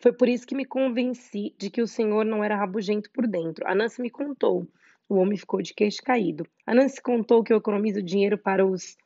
[0.01, 3.67] foi por isso que me convenci de que o senhor não era rabugento por dentro.
[3.67, 4.69] A Nancy me contou.
[5.09, 6.47] O homem ficou de queixo caído.
[6.67, 8.97] A Nancy contou que eu economizo dinheiro para os.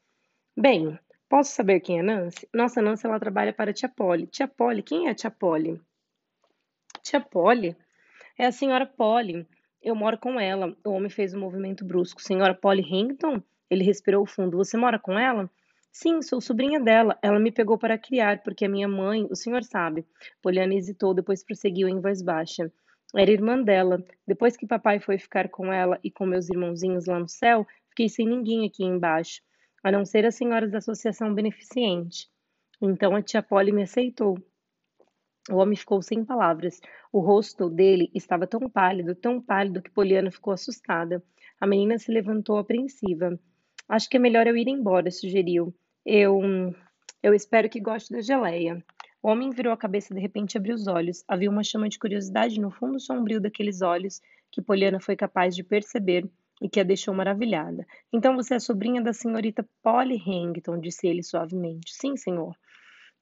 [0.56, 0.98] Bem,
[1.30, 2.46] posso saber quem é Nancy?
[2.52, 4.26] Nossa, Nancy ela trabalha para a Tia Polly.
[4.26, 5.80] Tia Polly, quem é a Tia Polly?
[7.02, 7.76] Tia Polly?
[8.36, 9.46] É a senhora Polly.
[9.80, 10.76] Eu moro com ela.
[10.84, 12.20] O homem fez um movimento brusco.
[12.20, 13.40] Senhora Polly Hampton?
[13.70, 14.58] Ele respirou fundo.
[14.58, 15.48] Você mora com ela?
[15.92, 17.16] Sim, sou sobrinha dela.
[17.22, 20.04] Ela me pegou para criar, porque a minha mãe, o senhor sabe.
[20.42, 22.70] Poliana hesitou, depois prosseguiu em voz baixa.
[23.14, 24.04] Era irmã dela.
[24.26, 28.08] Depois que papai foi ficar com ela e com meus irmãozinhos lá no céu, fiquei
[28.08, 29.40] sem ninguém aqui embaixo,
[29.82, 32.28] a não ser as senhoras da associação beneficente.
[32.80, 34.38] Então a tia Polly me aceitou.
[35.50, 36.80] O homem ficou sem palavras.
[37.12, 41.22] O rosto dele estava tão pálido, tão pálido que Poliana ficou assustada.
[41.60, 43.38] A menina se levantou apreensiva.
[43.88, 45.74] Acho que é melhor eu ir embora, sugeriu.
[46.04, 46.40] Eu.
[47.22, 48.82] Eu espero que goste da geleia.
[49.22, 51.22] O homem virou a cabeça e de repente abriu os olhos.
[51.28, 55.62] Havia uma chama de curiosidade no fundo sombrio daqueles olhos que Poliana foi capaz de
[55.62, 56.26] perceber
[56.60, 57.86] e que a deixou maravilhada.
[58.12, 61.94] Então você é sobrinha da senhorita Polly Hangton, disse ele suavemente.
[61.94, 62.54] Sim, senhor.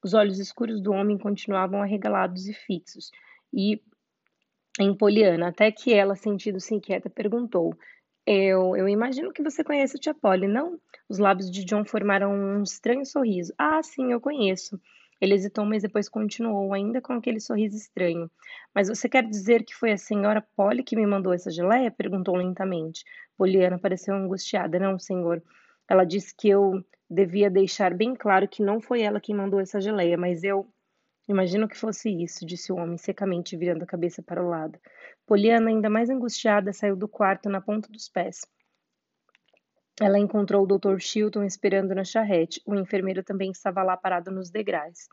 [0.03, 3.11] Os olhos escuros do homem continuavam arregalados e fixos,
[3.53, 3.81] e
[4.79, 7.75] em Poliana, até que ela, sentindo-se inquieta, perguntou:
[8.31, 10.79] eu, eu imagino que você conhece a tia Polly, não?
[11.09, 13.51] Os lábios de John formaram um estranho sorriso.
[13.57, 14.79] Ah, sim, eu conheço.
[15.19, 18.29] Ele hesitou, mas depois continuou, ainda com aquele sorriso estranho.
[18.73, 21.89] Mas você quer dizer que foi a senhora Polly que me mandou essa geleia?
[21.91, 23.03] perguntou lentamente.
[23.39, 24.77] Poliana pareceu angustiada.
[24.77, 25.41] Não, senhor.
[25.87, 29.79] Ela disse que eu devia deixar bem claro que não foi ela quem mandou essa
[29.79, 30.67] geleia, mas eu.
[31.25, 34.77] Imagino que fosse isso, disse o homem, secamente virando a cabeça para o lado.
[35.25, 38.41] Poliana, ainda mais angustiada, saiu do quarto na ponta dos pés.
[40.01, 40.99] Ela encontrou o Dr.
[40.99, 42.61] Chilton esperando na charrete.
[42.65, 45.07] O enfermeiro também estava lá parado nos degraus.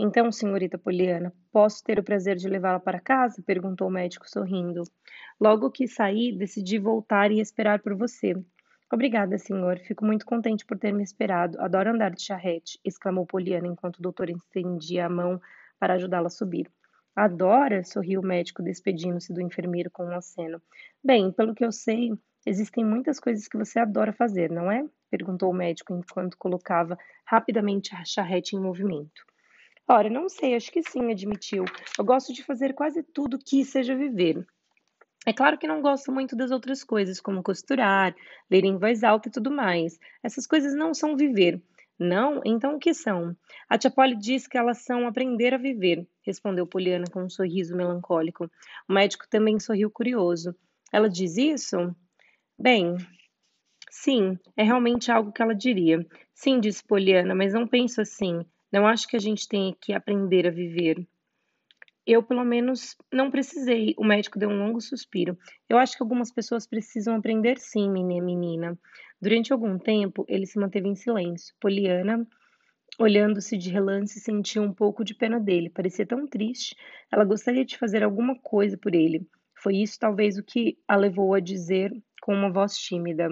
[0.00, 3.42] Então, senhorita Poliana, posso ter o prazer de levá-la para casa?
[3.42, 4.84] perguntou o médico sorrindo.
[5.40, 8.32] Logo que saí, decidi voltar e esperar por você.
[8.92, 9.76] Obrigada, senhor.
[9.80, 11.60] Fico muito contente por ter me esperado.
[11.60, 15.40] Adoro andar de charrete, exclamou Poliana enquanto o doutor estendia a mão
[15.80, 16.70] para ajudá-la a subir.
[17.16, 17.82] Adora?
[17.82, 20.62] sorriu o médico, despedindo-se do enfermeiro com um aceno.
[21.02, 22.12] Bem, pelo que eu sei,
[22.46, 24.86] existem muitas coisas que você adora fazer, não é?
[25.10, 26.96] perguntou o médico enquanto colocava
[27.26, 29.26] rapidamente a charrete em movimento.
[29.90, 31.64] Ora, não sei, acho que sim, admitiu.
[31.98, 34.46] Eu gosto de fazer quase tudo que seja viver.
[35.26, 38.14] É claro que não gosto muito das outras coisas, como costurar,
[38.50, 39.98] ler em voz alta e tudo mais.
[40.22, 41.62] Essas coisas não são viver.
[41.98, 42.42] Não?
[42.44, 43.34] Então o que são?
[43.68, 47.74] A tia Polly diz que elas são aprender a viver, respondeu Poliana com um sorriso
[47.74, 48.48] melancólico.
[48.88, 50.54] O médico também sorriu curioso.
[50.92, 51.96] Ela diz isso?
[52.58, 52.94] Bem,
[53.90, 56.06] sim, é realmente algo que ela diria.
[56.34, 58.44] Sim, disse Poliana, mas não penso assim.
[58.72, 61.06] Não acho que a gente tenha que aprender a viver.
[62.06, 63.94] Eu, pelo menos, não precisei.
[63.98, 65.38] O médico deu um longo suspiro.
[65.68, 68.78] Eu acho que algumas pessoas precisam aprender sim, minha menina.
[69.20, 71.54] Durante algum tempo, ele se manteve em silêncio.
[71.60, 72.26] Poliana,
[72.98, 75.68] olhando-se de relance, sentiu um pouco de pena dele.
[75.68, 76.74] Parecia tão triste.
[77.12, 79.26] Ela gostaria de fazer alguma coisa por ele.
[79.54, 83.28] Foi isso, talvez, o que a levou a dizer com uma voz tímida.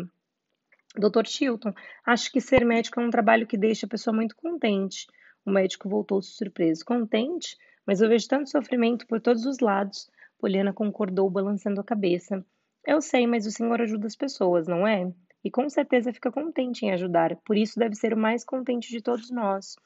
[0.99, 1.27] Dr.
[1.27, 1.73] Chilton,
[2.05, 5.07] acho que ser médico é um trabalho que deixa a pessoa muito contente.
[5.47, 6.85] O médico voltou-se surpreso.
[6.85, 7.57] Contente?
[7.87, 10.11] Mas eu vejo tanto sofrimento por todos os lados.
[10.41, 12.45] Poliana concordou, balançando a cabeça.
[12.85, 15.09] Eu sei, mas o senhor ajuda as pessoas, não é?
[15.45, 17.37] E com certeza fica contente em ajudar.
[17.37, 19.77] Por isso deve ser o mais contente de todos nós.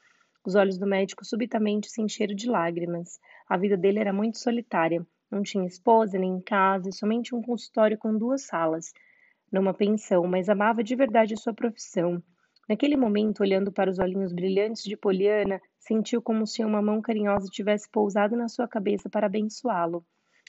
[0.43, 3.19] Os olhos do médico subitamente se encheram de lágrimas.
[3.47, 5.05] A vida dele era muito solitária.
[5.29, 8.91] Não tinha esposa, nem casa, e somente um consultório com duas salas.
[9.51, 12.23] Numa pensão, mas amava de verdade a sua profissão.
[12.71, 17.49] Naquele momento, olhando para os olhinhos brilhantes de Poliana, sentiu como se uma mão carinhosa
[17.51, 20.05] tivesse pousado na sua cabeça para abençoá-lo.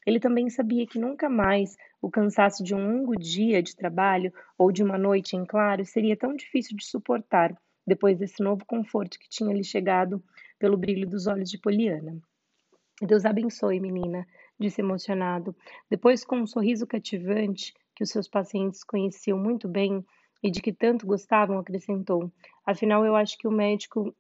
[0.07, 4.71] Ele também sabia que nunca mais o cansaço de um longo dia de trabalho ou
[4.71, 9.29] de uma noite em claro seria tão difícil de suportar depois desse novo conforto que
[9.29, 10.23] tinha lhe chegado
[10.61, 12.21] pelo brilho dos olhos de Poliana.
[13.05, 14.25] Deus abençoe, menina,
[14.61, 15.57] disse emocionado.
[15.91, 20.05] Depois, com um sorriso cativante, que os seus pacientes conheciam muito bem
[20.43, 22.31] e de que tanto gostavam, acrescentou.
[22.67, 24.15] Afinal, eu acho que o médico,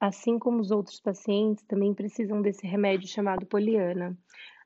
[0.00, 4.16] assim como os outros pacientes, também precisam desse remédio chamado Poliana.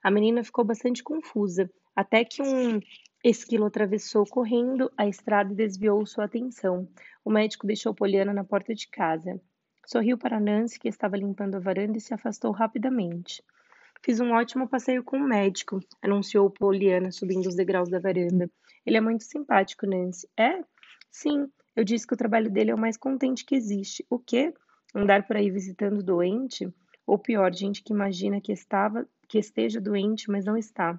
[0.02, 2.80] A menina ficou bastante confusa, até que um
[3.22, 6.88] esquilo atravessou correndo a estrada e desviou sua atenção.
[7.24, 9.40] O médico deixou Poliana na porta de casa.
[9.86, 13.42] Sorriu para Nancy, que estava limpando a varanda, e se afastou rapidamente.
[14.04, 18.50] Fiz um ótimo passeio com o médico, anunciou Poliana, subindo os degraus da varanda.
[18.84, 20.28] Ele é muito simpático, Nancy.
[20.36, 20.64] É?
[21.12, 24.04] Sim, eu disse que o trabalho dele é o mais contente que existe.
[24.08, 24.52] O quê?
[24.94, 26.72] Andar por aí visitando doente?
[27.06, 30.98] Ou pior, gente que imagina que estava, que esteja doente, mas não está.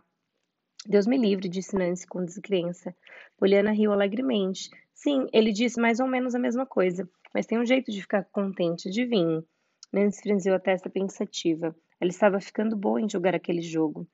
[0.86, 2.96] Deus me livre, disse Nancy com descrença.
[3.38, 4.70] Poliana riu alegremente.
[4.94, 8.24] Sim, ele disse mais ou menos a mesma coisa, mas tem um jeito de ficar
[8.26, 9.44] contente, adivinhe.
[9.92, 11.76] Nancy franziu a testa pensativa.
[12.00, 14.08] Ela estava ficando boa em jogar aquele jogo.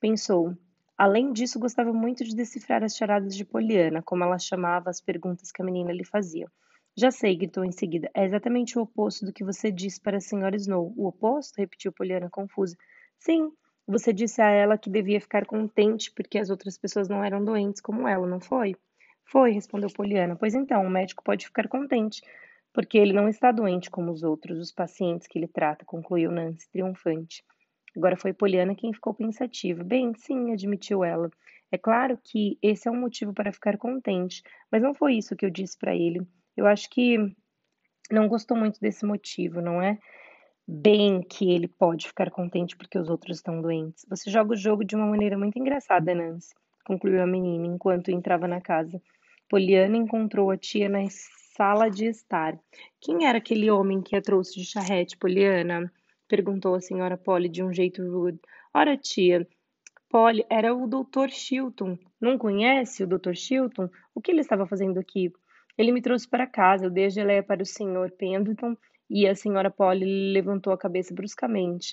[0.00, 0.56] Pensou.
[1.04, 5.50] Além disso, gostava muito de decifrar as charadas de Poliana, como ela chamava as perguntas
[5.50, 6.46] que a menina lhe fazia.
[6.96, 8.08] Já sei, gritou em seguida.
[8.14, 10.94] É exatamente o oposto do que você disse para a senhora Snow.
[10.96, 11.58] O oposto?
[11.58, 12.76] repetiu Poliana confusa.
[13.18, 13.50] Sim,
[13.84, 17.80] você disse a ela que devia ficar contente porque as outras pessoas não eram doentes
[17.80, 18.76] como ela, não foi?
[19.24, 20.36] Foi, respondeu Poliana.
[20.36, 22.22] Pois então, o médico pode ficar contente
[22.72, 26.70] porque ele não está doente como os outros, os pacientes que ele trata, concluiu Nancy,
[26.70, 27.42] triunfante.
[27.96, 29.84] Agora foi Poliana quem ficou pensativa.
[29.84, 31.30] Bem, sim, admitiu ela.
[31.70, 35.44] É claro que esse é um motivo para ficar contente, mas não foi isso que
[35.44, 36.20] eu disse para ele.
[36.56, 37.18] Eu acho que
[38.10, 39.98] não gostou muito desse motivo, não é?
[40.68, 44.04] Bem que ele pode ficar contente porque os outros estão doentes.
[44.08, 46.54] Você joga o jogo de uma maneira muito engraçada, Nancy,
[46.84, 49.00] concluiu a menina enquanto entrava na casa.
[49.48, 51.00] Poliana encontrou a tia na
[51.56, 52.58] sala de estar.
[53.00, 55.92] Quem era aquele homem que a trouxe de charrete, Poliana?
[56.32, 58.40] Perguntou a senhora Polly de um jeito rude.
[58.72, 59.46] Ora, tia,
[60.08, 61.28] Polly, era o Dr.
[61.28, 61.98] Chilton.
[62.18, 63.34] Não conhece o Dr.
[63.34, 63.90] Chilton?
[64.14, 65.30] O que ele estava fazendo aqui?
[65.76, 66.86] Ele me trouxe para casa.
[66.86, 68.10] Eu dei a geleia para o Sr.
[68.16, 68.74] Pendleton
[69.10, 71.92] e a senhora Polly levantou a cabeça bruscamente.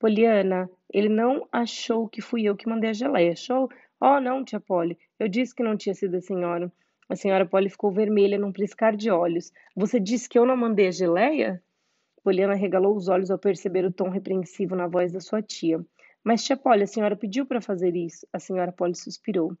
[0.00, 3.68] Poliana, ele não achou que fui eu que mandei a geleia, achou?
[4.00, 4.98] Oh, não, tia Polly.
[5.20, 6.72] Eu disse que não tinha sido a senhora.
[7.08, 9.52] A senhora Polly ficou vermelha num piscar de olhos.
[9.76, 11.62] Você disse que eu não mandei a geleia?
[12.22, 15.84] Poliana regalou os olhos ao perceber o tom repreensivo na voz da sua tia.
[16.22, 18.26] Mas, tia Polly, a senhora pediu para fazer isso.
[18.32, 19.56] A senhora Polly suspirou.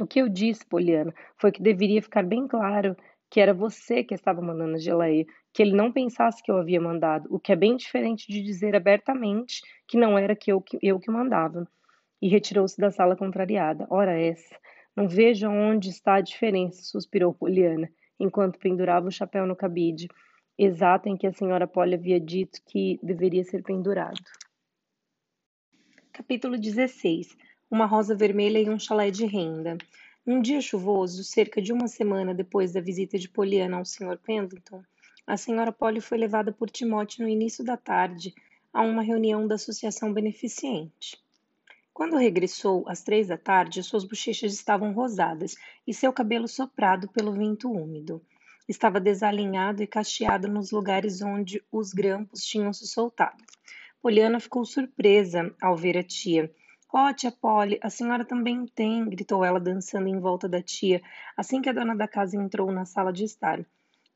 [0.00, 2.96] O que eu disse, Poliana, foi que deveria ficar bem claro
[3.30, 6.80] que era você que estava mandando a geleia, que ele não pensasse que eu havia
[6.80, 10.78] mandado, o que é bem diferente de dizer abertamente que não era que eu que,
[10.82, 11.68] eu que mandava.
[12.22, 13.86] E retirou-se da sala contrariada.
[13.90, 14.56] Ora essa,
[14.96, 17.88] não vejo onde está a diferença, suspirou Poliana,
[18.18, 20.08] enquanto pendurava o chapéu no cabide,
[20.58, 24.20] exato em que a senhora Polly havia dito que deveria ser pendurado.
[26.12, 27.36] Capítulo 16
[27.70, 29.78] Uma rosa vermelha e um chalé de renda.
[30.26, 34.18] Um dia chuvoso, cerca de uma semana depois da visita de Poliana ao Sr.
[34.18, 34.82] Pendleton,
[35.26, 38.34] a senhora Polly foi levada por Timóteo no início da tarde
[38.72, 41.16] a uma reunião da Associação Beneficente.
[41.92, 45.54] Quando regressou às três da tarde, suas bochechas estavam rosadas
[45.86, 48.22] e seu cabelo soprado pelo vento úmido.
[48.68, 53.42] Estava desalinhado e cacheado nos lugares onde os grampos tinham se soltado.
[54.02, 56.54] Poliana ficou surpresa ao ver a tia.
[56.92, 61.00] Oh, tia Polly, a senhora também tem, gritou ela dançando em volta da tia,
[61.34, 63.64] assim que a dona da casa entrou na sala de estar.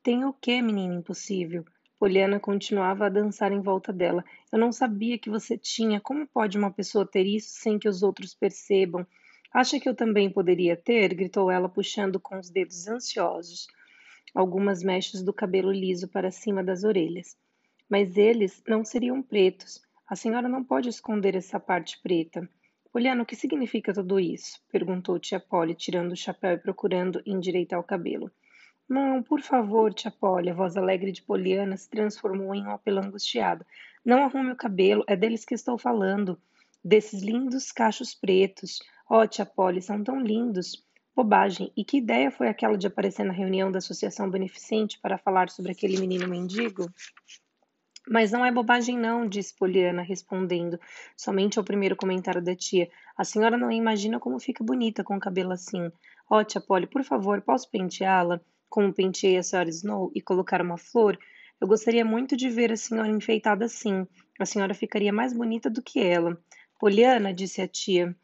[0.02, 1.64] Tem o quê, menina impossível?
[1.98, 4.22] Poliana continuava a dançar em volta dela.
[4.52, 5.98] Eu não sabia que você tinha.
[5.98, 9.06] Como pode uma pessoa ter isso sem que os outros percebam?
[9.50, 11.14] Acha que eu também poderia ter?
[11.14, 13.66] gritou ela, puxando com os dedos ansiosos
[14.34, 17.36] algumas mechas do cabelo liso para cima das orelhas.
[17.88, 19.82] Mas eles não seriam pretos.
[20.08, 22.48] A senhora não pode esconder essa parte preta.
[22.92, 24.60] Poliana, o que significa tudo isso?
[24.70, 28.30] perguntou tia Polly, tirando o chapéu e procurando endireitar o cabelo.
[28.88, 30.50] Não, por favor, tia Polly.
[30.50, 33.64] A voz alegre de Poliana se transformou em um apelo angustiado.
[34.04, 36.38] Não arrume o cabelo, é deles que estou falando.
[36.84, 38.80] Desses lindos cachos pretos.
[39.08, 40.84] Oh, tia Polly, são tão lindos.
[41.14, 41.72] Bobagem.
[41.76, 45.72] E que ideia foi aquela de aparecer na reunião da Associação Beneficente para falar sobre
[45.72, 46.90] aquele menino mendigo?
[48.08, 50.78] Mas não é bobagem, não, disse Poliana, respondendo
[51.16, 52.90] somente ao primeiro comentário da tia.
[53.16, 55.90] A senhora não imagina como fica bonita com o cabelo assim.
[56.28, 58.40] Ó, oh, tia Polly, por favor, posso penteá-la?
[58.72, 61.18] como penteei a senhora Snow e colocar uma flor,
[61.60, 64.06] eu gostaria muito de ver a senhora enfeitada assim.
[64.40, 66.42] A senhora ficaria mais bonita do que ela.
[66.80, 68.16] Poliana, disse a tia,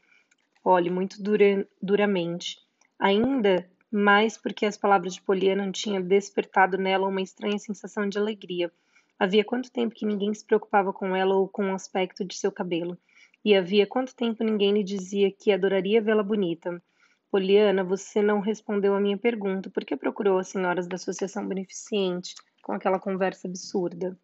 [0.65, 2.57] olhe muito dura, duramente.
[2.99, 8.70] Ainda mais porque as palavras de Poliana tinham despertado nela uma estranha sensação de alegria.
[9.18, 12.52] Havia quanto tempo que ninguém se preocupava com ela ou com o aspecto de seu
[12.52, 12.99] cabelo.
[13.44, 16.83] E havia quanto tempo ninguém lhe dizia que adoraria vê-la bonita.
[17.31, 19.70] Poliana, você não respondeu a minha pergunta.
[19.70, 24.18] Por que procurou as senhoras da Associação Beneficente com aquela conversa absurda?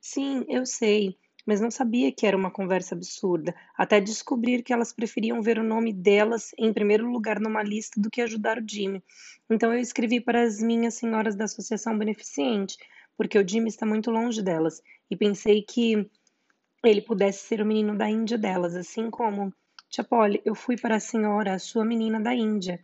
[0.00, 1.18] Sim, eu sei,
[1.48, 5.62] mas não sabia que era uma conversa absurda, até descobrir que elas preferiam ver o
[5.64, 9.02] nome delas em primeiro lugar numa lista do que ajudar o Jimmy.
[9.48, 12.76] Então eu escrevi para as minhas senhoras da Associação Beneficente,
[13.16, 16.06] porque o Jimmy está muito longe delas, e pensei que
[16.84, 19.50] ele pudesse ser o menino da Índia delas, assim como
[19.88, 22.78] Tia Polly, eu fui para a senhora, a sua menina da Índia.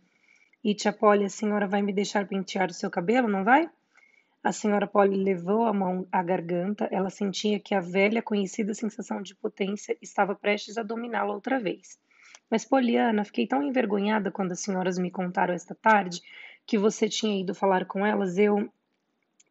[0.63, 3.69] E, tia Polly, a senhora vai me deixar pentear o seu cabelo, não vai?
[4.45, 6.87] A senhora Polly levou a mão à garganta.
[6.91, 11.97] Ela sentia que a velha conhecida sensação de potência estava prestes a dominá-la outra vez.
[12.47, 16.21] Mas, Poliana, fiquei tão envergonhada quando as senhoras me contaram esta tarde
[16.63, 18.37] que você tinha ido falar com elas.
[18.37, 18.71] Eu.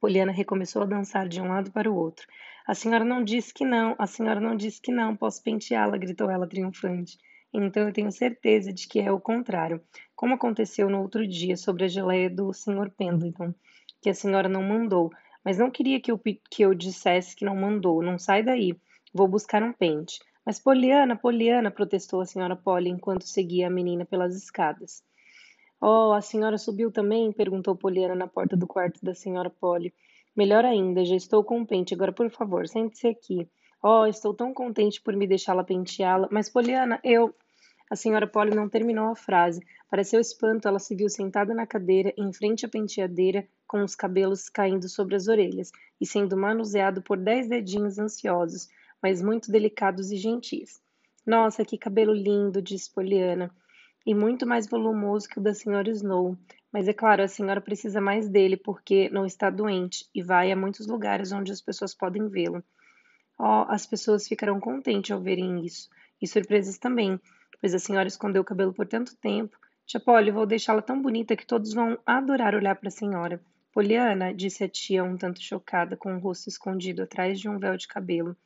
[0.01, 2.25] Poliana recomeçou a dançar de um lado para o outro.
[2.65, 6.31] A senhora não disse que não, a senhora não disse que não, posso penteá-la, gritou
[6.31, 7.19] ela triunfante.
[7.53, 9.83] Então eu tenho certeza de que é o contrário,
[10.15, 12.91] como aconteceu no outro dia sobre a geleia do Sr.
[12.97, 13.53] Pendleton,
[14.05, 15.11] que a senhora não mandou,
[15.43, 18.03] mas não queria que eu, que eu dissesse que não mandou.
[18.03, 18.77] Não sai daí.
[19.15, 20.19] Vou buscar um pente.
[20.45, 25.03] Mas Poliana, Poliana, protestou a senhora Polly enquanto seguia a menina pelas escadas.
[25.81, 27.33] Oh, a senhora subiu também?
[27.33, 29.95] perguntou Poliana na porta do quarto da senhora Polly.
[30.37, 31.95] Melhor ainda, já estou com o pente.
[31.95, 33.49] Agora, por favor, sente-se aqui.
[33.83, 36.29] Oh, estou tão contente por me deixá-la penteá-la.
[36.31, 37.35] Mas, Poliana, eu.
[37.91, 39.61] A senhora Polly não terminou a frase.
[39.91, 43.95] Para seu espanto, ela se viu sentada na cadeira, em frente à penteadeira, com os
[43.95, 48.69] cabelos caindo sobre as orelhas e sendo manuseado por dez dedinhos ansiosos,
[49.03, 50.81] mas muito delicados e gentis.
[51.27, 53.51] Nossa, que cabelo lindo, disse Poliana,
[54.07, 56.37] e muito mais volumoso que o da senhora Snow.
[56.73, 60.57] Mas é claro, a senhora precisa mais dele porque não está doente e vai a
[60.57, 62.63] muitos lugares onde as pessoas podem vê-lo.
[63.39, 65.89] Oh, as pessoas ficarão contentes ao verem isso,
[66.21, 67.21] e surpresas também,
[67.65, 69.57] pois a senhora escondeu o cabelo por tanto tempo.
[69.87, 73.41] Tia Polly, vou deixá-la tão bonita que todos vão adorar olhar para a senhora.
[73.73, 77.75] Poliana, disse a tia um tanto chocada, com o rosto escondido atrás de um véu
[77.79, 78.37] de cabelo.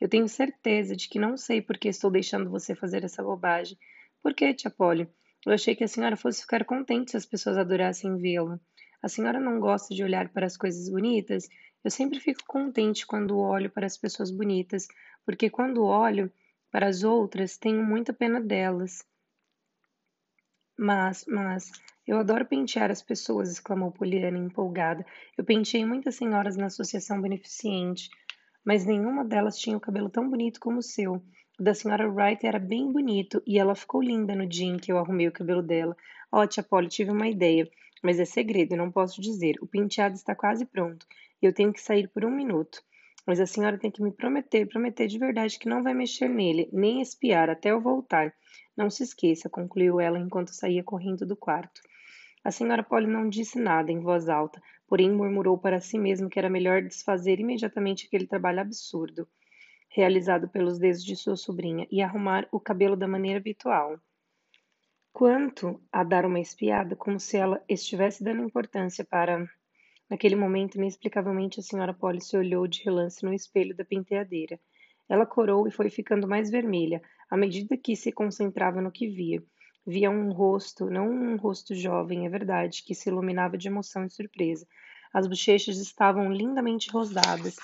[0.00, 3.78] Eu tenho certeza de que não sei por que estou deixando você fazer essa bobagem.
[4.20, 5.08] Por que, tia Polly?
[5.46, 8.58] Eu achei que a senhora fosse ficar contente se as pessoas adorassem vê-la.
[9.00, 11.48] A senhora não gosta de olhar para as coisas bonitas?
[11.84, 14.88] Eu sempre fico contente quando olho para as pessoas bonitas,
[15.24, 16.32] porque quando olho,
[16.70, 19.04] para as outras, tenho muita pena delas.
[20.78, 21.70] Mas, mas,
[22.06, 25.04] eu adoro pentear as pessoas, exclamou Poliana, empolgada.
[25.36, 28.08] Eu penteei muitas senhoras na associação beneficente,
[28.64, 31.22] mas nenhuma delas tinha o cabelo tão bonito como o seu.
[31.58, 34.90] O da senhora Wright era bem bonito e ela ficou linda no dia em que
[34.90, 35.96] eu arrumei o cabelo dela.
[36.32, 37.70] Ó, oh, tia Polly, tive uma ideia,
[38.02, 39.56] mas é segredo, não posso dizer.
[39.60, 41.06] O penteado está quase pronto
[41.42, 42.82] e eu tenho que sair por um minuto.
[43.30, 46.68] Mas a senhora tem que me prometer, prometer de verdade que não vai mexer nele,
[46.72, 48.34] nem espiar até eu voltar.
[48.76, 51.80] Não se esqueça, concluiu ela enquanto saía correndo do quarto.
[52.42, 56.40] A senhora Polly não disse nada em voz alta, porém murmurou para si mesma que
[56.40, 59.28] era melhor desfazer imediatamente aquele trabalho absurdo
[59.88, 63.96] realizado pelos dedos de sua sobrinha e arrumar o cabelo da maneira habitual.
[65.12, 69.48] Quanto a dar uma espiada, como se ela estivesse dando importância para
[70.10, 74.58] Naquele momento, inexplicavelmente, a senhora Polly se olhou de relance no espelho da penteadeira.
[75.08, 79.40] Ela corou e foi ficando mais vermelha, à medida que se concentrava no que via.
[79.86, 84.10] Via um rosto, não um rosto jovem, é verdade, que se iluminava de emoção e
[84.10, 84.66] surpresa.
[85.14, 87.56] As bochechas estavam lindamente rosadas,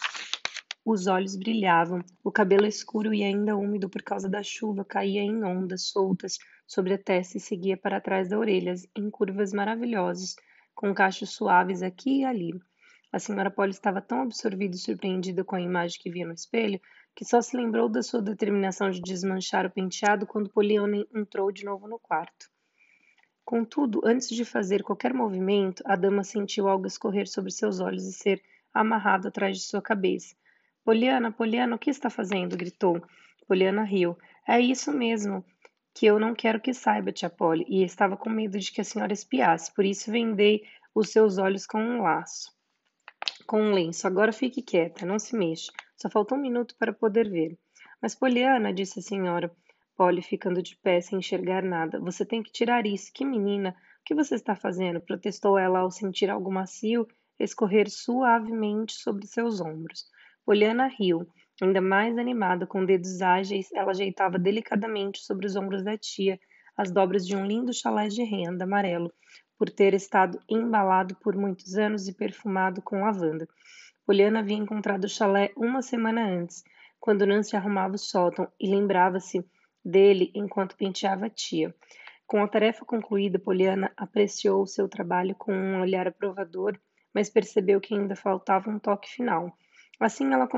[0.84, 5.42] os olhos brilhavam, o cabelo escuro e ainda úmido por causa da chuva caía em
[5.42, 10.36] ondas soltas sobre a testa e seguia para trás das orelhas, em curvas maravilhosas,
[10.76, 12.52] com cachos suaves aqui e ali.
[13.12, 16.80] A senhora Polly estava tão absorvida e surpreendida com a imagem que via no espelho
[17.16, 21.64] que só se lembrou da sua determinação de desmanchar o penteado quando Poliana entrou de
[21.64, 22.50] novo no quarto.
[23.42, 28.12] Contudo, antes de fazer qualquer movimento, a dama sentiu algo escorrer sobre seus olhos e
[28.12, 28.42] ser
[28.74, 30.36] amarrado atrás de sua cabeça.
[30.84, 32.54] Poliana, Poliana, o que está fazendo?
[32.54, 33.02] gritou.
[33.48, 34.18] Poliana riu.
[34.46, 35.42] É isso mesmo
[35.96, 38.84] que eu não quero que saiba, tia Polly, e estava com medo de que a
[38.84, 40.62] senhora espiasse, por isso vendei
[40.94, 42.52] os seus olhos com um laço.
[43.46, 44.06] Com um lenço.
[44.06, 45.72] Agora fique quieta, não se mexa.
[45.96, 47.58] Só faltou um minuto para poder ver.
[48.02, 49.50] Mas, Poliana, disse a senhora,
[49.96, 53.10] Polly ficando de pé sem enxergar nada, você tem que tirar isso.
[53.10, 53.70] Que menina!
[53.70, 55.00] O que você está fazendo?
[55.00, 57.08] protestou ela ao sentir algo macio
[57.38, 60.04] escorrer suavemente sobre seus ombros.
[60.44, 61.26] Poliana riu.
[61.62, 66.38] Ainda mais animada, com dedos ágeis, ela ajeitava delicadamente sobre os ombros da tia
[66.76, 69.10] as dobras de um lindo chalé de renda amarelo,
[69.58, 73.48] por ter estado embalado por muitos anos e perfumado com lavanda.
[74.04, 76.62] Poliana havia encontrado o chalé uma semana antes,
[77.00, 79.44] quando Nancy arrumava o sótão, e lembrava-se
[79.82, 81.74] dele enquanto penteava a tia.
[82.26, 86.78] Com a tarefa concluída, Poliana apreciou seu trabalho com um olhar aprovador,
[87.14, 89.56] mas percebeu que ainda faltava um toque final.
[89.98, 90.48] Assim, ela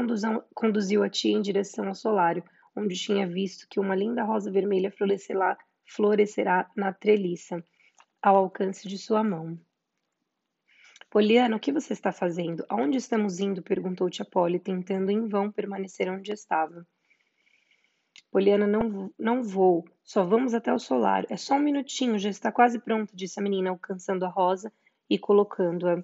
[0.55, 2.43] conduziu a tia em direção ao solário,
[2.75, 4.93] onde tinha visto que uma linda rosa vermelha
[5.87, 7.63] florescerá na treliça,
[8.21, 9.59] ao alcance de sua mão.
[11.11, 12.67] Poliana, o que você está fazendo?
[12.69, 13.63] Aonde estamos indo?
[13.63, 16.87] perguntou tia Polly, tentando em vão permanecer onde estava.
[18.31, 19.89] Poliana, não, não vou.
[20.05, 21.25] Só vamos até o solar.
[21.31, 24.71] É só um minutinho, já está quase pronto, disse a menina, alcançando a rosa
[25.09, 26.03] e colocando-a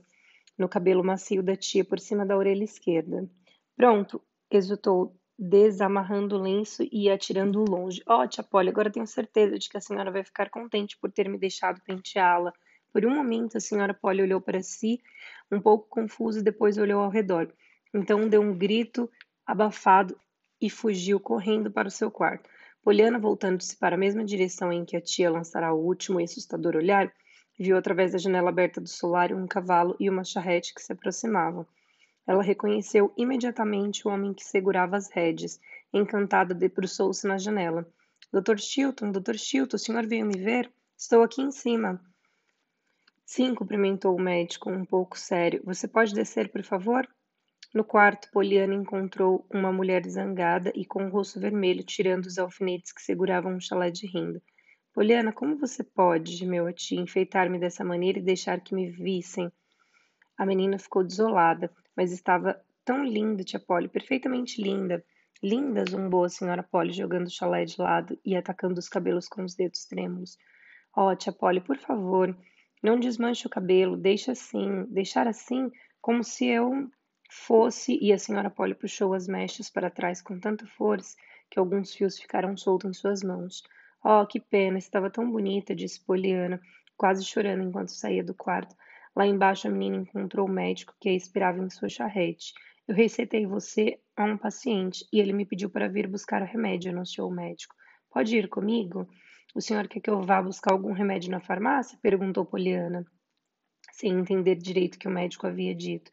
[0.58, 3.28] no cabelo macio da tia por cima da orelha esquerda.
[3.76, 8.02] Pronto, exultou, desamarrando o lenço e atirando-o longe.
[8.06, 11.10] Ó, oh, tia Polly, agora tenho certeza de que a senhora vai ficar contente por
[11.10, 12.52] ter me deixado penteá-la.
[12.92, 15.00] Por um momento, a senhora Polly olhou para si,
[15.50, 17.52] um pouco confusa, e depois olhou ao redor.
[17.92, 19.10] Então deu um grito
[19.44, 20.16] abafado
[20.60, 22.48] e fugiu correndo para o seu quarto.
[22.82, 26.76] Poliana, voltando-se para a mesma direção em que a tia lançara o último e assustador
[26.76, 27.12] olhar,
[27.58, 31.66] viu através da janela aberta do solário um cavalo e uma charrete que se aproximavam.
[32.26, 35.60] Ela reconheceu imediatamente o homem que segurava as rédeas.
[35.92, 37.86] Encantada, debruçou-se na janela.
[38.32, 38.58] Dr.
[38.58, 39.36] Chilton, Dr.
[39.36, 40.72] Chilton, o senhor veio me ver?
[40.96, 42.00] Estou aqui em cima.
[43.26, 45.62] Sim, cumprimentou o médico, um pouco sério.
[45.64, 47.08] Você pode descer, por favor?
[47.74, 52.92] No quarto, Poliana encontrou uma mulher zangada e com o rosto vermelho, tirando os alfinetes
[52.92, 54.40] que seguravam um chalé de renda.
[54.94, 59.50] Poliana, como você pode, gemeu a enfeitar-me dessa maneira e deixar que me vissem?
[60.38, 65.04] A menina ficou desolada, mas estava tão linda, tia Polly, perfeitamente linda.
[65.42, 69.42] Linda, zombou a senhora Polly, jogando o chalé de lado e atacando os cabelos com
[69.42, 70.38] os dedos trêmulos.
[70.96, 72.32] Oh, tia Polly, por favor,
[72.80, 76.88] não desmanche o cabelo, deixe assim, deixar assim, como se eu
[77.28, 81.16] fosse, e a senhora Polly puxou as mechas para trás com tanta força
[81.50, 83.64] que alguns fios ficaram soltos em suas mãos.
[84.06, 86.60] Oh, que pena, estava tão bonita, disse Poliana,
[86.94, 88.76] quase chorando enquanto saía do quarto.
[89.16, 92.52] Lá embaixo a menina encontrou o médico que a esperava em sua charrete.
[92.86, 96.92] Eu receitei você a um paciente e ele me pediu para vir buscar o remédio,
[96.92, 97.74] anunciou o médico.
[98.10, 99.08] Pode ir comigo?
[99.54, 101.98] O senhor quer que eu vá buscar algum remédio na farmácia?
[102.02, 103.06] perguntou Poliana,
[103.90, 106.10] sem entender direito o que o médico havia dito.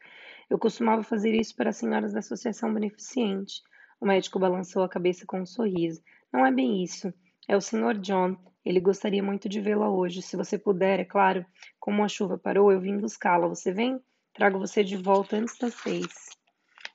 [0.49, 3.61] Eu costumava fazer isso para as senhoras da associação beneficente.
[3.99, 6.01] O médico balançou a cabeça com um sorriso.
[6.31, 7.13] Não é bem isso.
[7.47, 7.97] É o Sr.
[7.99, 8.37] John.
[8.63, 10.21] Ele gostaria muito de vê-la hoje.
[10.21, 11.45] Se você puder, é claro.
[11.79, 13.47] Como a chuva parou, eu vim buscá-la.
[13.47, 13.99] Você vem?
[14.33, 16.07] Trago você de volta antes das seis.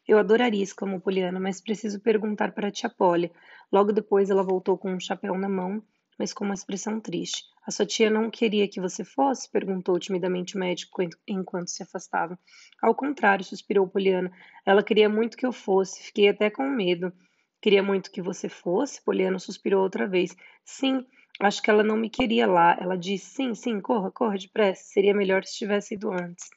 [0.07, 3.33] Eu adoraria, exclamou Poliana, mas preciso perguntar para a tia Polly.
[3.73, 5.83] Logo depois ela voltou com um chapéu na mão
[6.18, 7.44] mas com uma expressão triste.
[7.66, 9.50] A sua tia não queria que você fosse?
[9.50, 12.39] perguntou timidamente o médico enquanto se afastava.
[12.81, 14.31] Ao contrário, suspirou Poliana.
[14.65, 16.02] Ela queria muito que eu fosse.
[16.02, 17.12] Fiquei até com medo.
[17.60, 19.02] Queria muito que você fosse?
[19.02, 20.36] Poliana suspirou outra vez.
[20.65, 21.05] Sim,
[21.41, 22.76] acho que ela não me queria lá.
[22.81, 24.83] Ela disse: Sim, sim, corra, corra depressa.
[24.85, 26.49] Seria melhor se tivesse ido antes.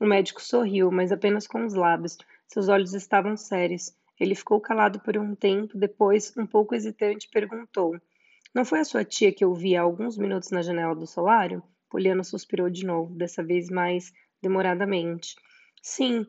[0.00, 2.16] O médico sorriu, mas apenas com os lábios.
[2.48, 3.94] Seus olhos estavam sérios.
[4.18, 7.94] Ele ficou calado por um tempo, depois, um pouco hesitante, perguntou:
[8.56, 11.62] não foi a sua tia que eu vi há alguns minutos na janela do solário?
[11.90, 14.10] Poliana suspirou de novo, dessa vez mais
[14.40, 15.34] demoradamente.
[15.82, 16.26] Sim,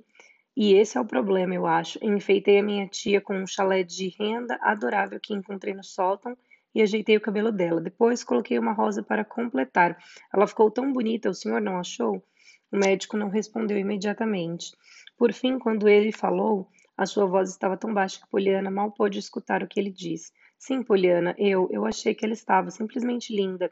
[0.59, 1.99] e esse é o problema, eu acho.
[2.01, 6.35] Enfeitei a minha tia com um chalé de renda adorável que encontrei no sótão
[6.73, 7.79] e ajeitei o cabelo dela.
[7.79, 9.95] Depois coloquei uma rosa para completar.
[10.33, 12.23] Ela ficou tão bonita, o senhor não achou?
[12.71, 14.71] O médico não respondeu imediatamente.
[15.15, 19.19] Por fim, quando ele falou, a sua voz estava tão baixa que Poliana mal pôde
[19.19, 20.31] escutar o que ele disse.
[20.57, 23.71] Sim, Poliana, eu, eu achei que ela estava simplesmente linda.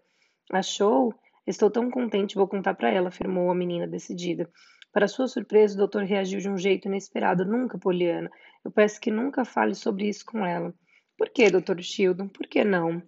[0.51, 1.11] Achou?
[1.47, 4.47] Estou tão contente, vou contar para ela, afirmou a menina decidida.
[4.95, 7.43] Para sua surpresa, o doutor reagiu de um jeito inesperado.
[7.43, 8.32] Nunca, Poliana.
[8.64, 10.74] Eu peço que nunca fale sobre isso com ela.
[11.17, 12.30] Por que, doutor Shildon?
[12.30, 13.03] Por que não?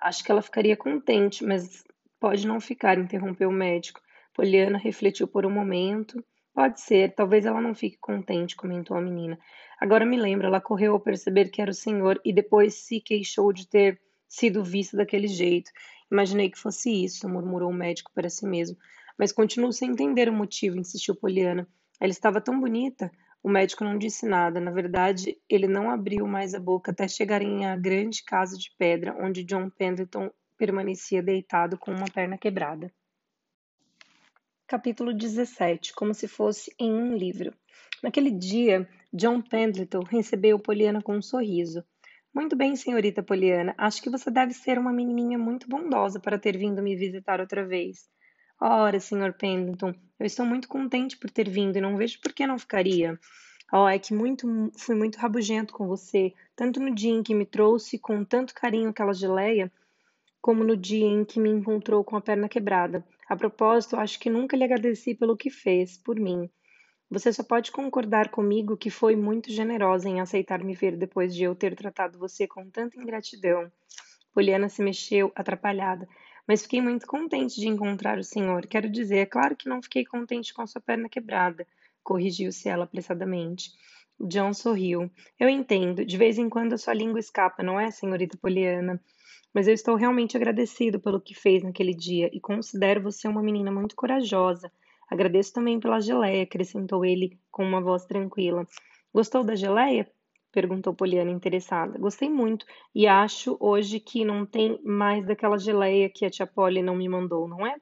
[0.00, 1.82] Acho que ela ficaria contente, mas
[2.20, 4.00] pode não ficar, interrompeu o médico.
[4.32, 6.24] Poliana refletiu por um momento.
[6.54, 9.36] Pode ser, talvez ela não fique contente, comentou a menina.
[9.80, 13.52] Agora me lembro, ela correu ao perceber que era o senhor e depois se queixou
[13.52, 15.72] de ter sido vista daquele jeito.
[16.08, 18.76] Imaginei que fosse isso, murmurou o médico para si mesmo.
[19.22, 21.64] Mas continuo sem entender o motivo, insistiu Poliana.
[22.00, 23.08] Ela estava tão bonita.
[23.40, 24.58] O médico não disse nada.
[24.58, 29.16] Na verdade, ele não abriu mais a boca até chegarem à grande casa de pedra,
[29.20, 30.28] onde John Pendleton
[30.58, 32.92] permanecia deitado com uma perna quebrada.
[34.66, 37.54] Capítulo 17 Como se fosse em um livro.
[38.02, 41.84] Naquele dia, John Pendleton recebeu Poliana com um sorriso.
[42.34, 43.72] Muito bem, senhorita Poliana.
[43.78, 47.64] Acho que você deve ser uma menininha muito bondosa para ter vindo me visitar outra
[47.64, 48.10] vez.
[48.64, 49.32] Ora, Sr.
[49.32, 53.18] Pendleton, eu estou muito contente por ter vindo e não vejo por que não ficaria.
[53.72, 54.46] Oh, é que muito,
[54.78, 58.90] fui muito rabugento com você, tanto no dia em que me trouxe com tanto carinho
[58.90, 59.68] aquela geleia,
[60.40, 63.04] como no dia em que me encontrou com a perna quebrada.
[63.28, 66.48] A propósito, acho que nunca lhe agradeci pelo que fez por mim.
[67.10, 71.42] Você só pode concordar comigo que foi muito generosa em aceitar me ver depois de
[71.42, 73.72] eu ter tratado você com tanta ingratidão.
[74.32, 76.08] Poliana se mexeu, atrapalhada.
[76.46, 78.66] Mas fiquei muito contente de encontrar o senhor.
[78.66, 81.66] Quero dizer, é claro que não fiquei contente com sua perna quebrada,
[82.02, 83.70] corrigiu-se ela apressadamente.
[84.20, 85.10] John sorriu.
[85.38, 86.04] Eu entendo.
[86.04, 89.00] De vez em quando a sua língua escapa, não é, senhorita Poliana?
[89.54, 93.70] Mas eu estou realmente agradecido pelo que fez naquele dia e considero você uma menina
[93.70, 94.70] muito corajosa.
[95.10, 98.66] Agradeço também pela geleia, acrescentou ele com uma voz tranquila.
[99.12, 100.10] Gostou da geleia?
[100.52, 101.98] Perguntou Poliana interessada.
[101.98, 106.82] Gostei muito e acho hoje que não tem mais daquela geleia que a tia Polly
[106.82, 107.74] não me mandou, não é?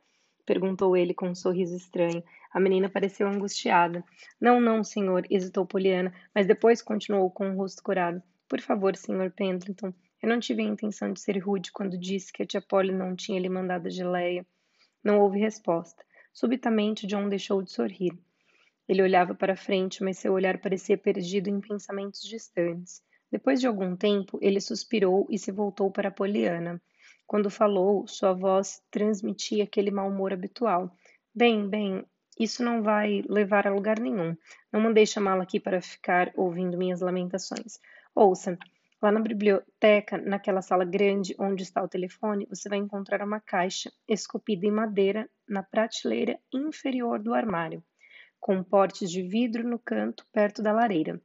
[0.46, 2.24] perguntou ele com um sorriso estranho.
[2.52, 4.04] A menina pareceu angustiada.
[4.40, 8.20] Não, não, senhor, hesitou Poliana, mas depois continuou com o rosto curado.
[8.48, 12.42] Por favor, senhor Pendleton, eu não tive a intenção de ser rude quando disse que
[12.42, 14.44] a tia Polly não tinha lhe mandado a geleia.
[15.04, 16.04] Não houve resposta.
[16.32, 18.18] Subitamente, John deixou de sorrir.
[18.90, 23.00] Ele olhava para frente, mas seu olhar parecia perdido em pensamentos distantes.
[23.30, 26.82] Depois de algum tempo, ele suspirou e se voltou para Poliana.
[27.24, 30.92] Quando falou, sua voz transmitia aquele mau humor habitual.
[31.32, 32.04] Bem, bem,
[32.36, 34.36] isso não vai levar a lugar nenhum.
[34.72, 37.78] Não mandei chamá-la aqui para ficar ouvindo minhas lamentações.
[38.12, 38.58] Ouça,
[39.00, 43.90] Lá na biblioteca, naquela sala grande onde está o telefone, você vai encontrar uma caixa
[44.06, 47.82] esculpida em madeira na prateleira inferior do armário,
[48.40, 51.20] com portes de vidro no canto perto da lareira.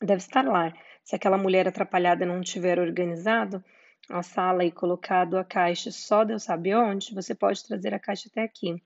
[0.00, 0.72] Deve estar lá.
[1.04, 3.62] Se aquela mulher atrapalhada não tiver organizado
[4.08, 8.28] a sala e colocado a caixa só Deus sabe onde, você pode trazer a caixa
[8.28, 8.82] até aqui.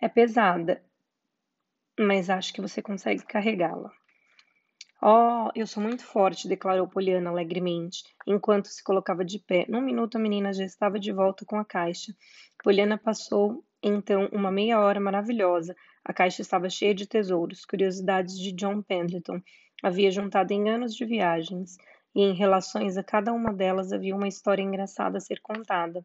[0.00, 0.82] É pesada,
[1.98, 3.90] mas acho que você consegue carregá-la.
[5.04, 9.66] Oh, eu sou muito forte, declarou Poliana alegremente, enquanto se colocava de pé.
[9.68, 12.12] Num minuto a menina já estava de volta com a caixa.
[12.62, 15.74] Poliana passou então uma meia hora maravilhosa.
[16.04, 19.40] A caixa estava cheia de tesouros, curiosidades de John Pendleton.
[19.82, 21.76] Havia juntado em anos de viagens,
[22.14, 26.04] e em relações a cada uma delas havia uma história engraçada a ser contada.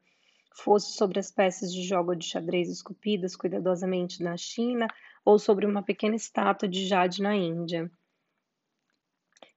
[0.56, 4.88] Fosse sobre as peças de jogo de xadrez esculpidas cuidadosamente na China
[5.24, 7.92] ou sobre uma pequena estátua de jade na Índia.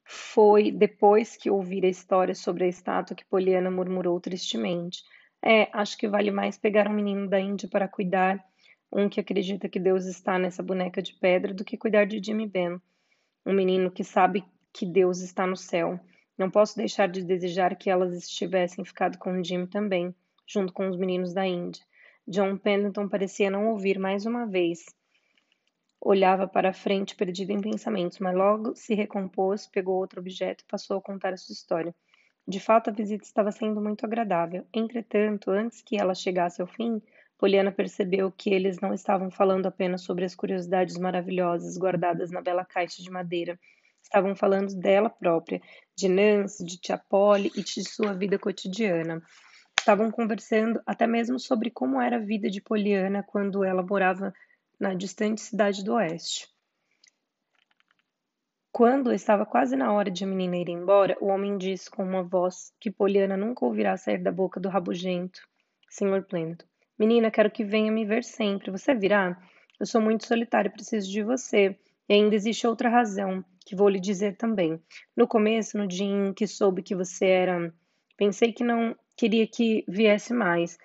[0.05, 5.05] Foi depois que ouvir a história sobre a estátua que Poliana murmurou tristemente.
[5.43, 8.45] É, acho que vale mais pegar um menino da Índia para cuidar,
[8.93, 12.47] um que acredita que Deus está nessa boneca de pedra, do que cuidar de Jimmy
[12.47, 12.81] Ben,
[13.47, 15.99] um menino que sabe que Deus está no céu.
[16.37, 20.15] Não posso deixar de desejar que elas estivessem ficado com Jimmy também,
[20.47, 21.83] junto com os meninos da Índia.
[22.27, 24.85] John Pendleton parecia não ouvir mais uma vez.
[26.01, 30.71] Olhava para a frente, perdido em pensamentos, mas logo se recompôs, pegou outro objeto e
[30.71, 31.95] passou a contar a sua história.
[32.49, 34.67] De fato, a visita estava sendo muito agradável.
[34.73, 37.03] Entretanto, antes que ela chegasse ao fim,
[37.41, 42.67] Poliana percebeu que eles não estavam falando apenas sobre as curiosidades maravilhosas guardadas na bela
[42.67, 43.59] caixa de madeira.
[44.03, 45.59] Estavam falando dela própria,
[45.97, 49.23] de Nancy, de Tia Polly e de sua vida cotidiana.
[49.79, 54.35] Estavam conversando até mesmo sobre como era a vida de Poliana quando ela morava
[54.79, 56.47] na distante cidade do oeste.
[58.71, 62.23] Quando estava quase na hora de a menina ir embora, o homem disse com uma
[62.23, 65.41] voz que Poliana nunca ouvirá sair da boca do rabugento
[65.89, 66.23] Sr.
[66.23, 66.70] Plento.
[67.01, 68.71] Menina, quero que venha me ver sempre.
[68.71, 69.35] Você virá?
[69.81, 71.75] Eu sou muito solitário e preciso de você.
[72.07, 74.79] E ainda existe outra razão, que vou lhe dizer também.
[75.17, 77.73] No começo, no dia em que soube que você era.
[78.19, 80.77] Pensei que não queria que viesse mais,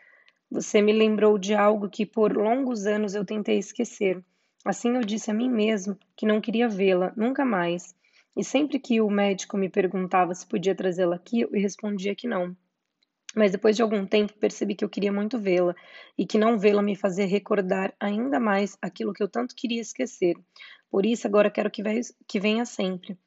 [0.50, 4.24] você me lembrou de algo que por longos anos eu tentei esquecer.
[4.64, 7.94] Assim eu disse a mim mesmo que não queria vê-la, nunca mais.
[8.38, 12.56] E sempre que o médico me perguntava se podia trazê-la aqui, eu respondia que não.
[13.36, 15.76] Mas depois de algum tempo percebi que eu queria muito vê-la
[16.18, 20.36] e que não vê-la me fazia recordar ainda mais aquilo que eu tanto queria esquecer.
[20.90, 21.84] Por isso agora quero que,
[22.26, 23.18] que venha sempre.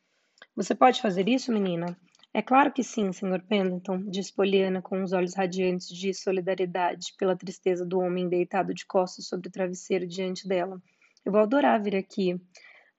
[0.57, 1.97] Você pode fazer isso, menina?
[2.33, 3.43] É claro que sim, Sr.
[3.49, 8.87] Pendleton, disse Poliana com os olhos radiantes de solidariedade pela tristeza do homem deitado de
[8.87, 10.81] costas sobre o travesseiro diante dela.
[11.25, 12.41] Eu vou adorar vir aqui.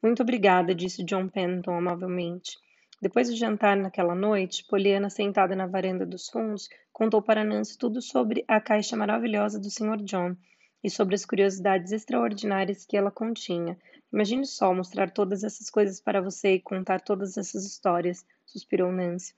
[0.02, 2.58] Muito obrigada, disse John Pendleton amavelmente.
[3.02, 8.02] Depois do jantar naquela noite, Poliana, sentada na varanda dos fundos, contou para Nancy tudo
[8.02, 10.04] sobre a caixa maravilhosa do Sr.
[10.04, 10.36] John
[10.84, 13.78] e sobre as curiosidades extraordinárias que ela continha.
[14.12, 19.34] Imagine só mostrar todas essas coisas para você e contar todas essas histórias suspirou Nancy.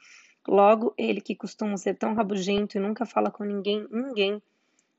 [0.48, 4.41] Logo, ele que costuma ser tão rabugento e nunca fala com ninguém, ninguém.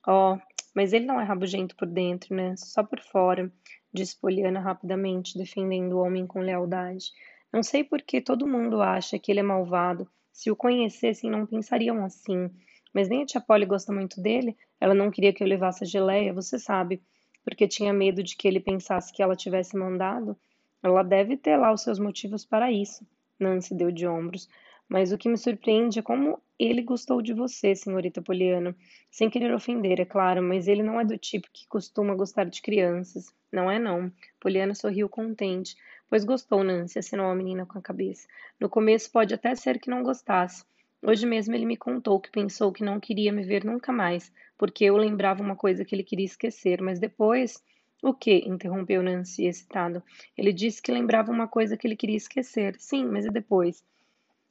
[0.06, 0.38] Oh,
[0.74, 2.54] mas ele não é rabugento por dentro, né?
[2.56, 3.52] Só por fora,
[3.92, 7.12] disse Poliana rapidamente, defendendo o homem com lealdade.
[7.52, 10.08] Não sei por que todo mundo acha que ele é malvado.
[10.32, 12.50] Se o conhecessem, não pensariam assim.
[12.94, 14.56] Mas nem a tia Polly gosta muito dele.
[14.80, 17.02] Ela não queria que eu levasse a geleia, você sabe,
[17.44, 20.36] porque tinha medo de que ele pensasse que ela tivesse mandado.
[20.82, 23.06] Ela deve ter lá os seus motivos para isso.
[23.38, 24.48] Nancy deu de ombros.
[24.88, 28.76] Mas o que me surpreende é como ele gostou de você, senhorita Poliana.
[29.10, 32.60] Sem querer ofender, é claro, mas ele não é do tipo que costuma gostar de
[32.60, 33.32] crianças.
[33.50, 34.12] Não é, não.
[34.40, 35.76] Poliana sorriu contente.
[36.12, 38.28] Pois gostou, Nancy, assinou a menina com a cabeça.
[38.60, 40.62] No começo pode até ser que não gostasse.
[41.02, 44.84] Hoje mesmo ele me contou que pensou que não queria me ver nunca mais, porque
[44.84, 47.64] eu lembrava uma coisa que ele queria esquecer, mas depois.
[48.02, 48.46] O que?
[48.46, 50.02] interrompeu Nancy, excitado.
[50.36, 52.76] Ele disse que lembrava uma coisa que ele queria esquecer.
[52.78, 53.82] Sim, mas e depois?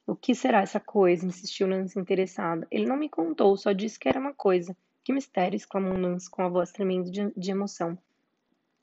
[0.07, 1.27] O que será essa coisa?
[1.27, 2.67] insistiu Nancy interessada.
[2.71, 4.75] Ele não me contou, só disse que era uma coisa.
[5.03, 5.57] Que mistério!
[5.57, 7.99] exclamou Nancy com a voz tremendo de, de emoção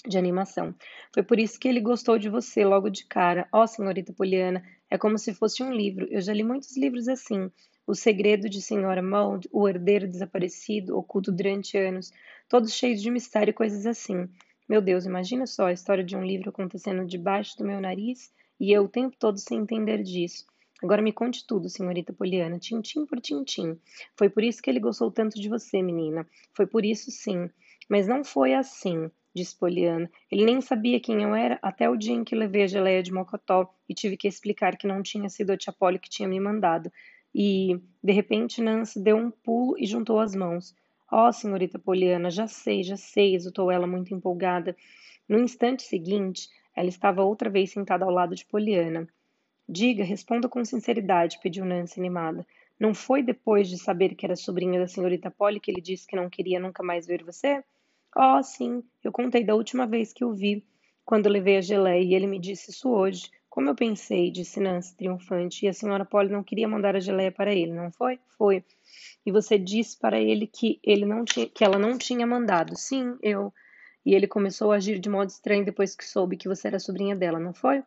[0.06, 0.74] de animação.
[1.12, 3.48] Foi por isso que ele gostou de você logo de cara.
[3.52, 6.06] Ó, oh, senhorita Poliana, é como se fosse um livro.
[6.10, 7.50] Eu já li muitos livros assim.
[7.86, 12.12] O Segredo de Senhora Maud, O Herdeiro Desaparecido, Oculto durante anos,
[12.48, 14.28] todos cheios de mistério e coisas assim.
[14.68, 18.70] Meu Deus, imagina só a história de um livro acontecendo debaixo do meu nariz e
[18.70, 20.44] eu o tempo todo sem entender disso.
[20.82, 23.78] Agora me conte tudo, senhorita Poliana, tintim por tintim.
[24.16, 26.28] Foi por isso que ele gostou tanto de você, menina.
[26.52, 27.50] Foi por isso, sim.
[27.88, 30.10] Mas não foi assim, disse Poliana.
[30.30, 33.12] Ele nem sabia quem eu era até o dia em que levei a geleia de
[33.12, 36.40] mocotó e tive que explicar que não tinha sido a tia Polly que tinha me
[36.40, 36.92] mandado.
[37.34, 40.74] E, de repente, Nancy deu um pulo e juntou as mãos.
[41.10, 44.76] Oh, senhorita Poliana, já sei, já sei, exultou ela muito empolgada.
[45.28, 49.08] No instante seguinte, ela estava outra vez sentada ao lado de Poliana.
[49.68, 52.46] Diga, responda com sinceridade, pediu Nancy animada.
[52.78, 56.16] Não foi depois de saber que era sobrinha da senhorita Polly que ele disse que
[56.16, 57.62] não queria nunca mais ver você?
[58.18, 60.66] Oh, sim, eu contei da última vez que o vi,
[61.04, 63.30] quando levei a geleia, e ele me disse isso hoje.
[63.48, 67.30] Como eu pensei, disse Nancy triunfante, e a senhora Polly não queria mandar a geleia
[67.32, 68.18] para ele, não foi?
[68.36, 68.64] Foi.
[69.24, 72.76] E você disse para ele que ele não tinha, que ela não tinha mandado.
[72.76, 73.54] Sim, eu.
[74.04, 77.14] E ele começou a agir de modo estranho depois que soube que você era sobrinha
[77.14, 77.82] dela, não foi?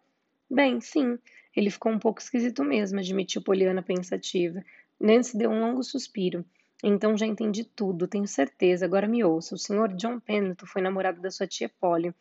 [0.49, 1.19] Bem, sim.
[1.55, 4.63] Ele ficou um pouco esquisito mesmo, admitiu Poliana pensativa.
[4.99, 6.45] Nancy deu um longo suspiro.
[6.83, 8.85] Então já entendi tudo, tenho certeza.
[8.85, 9.55] Agora me ouça.
[9.55, 12.13] O senhor John Pennington foi namorado da sua tia Polly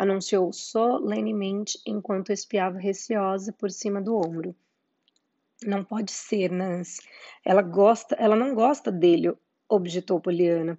[0.00, 4.56] anunciou solenemente enquanto espiava receosa por cima do ombro.
[5.62, 7.02] Não pode ser, Nancy.
[7.44, 9.34] Ela gosta, ela não gosta dele,
[9.68, 10.78] objetou Poliana.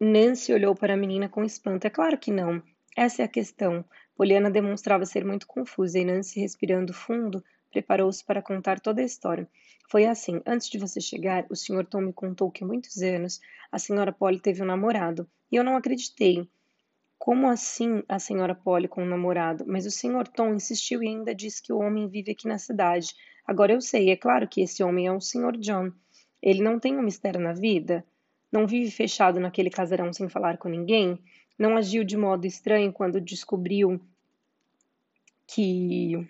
[0.00, 1.86] Nancy olhou para a menina com espanto.
[1.86, 2.60] É claro que não.
[2.96, 3.84] Essa é a questão.
[4.16, 9.48] Poliana demonstrava ser muito confusa e Nancy, respirando fundo, preparou-se para contar toda a história.
[9.88, 11.84] Foi assim: antes de você chegar, o Sr.
[11.84, 13.40] Tom me contou que há muitos anos
[13.72, 15.28] a senhora Polly teve um namorado.
[15.50, 16.48] E eu não acreditei.
[17.18, 19.64] Como assim a senhora Polly com um namorado?
[19.66, 23.14] Mas o senhor Tom insistiu e ainda disse que o homem vive aqui na cidade.
[23.46, 25.92] Agora eu sei, é claro que esse homem é o senhor John.
[26.42, 28.04] Ele não tem um mistério na vida?
[28.50, 31.18] Não vive fechado naquele casarão sem falar com ninguém?
[31.58, 34.00] Não agiu de modo estranho quando descobriu
[35.46, 36.26] que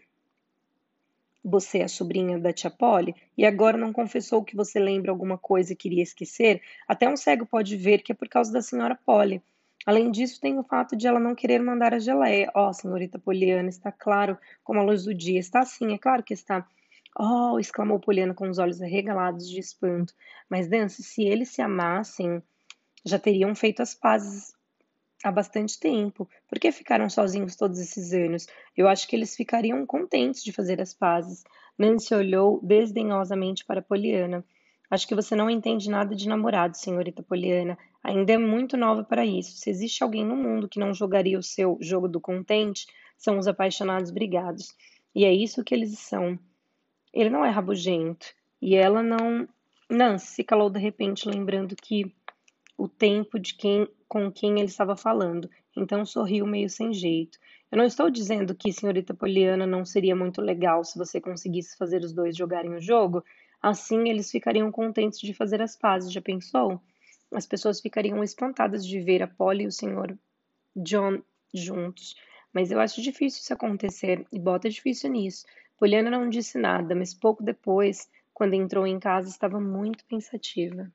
[1.45, 5.39] você é a sobrinha da tia Polly e agora não confessou que você lembra alguma
[5.39, 6.63] coisa e queria esquecer?
[6.87, 9.43] Até um cego pode ver que é por causa da senhora Polly.
[9.87, 12.51] Além disso, tem o fato de ela não querer mandar a geleia.
[12.55, 15.41] Oh, senhorita Poliana, está claro como a luz do dia.
[15.41, 16.67] Está sim, é claro que está.
[17.19, 20.15] Oh, exclamou Poliana com os olhos arregalados de espanto.
[20.49, 22.43] Mas, Dance, se eles se amassem,
[23.05, 24.53] já teriam feito as pazes
[25.23, 26.29] há bastante tempo.
[26.49, 28.47] Por que ficaram sozinhos todos esses anos?
[28.77, 31.45] Eu acho que eles ficariam contentes de fazer as pazes.
[31.79, 34.45] Nancy olhou desdenhosamente para Poliana.
[34.91, 37.79] Acho que você não entende nada de namorado, senhorita Poliana.
[38.03, 39.57] Ainda é muito nova para isso.
[39.57, 43.47] Se existe alguém no mundo que não jogaria o seu jogo do contente, são os
[43.47, 44.75] apaixonados brigados.
[45.15, 46.39] E é isso que eles são.
[47.13, 48.27] Ele não é rabugento.
[48.61, 49.49] E ela não.
[49.89, 52.13] Nancy se calou de repente, lembrando que
[52.81, 55.49] o tempo de quem com quem ele estava falando.
[55.77, 57.39] Então sorriu meio sem jeito.
[57.71, 62.03] Eu não estou dizendo que senhorita Poliana não seria muito legal se você conseguisse fazer
[62.03, 63.23] os dois jogarem o jogo,
[63.63, 66.81] Assim, eles ficariam contentes de fazer as pazes, já pensou?
[67.31, 70.17] As pessoas ficariam espantadas de ver a Polly e o Sr.
[70.75, 72.17] John juntos.
[72.55, 75.45] Mas eu acho difícil isso acontecer, e bota difícil nisso.
[75.79, 80.91] Poliana não disse nada, mas pouco depois, quando entrou em casa, estava muito pensativa.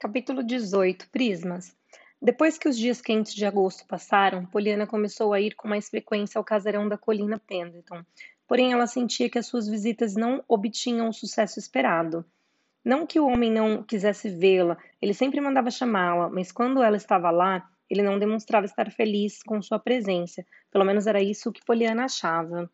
[0.00, 1.76] Capítulo 18 Prismas
[2.22, 6.38] Depois que os dias quentes de agosto passaram, Poliana começou a ir com mais frequência
[6.38, 8.02] ao casarão da colina Pendleton,
[8.48, 12.24] porém ela sentia que as suas visitas não obtinham o sucesso esperado.
[12.82, 17.30] Não que o homem não quisesse vê-la, ele sempre mandava chamá-la, mas quando ela estava
[17.30, 20.42] lá, ele não demonstrava estar feliz com sua presença.
[20.70, 22.70] Pelo menos era isso que Poliana achava.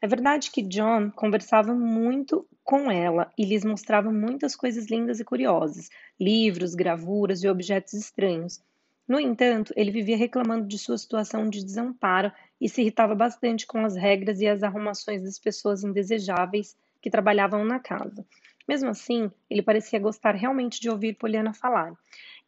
[0.00, 5.24] É verdade que John conversava muito com ela e lhes mostrava muitas coisas lindas e
[5.24, 5.88] curiosas,
[6.20, 8.62] livros, gravuras e objetos estranhos.
[9.08, 13.84] No entanto, ele vivia reclamando de sua situação de desamparo e se irritava bastante com
[13.84, 18.26] as regras e as arrumações das pessoas indesejáveis que trabalhavam na casa.
[18.68, 21.94] Mesmo assim, ele parecia gostar realmente de ouvir Poliana falar,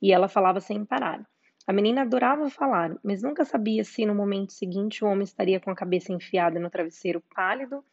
[0.03, 1.25] e ela falava sem parar.
[1.69, 5.71] A menina adorava falar, mas nunca sabia se no momento seguinte o homem estaria com
[5.71, 7.85] a cabeça enfiada no travesseiro pálido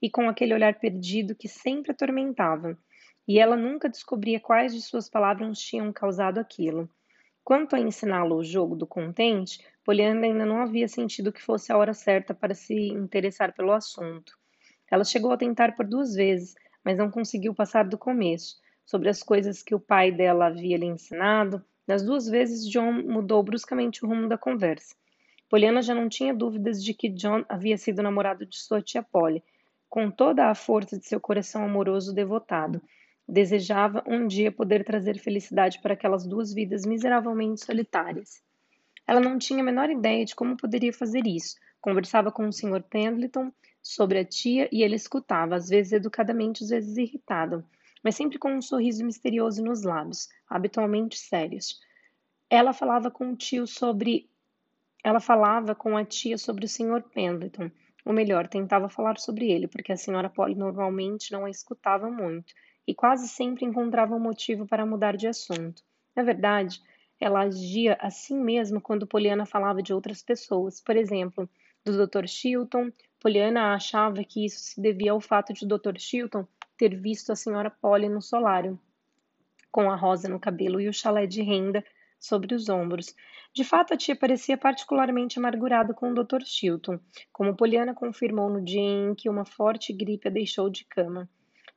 [0.00, 2.78] e com aquele olhar perdido que sempre atormentava.
[3.28, 6.88] E ela nunca descobria quais de suas palavras tinham causado aquilo.
[7.44, 11.76] Quanto a ensiná-lo o jogo do contente, Poliana ainda não havia sentido que fosse a
[11.76, 14.38] hora certa para se interessar pelo assunto.
[14.90, 19.22] Ela chegou a tentar por duas vezes, mas não conseguiu passar do começo, sobre as
[19.22, 24.08] coisas que o pai dela havia lhe ensinado, nas duas vezes, John mudou bruscamente o
[24.08, 24.94] rumo da conversa.
[25.48, 29.42] Poliana já não tinha dúvidas de que John havia sido namorado de sua tia Polly,
[29.88, 32.82] com toda a força de seu coração amoroso devotado.
[33.26, 38.42] Desejava um dia poder trazer felicidade para aquelas duas vidas miseravelmente solitárias.
[39.06, 41.56] Ela não tinha a menor ideia de como poderia fazer isso.
[41.80, 42.82] Conversava com o Sr.
[42.82, 43.50] Pendleton
[43.82, 47.64] sobre a tia e ele escutava, às vezes educadamente, às vezes irritado
[48.08, 51.78] mas sempre com um sorriso misterioso nos lábios, habitualmente sérios.
[52.48, 54.30] Ela falava com o tio sobre.
[55.04, 57.02] Ela falava com a tia sobre o Sr.
[57.12, 57.70] Pendleton.
[58.06, 62.54] Ou melhor, tentava falar sobre ele, porque a senhora Polly normalmente não a escutava muito
[62.86, 65.82] e quase sempre encontrava um motivo para mudar de assunto.
[66.16, 66.80] Na verdade,
[67.20, 70.80] ela agia assim mesmo quando Poliana falava de outras pessoas.
[70.80, 71.46] Por exemplo,
[71.84, 72.26] do Dr.
[72.26, 75.98] Chilton, Poliana achava que isso se devia ao fato de o Dr.
[75.98, 76.46] Chilton
[76.78, 78.80] ter visto a senhora Polly no solário,
[79.70, 81.84] com a rosa no cabelo e o chalé de renda
[82.18, 83.14] sobre os ombros.
[83.52, 86.44] De fato, a tia parecia particularmente amargurada com o Dr.
[86.44, 87.00] Chilton,
[87.32, 91.28] como Poliana confirmou no dia em que uma forte gripe a deixou de cama.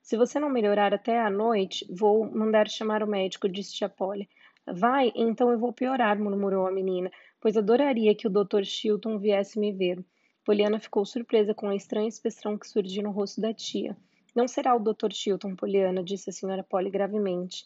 [0.01, 4.29] Se você não melhorar até a noite, vou mandar chamar o médico, disse tia Polly.
[4.67, 8.63] Vai, então eu vou piorar, murmurou a menina, pois adoraria que o Dr.
[8.63, 10.03] Chilton viesse me ver.
[10.45, 13.97] Poliana ficou surpresa com a estranha expressão que surgiu no rosto da tia.
[14.33, 15.11] Não será o Dr.
[15.11, 17.65] Chilton, Poliana, disse a senhora Polly gravemente.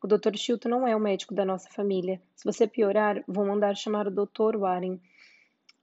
[0.00, 0.36] O Dr.
[0.36, 2.22] Chilton não é o médico da nossa família.
[2.36, 4.56] Se você piorar, vou mandar chamar o Dr.
[4.56, 5.00] Warren.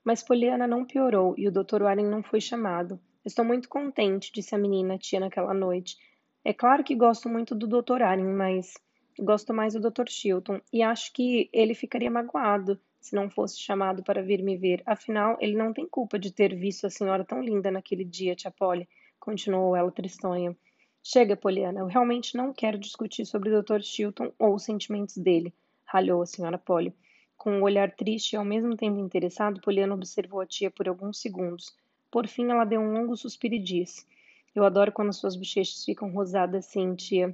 [0.02, 1.82] Mas Poliana não piorou e o Dr.
[1.82, 2.98] Warren não foi chamado.
[3.26, 5.98] Estou muito contente, disse a menina tia naquela noite.
[6.46, 8.00] É claro que gosto muito do Dr.
[8.00, 8.76] Warren, mas
[9.20, 10.08] gosto mais do Dr.
[10.08, 14.82] Chilton e acho que ele ficaria magoado se não fosse chamado para vir me ver.
[14.86, 18.50] Afinal, ele não tem culpa de ter visto a senhora tão linda naquele dia, tia
[18.50, 18.88] Polly
[19.24, 20.54] continuou ela tristonha.
[21.02, 23.82] Chega, Poliana, eu realmente não quero discutir sobre o Dr.
[23.82, 25.54] Chilton ou os sentimentos dele,
[25.86, 26.94] ralhou a senhora Polly.
[27.38, 31.22] Com um olhar triste e ao mesmo tempo interessado, Poliana observou a tia por alguns
[31.22, 31.74] segundos.
[32.12, 34.06] Por fim, ela deu um longo suspiro e disse:
[34.54, 37.34] Eu adoro quando suas bochechas ficam rosadas assim, tia,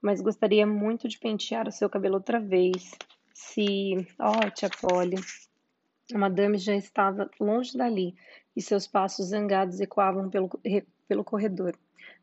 [0.00, 2.94] mas gostaria muito de pentear o seu cabelo outra vez.
[3.34, 4.06] Se.
[4.18, 5.16] Oh, tia Polly.
[6.14, 8.14] A madame já estava longe dali
[8.56, 10.48] e seus passos zangados ecoavam pelo,
[11.08, 11.74] pelo corredor.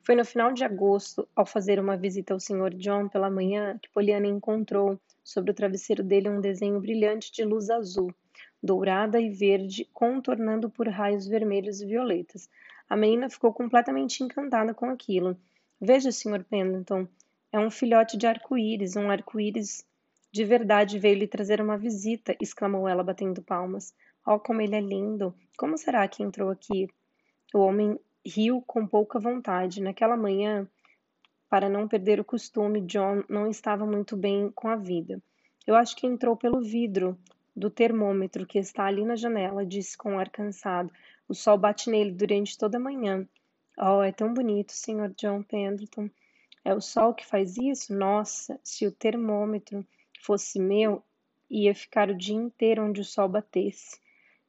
[0.02, 2.76] Foi no final de agosto, ao fazer uma visita ao Sr.
[2.76, 7.72] John pela manhã, que Poliana encontrou sobre o travesseiro dele um desenho brilhante de luz
[7.72, 8.14] azul,
[8.62, 12.48] dourada e verde, contornando por raios vermelhos e violetas.
[12.88, 15.36] A menina ficou completamente encantada com aquilo.
[15.82, 16.44] Veja, Sr.
[16.44, 17.08] Pendleton,
[17.52, 19.84] é um filhote de arco-íris, um arco-íris
[20.32, 23.94] de verdade veio lhe trazer uma visita, exclamou ela, batendo palmas.
[24.28, 25.34] Oh, como ele é lindo!
[25.58, 26.90] Como será que entrou aqui?
[27.54, 29.82] O homem riu com pouca vontade.
[29.82, 30.68] Naquela manhã,
[31.50, 35.22] para não perder o costume, John não estava muito bem com a vida.
[35.68, 37.18] Eu acho que entrou pelo vidro
[37.56, 40.92] do termômetro que está ali na janela, disse com um ar cansado.
[41.28, 43.28] O sol bate nele durante toda a manhã.
[43.78, 45.14] Oh, é tão bonito, Sr.
[45.18, 46.10] John Pendleton.
[46.64, 47.94] É o sol que faz isso?
[47.94, 49.86] Nossa, se o termômetro
[50.22, 51.04] fosse meu,
[51.50, 54.00] ia ficar o dia inteiro onde o sol batesse.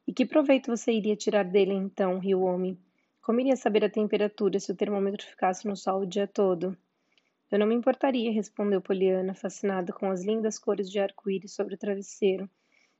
[0.06, 2.18] E que proveito você iria tirar dele então?
[2.18, 2.78] riu o homem.
[3.26, 6.78] Como iria saber a temperatura se o termômetro ficasse no sol o dia todo?
[7.50, 11.76] Eu não me importaria, respondeu Poliana, fascinada com as lindas cores de arco-íris sobre o
[11.76, 12.48] travesseiro,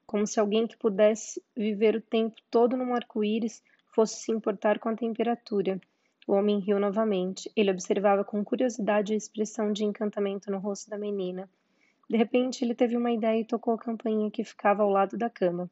[0.05, 3.63] como se alguém que pudesse viver o tempo todo num arco-íris
[3.95, 5.81] fosse se importar com a temperatura.
[6.27, 7.49] O homem riu novamente.
[7.55, 11.49] Ele observava com curiosidade a expressão de encantamento no rosto da menina.
[12.11, 15.31] De repente, ele teve uma ideia e tocou a campainha que ficava ao lado da
[15.31, 15.71] cama.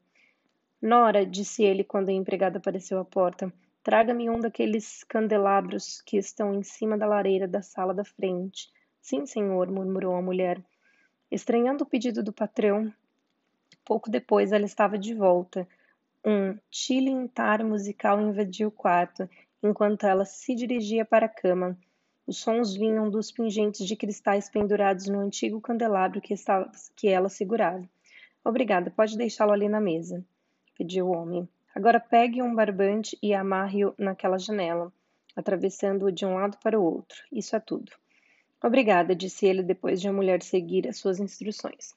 [0.81, 3.51] Nora, disse ele quando a empregada apareceu à porta,
[3.85, 8.67] Traga-me um daqueles candelabros que estão em cima da lareira da sala da frente.
[8.99, 10.59] Sim, senhor, murmurou a mulher.
[11.29, 12.91] Estranhando o pedido do patrão,
[13.85, 15.67] pouco depois ela estava de volta.
[16.25, 19.29] Um tilintar musical invadiu o quarto
[19.61, 21.77] enquanto ela se dirigia para a cama.
[22.25, 27.29] Os sons vinham dos pingentes de cristais pendurados no antigo candelabro que, estava, que ela
[27.29, 27.87] segurava.
[28.43, 30.25] Obrigada, pode deixá-lo ali na mesa,
[30.75, 31.47] pediu o homem.
[31.75, 34.93] Agora pegue um barbante e amarre-o naquela janela,
[35.35, 37.21] atravessando-o de um lado para o outro.
[37.29, 37.91] Isso é tudo.
[38.63, 41.93] Obrigada, disse ele depois de a mulher seguir as suas instruções.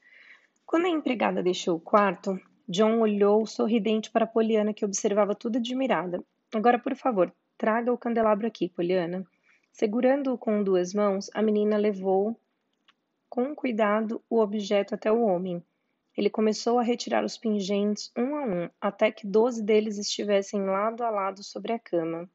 [0.67, 6.23] Quando a empregada deixou o quarto, John olhou sorridente para Poliana, que observava tudo admirada.
[6.53, 9.25] Agora, por favor, traga o candelabro aqui, Poliana.
[9.73, 12.37] Segurando-o com duas mãos, a menina levou
[13.31, 15.63] com cuidado o objeto até o homem.
[16.19, 21.05] Ele começou a retirar os pingentes um a um, até que doze deles estivessem lado
[21.05, 22.29] a lado sobre a cama.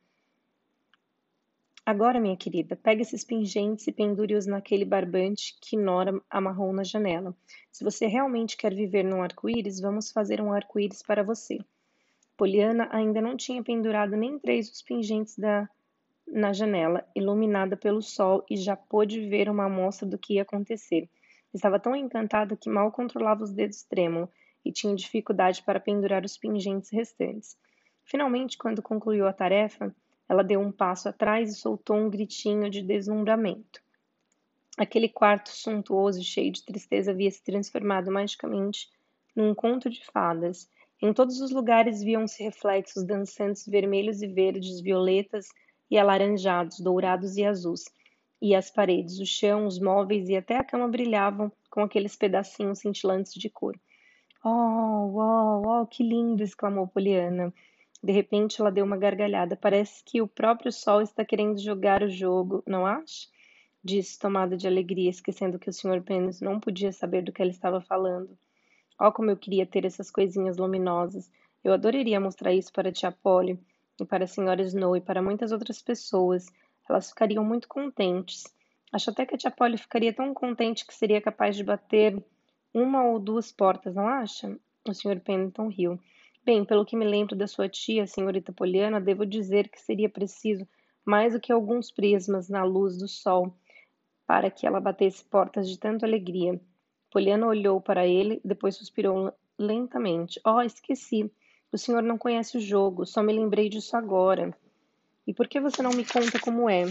[1.85, 7.35] Agora, minha querida, pegue esses pingentes e pendure-os naquele barbante que Nora amarrou na janela.
[7.73, 11.59] Se você realmente quer viver num arco-íris, vamos fazer um arco-íris para você.
[12.37, 15.67] Poliana ainda não tinha pendurado nem três dos pingentes da
[16.25, 21.09] na janela, iluminada pelo sol, e já pôde ver uma amostra do que ia acontecer.
[21.53, 24.29] Estava tão encantada que mal controlava os dedos trêmulos
[24.65, 27.57] e tinha dificuldade para pendurar os pingentes restantes.
[28.03, 29.95] Finalmente, quando concluiu a tarefa,
[30.27, 33.81] ela deu um passo atrás e soltou um gritinho de deslumbramento.
[34.77, 38.89] Aquele quarto suntuoso e cheio de tristeza havia se transformado magicamente
[39.35, 40.67] num conto de fadas.
[41.01, 45.47] Em todos os lugares viam-se reflexos dançantes vermelhos e verdes, violetas
[45.91, 47.83] e alaranjados, dourados e azuis.
[48.43, 52.79] E as paredes, o chão, os móveis e até a cama brilhavam com aqueles pedacinhos
[52.79, 53.79] cintilantes de cor.
[54.43, 56.43] Oh, oh, oh, que lindo!
[56.43, 57.53] exclamou Poliana.
[58.03, 59.55] De repente ela deu uma gargalhada.
[59.55, 63.29] Parece que o próprio sol está querendo jogar o jogo, não acha?
[63.81, 66.01] Disse, tomada de alegria, esquecendo que o Sr.
[66.03, 68.37] Pênis não podia saber do que ela estava falando.
[68.99, 71.31] Oh, como eu queria ter essas coisinhas luminosas.
[71.63, 73.57] Eu adoraria mostrar isso para a tia Polly
[74.01, 74.61] e para a Sra.
[74.63, 76.51] Snow e para muitas outras pessoas.
[76.89, 78.43] Elas ficariam muito contentes.
[78.91, 82.23] Acho até que a tia Polly ficaria tão contente que seria capaz de bater
[82.73, 84.57] uma ou duas portas, não acha?
[84.87, 85.19] O Sr.
[85.19, 85.99] Pennington riu.
[86.45, 90.09] Bem, pelo que me lembro da sua tia, a senhorita Poliana, devo dizer que seria
[90.09, 90.67] preciso
[91.05, 93.55] mais do que alguns prismas na luz do sol
[94.25, 96.59] para que ela batesse portas de tanta alegria.
[97.11, 100.39] Poliana olhou para ele, depois suspirou lentamente.
[100.45, 101.31] Oh, esqueci.
[101.71, 104.55] O senhor não conhece o jogo, só me lembrei disso agora.
[105.25, 106.83] E por que você não me conta como é?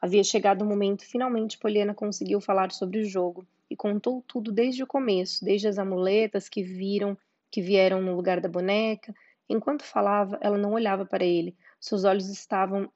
[0.00, 4.82] Havia chegado o momento, finalmente Poliana conseguiu falar sobre o jogo e contou tudo desde
[4.82, 7.16] o começo, desde as amuletas que viram
[7.50, 9.14] que vieram no lugar da boneca.
[9.48, 11.56] Enquanto falava, ela não olhava para ele.
[11.80, 12.90] Seus olhos estavam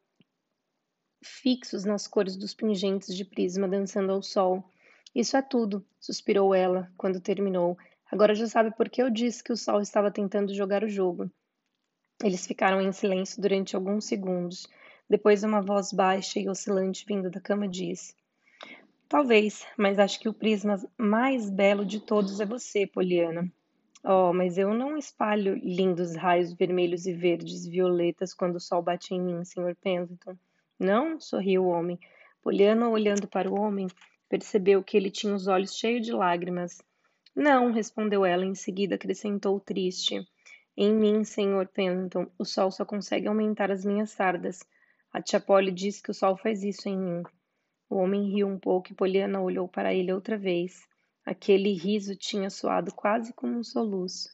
[1.22, 4.68] fixos nas cores dos pingentes de prisma dançando ao sol.
[5.14, 7.78] Isso é tudo, suspirou ela quando terminou.
[8.10, 11.30] Agora já sabe por que eu disse que o sol estava tentando jogar o jogo.
[12.22, 14.68] Eles ficaram em silêncio durante alguns segundos.
[15.08, 18.14] Depois, uma voz baixa e oscilante vindo da cama disse:
[19.08, 23.50] Talvez, mas acho que o prisma mais belo de todos é você, Poliana.
[24.04, 29.14] Oh, mas eu não espalho lindos raios vermelhos e verdes, violetas quando o sol bate
[29.14, 29.76] em mim, Sr.
[29.80, 30.36] Pendleton.
[30.78, 31.20] Não?
[31.20, 31.98] sorriu o homem.
[32.42, 33.86] Poliana, olhando para o homem,
[34.28, 36.82] percebeu que ele tinha os olhos cheios de lágrimas.
[37.34, 40.26] Não, respondeu ela, em seguida acrescentou triste.
[40.76, 41.68] Em mim, Sr.
[41.72, 44.60] Pendleton, o sol só consegue aumentar as minhas sardas.
[45.12, 47.22] A tia Polly disse que o sol faz isso em mim.
[47.88, 50.88] O homem riu um pouco e Poliana olhou para ele outra vez.
[51.24, 54.30] Aquele riso tinha soado quase como um soluço.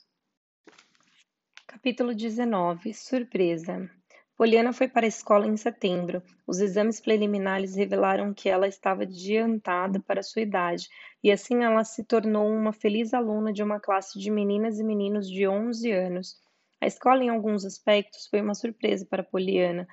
[1.66, 3.90] Capítulo 19 Surpresa
[4.38, 6.22] Poliana foi para a escola em setembro.
[6.46, 10.88] Os exames preliminares revelaram que ela estava adiantada para sua idade,
[11.24, 15.28] e assim ela se tornou uma feliz aluna de uma classe de meninas e meninos
[15.28, 16.36] de 11 anos.
[16.80, 19.88] A escola, em alguns aspectos, foi uma surpresa para Poliana,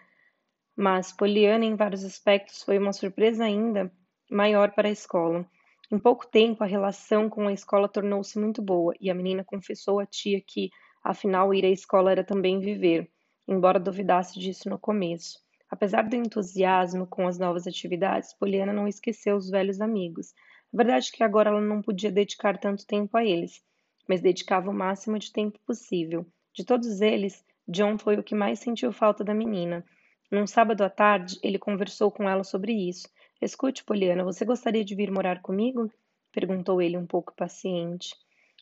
[0.78, 3.92] mas Poliana, em vários aspectos, foi uma surpresa ainda
[4.30, 5.44] maior para a escola.
[5.92, 10.00] Em pouco tempo, a relação com a escola tornou-se muito boa e a menina confessou
[10.00, 10.70] à tia que,
[11.04, 13.10] afinal, ir à escola era também viver,
[13.48, 15.40] embora duvidasse disso no começo.
[15.70, 20.34] Apesar do entusiasmo com as novas atividades, Poliana não esqueceu os velhos amigos.
[20.74, 23.62] A verdade é que agora ela não podia dedicar tanto tempo a eles,
[24.08, 26.26] mas dedicava o máximo de tempo possível.
[26.54, 29.86] De todos eles, John foi o que mais sentiu falta da menina.
[30.32, 33.08] Num sábado à tarde, ele conversou com ela sobre isso
[33.42, 35.92] Escute, Poliana, você gostaria de vir morar comigo?
[36.32, 38.16] perguntou ele um pouco paciente.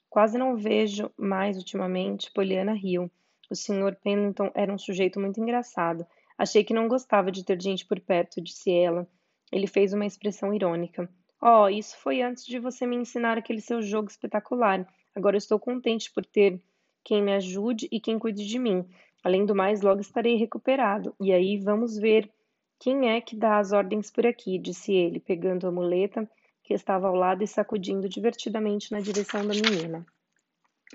[0.10, 2.32] Quase não vejo mais ultimamente.
[2.34, 3.10] Poliana riu.
[3.54, 3.96] O Sr.
[4.04, 6.08] Pennington era um sujeito muito engraçado.
[6.36, 9.08] Achei que não gostava de ter gente por perto, disse ela.
[9.52, 11.08] Ele fez uma expressão irônica.
[11.40, 14.92] Oh, isso foi antes de você me ensinar aquele seu jogo espetacular.
[15.14, 16.60] Agora estou contente por ter
[17.04, 18.90] quem me ajude e quem cuide de mim.
[19.24, 21.16] Além do mais, logo estarei recuperado.
[21.22, 22.32] E aí vamos ver
[22.80, 26.28] quem é que dá as ordens por aqui, disse ele, pegando a muleta
[26.64, 30.04] que estava ao lado e sacudindo divertidamente na direção da menina.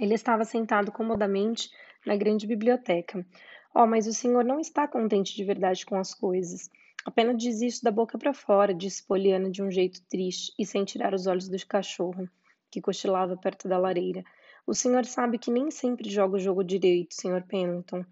[0.01, 1.71] Ele estava sentado comodamente
[2.09, 3.25] na grande biblioteca.
[3.75, 6.71] Oh, mas o senhor não está contente de verdade com as coisas.
[7.05, 10.87] Apenas diz isso da boca para fora, disse Poliana de um jeito triste e sem
[10.87, 12.27] tirar os olhos do cachorro,
[12.71, 14.25] que cochilava perto da lareira.
[14.67, 17.45] O senhor sabe que nem sempre joga o jogo direito, Sr.
[17.47, 18.03] Pennington.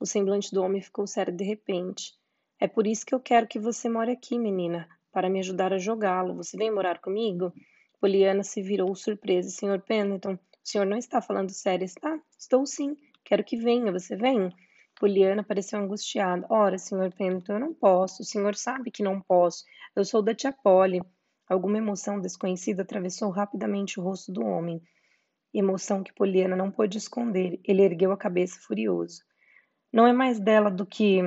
[0.00, 2.12] O semblante do homem ficou sério de repente.
[2.58, 5.78] É por isso que eu quero que você more aqui, menina, para me ajudar a
[5.78, 6.34] jogá-lo.
[6.34, 7.52] Você vem morar comigo?
[8.00, 9.48] Poliana se virou surpresa.
[9.48, 9.80] Sr.
[9.80, 12.18] Pennington, o senhor não está falando sério, está?
[12.36, 12.96] Estou sim.
[13.24, 13.90] Quero que venha.
[13.90, 14.52] Você vem?
[14.98, 16.46] Poliana pareceu angustiada.
[16.50, 17.12] Ora, Sr.
[17.16, 18.22] Pennington, eu não posso.
[18.22, 19.64] O senhor sabe que não posso.
[19.96, 21.02] Eu sou da tia Polly.
[21.48, 24.80] Alguma emoção desconhecida atravessou rapidamente o rosto do homem.
[25.52, 27.60] Emoção que Poliana não pôde esconder.
[27.64, 29.22] Ele ergueu a cabeça furioso.
[29.92, 31.20] Não é mais dela do que.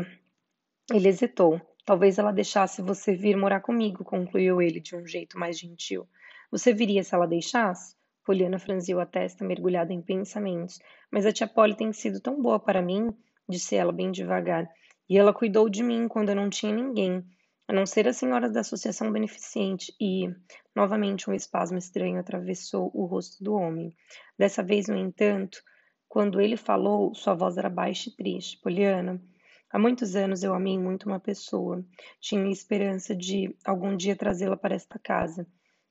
[0.91, 1.61] Ele hesitou.
[1.85, 6.05] Talvez ela deixasse você vir morar comigo, concluiu ele de um jeito mais gentil.
[6.51, 7.96] Você viria se ela deixasse?
[8.27, 10.79] Poliana franziu a testa, mergulhada em pensamentos.
[11.09, 13.09] Mas a tia Polly tem sido tão boa para mim,
[13.47, 14.69] disse ela bem devagar.
[15.09, 17.23] E ela cuidou de mim quando eu não tinha ninguém,
[17.69, 19.93] a não ser as senhoras da Associação Beneficente.
[19.97, 20.27] E,
[20.75, 23.95] novamente, um espasmo estranho atravessou o rosto do homem.
[24.37, 25.63] Dessa vez, no entanto,
[26.09, 28.59] quando ele falou, sua voz era baixa e triste.
[28.59, 29.23] Poliana,
[29.71, 31.81] há muitos anos eu amei muito uma pessoa.
[32.19, 35.47] Tinha esperança de algum dia trazê-la para esta casa.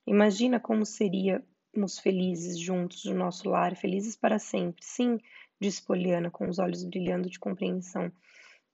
[0.06, 0.84] Imagina como
[1.76, 4.82] seríamos felizes juntos no nosso lar, felizes para sempre.
[4.82, 5.20] Sim,
[5.60, 8.10] disse Poliana, com os olhos brilhando de compreensão.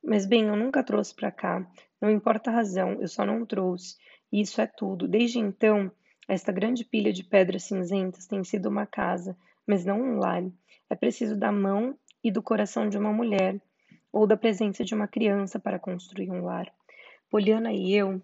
[0.03, 1.67] Mas bem, eu nunca trouxe para cá.
[2.01, 3.97] Não importa a razão, eu só não trouxe.
[4.31, 5.09] E isso é tudo.
[5.09, 5.91] Desde então,
[6.29, 10.45] esta grande pilha de pedras cinzentas tem sido uma casa, mas não um lar.
[10.89, 13.61] É preciso da mão e do coração de uma mulher,
[14.13, 16.73] ou da presença de uma criança para construir um lar.
[17.29, 18.23] Poliana e eu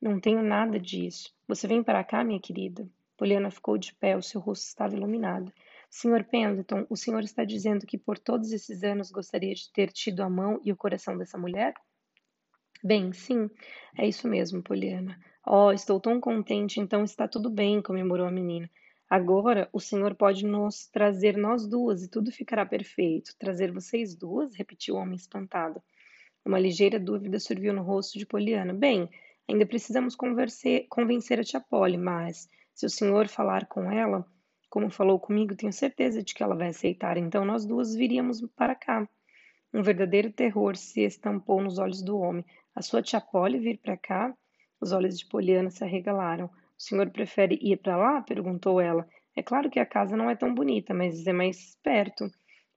[0.00, 1.34] não tenho nada disso.
[1.48, 2.86] Você vem para cá, minha querida?
[3.16, 5.52] Poliana ficou de pé, o seu rosto estava iluminado.
[5.90, 6.24] Sr.
[6.24, 10.28] Pendleton, o senhor está dizendo que por todos esses anos gostaria de ter tido a
[10.28, 11.74] mão e o coração dessa mulher?
[12.84, 13.48] Bem, sim,
[13.96, 15.18] é isso mesmo, Poliana.
[15.46, 18.68] Oh, estou tão contente, então está tudo bem, comemorou a menina.
[19.08, 23.34] Agora o Senhor pode nos trazer nós duas e tudo ficará perfeito.
[23.38, 24.54] Trazer vocês duas?
[24.56, 25.80] repetiu o homem espantado.
[26.44, 28.74] Uma ligeira dúvida surgiu no rosto de Poliana.
[28.74, 29.08] Bem,
[29.48, 34.22] ainda precisamos convencer a tia Polly, mas se o senhor falar com ela,
[34.68, 37.16] como falou comigo, tenho certeza de que ela vai aceitar.
[37.16, 39.08] Então nós duas viríamos para cá.
[39.72, 42.44] Um verdadeiro terror se estampou nos olhos do homem.
[42.74, 44.36] A sua tia Polly vir para cá?
[44.78, 46.44] Os olhos de Poliana se arregalaram.
[46.44, 48.20] O senhor prefere ir para lá?
[48.20, 49.08] perguntou ela.
[49.34, 52.30] É claro que a casa não é tão bonita, mas é mais perto.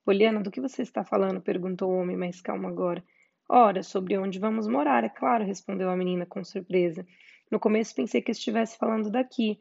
[0.05, 1.41] Poliana, do que você está falando?
[1.41, 3.03] perguntou o homem mais calmo agora.
[3.49, 7.05] Ora, sobre onde vamos morar, é claro, respondeu a menina com surpresa.
[7.51, 9.59] No começo pensei que estivesse falando daqui.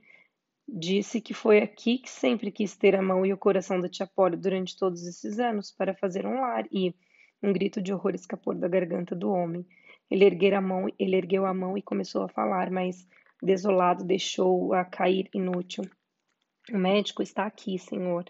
[0.69, 4.07] Disse que foi aqui que sempre quis ter a mão e o coração da tia
[4.07, 6.95] Polly durante todos esses anos para fazer um lar e
[7.43, 9.67] um grito de horror escapou da garganta do homem.
[10.11, 13.07] Ele ergueu a mão, ele ergueu a mão e começou a falar, mas
[13.41, 15.85] Desolado, deixou-a cair inútil.
[16.73, 18.25] O médico está aqui, senhor,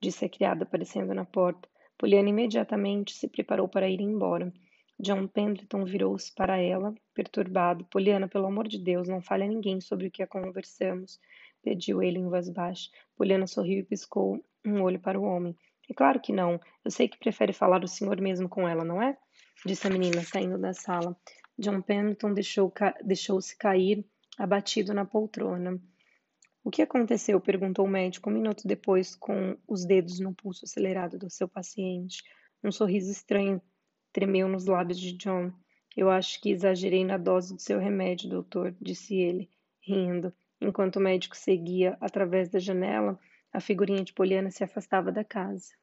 [0.00, 1.68] disse a criada aparecendo na porta.
[1.96, 4.52] Poliana imediatamente se preparou para ir embora.
[4.98, 7.84] John Pendleton virou-se para ela, perturbado.
[7.84, 11.20] Poliana, pelo amor de Deus, não fale a ninguém sobre o que conversamos,
[11.62, 12.90] pediu ele em voz baixa.
[13.16, 15.56] Poliana sorriu e piscou um olho para o homem.
[15.88, 16.60] É claro que não.
[16.84, 19.16] Eu sei que prefere falar o senhor mesmo com ela, não é?
[19.64, 21.16] Disse a menina, saindo da sala.
[21.58, 22.94] John Pendleton deixou-se ca...
[23.02, 24.04] deixou cair
[24.38, 25.80] abatido na poltrona.
[26.62, 27.40] O que aconteceu?
[27.40, 32.22] perguntou o médico um minuto depois, com os dedos no pulso acelerado do seu paciente.
[32.62, 33.60] Um sorriso estranho
[34.12, 35.52] tremeu nos lábios de John.
[35.96, 39.48] Eu acho que exagerei na dose do seu remédio, doutor, disse ele,
[39.80, 40.32] rindo.
[40.60, 43.18] Enquanto o médico seguia através da janela,
[43.52, 45.77] a figurinha de Poliana se afastava da casa.